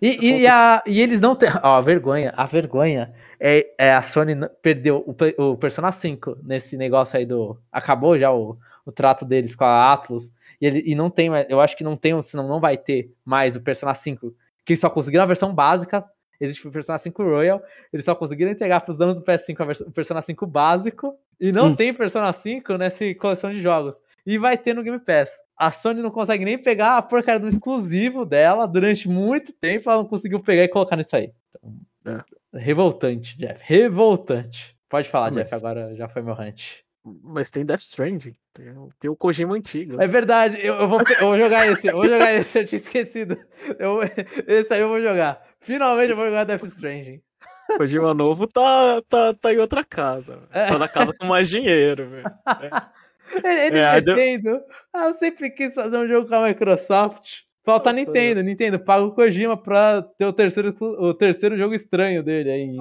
E, 0.01 0.43
e, 0.43 0.47
a- 0.47 0.81
e 0.87 1.01
eles 1.01 1.21
não 1.21 1.35
têm. 1.35 1.49
Ó, 1.61 1.75
a 1.75 1.81
vergonha, 1.81 2.33
a 2.37 2.47
vergonha 2.47 3.13
é, 3.41 3.67
é 3.77 3.93
a 3.93 4.01
Sony 4.01 4.37
perdeu 4.63 5.05
o, 5.05 5.43
o 5.51 5.57
Persona 5.59 5.91
5 5.91 6.39
nesse 6.45 6.77
negócio 6.77 7.19
aí 7.19 7.27
do. 7.27 7.59
Acabou 7.73 8.17
já 8.17 8.33
o, 8.33 8.57
o 8.87 8.93
trato 8.93 9.25
deles 9.25 9.55
com 9.57 9.65
a 9.65 9.93
Atlus. 9.93 10.31
E, 10.61 10.67
ele, 10.67 10.83
e 10.87 10.95
não 10.95 11.09
tem, 11.11 11.31
mais- 11.31 11.47
eu 11.49 11.61
acho 11.61 11.77
que 11.77 11.85
não 11.85 11.97
tem, 11.97 12.21
senão 12.23 12.47
não 12.49 12.61
vai 12.61 12.77
ter 12.77 13.11
mais 13.25 13.57
o 13.57 13.61
Persona 13.63 13.95
5. 13.95 14.35
Que 14.65 14.73
eles 14.73 14.81
só 14.81 14.89
conseguiram 14.91 15.25
a 15.25 15.27
versão 15.27 15.55
básica. 15.55 16.05
Existe 16.41 16.67
o 16.67 16.71
Persona 16.71 16.99
5 16.99 17.23
Royal. 17.23 17.63
Eles 17.93 18.05
só 18.05 18.15
conseguiram 18.15 18.51
entregar 18.51 18.81
para 18.81 18.91
os 18.91 18.99
donos 18.99 19.15
do 19.15 19.23
PS5 19.23 19.61
a 19.61 19.65
vers- 19.65 19.81
o 19.81 19.91
Persona 19.91 20.21
5 20.23 20.47
básico. 20.47 21.15
E 21.41 21.51
não 21.53 21.69
Hum. 21.69 21.77
tem 21.77 21.93
Persona 21.95 22.33
5 22.33 22.77
nessa 22.77 23.13
coleção 23.15 23.53
de 23.53 23.61
jogos. 23.61 24.01
E 24.27 24.39
vai 24.39 24.57
ter 24.57 24.75
no 24.75 24.83
Game 24.83 24.99
Pass. 24.99 25.31
A 25.57 25.71
Sony 25.71 26.01
não 26.03 26.11
consegue 26.11 26.45
nem 26.45 26.59
pegar 26.59 26.97
a 26.97 27.03
porcaria 27.03 27.39
do 27.41 27.49
exclusivo 27.49 28.25
dela 28.25 28.67
durante 28.67 29.09
muito 29.09 29.53
tempo. 29.53 29.89
Ela 29.91 30.03
não 30.03 30.09
conseguiu 30.09 30.41
pegar 30.41 30.65
e 30.65 30.69
colocar 30.69 30.97
nisso 30.97 31.15
aí. 31.17 31.31
Então, 32.01 32.23
Revoltante, 32.53 33.37
Jeff. 33.37 33.61
Revoltante. 33.65 34.77
Pode 34.89 35.09
falar, 35.09 35.31
Mas- 35.33 35.49
Jeff. 35.51 35.55
Agora 35.65 35.95
já 35.97 36.09
foi 36.09 36.23
meu 36.23 36.35
hunt. 36.35 36.81
Mas 37.05 37.51
tem 37.51 37.65
Death 37.65 37.81
Stranding. 37.83 38.35
Tem, 39.01 39.11
o- 39.11 39.17
Kojima 39.17 39.55
antigo. 39.57 40.01
É 40.01 40.07
verdade. 40.07 40.59
Eu, 40.63 40.77
eu 40.77 40.89
vou, 40.89 41.01
eu 41.01 41.27
vou 41.27 41.39
jogar 41.39 41.67
esse. 41.71 41.89
Eu 41.89 41.97
vou 41.97 42.07
jogar 42.07 42.33
esse. 42.33 42.59
Eu 42.61 42.65
tinha 42.65 42.81
esquecido. 42.81 43.37
Eu, 43.79 44.01
esse 44.47 44.73
aí 44.73 44.81
eu 44.81 44.89
vou 44.89 45.01
jogar. 45.03 45.43
Finalmente 45.61 46.11
eu 46.11 46.17
vou 46.17 46.27
jogar 46.27 46.45
Death 46.45 46.63
Stranding. 46.65 47.21
Kojima 47.77 48.15
novo 48.15 48.47
tá, 48.47 49.03
tá, 49.09 49.35
tá 49.35 49.53
em 49.53 49.59
outra 49.59 49.83
casa. 49.83 50.43
É. 50.53 50.67
Tá 50.67 50.79
na 50.79 50.87
casa 50.89 51.13
com 51.19 51.27
mais 51.27 51.49
dinheiro, 51.49 52.09
velho. 52.09 52.25
Ele, 53.43 53.59
ele 53.69 53.79
É, 53.79 54.01
deu- 54.03 54.15
Nintendo. 54.15 54.61
Ah, 54.93 55.07
eu 55.07 55.15
sempre 55.15 55.49
quis 55.51 55.75
fazer 55.75 55.97
um 55.97 56.07
jogo 56.07 56.29
com 56.29 56.35
a 56.35 56.47
Microsoft. 56.47 57.39
Falta 57.65 57.89
Ah, 57.89 57.93
Nintendo, 57.95 58.43
Nintendo, 58.43 58.79
paga 58.79 59.03
o 59.03 59.13
Kojima 59.15 59.57
pra 59.57 60.03
ter 60.03 60.27
o 60.27 60.33
terceiro, 60.33 60.75
o 60.79 61.15
terceiro 61.15 61.57
jogo 61.57 61.75
estranho 61.75 62.23
dele 62.23 62.51
aí. 62.51 62.77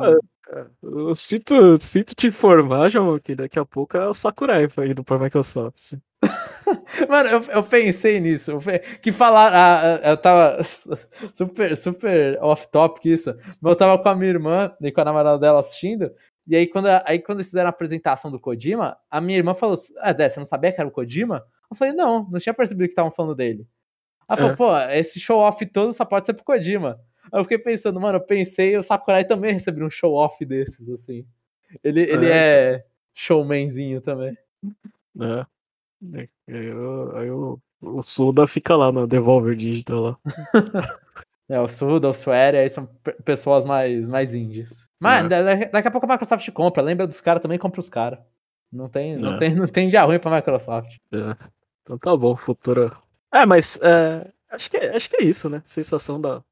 Ah, 0.52 0.66
Eu 0.82 1.16
sinto, 1.16 1.80
sinto 1.82 2.14
te 2.16 2.28
informar, 2.28 2.89
João, 2.89 3.20
que 3.20 3.36
daqui 3.36 3.58
a 3.58 3.66
pouco 3.66 3.98
é 3.98 4.08
o 4.08 4.14
Sakurai 4.14 4.68
indo 4.89 5.04
pra 5.04 5.20
Microsoft. 5.20 5.94
Mano, 7.10 7.30
eu, 7.30 7.44
eu 7.44 7.64
pensei 7.64 8.20
nisso. 8.20 8.52
Eu, 8.52 8.60
que 9.02 9.12
falar. 9.12 10.02
eu 10.04 10.18
tava 10.18 10.58
super, 11.34 11.76
super 11.76 12.38
off-topic 12.41 13.06
isso. 13.06 13.36
Mas 13.62 13.72
eu 13.72 13.76
tava 13.78 14.02
com 14.02 14.10
a 14.10 14.16
minha 14.16 14.30
irmã 14.30 14.72
e 14.82 14.91
com 14.91 15.02
a 15.02 15.06
namorada 15.06 15.39
dela 15.39 15.60
assistindo. 15.60 16.12
E 16.46 16.56
aí 16.56 16.68
quando, 16.68 16.88
aí, 17.06 17.20
quando 17.20 17.38
eles 17.39 17.48
fizeram 17.48 17.68
a 17.68 17.70
apresentação 17.70 18.30
do 18.30 18.39
Kojima, 18.39 18.98
a 19.10 19.22
minha 19.22 19.38
irmã 19.38 19.54
falou: 19.54 19.78
Ah, 20.00 20.12
Dé, 20.12 20.30
você 20.30 20.39
não 20.39 20.48
sabia 20.48 20.72
que 20.72 20.80
era 20.80 20.88
o 20.88 20.91
Kojima? 20.91 21.44
Eu 21.72 21.76
falei: 21.76 21.94
Não, 21.94 22.28
não 22.30 22.39
tinha 22.39 22.54
percebido 22.54 22.88
que 22.88 22.91
estavam 22.91 23.12
falando 23.12 23.36
dele. 23.36 23.66
Ela 24.28 24.38
falou: 24.38 24.52
é. 24.52 24.56
Pô, 24.56 24.94
esse 24.94 25.20
show-off 25.20 25.66
todo 25.68 25.94
só 25.94 26.06
pode 26.06 26.26
ser 26.26 26.34
pro 26.34 26.44
Kojima. 26.44 27.00
Aí 27.34 27.40
eu 27.40 27.44
fiquei 27.44 27.58
pensando, 27.58 28.00
mano, 28.00 28.20
eu 28.20 28.22
pensei, 28.22 28.78
o 28.78 28.84
Sakurai 28.84 29.26
também 29.26 29.54
recebeu 29.54 29.88
um 29.88 29.90
show-off 29.90 30.46
desses, 30.46 30.88
assim. 30.88 31.26
Ele 31.84 32.04
é, 32.04 32.14
ele 32.14 32.28
é 32.30 32.86
showmanzinho 33.12 34.00
também. 34.02 34.38
É. 35.20 35.46
Aí, 36.16 36.28
eu, 36.48 37.18
aí 37.18 37.28
eu, 37.28 37.60
o 37.82 38.04
Suda 38.04 38.46
fica 38.46 38.78
lá 38.78 38.92
no 38.92 39.08
Devolver 39.08 39.56
Digital 39.56 40.00
lá. 40.00 40.18
é, 41.50 41.60
o 41.60 41.68
Suda, 41.68 42.08
o 42.08 42.14
Swear, 42.14 42.54
aí 42.54 42.70
são 42.70 42.86
pessoas 43.26 43.66
mais, 43.66 44.10
mais 44.10 44.36
indies. 44.36 44.88
Mas 45.00 45.26
é. 45.26 45.66
daqui 45.70 45.88
a 45.88 45.92
pouco 45.92 46.06
a 46.06 46.10
Microsoft 46.10 46.48
compra. 46.52 46.84
Lembra 46.84 47.08
dos 47.08 47.20
caras 47.20 47.42
também, 47.42 47.58
compra 47.58 47.80
os 47.80 47.90
caras. 47.90 48.20
Não 48.72 48.88
tem, 48.88 49.18
não, 49.18 49.36
é. 49.36 49.38
tem, 49.40 49.56
não 49.56 49.68
tem 49.68 49.90
dia 49.90 50.04
ruim 50.04 50.20
pra 50.20 50.36
Microsoft. 50.36 50.98
É. 51.12 51.36
Então 51.82 51.98
tá 51.98 52.16
bom, 52.16 52.38
futura. 52.38 52.96
É, 53.34 53.44
mas 53.44 53.80
é, 53.82 54.32
acho, 54.52 54.70
que, 54.70 54.78
acho 54.78 55.10
que 55.10 55.18
é 55.18 55.26
isso, 55.26 55.50
né? 55.50 55.62
sensação 55.66 56.22
da, 56.22 56.44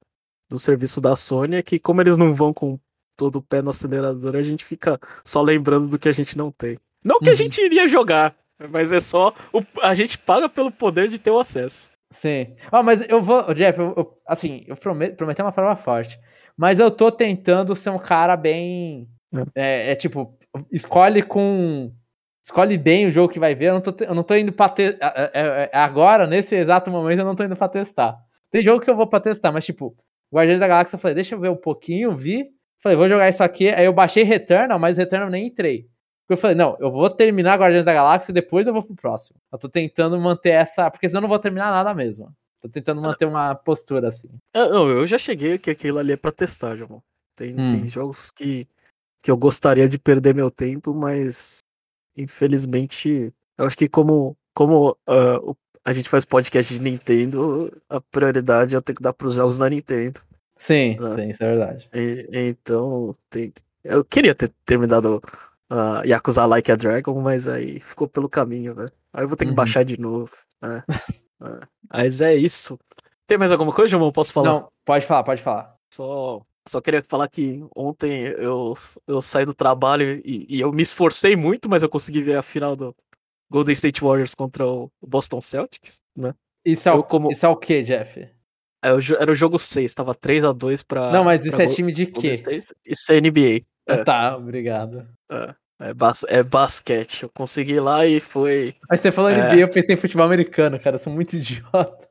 do 0.52 0.60
serviço 0.60 1.02
da 1.02 1.16
Sony 1.16 1.56
é 1.56 1.64
que, 1.64 1.80
como 1.80 2.02
eles 2.02 2.18
não 2.18 2.34
vão 2.34 2.54
com 2.54 2.80
todo 3.18 3.38
o 3.38 3.42
pé 3.42 3.62
no 3.62 3.70
acelerador, 3.70 4.36
a 4.36 4.44
gente 4.44 4.66
fica 4.66 5.00
só 5.24 5.42
lembrando 5.42 5.88
do 5.88 6.00
que 6.00 6.10
a 6.10 6.14
gente 6.14 6.38
não 6.38 6.52
tem. 6.52 6.78
Não 7.04 7.20
que 7.20 7.28
uhum. 7.28 7.34
a 7.34 7.36
gente 7.36 7.62
iria 7.62 7.88
jogar, 7.88 8.36
mas 8.70 8.92
é 8.92 9.00
só. 9.00 9.34
O, 9.54 9.64
a 9.82 9.94
gente 9.94 10.18
paga 10.18 10.48
pelo 10.48 10.72
poder 10.72 11.08
de 11.08 11.20
ter 11.20 11.32
o 11.32 11.40
acesso. 11.40 11.90
Sim. 12.12 12.56
Oh, 12.72 12.84
mas 12.84 13.08
eu 13.10 13.22
vou. 13.22 13.54
Jeff, 13.54 13.80
eu, 13.80 13.94
eu, 13.96 14.18
assim, 14.28 14.64
eu 14.68 14.76
prometo, 14.76 15.16
prometo 15.16 15.42
uma 15.42 15.52
prova 15.52 15.76
forte. 15.76 16.20
Mas 16.58 16.80
eu 16.80 16.92
tô 16.92 17.12
tentando 17.12 17.76
ser 17.76 17.90
um 17.90 17.98
cara 17.98 18.36
bem. 18.36 19.08
É, 19.56 19.90
é, 19.90 19.92
é 19.92 19.96
tipo, 19.96 20.38
escolhe 20.72 21.22
com. 21.24 21.92
Escolhe 22.44 22.78
bem 22.78 23.08
o 23.08 23.12
jogo 23.12 23.32
que 23.32 23.40
vai 23.40 23.56
ver. 23.56 23.68
Eu 23.68 23.74
não 23.76 23.82
tô, 23.82 24.04
eu 24.04 24.16
não 24.16 24.24
tô 24.24 24.36
indo 24.36 24.52
pra. 24.52 24.74
É, 24.78 24.84
é, 24.84 25.70
é, 25.72 25.78
agora, 25.78 26.28
nesse 26.28 26.56
exato 26.56 26.92
momento, 26.92 27.20
eu 27.20 27.26
não 27.26 27.36
tô 27.36 27.44
indo 27.44 27.56
pra 27.56 27.70
testar. 27.70 28.18
Tem 28.52 28.62
jogo 28.62 28.84
que 28.84 28.90
eu 28.90 28.96
vou 28.96 29.08
pra 29.08 29.22
testar, 29.22 29.52
mas 29.52 29.66
tipo, 29.66 29.96
Guardiões 30.34 30.60
da 30.60 30.68
Galáxia, 30.68 30.96
eu 30.96 31.00
falei, 31.00 31.16
deixa 31.16 31.36
eu 31.36 31.40
ver 31.40 31.50
um 31.50 31.56
pouquinho, 31.56 32.16
vi. 32.16 32.50
Falei, 32.80 32.98
vou 32.98 33.08
jogar 33.08 33.30
isso 33.30 33.44
aqui. 33.44 33.70
Aí 33.70 33.86
eu 33.86 33.94
baixei 33.94 34.24
Returnal, 34.24 34.80
mas 34.80 34.98
Returnal 34.98 35.30
nem 35.30 35.48
entrei. 35.48 35.88
Eu 36.30 36.38
falei, 36.38 36.56
não, 36.56 36.78
eu 36.80 36.90
vou 36.90 37.10
terminar 37.10 37.60
Guardiões 37.60 37.86
da 37.86 37.94
Galáxia 37.94 38.32
e 38.32 38.34
depois 38.34 38.66
eu 38.66 38.74
vou 38.74 38.82
pro 38.82 38.96
próximo. 38.96 39.38
Eu 39.52 39.60
tô 39.60 39.68
tentando 39.68 40.18
manter 40.20 40.52
essa. 40.52 40.90
Porque 40.90 41.10
senão 41.10 41.20
eu 41.20 41.22
não 41.24 41.30
vou 41.30 41.40
terminar 41.40 41.70
nada 41.70 41.94
mesmo. 41.94 42.34
Tô 42.62 42.70
tentando 42.70 43.02
manter 43.02 43.26
uma 43.26 43.54
postura 43.54 44.08
assim. 44.08 44.30
Eu, 44.54 44.70
não, 44.70 44.90
eu 44.90 45.06
já 45.06 45.18
cheguei 45.18 45.58
que 45.58 45.70
aquilo 45.70 46.00
ali 46.00 46.14
é 46.14 46.18
pra 46.18 46.32
testar, 46.32 46.76
João. 46.76 47.04
Tem, 47.36 47.54
hum. 47.54 47.70
tem 47.70 47.88
jogos 47.88 48.32
que, 48.32 48.68
que 49.22 49.30
eu 49.30 49.36
gostaria 49.36 49.90
de 49.90 50.00
perder 50.00 50.34
meu 50.34 50.50
tempo, 50.50 50.94
mas 50.94 51.60
infelizmente, 52.16 53.34
eu 53.58 53.66
acho 53.66 53.78
que 53.78 53.90
como, 53.90 54.38
como 54.54 54.92
uh, 55.10 55.58
a 55.84 55.94
gente 55.94 56.10
faz 56.10 56.26
podcast 56.26 56.74
de 56.74 56.82
Nintendo, 56.82 57.72
a 57.90 58.00
prioridade 58.00 58.76
é 58.76 58.78
eu 58.78 58.82
ter 58.82 58.94
que 58.94 59.02
dar 59.02 59.14
pros 59.14 59.36
jogos 59.36 59.58
da 59.58 59.70
Nintendo. 59.70 60.22
Sim, 60.56 60.98
né? 61.00 61.14
sim, 61.14 61.30
isso 61.30 61.44
é 61.44 61.48
verdade. 61.48 61.90
E, 61.94 62.30
então, 62.32 63.14
tem, 63.30 63.52
eu 63.84 64.06
queria 64.06 64.36
ter 64.36 64.52
terminado 64.66 65.22
uh, 65.72 66.06
Yakuza 66.06 66.46
Like 66.46 66.72
a 66.72 66.76
Dragon, 66.76 67.20
mas 67.20 67.48
aí 67.48 67.80
ficou 67.80 68.08
pelo 68.08 68.30
caminho, 68.30 68.76
né? 68.76 68.86
Aí 69.12 69.24
eu 69.24 69.28
vou 69.28 69.36
ter 69.36 69.46
que 69.46 69.52
uhum. 69.52 69.56
baixar 69.56 69.84
de 69.84 70.00
novo. 70.00 70.32
Né? 70.62 70.84
é. 71.44 71.68
Mas 71.92 72.22
é 72.22 72.36
isso. 72.36 72.80
Tem 73.26 73.38
mais 73.38 73.52
alguma 73.52 73.74
coisa, 73.74 73.90
João? 73.90 74.12
Posso 74.12 74.32
falar? 74.32 74.50
Não, 74.50 74.68
pode 74.86 75.06
falar, 75.06 75.24
pode 75.24 75.42
falar. 75.42 75.76
Só, 75.92 76.42
só 76.68 76.80
queria 76.80 77.04
falar 77.04 77.28
que 77.28 77.66
ontem 77.76 78.24
eu, 78.24 78.74
eu 79.08 79.22
saí 79.22 79.46
do 79.46 79.54
trabalho 79.54 80.22
e, 80.24 80.46
e 80.48 80.62
eu 80.62 80.72
me 80.72 80.84
esforcei 80.84 81.36
muito, 81.36 81.68
mas 81.68 81.82
eu 81.82 81.90
consegui 81.90 82.22
ver 82.22 82.36
a 82.36 82.44
final 82.44 82.76
do 82.76 82.96
Golden 83.52 83.74
State 83.74 84.02
Warriors 84.02 84.34
contra 84.34 84.66
o 84.66 84.90
Boston 85.06 85.42
Celtics, 85.42 86.02
né? 86.16 86.34
Isso 86.66 86.88
é, 86.88 86.94
o, 86.94 87.04
como... 87.04 87.32
isso 87.32 87.46
é 87.46 87.50
o 87.50 87.56
que, 87.56 87.84
Jeff? 87.84 88.22
É, 88.22 88.90
era 89.20 89.32
o 89.32 89.36
jogo 89.36 89.60
6, 89.60 89.94
tava 89.94 90.16
3x2 90.16 90.84
pra. 90.88 91.12
Não, 91.12 91.24
mas 91.24 91.46
isso 91.46 91.56
pra 91.56 91.66
é 91.66 91.68
time 91.68 91.92
de 91.92 92.06
quê? 92.08 92.32
Isso 92.86 93.12
é 93.12 93.20
NBA. 93.22 93.66
É. 93.88 94.04
Tá, 94.04 94.38
obrigado. 94.38 95.08
É. 95.30 95.54
É, 95.82 95.96
bas 95.96 96.24
é 96.28 96.44
basquete. 96.44 97.24
Eu 97.24 97.30
consegui 97.34 97.80
lá 97.80 98.06
e 98.06 98.20
foi. 98.20 98.76
Mas 98.88 99.00
você 99.00 99.12
falou 99.12 99.32
é... 99.32 99.36
NBA, 99.36 99.62
eu 99.62 99.68
pensei 99.68 99.96
em 99.96 99.98
futebol 99.98 100.26
americano, 100.26 100.80
cara. 100.80 100.94
Eu 100.94 101.00
sou 101.00 101.12
muito 101.12 101.34
idiota. 101.38 102.08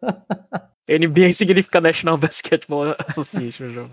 NBA 0.89 1.33
significa 1.33 1.81
National 1.81 2.19
Basketball 2.19 2.97
Association, 3.07 3.69
João. 3.69 3.91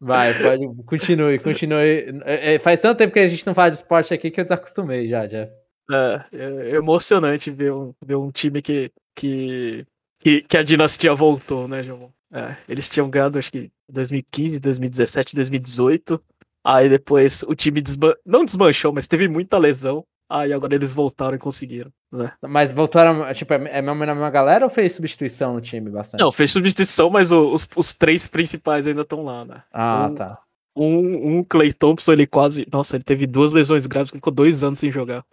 Vai, 0.00 0.32
pode. 0.40 0.66
Continue, 0.84 1.38
continue. 1.40 2.20
É, 2.24 2.58
faz 2.60 2.80
tanto 2.80 2.98
tempo 2.98 3.12
que 3.12 3.18
a 3.18 3.28
gente 3.28 3.46
não 3.46 3.54
fala 3.54 3.70
de 3.70 3.76
esporte 3.76 4.14
aqui 4.14 4.30
que 4.30 4.40
eu 4.40 4.44
desacostumei 4.44 5.08
já, 5.08 5.26
já. 5.26 5.48
É, 5.90 6.26
é 6.32 6.76
emocionante 6.76 7.50
ver 7.50 7.72
um, 7.72 7.92
ver 8.04 8.16
um 8.16 8.30
time 8.30 8.62
que, 8.62 8.90
que, 9.14 9.86
que, 10.20 10.42
que 10.42 10.56
a 10.56 10.62
dinastia 10.62 11.14
voltou, 11.14 11.66
né, 11.66 11.82
João? 11.82 12.12
É, 12.32 12.56
eles 12.68 12.88
tinham 12.88 13.10
ganhado, 13.10 13.38
acho 13.38 13.50
que 13.50 13.70
2015, 13.88 14.60
2017, 14.60 15.34
2018. 15.34 16.22
Aí 16.64 16.88
depois 16.88 17.42
o 17.42 17.54
time 17.54 17.80
desman... 17.80 18.14
não 18.24 18.44
desmanchou, 18.44 18.92
mas 18.92 19.06
teve 19.06 19.28
muita 19.28 19.58
lesão. 19.58 20.04
Aí 20.28 20.52
agora 20.52 20.76
eles 20.76 20.92
voltaram 20.92 21.34
e 21.34 21.40
conseguiram, 21.40 21.90
né? 22.12 22.32
Mas 22.40 22.70
voltaram, 22.70 23.32
tipo, 23.34 23.52
é, 23.52 23.56
é 23.56 23.82
mesmo 23.82 24.06
na 24.06 24.14
mesma 24.14 24.30
galera 24.30 24.64
ou 24.64 24.70
fez 24.70 24.92
substituição 24.92 25.54
no 25.54 25.60
time 25.60 25.90
bastante? 25.90 26.20
Não, 26.20 26.30
fez 26.30 26.52
substituição, 26.52 27.10
mas 27.10 27.32
os, 27.32 27.66
os 27.74 27.92
três 27.94 28.28
principais 28.28 28.86
ainda 28.86 29.02
estão 29.02 29.24
lá, 29.24 29.44
né? 29.44 29.62
Ah, 29.72 30.06
um, 30.08 30.14
tá. 30.14 30.38
Um, 30.76 31.38
um 31.38 31.42
Clay 31.44 31.72
Thompson, 31.72 32.12
ele 32.12 32.28
quase. 32.28 32.64
Nossa, 32.72 32.94
ele 32.94 33.02
teve 33.02 33.26
duas 33.26 33.52
lesões 33.52 33.88
graves, 33.88 34.12
ficou 34.12 34.32
dois 34.32 34.62
anos 34.62 34.78
sem 34.78 34.88
jogar. 34.88 35.24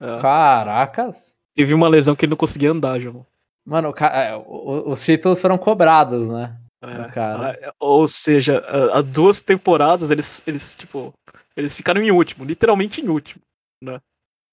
É. 0.00 0.20
Caracas! 0.20 1.36
Teve 1.54 1.74
uma 1.74 1.88
lesão 1.88 2.14
que 2.14 2.24
ele 2.24 2.30
não 2.30 2.36
conseguia 2.36 2.70
andar, 2.70 2.98
João. 2.98 3.26
Mano, 3.66 3.92
é, 3.98 4.34
os 4.36 5.04
títulos 5.04 5.40
foram 5.40 5.58
cobrados, 5.58 6.30
né? 6.30 6.58
É, 6.80 7.10
cara. 7.10 7.58
Ah, 7.62 7.74
ou 7.80 8.06
seja, 8.06 8.64
há 8.92 9.02
duas 9.02 9.42
temporadas 9.42 10.10
eles, 10.10 10.42
eles, 10.46 10.76
tipo, 10.76 11.12
eles 11.56 11.76
ficaram 11.76 12.00
em 12.00 12.10
último, 12.10 12.44
literalmente 12.44 13.00
em 13.00 13.08
último, 13.08 13.42
né? 13.82 14.00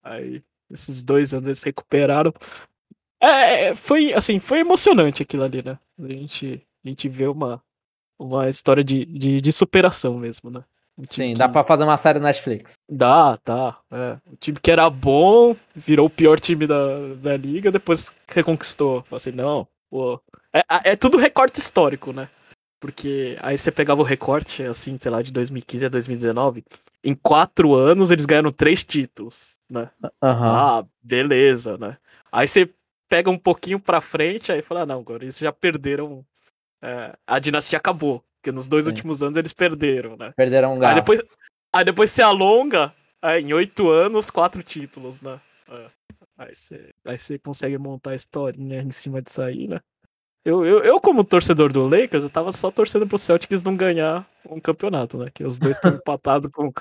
Aí, 0.04 0.44
esses 0.72 1.04
dois 1.04 1.34
anos 1.34 1.48
eles 1.48 1.64
recuperaram. 1.64 2.34
É, 3.22 3.68
é, 3.68 3.76
foi, 3.76 4.12
assim, 4.14 4.40
foi 4.40 4.60
emocionante 4.60 5.22
aquilo 5.22 5.44
ali, 5.44 5.64
né? 5.64 5.80
A 6.00 6.08
gente, 6.08 6.68
a 6.84 6.90
gente 6.90 7.08
vê 7.08 7.28
uma, 7.28 7.64
uma 8.20 8.50
história 8.50 8.84
de, 8.84 9.06
de, 9.06 9.40
de 9.40 9.52
superação 9.52 10.18
mesmo, 10.18 10.50
né? 10.50 10.64
Sim, 11.04 11.34
dá 11.34 11.48
que... 11.48 11.54
pra 11.54 11.64
fazer 11.64 11.84
uma 11.84 11.98
série 11.98 12.20
Netflix. 12.20 12.80
Dá, 12.90 13.38
tá. 13.38 13.78
É. 13.92 14.18
O 14.32 14.36
time 14.38 14.58
que 14.62 14.72
era 14.72 14.90
bom 14.90 15.56
virou 15.76 16.08
o 16.08 16.10
pior 16.10 16.40
time 16.40 16.66
da, 16.66 17.16
da 17.22 17.36
liga, 17.36 17.72
depois 17.72 18.14
reconquistou. 18.28 19.04
Falei 19.04 19.18
assim, 19.18 19.32
não, 19.32 19.68
pô, 19.90 20.22
é, 20.54 20.92
é 20.92 20.96
tudo 20.96 21.18
recorte 21.18 21.60
histórico, 21.60 22.14
né? 22.14 22.30
Porque 22.80 23.38
aí 23.42 23.58
você 23.58 23.72
pegava 23.72 24.02
o 24.02 24.06
recorte, 24.06 24.64
assim, 24.64 24.96
sei 25.00 25.12
lá, 25.12 25.22
de 25.22 25.32
2015 25.32 25.86
a 25.86 25.90
2019. 25.90 26.64
Em 27.04 27.14
quatro 27.16 27.74
anos 27.74 28.12
eles 28.12 28.26
ganharam 28.26 28.52
três 28.52 28.84
títulos, 28.84 29.56
né? 29.70 29.90
Uhum. 30.04 30.10
Ah, 30.22 30.86
beleza, 31.02 31.78
né? 31.78 31.98
Aí 32.32 32.48
você 32.48 32.70
pega 33.10 33.30
um 33.30 33.38
pouquinho 33.38 33.80
pra 33.80 34.02
frente, 34.02 34.52
aí 34.52 34.62
fala, 34.62 34.82
ah, 34.82 34.86
não, 34.86 35.00
agora 35.00 35.24
eles 35.24 35.38
já 35.38 35.52
perderam. 35.52 36.26
É, 36.82 37.16
a 37.26 37.40
dinastia 37.40 37.78
acabou. 37.78 38.24
Porque 38.46 38.52
nos 38.52 38.68
dois 38.68 38.86
Sim. 38.86 38.92
últimos 38.92 39.24
anos 39.24 39.38
eles 39.38 39.54
perderam, 39.54 40.16
né? 40.16 40.32
Perderam 40.38 40.76
um 40.76 40.78
gasto. 40.78 40.94
Aí 40.94 41.02
depois, 41.02 41.20
aí 41.74 41.84
depois 41.84 42.12
você 42.12 42.22
alonga, 42.22 42.94
aí, 43.20 43.42
em 43.42 43.54
oito 43.54 43.90
anos, 43.90 44.30
quatro 44.30 44.62
títulos, 44.62 45.20
né? 45.20 45.42
É. 45.68 45.88
Aí 46.38 46.54
você, 46.56 46.94
aí 47.06 47.18
você 47.18 47.40
consegue 47.40 47.76
montar 47.80 48.12
a 48.12 48.16
historinha 48.16 48.84
em 48.84 48.92
cima 48.92 49.20
disso 49.20 49.42
aí, 49.42 49.68
né? 49.68 49.80
Eu, 50.46 50.64
eu, 50.64 50.84
eu, 50.84 51.02
como 51.02 51.24
torcedor 51.24 51.74
do 51.74 51.88
Lakers, 51.88 52.24
eu 52.24 52.30
tava 52.30 52.54
só 52.54 52.70
torcendo 52.70 53.08
pro 53.08 53.18
Celtics 53.18 53.64
não 53.64 53.76
ganhar 53.76 54.30
um 54.48 54.60
campeonato, 54.60 55.18
né? 55.18 55.32
Que 55.34 55.44
os 55.44 55.58
dois 55.58 55.78
estão 55.78 55.90
empatados 55.98 56.52
com, 56.52 56.72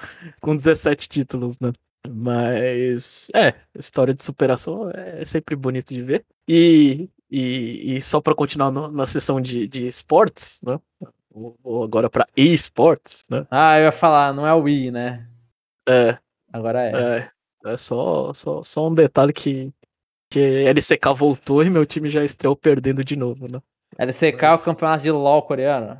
com 0.42 0.54
17 0.54 1.08
títulos, 1.08 1.58
né? 1.60 1.72
Mas, 2.06 3.30
é, 3.34 3.54
história 3.74 4.12
de 4.12 4.22
superação 4.22 4.90
é 4.90 5.24
sempre 5.24 5.56
bonito 5.56 5.94
de 5.94 6.02
ver. 6.02 6.26
E, 6.46 7.08
e, 7.30 7.96
e 7.96 8.00
só 8.02 8.20
para 8.20 8.34
continuar 8.34 8.70
no, 8.70 8.90
na 8.90 9.06
sessão 9.06 9.40
de, 9.40 9.66
de 9.66 9.86
esportes, 9.86 10.60
né? 10.62 10.78
Ou 11.34 11.82
agora 11.82 12.08
para 12.08 12.26
esportes, 12.36 13.24
né? 13.28 13.44
Ah, 13.50 13.76
eu 13.78 13.86
ia 13.86 13.92
falar, 13.92 14.32
não 14.32 14.46
é 14.46 14.54
o 14.54 14.62
Wii, 14.62 14.92
né? 14.92 15.28
É. 15.88 16.16
Agora 16.52 16.80
é. 16.80 16.92
É, 17.64 17.72
é 17.72 17.76
só, 17.76 18.32
só, 18.32 18.62
só 18.62 18.88
um 18.88 18.94
detalhe 18.94 19.32
que, 19.32 19.72
porque 20.28 20.40
LCK 20.40 21.12
voltou 21.16 21.64
e 21.64 21.70
meu 21.70 21.84
time 21.84 22.08
já 22.08 22.22
estreou 22.22 22.54
perdendo 22.54 23.04
de 23.04 23.16
novo, 23.16 23.46
né? 23.52 23.60
LCK 23.98 24.42
Mas... 24.42 24.52
é 24.52 24.54
o 24.54 24.64
campeonato 24.64 25.02
de 25.02 25.10
LoL 25.10 25.42
coreano? 25.42 25.98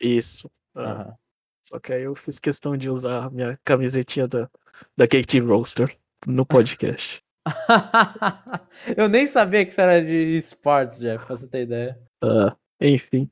Isso. 0.00 0.50
Uhum. 0.74 1.12
Só 1.60 1.78
que 1.78 1.92
aí 1.92 2.02
eu 2.02 2.14
fiz 2.16 2.40
questão 2.40 2.76
de 2.76 2.90
usar 2.90 3.26
a 3.26 3.30
minha 3.30 3.56
camisetinha 3.64 4.26
da, 4.26 4.50
da 4.96 5.06
Gate 5.06 5.38
Roaster 5.38 5.86
no 6.26 6.44
podcast. 6.44 7.22
eu 8.96 9.08
nem 9.08 9.26
sabia 9.26 9.64
que 9.64 9.70
isso 9.70 9.80
era 9.80 10.04
de 10.04 10.36
esportes, 10.36 10.98
Jeff, 10.98 11.24
pra 11.24 11.36
você 11.36 11.46
ter 11.46 11.62
ideia. 11.62 11.98
Uh, 12.22 12.56
enfim. 12.88 13.28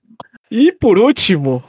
E 0.51 0.73
por 0.73 0.99
último, 0.99 1.63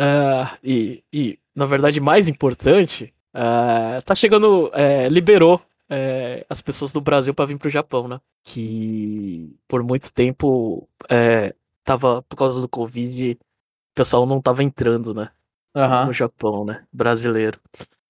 uh, 0.00 0.56
e, 0.62 1.02
e 1.12 1.38
na 1.54 1.66
verdade 1.66 2.00
mais 2.00 2.28
importante, 2.28 3.12
uh, 3.34 4.02
tá 4.04 4.14
chegando, 4.14 4.70
é, 4.74 5.08
liberou 5.08 5.60
é, 5.88 6.46
as 6.48 6.60
pessoas 6.60 6.92
do 6.92 7.00
Brasil 7.00 7.34
para 7.34 7.46
vir 7.46 7.58
pro 7.58 7.68
Japão, 7.68 8.08
né? 8.08 8.20
Que 8.44 9.54
por 9.68 9.82
muito 9.82 10.12
tempo 10.12 10.88
é, 11.08 11.54
tava, 11.84 12.22
por 12.22 12.36
causa 12.36 12.60
do 12.60 12.68
Covid, 12.68 13.32
o 13.32 13.94
pessoal 13.94 14.24
não 14.24 14.40
tava 14.40 14.62
entrando, 14.62 15.12
né? 15.12 15.30
Uhum. 15.74 16.06
No 16.06 16.12
Japão, 16.12 16.64
né? 16.64 16.84
Brasileiro. 16.92 17.58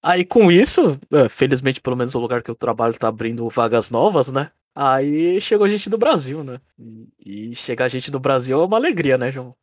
Aí 0.00 0.24
com 0.24 0.50
isso, 0.50 0.98
felizmente 1.30 1.80
pelo 1.80 1.96
menos 1.96 2.14
o 2.14 2.20
lugar 2.20 2.42
que 2.42 2.50
eu 2.50 2.54
trabalho 2.54 2.96
tá 2.98 3.08
abrindo 3.08 3.48
vagas 3.48 3.90
novas, 3.90 4.30
né? 4.30 4.50
Aí 4.74 5.40
chegou 5.40 5.68
gente 5.68 5.90
do 5.90 5.98
Brasil, 5.98 6.42
né? 6.42 6.60
E, 6.78 7.50
e 7.50 7.54
chegar 7.54 7.88
gente 7.88 8.10
do 8.10 8.18
Brasil 8.18 8.60
é 8.60 8.64
uma 8.64 8.76
alegria, 8.76 9.18
né, 9.18 9.30
João? 9.30 9.54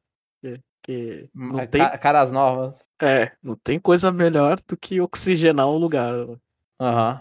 Hum, 1.36 1.52
não 1.52 1.60
é, 1.60 1.68
tem... 1.68 1.82
Caras 2.00 2.32
novas. 2.32 2.90
É, 3.02 3.32
não 3.44 3.56
tem 3.56 3.80
coisa 3.80 4.12
melhor 4.12 4.58
do 4.68 4.78
que 4.78 5.02
oxigenar 5.02 5.68
um 5.68 5.78
lugar. 5.78 6.14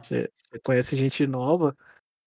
Você 0.02 0.30
uhum. 0.54 0.60
conhece 0.62 0.96
gente 0.96 1.26
nova. 1.26 1.76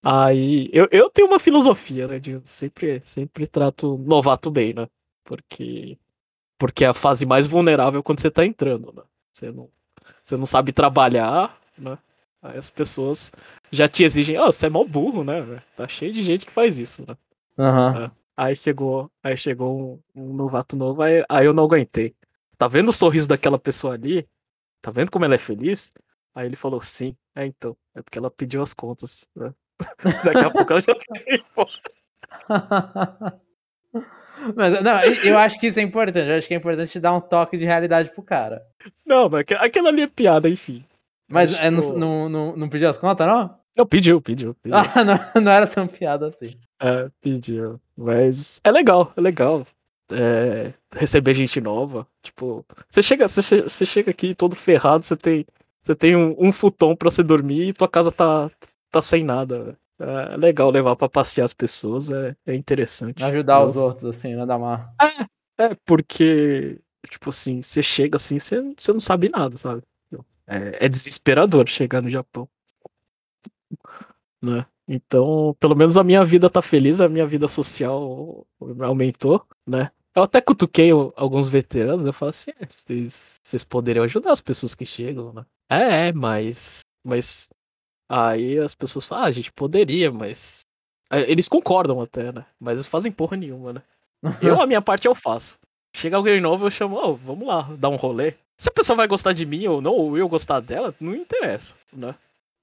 Aí 0.03 0.69
eu, 0.73 0.88
eu 0.91 1.09
tenho 1.09 1.27
uma 1.27 1.39
filosofia, 1.39 2.07
né? 2.07 2.19
De 2.19 2.41
sempre, 2.43 2.99
sempre 3.01 3.47
trato 3.47 3.97
novato 3.99 4.51
bem, 4.51 4.73
né? 4.73 4.88
Porque, 5.23 5.97
porque 6.57 6.83
é 6.83 6.88
a 6.88 6.93
fase 6.93 7.25
mais 7.25 7.47
vulnerável 7.47 8.03
quando 8.03 8.19
você 8.19 8.29
tá 8.29 8.45
entrando, 8.45 8.91
né? 8.93 9.03
Você 9.31 9.51
não, 9.51 9.69
você 10.21 10.35
não 10.35 10.45
sabe 10.45 10.73
trabalhar, 10.73 11.57
né? 11.77 11.97
Aí 12.41 12.57
as 12.57 12.69
pessoas 12.69 13.31
já 13.72 13.88
te 13.88 14.03
exigem, 14.03 14.38
oh, 14.39 14.51
você 14.51 14.68
é 14.68 14.69
mó 14.69 14.84
burro, 14.84 15.23
né? 15.23 15.61
Tá 15.76 15.88
cheio 15.88 16.11
de 16.11 16.23
gente 16.23 16.45
que 16.45 16.51
faz 16.51 16.80
isso, 16.80 17.03
né? 17.07 17.15
Uhum. 17.57 18.05
É. 18.05 18.11
Aí 18.35 18.55
chegou, 18.55 19.11
aí 19.23 19.38
chegou 19.38 20.01
um, 20.15 20.23
um 20.23 20.34
novato 20.34 20.76
novo, 20.76 21.03
aí, 21.03 21.23
aí 21.30 21.45
eu 21.45 21.53
não 21.53 21.65
aguentei. 21.65 22.15
Tá 22.57 22.68
vendo 22.68 22.89
o 22.89 22.93
sorriso 22.93 23.27
daquela 23.27 23.59
pessoa 23.59 23.93
ali? 23.93 24.27
Tá 24.81 24.89
vendo 24.89 25.11
como 25.11 25.26
ela 25.26 25.35
é 25.35 25.38
feliz? 25.38 25.93
Aí 26.34 26.47
ele 26.47 26.55
falou, 26.55 26.81
sim, 26.81 27.15
é 27.35 27.45
então. 27.45 27.77
É 27.93 28.01
porque 28.01 28.18
ela 28.18 28.31
pediu 28.31 28.61
as 28.61 28.73
contas, 28.73 29.27
né? 29.35 29.53
Daqui 30.23 30.39
a 30.39 30.49
pouco 30.49 30.73
ela 30.73 30.81
já 30.81 30.93
Mas 34.55 34.81
não, 34.81 35.03
eu 35.23 35.38
acho 35.38 35.59
que 35.59 35.68
isso 35.68 35.80
é 35.80 35.84
importante. 35.84 36.27
Eu 36.27 36.38
acho 36.38 36.47
que 36.47 36.53
é 36.53 36.57
importante 36.57 36.99
dar 36.99 37.13
um 37.13 37.22
toque 37.22 37.57
de 37.57 37.65
realidade 37.65 38.09
pro 38.09 38.23
cara. 38.23 38.63
Não, 39.05 39.30
mas 39.30 39.45
aquela 39.59 39.89
ali 39.89 40.03
é 40.03 40.07
piada, 40.07 40.49
enfim. 40.49 40.84
Mas 41.32 41.53
é, 41.58 41.70
não, 41.70 41.94
não, 41.94 42.30
não, 42.30 42.56
não 42.58 42.70
pediu 42.70 42.90
as 42.90 42.98
contas, 42.98 43.26
não? 43.28 43.58
Não, 43.78 43.86
pediu, 43.86 44.22
pediu. 44.22 44.53
pediu. 44.56 44.78
Ah, 44.78 45.03
não, 45.03 45.41
não 45.41 45.52
era 45.52 45.66
tão 45.66 45.88
piada 45.88 46.28
assim. 46.28 46.53
É, 46.80 47.10
pediu. 47.22 47.80
Mas 47.95 48.60
é 48.64 48.72
legal, 48.72 49.14
é 49.16 49.22
legal. 49.22 49.66
É, 50.12 50.74
receber 50.94 51.34
gente 51.34 51.62
nova. 51.62 52.06
Tipo, 52.22 52.66
você 52.90 53.02
chega, 53.02 53.28
você, 53.28 53.62
você 53.62 53.86
chega 53.86 54.12
aqui 54.12 54.36
todo 54.36 54.56
ferrado, 54.56 55.06
você 55.06 55.16
tem, 55.16 55.45
você 55.82 55.95
tem 55.95 56.16
um, 56.16 56.36
um 56.38 56.52
futon 56.52 56.95
pra 56.95 57.10
você 57.10 57.24
dormir 57.24 57.70
e 57.70 57.74
tua 57.74 57.88
casa 57.88 58.12
tá, 58.12 58.49
tá 58.91 59.02
sem 59.02 59.24
nada. 59.24 59.78
É 59.99 60.36
legal 60.36 60.72
levar 60.72 60.95
pra 60.95 61.08
passear 61.08 61.45
as 61.45 61.53
pessoas, 61.53 62.10
é, 62.10 62.36
é 62.48 62.56
interessante. 62.56 63.24
Ajudar 63.24 63.64
os 63.64 63.78
outros, 63.78 64.03
assim, 64.03 64.34
nada 64.34 64.58
mais. 64.58 64.82
É, 64.99 65.66
é, 65.66 65.78
porque, 65.86 66.80
tipo 67.08 67.30
assim, 67.30 67.62
você 67.62 67.84
chega 67.84 68.16
assim, 68.16 68.40
você, 68.40 68.60
você 68.76 68.91
não 68.91 68.99
sabe 68.99 69.30
nada, 69.30 69.56
sabe? 69.58 69.84
É, 70.52 70.86
é 70.86 70.90
desesperador 70.90 71.68
chegar 71.68 72.02
no 72.02 72.10
Japão. 72.10 72.48
Né? 74.41 74.65
Então, 74.88 75.56
pelo 75.60 75.76
menos 75.76 75.98
a 75.98 76.03
minha 76.03 76.26
vida 76.26 76.49
tá 76.49 76.61
feliz, 76.61 76.99
a 76.99 77.07
minha 77.07 77.26
vida 77.26 77.48
social 77.48 78.45
aumentou, 78.82 79.45
né? 79.65 79.91
Eu 80.14 80.23
até 80.23 80.41
cutuquei 80.41 80.90
alguns 81.15 81.48
veteranos, 81.48 82.06
eu 82.06 82.11
falo 82.11 82.32
assim, 82.32 82.52
é, 82.60 82.65
vocês, 82.65 83.40
vocês 83.41 83.64
poderiam 83.64 84.03
ajudar 84.03 84.34
as 84.34 84.41
pessoas 84.41 84.76
que 84.76 84.86
chegam, 84.86 85.32
né? 85.32 85.45
É, 85.69 86.07
é, 86.07 86.11
mas. 86.14 86.82
Mas. 87.02 87.48
Aí 88.10 88.60
as 88.60 88.76
pessoas 88.76 89.06
falam, 89.06 89.23
ah, 89.23 89.28
a 89.28 89.32
gente 89.32 89.53
poderia, 89.53 90.11
mas. 90.11 90.65
Eles 91.10 91.48
concordam 91.48 92.02
até, 92.02 92.32
né? 92.32 92.45
Mas 92.60 92.80
eles 92.80 92.88
fazem 92.88 93.11
porra 93.11 93.38
nenhuma, 93.38 93.73
né? 93.73 93.84
eu, 94.41 94.61
a 94.61 94.68
minha 94.68 94.82
parte, 94.82 95.07
eu 95.07 95.15
faço. 95.15 95.57
Chega 95.95 96.18
alguém 96.18 96.41
novo, 96.41 96.65
eu 96.65 96.72
chamo, 96.72 96.98
oh, 96.98 97.15
vamos 97.15 97.48
lá, 97.48 97.61
dar 97.78 97.90
um 97.90 97.95
rolê. 97.95 98.34
Se 98.61 98.69
a 98.69 98.71
pessoa 98.71 98.95
vai 98.95 99.07
gostar 99.07 99.33
de 99.33 99.43
mim 99.43 99.65
ou 99.65 99.81
não, 99.81 99.91
ou 99.91 100.15
eu 100.15 100.29
gostar 100.29 100.59
dela, 100.59 100.93
não 100.99 101.15
interessa, 101.15 101.73
né? 101.91 102.13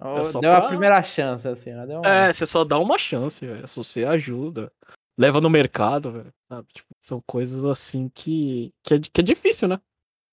É 0.00 0.20
deu 0.20 0.40
pra... 0.42 0.58
a 0.58 0.68
primeira 0.68 1.02
chance, 1.02 1.48
assim, 1.48 1.72
né? 1.72 1.84
Uma... 1.86 2.06
É, 2.06 2.32
você 2.32 2.46
só 2.46 2.62
dá 2.62 2.78
uma 2.78 2.96
chance, 2.96 3.44
velho. 3.44 3.66
Se 3.66 3.74
você 3.74 4.04
ajuda. 4.04 4.70
Leva 5.18 5.40
no 5.40 5.50
mercado, 5.50 6.12
velho. 6.12 6.32
Tipo, 6.72 6.88
são 7.00 7.20
coisas 7.26 7.64
assim 7.64 8.08
que, 8.14 8.72
que, 8.84 8.94
é, 8.94 9.00
que 9.00 9.20
é 9.20 9.24
difícil, 9.24 9.66
né? 9.66 9.80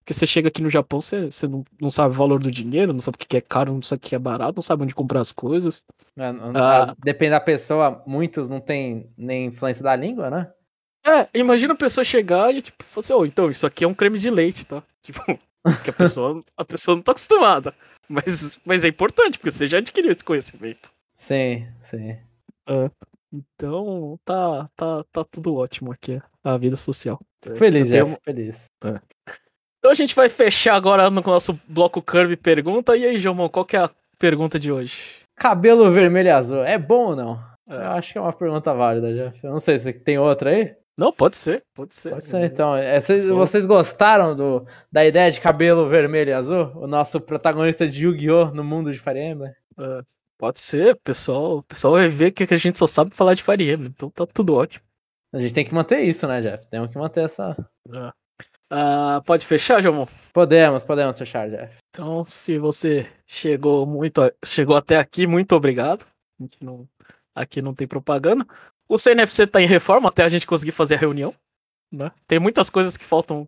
Porque 0.04 0.14
você 0.14 0.28
chega 0.28 0.50
aqui 0.50 0.62
no 0.62 0.70
Japão, 0.70 1.02
você, 1.02 1.32
você 1.32 1.48
não, 1.48 1.66
não 1.82 1.90
sabe 1.90 2.14
o 2.14 2.18
valor 2.18 2.40
do 2.40 2.52
dinheiro, 2.52 2.94
não 2.94 3.00
sabe 3.00 3.16
o 3.16 3.18
que 3.18 3.36
é 3.36 3.42
caro, 3.42 3.74
não 3.74 3.82
sabe 3.82 3.98
o 3.98 4.08
que 4.08 4.14
é 4.14 4.20
barato, 4.20 4.58
não 4.58 4.62
sabe 4.62 4.84
onde 4.84 4.94
comprar 4.94 5.22
as 5.22 5.32
coisas. 5.32 5.84
É, 6.16 6.28
ah, 6.62 6.96
depende 7.00 7.32
da 7.32 7.40
pessoa, 7.40 8.04
muitos 8.06 8.50
não 8.50 8.62
tem 8.62 9.12
nem 9.18 9.48
influência 9.48 9.82
da 9.82 9.96
língua, 9.96 10.30
né? 10.30 10.54
É, 11.04 11.28
imagina 11.34 11.74
a 11.74 11.78
pessoa 11.78 12.04
chegar 12.04 12.54
e 12.54 12.62
tipo, 12.62 12.84
falar 12.84 13.04
assim, 13.04 13.14
oh, 13.14 13.26
então, 13.26 13.50
isso 13.50 13.66
aqui 13.66 13.84
é 13.84 13.88
um 13.88 13.96
creme 13.96 14.20
de 14.20 14.30
leite, 14.30 14.64
tá? 14.64 14.84
Tipo, 15.02 15.22
que 15.84 15.90
a 15.90 15.94
pessoa, 15.94 16.42
a 16.58 16.66
pessoa 16.66 16.96
não 16.96 17.04
tá 17.04 17.12
acostumada. 17.12 17.74
Mas, 18.08 18.60
mas 18.64 18.84
é 18.84 18.88
importante, 18.88 19.40
porque 19.40 19.52
você 19.52 19.68
já 19.68 19.80
adquiriu 19.80 20.12
esse 20.12 20.24
conhecimento. 20.24 20.92
Sim, 21.16 21.68
sim. 21.82 22.18
É. 22.68 22.92
Então, 23.34 24.20
tá, 24.24 24.68
tá, 24.76 25.04
tá 25.12 25.26
tudo 25.26 25.56
ótimo 25.56 25.92
aqui, 25.92 26.22
a 26.44 26.58
vida 26.58 26.76
social. 26.76 27.20
Feliz, 27.56 27.88
já 27.90 28.06
tenho... 28.06 28.18
feliz. 28.24 28.66
É. 28.84 29.00
Então 29.80 29.92
a 29.92 29.96
gente 29.96 30.16
vai 30.16 30.30
fechar 30.30 30.76
agora 30.76 31.10
no 31.10 31.22
nosso 31.22 31.60
bloco 31.68 32.02
Curve 32.02 32.36
Pergunta. 32.38 32.96
E 32.96 33.06
aí, 33.06 33.20
João, 33.20 33.48
qual 33.50 33.66
que 33.66 33.78
é 33.78 33.82
a 33.82 33.92
pergunta 34.18 34.60
de 34.60 34.72
hoje? 34.72 34.96
Cabelo 35.36 35.92
vermelho 35.92 36.28
e 36.28 36.32
azul, 36.32 36.64
é 36.64 36.78
bom 36.78 37.10
ou 37.10 37.16
não? 37.16 37.40
É. 37.68 37.76
Eu 37.76 37.92
acho 37.92 38.14
que 38.14 38.18
é 38.18 38.22
uma 38.22 38.34
pergunta 38.34 38.74
válida, 38.74 39.14
já. 39.16 39.32
Eu 39.44 39.52
não 39.52 39.60
sei 39.60 39.78
se 39.78 39.94
tem 39.94 40.18
outra 40.18 40.52
aí. 40.52 40.76
Não, 40.98 41.12
pode 41.12 41.36
ser, 41.36 41.64
pode 41.74 41.94
ser. 41.94 42.12
Pode 42.12 42.26
ser, 42.26 42.46
então. 42.46 42.76
É, 42.76 43.00
vocês, 43.02 43.28
vocês, 43.28 43.66
gostaram 43.66 44.34
do, 44.34 44.66
da 44.90 45.06
ideia 45.06 45.30
de 45.30 45.42
cabelo 45.42 45.90
vermelho 45.90 46.30
e 46.30 46.34
azul? 46.34 46.72
O 46.76 46.88
nosso 46.88 47.20
protagonista 47.20 47.88
de 47.88 48.06
Yu-Gi-Oh! 48.06 48.52
no 48.52 48.64
mundo 48.64 48.92
de 48.92 49.00
Fire 49.00 49.20
Emblem? 49.20 49.52
É, 49.78 50.02
pode 50.38 50.60
ser, 50.62 50.98
pessoal. 51.04 51.58
O 51.58 51.64
pessoal 51.64 51.96
vai 51.96 52.08
ver 52.08 52.32
que 52.32 52.52
a 52.54 52.58
gente 52.58 52.80
só 52.80 52.88
sabe 52.88 53.14
falar 53.14 53.34
de 53.34 53.44
Fire 53.44 53.70
Emblem, 53.70 53.92
então 53.94 54.10
tá 54.10 54.26
tudo 54.26 54.56
ótimo. 54.56 54.86
A 55.34 55.40
gente 55.40 55.54
tem 55.54 55.66
que 55.66 55.76
manter 55.76 56.02
isso, 56.04 56.26
né, 56.28 56.42
Jeff? 56.42 56.66
Temos 56.68 56.90
que 56.90 56.98
manter 56.98 57.26
essa. 57.26 57.58
É. 57.94 58.12
Uh, 58.72 59.22
pode 59.26 59.46
fechar, 59.46 59.82
João? 59.82 60.08
Podemos, 60.34 60.82
podemos 60.82 61.18
fechar, 61.18 61.50
Jeff. 61.50 61.78
Então, 61.90 62.26
se 62.26 62.58
você 62.58 63.06
chegou 63.28 63.86
muito, 63.86 64.22
chegou 64.46 64.78
até 64.78 64.98
aqui, 64.98 65.28
muito 65.28 65.54
obrigado. 65.54 66.08
A 66.40 66.44
gente 66.44 66.64
não, 66.64 66.88
aqui 67.36 67.62
não 67.62 67.74
tem 67.74 67.86
propaganda. 67.86 68.46
O 68.88 68.98
CNFC 68.98 69.48
tá 69.48 69.62
em 69.62 69.68
reforma 69.68 70.10
até 70.10 70.24
a 70.24 70.30
gente 70.30 70.46
conseguir 70.46 70.72
fazer 70.72 70.96
a 70.96 71.00
reunião. 71.00 71.34
Né? 71.92 72.12
Tem 72.28 72.40
muitas 72.40 72.70
coisas 72.70 72.98
que 72.98 73.06
faltam 73.06 73.48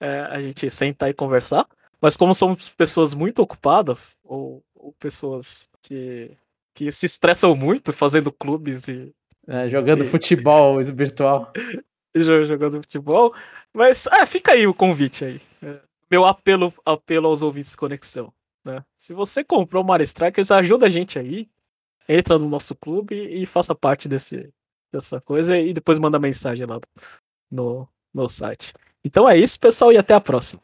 é, 0.00 0.20
a 0.30 0.40
gente 0.42 0.68
sentar 0.70 1.08
e 1.08 1.14
conversar. 1.14 1.66
Mas 2.00 2.16
como 2.16 2.34
somos 2.34 2.68
pessoas 2.68 3.14
muito 3.14 3.40
ocupadas, 3.40 4.16
ou, 4.22 4.62
ou 4.74 4.92
pessoas 4.92 5.70
que, 5.80 6.36
que 6.74 6.92
se 6.92 7.06
estressam 7.06 7.54
muito 7.54 7.92
fazendo 7.92 8.30
clubes 8.30 8.88
e. 8.88 9.14
É, 9.46 9.68
jogando 9.68 10.04
e... 10.04 10.06
futebol 10.06 10.82
virtual. 10.84 11.50
jogando 12.14 12.82
futebol. 12.82 13.34
Mas 13.72 14.06
é, 14.06 14.26
fica 14.26 14.52
aí 14.52 14.66
o 14.66 14.74
convite 14.74 15.24
aí. 15.24 15.40
É, 15.62 15.80
meu 16.10 16.24
apelo, 16.26 16.72
apelo 16.84 17.28
aos 17.28 17.42
ouvintes 17.42 17.70
de 17.70 17.76
conexão. 17.76 18.32
Né? 18.64 18.84
Se 18.94 19.12
você 19.12 19.42
comprou 19.42 19.82
o 19.82 19.86
Mario 19.86 20.04
Strikers, 20.04 20.50
ajuda 20.50 20.86
a 20.86 20.90
gente 20.90 21.18
aí. 21.18 21.48
Entra 22.06 22.38
no 22.38 22.48
nosso 22.48 22.74
clube 22.74 23.14
e 23.14 23.46
faça 23.46 23.74
parte 23.74 24.08
desse, 24.08 24.52
dessa 24.94 25.20
coisa 25.20 25.58
e 25.58 25.72
depois 25.72 25.98
manda 25.98 26.18
mensagem 26.18 26.66
lá 26.66 26.80
no, 27.50 27.86
no 28.12 28.28
site. 28.28 28.72
Então 29.04 29.28
é 29.28 29.36
isso, 29.36 29.58
pessoal, 29.58 29.92
e 29.92 29.98
até 29.98 30.14
a 30.14 30.20
próxima. 30.20 30.60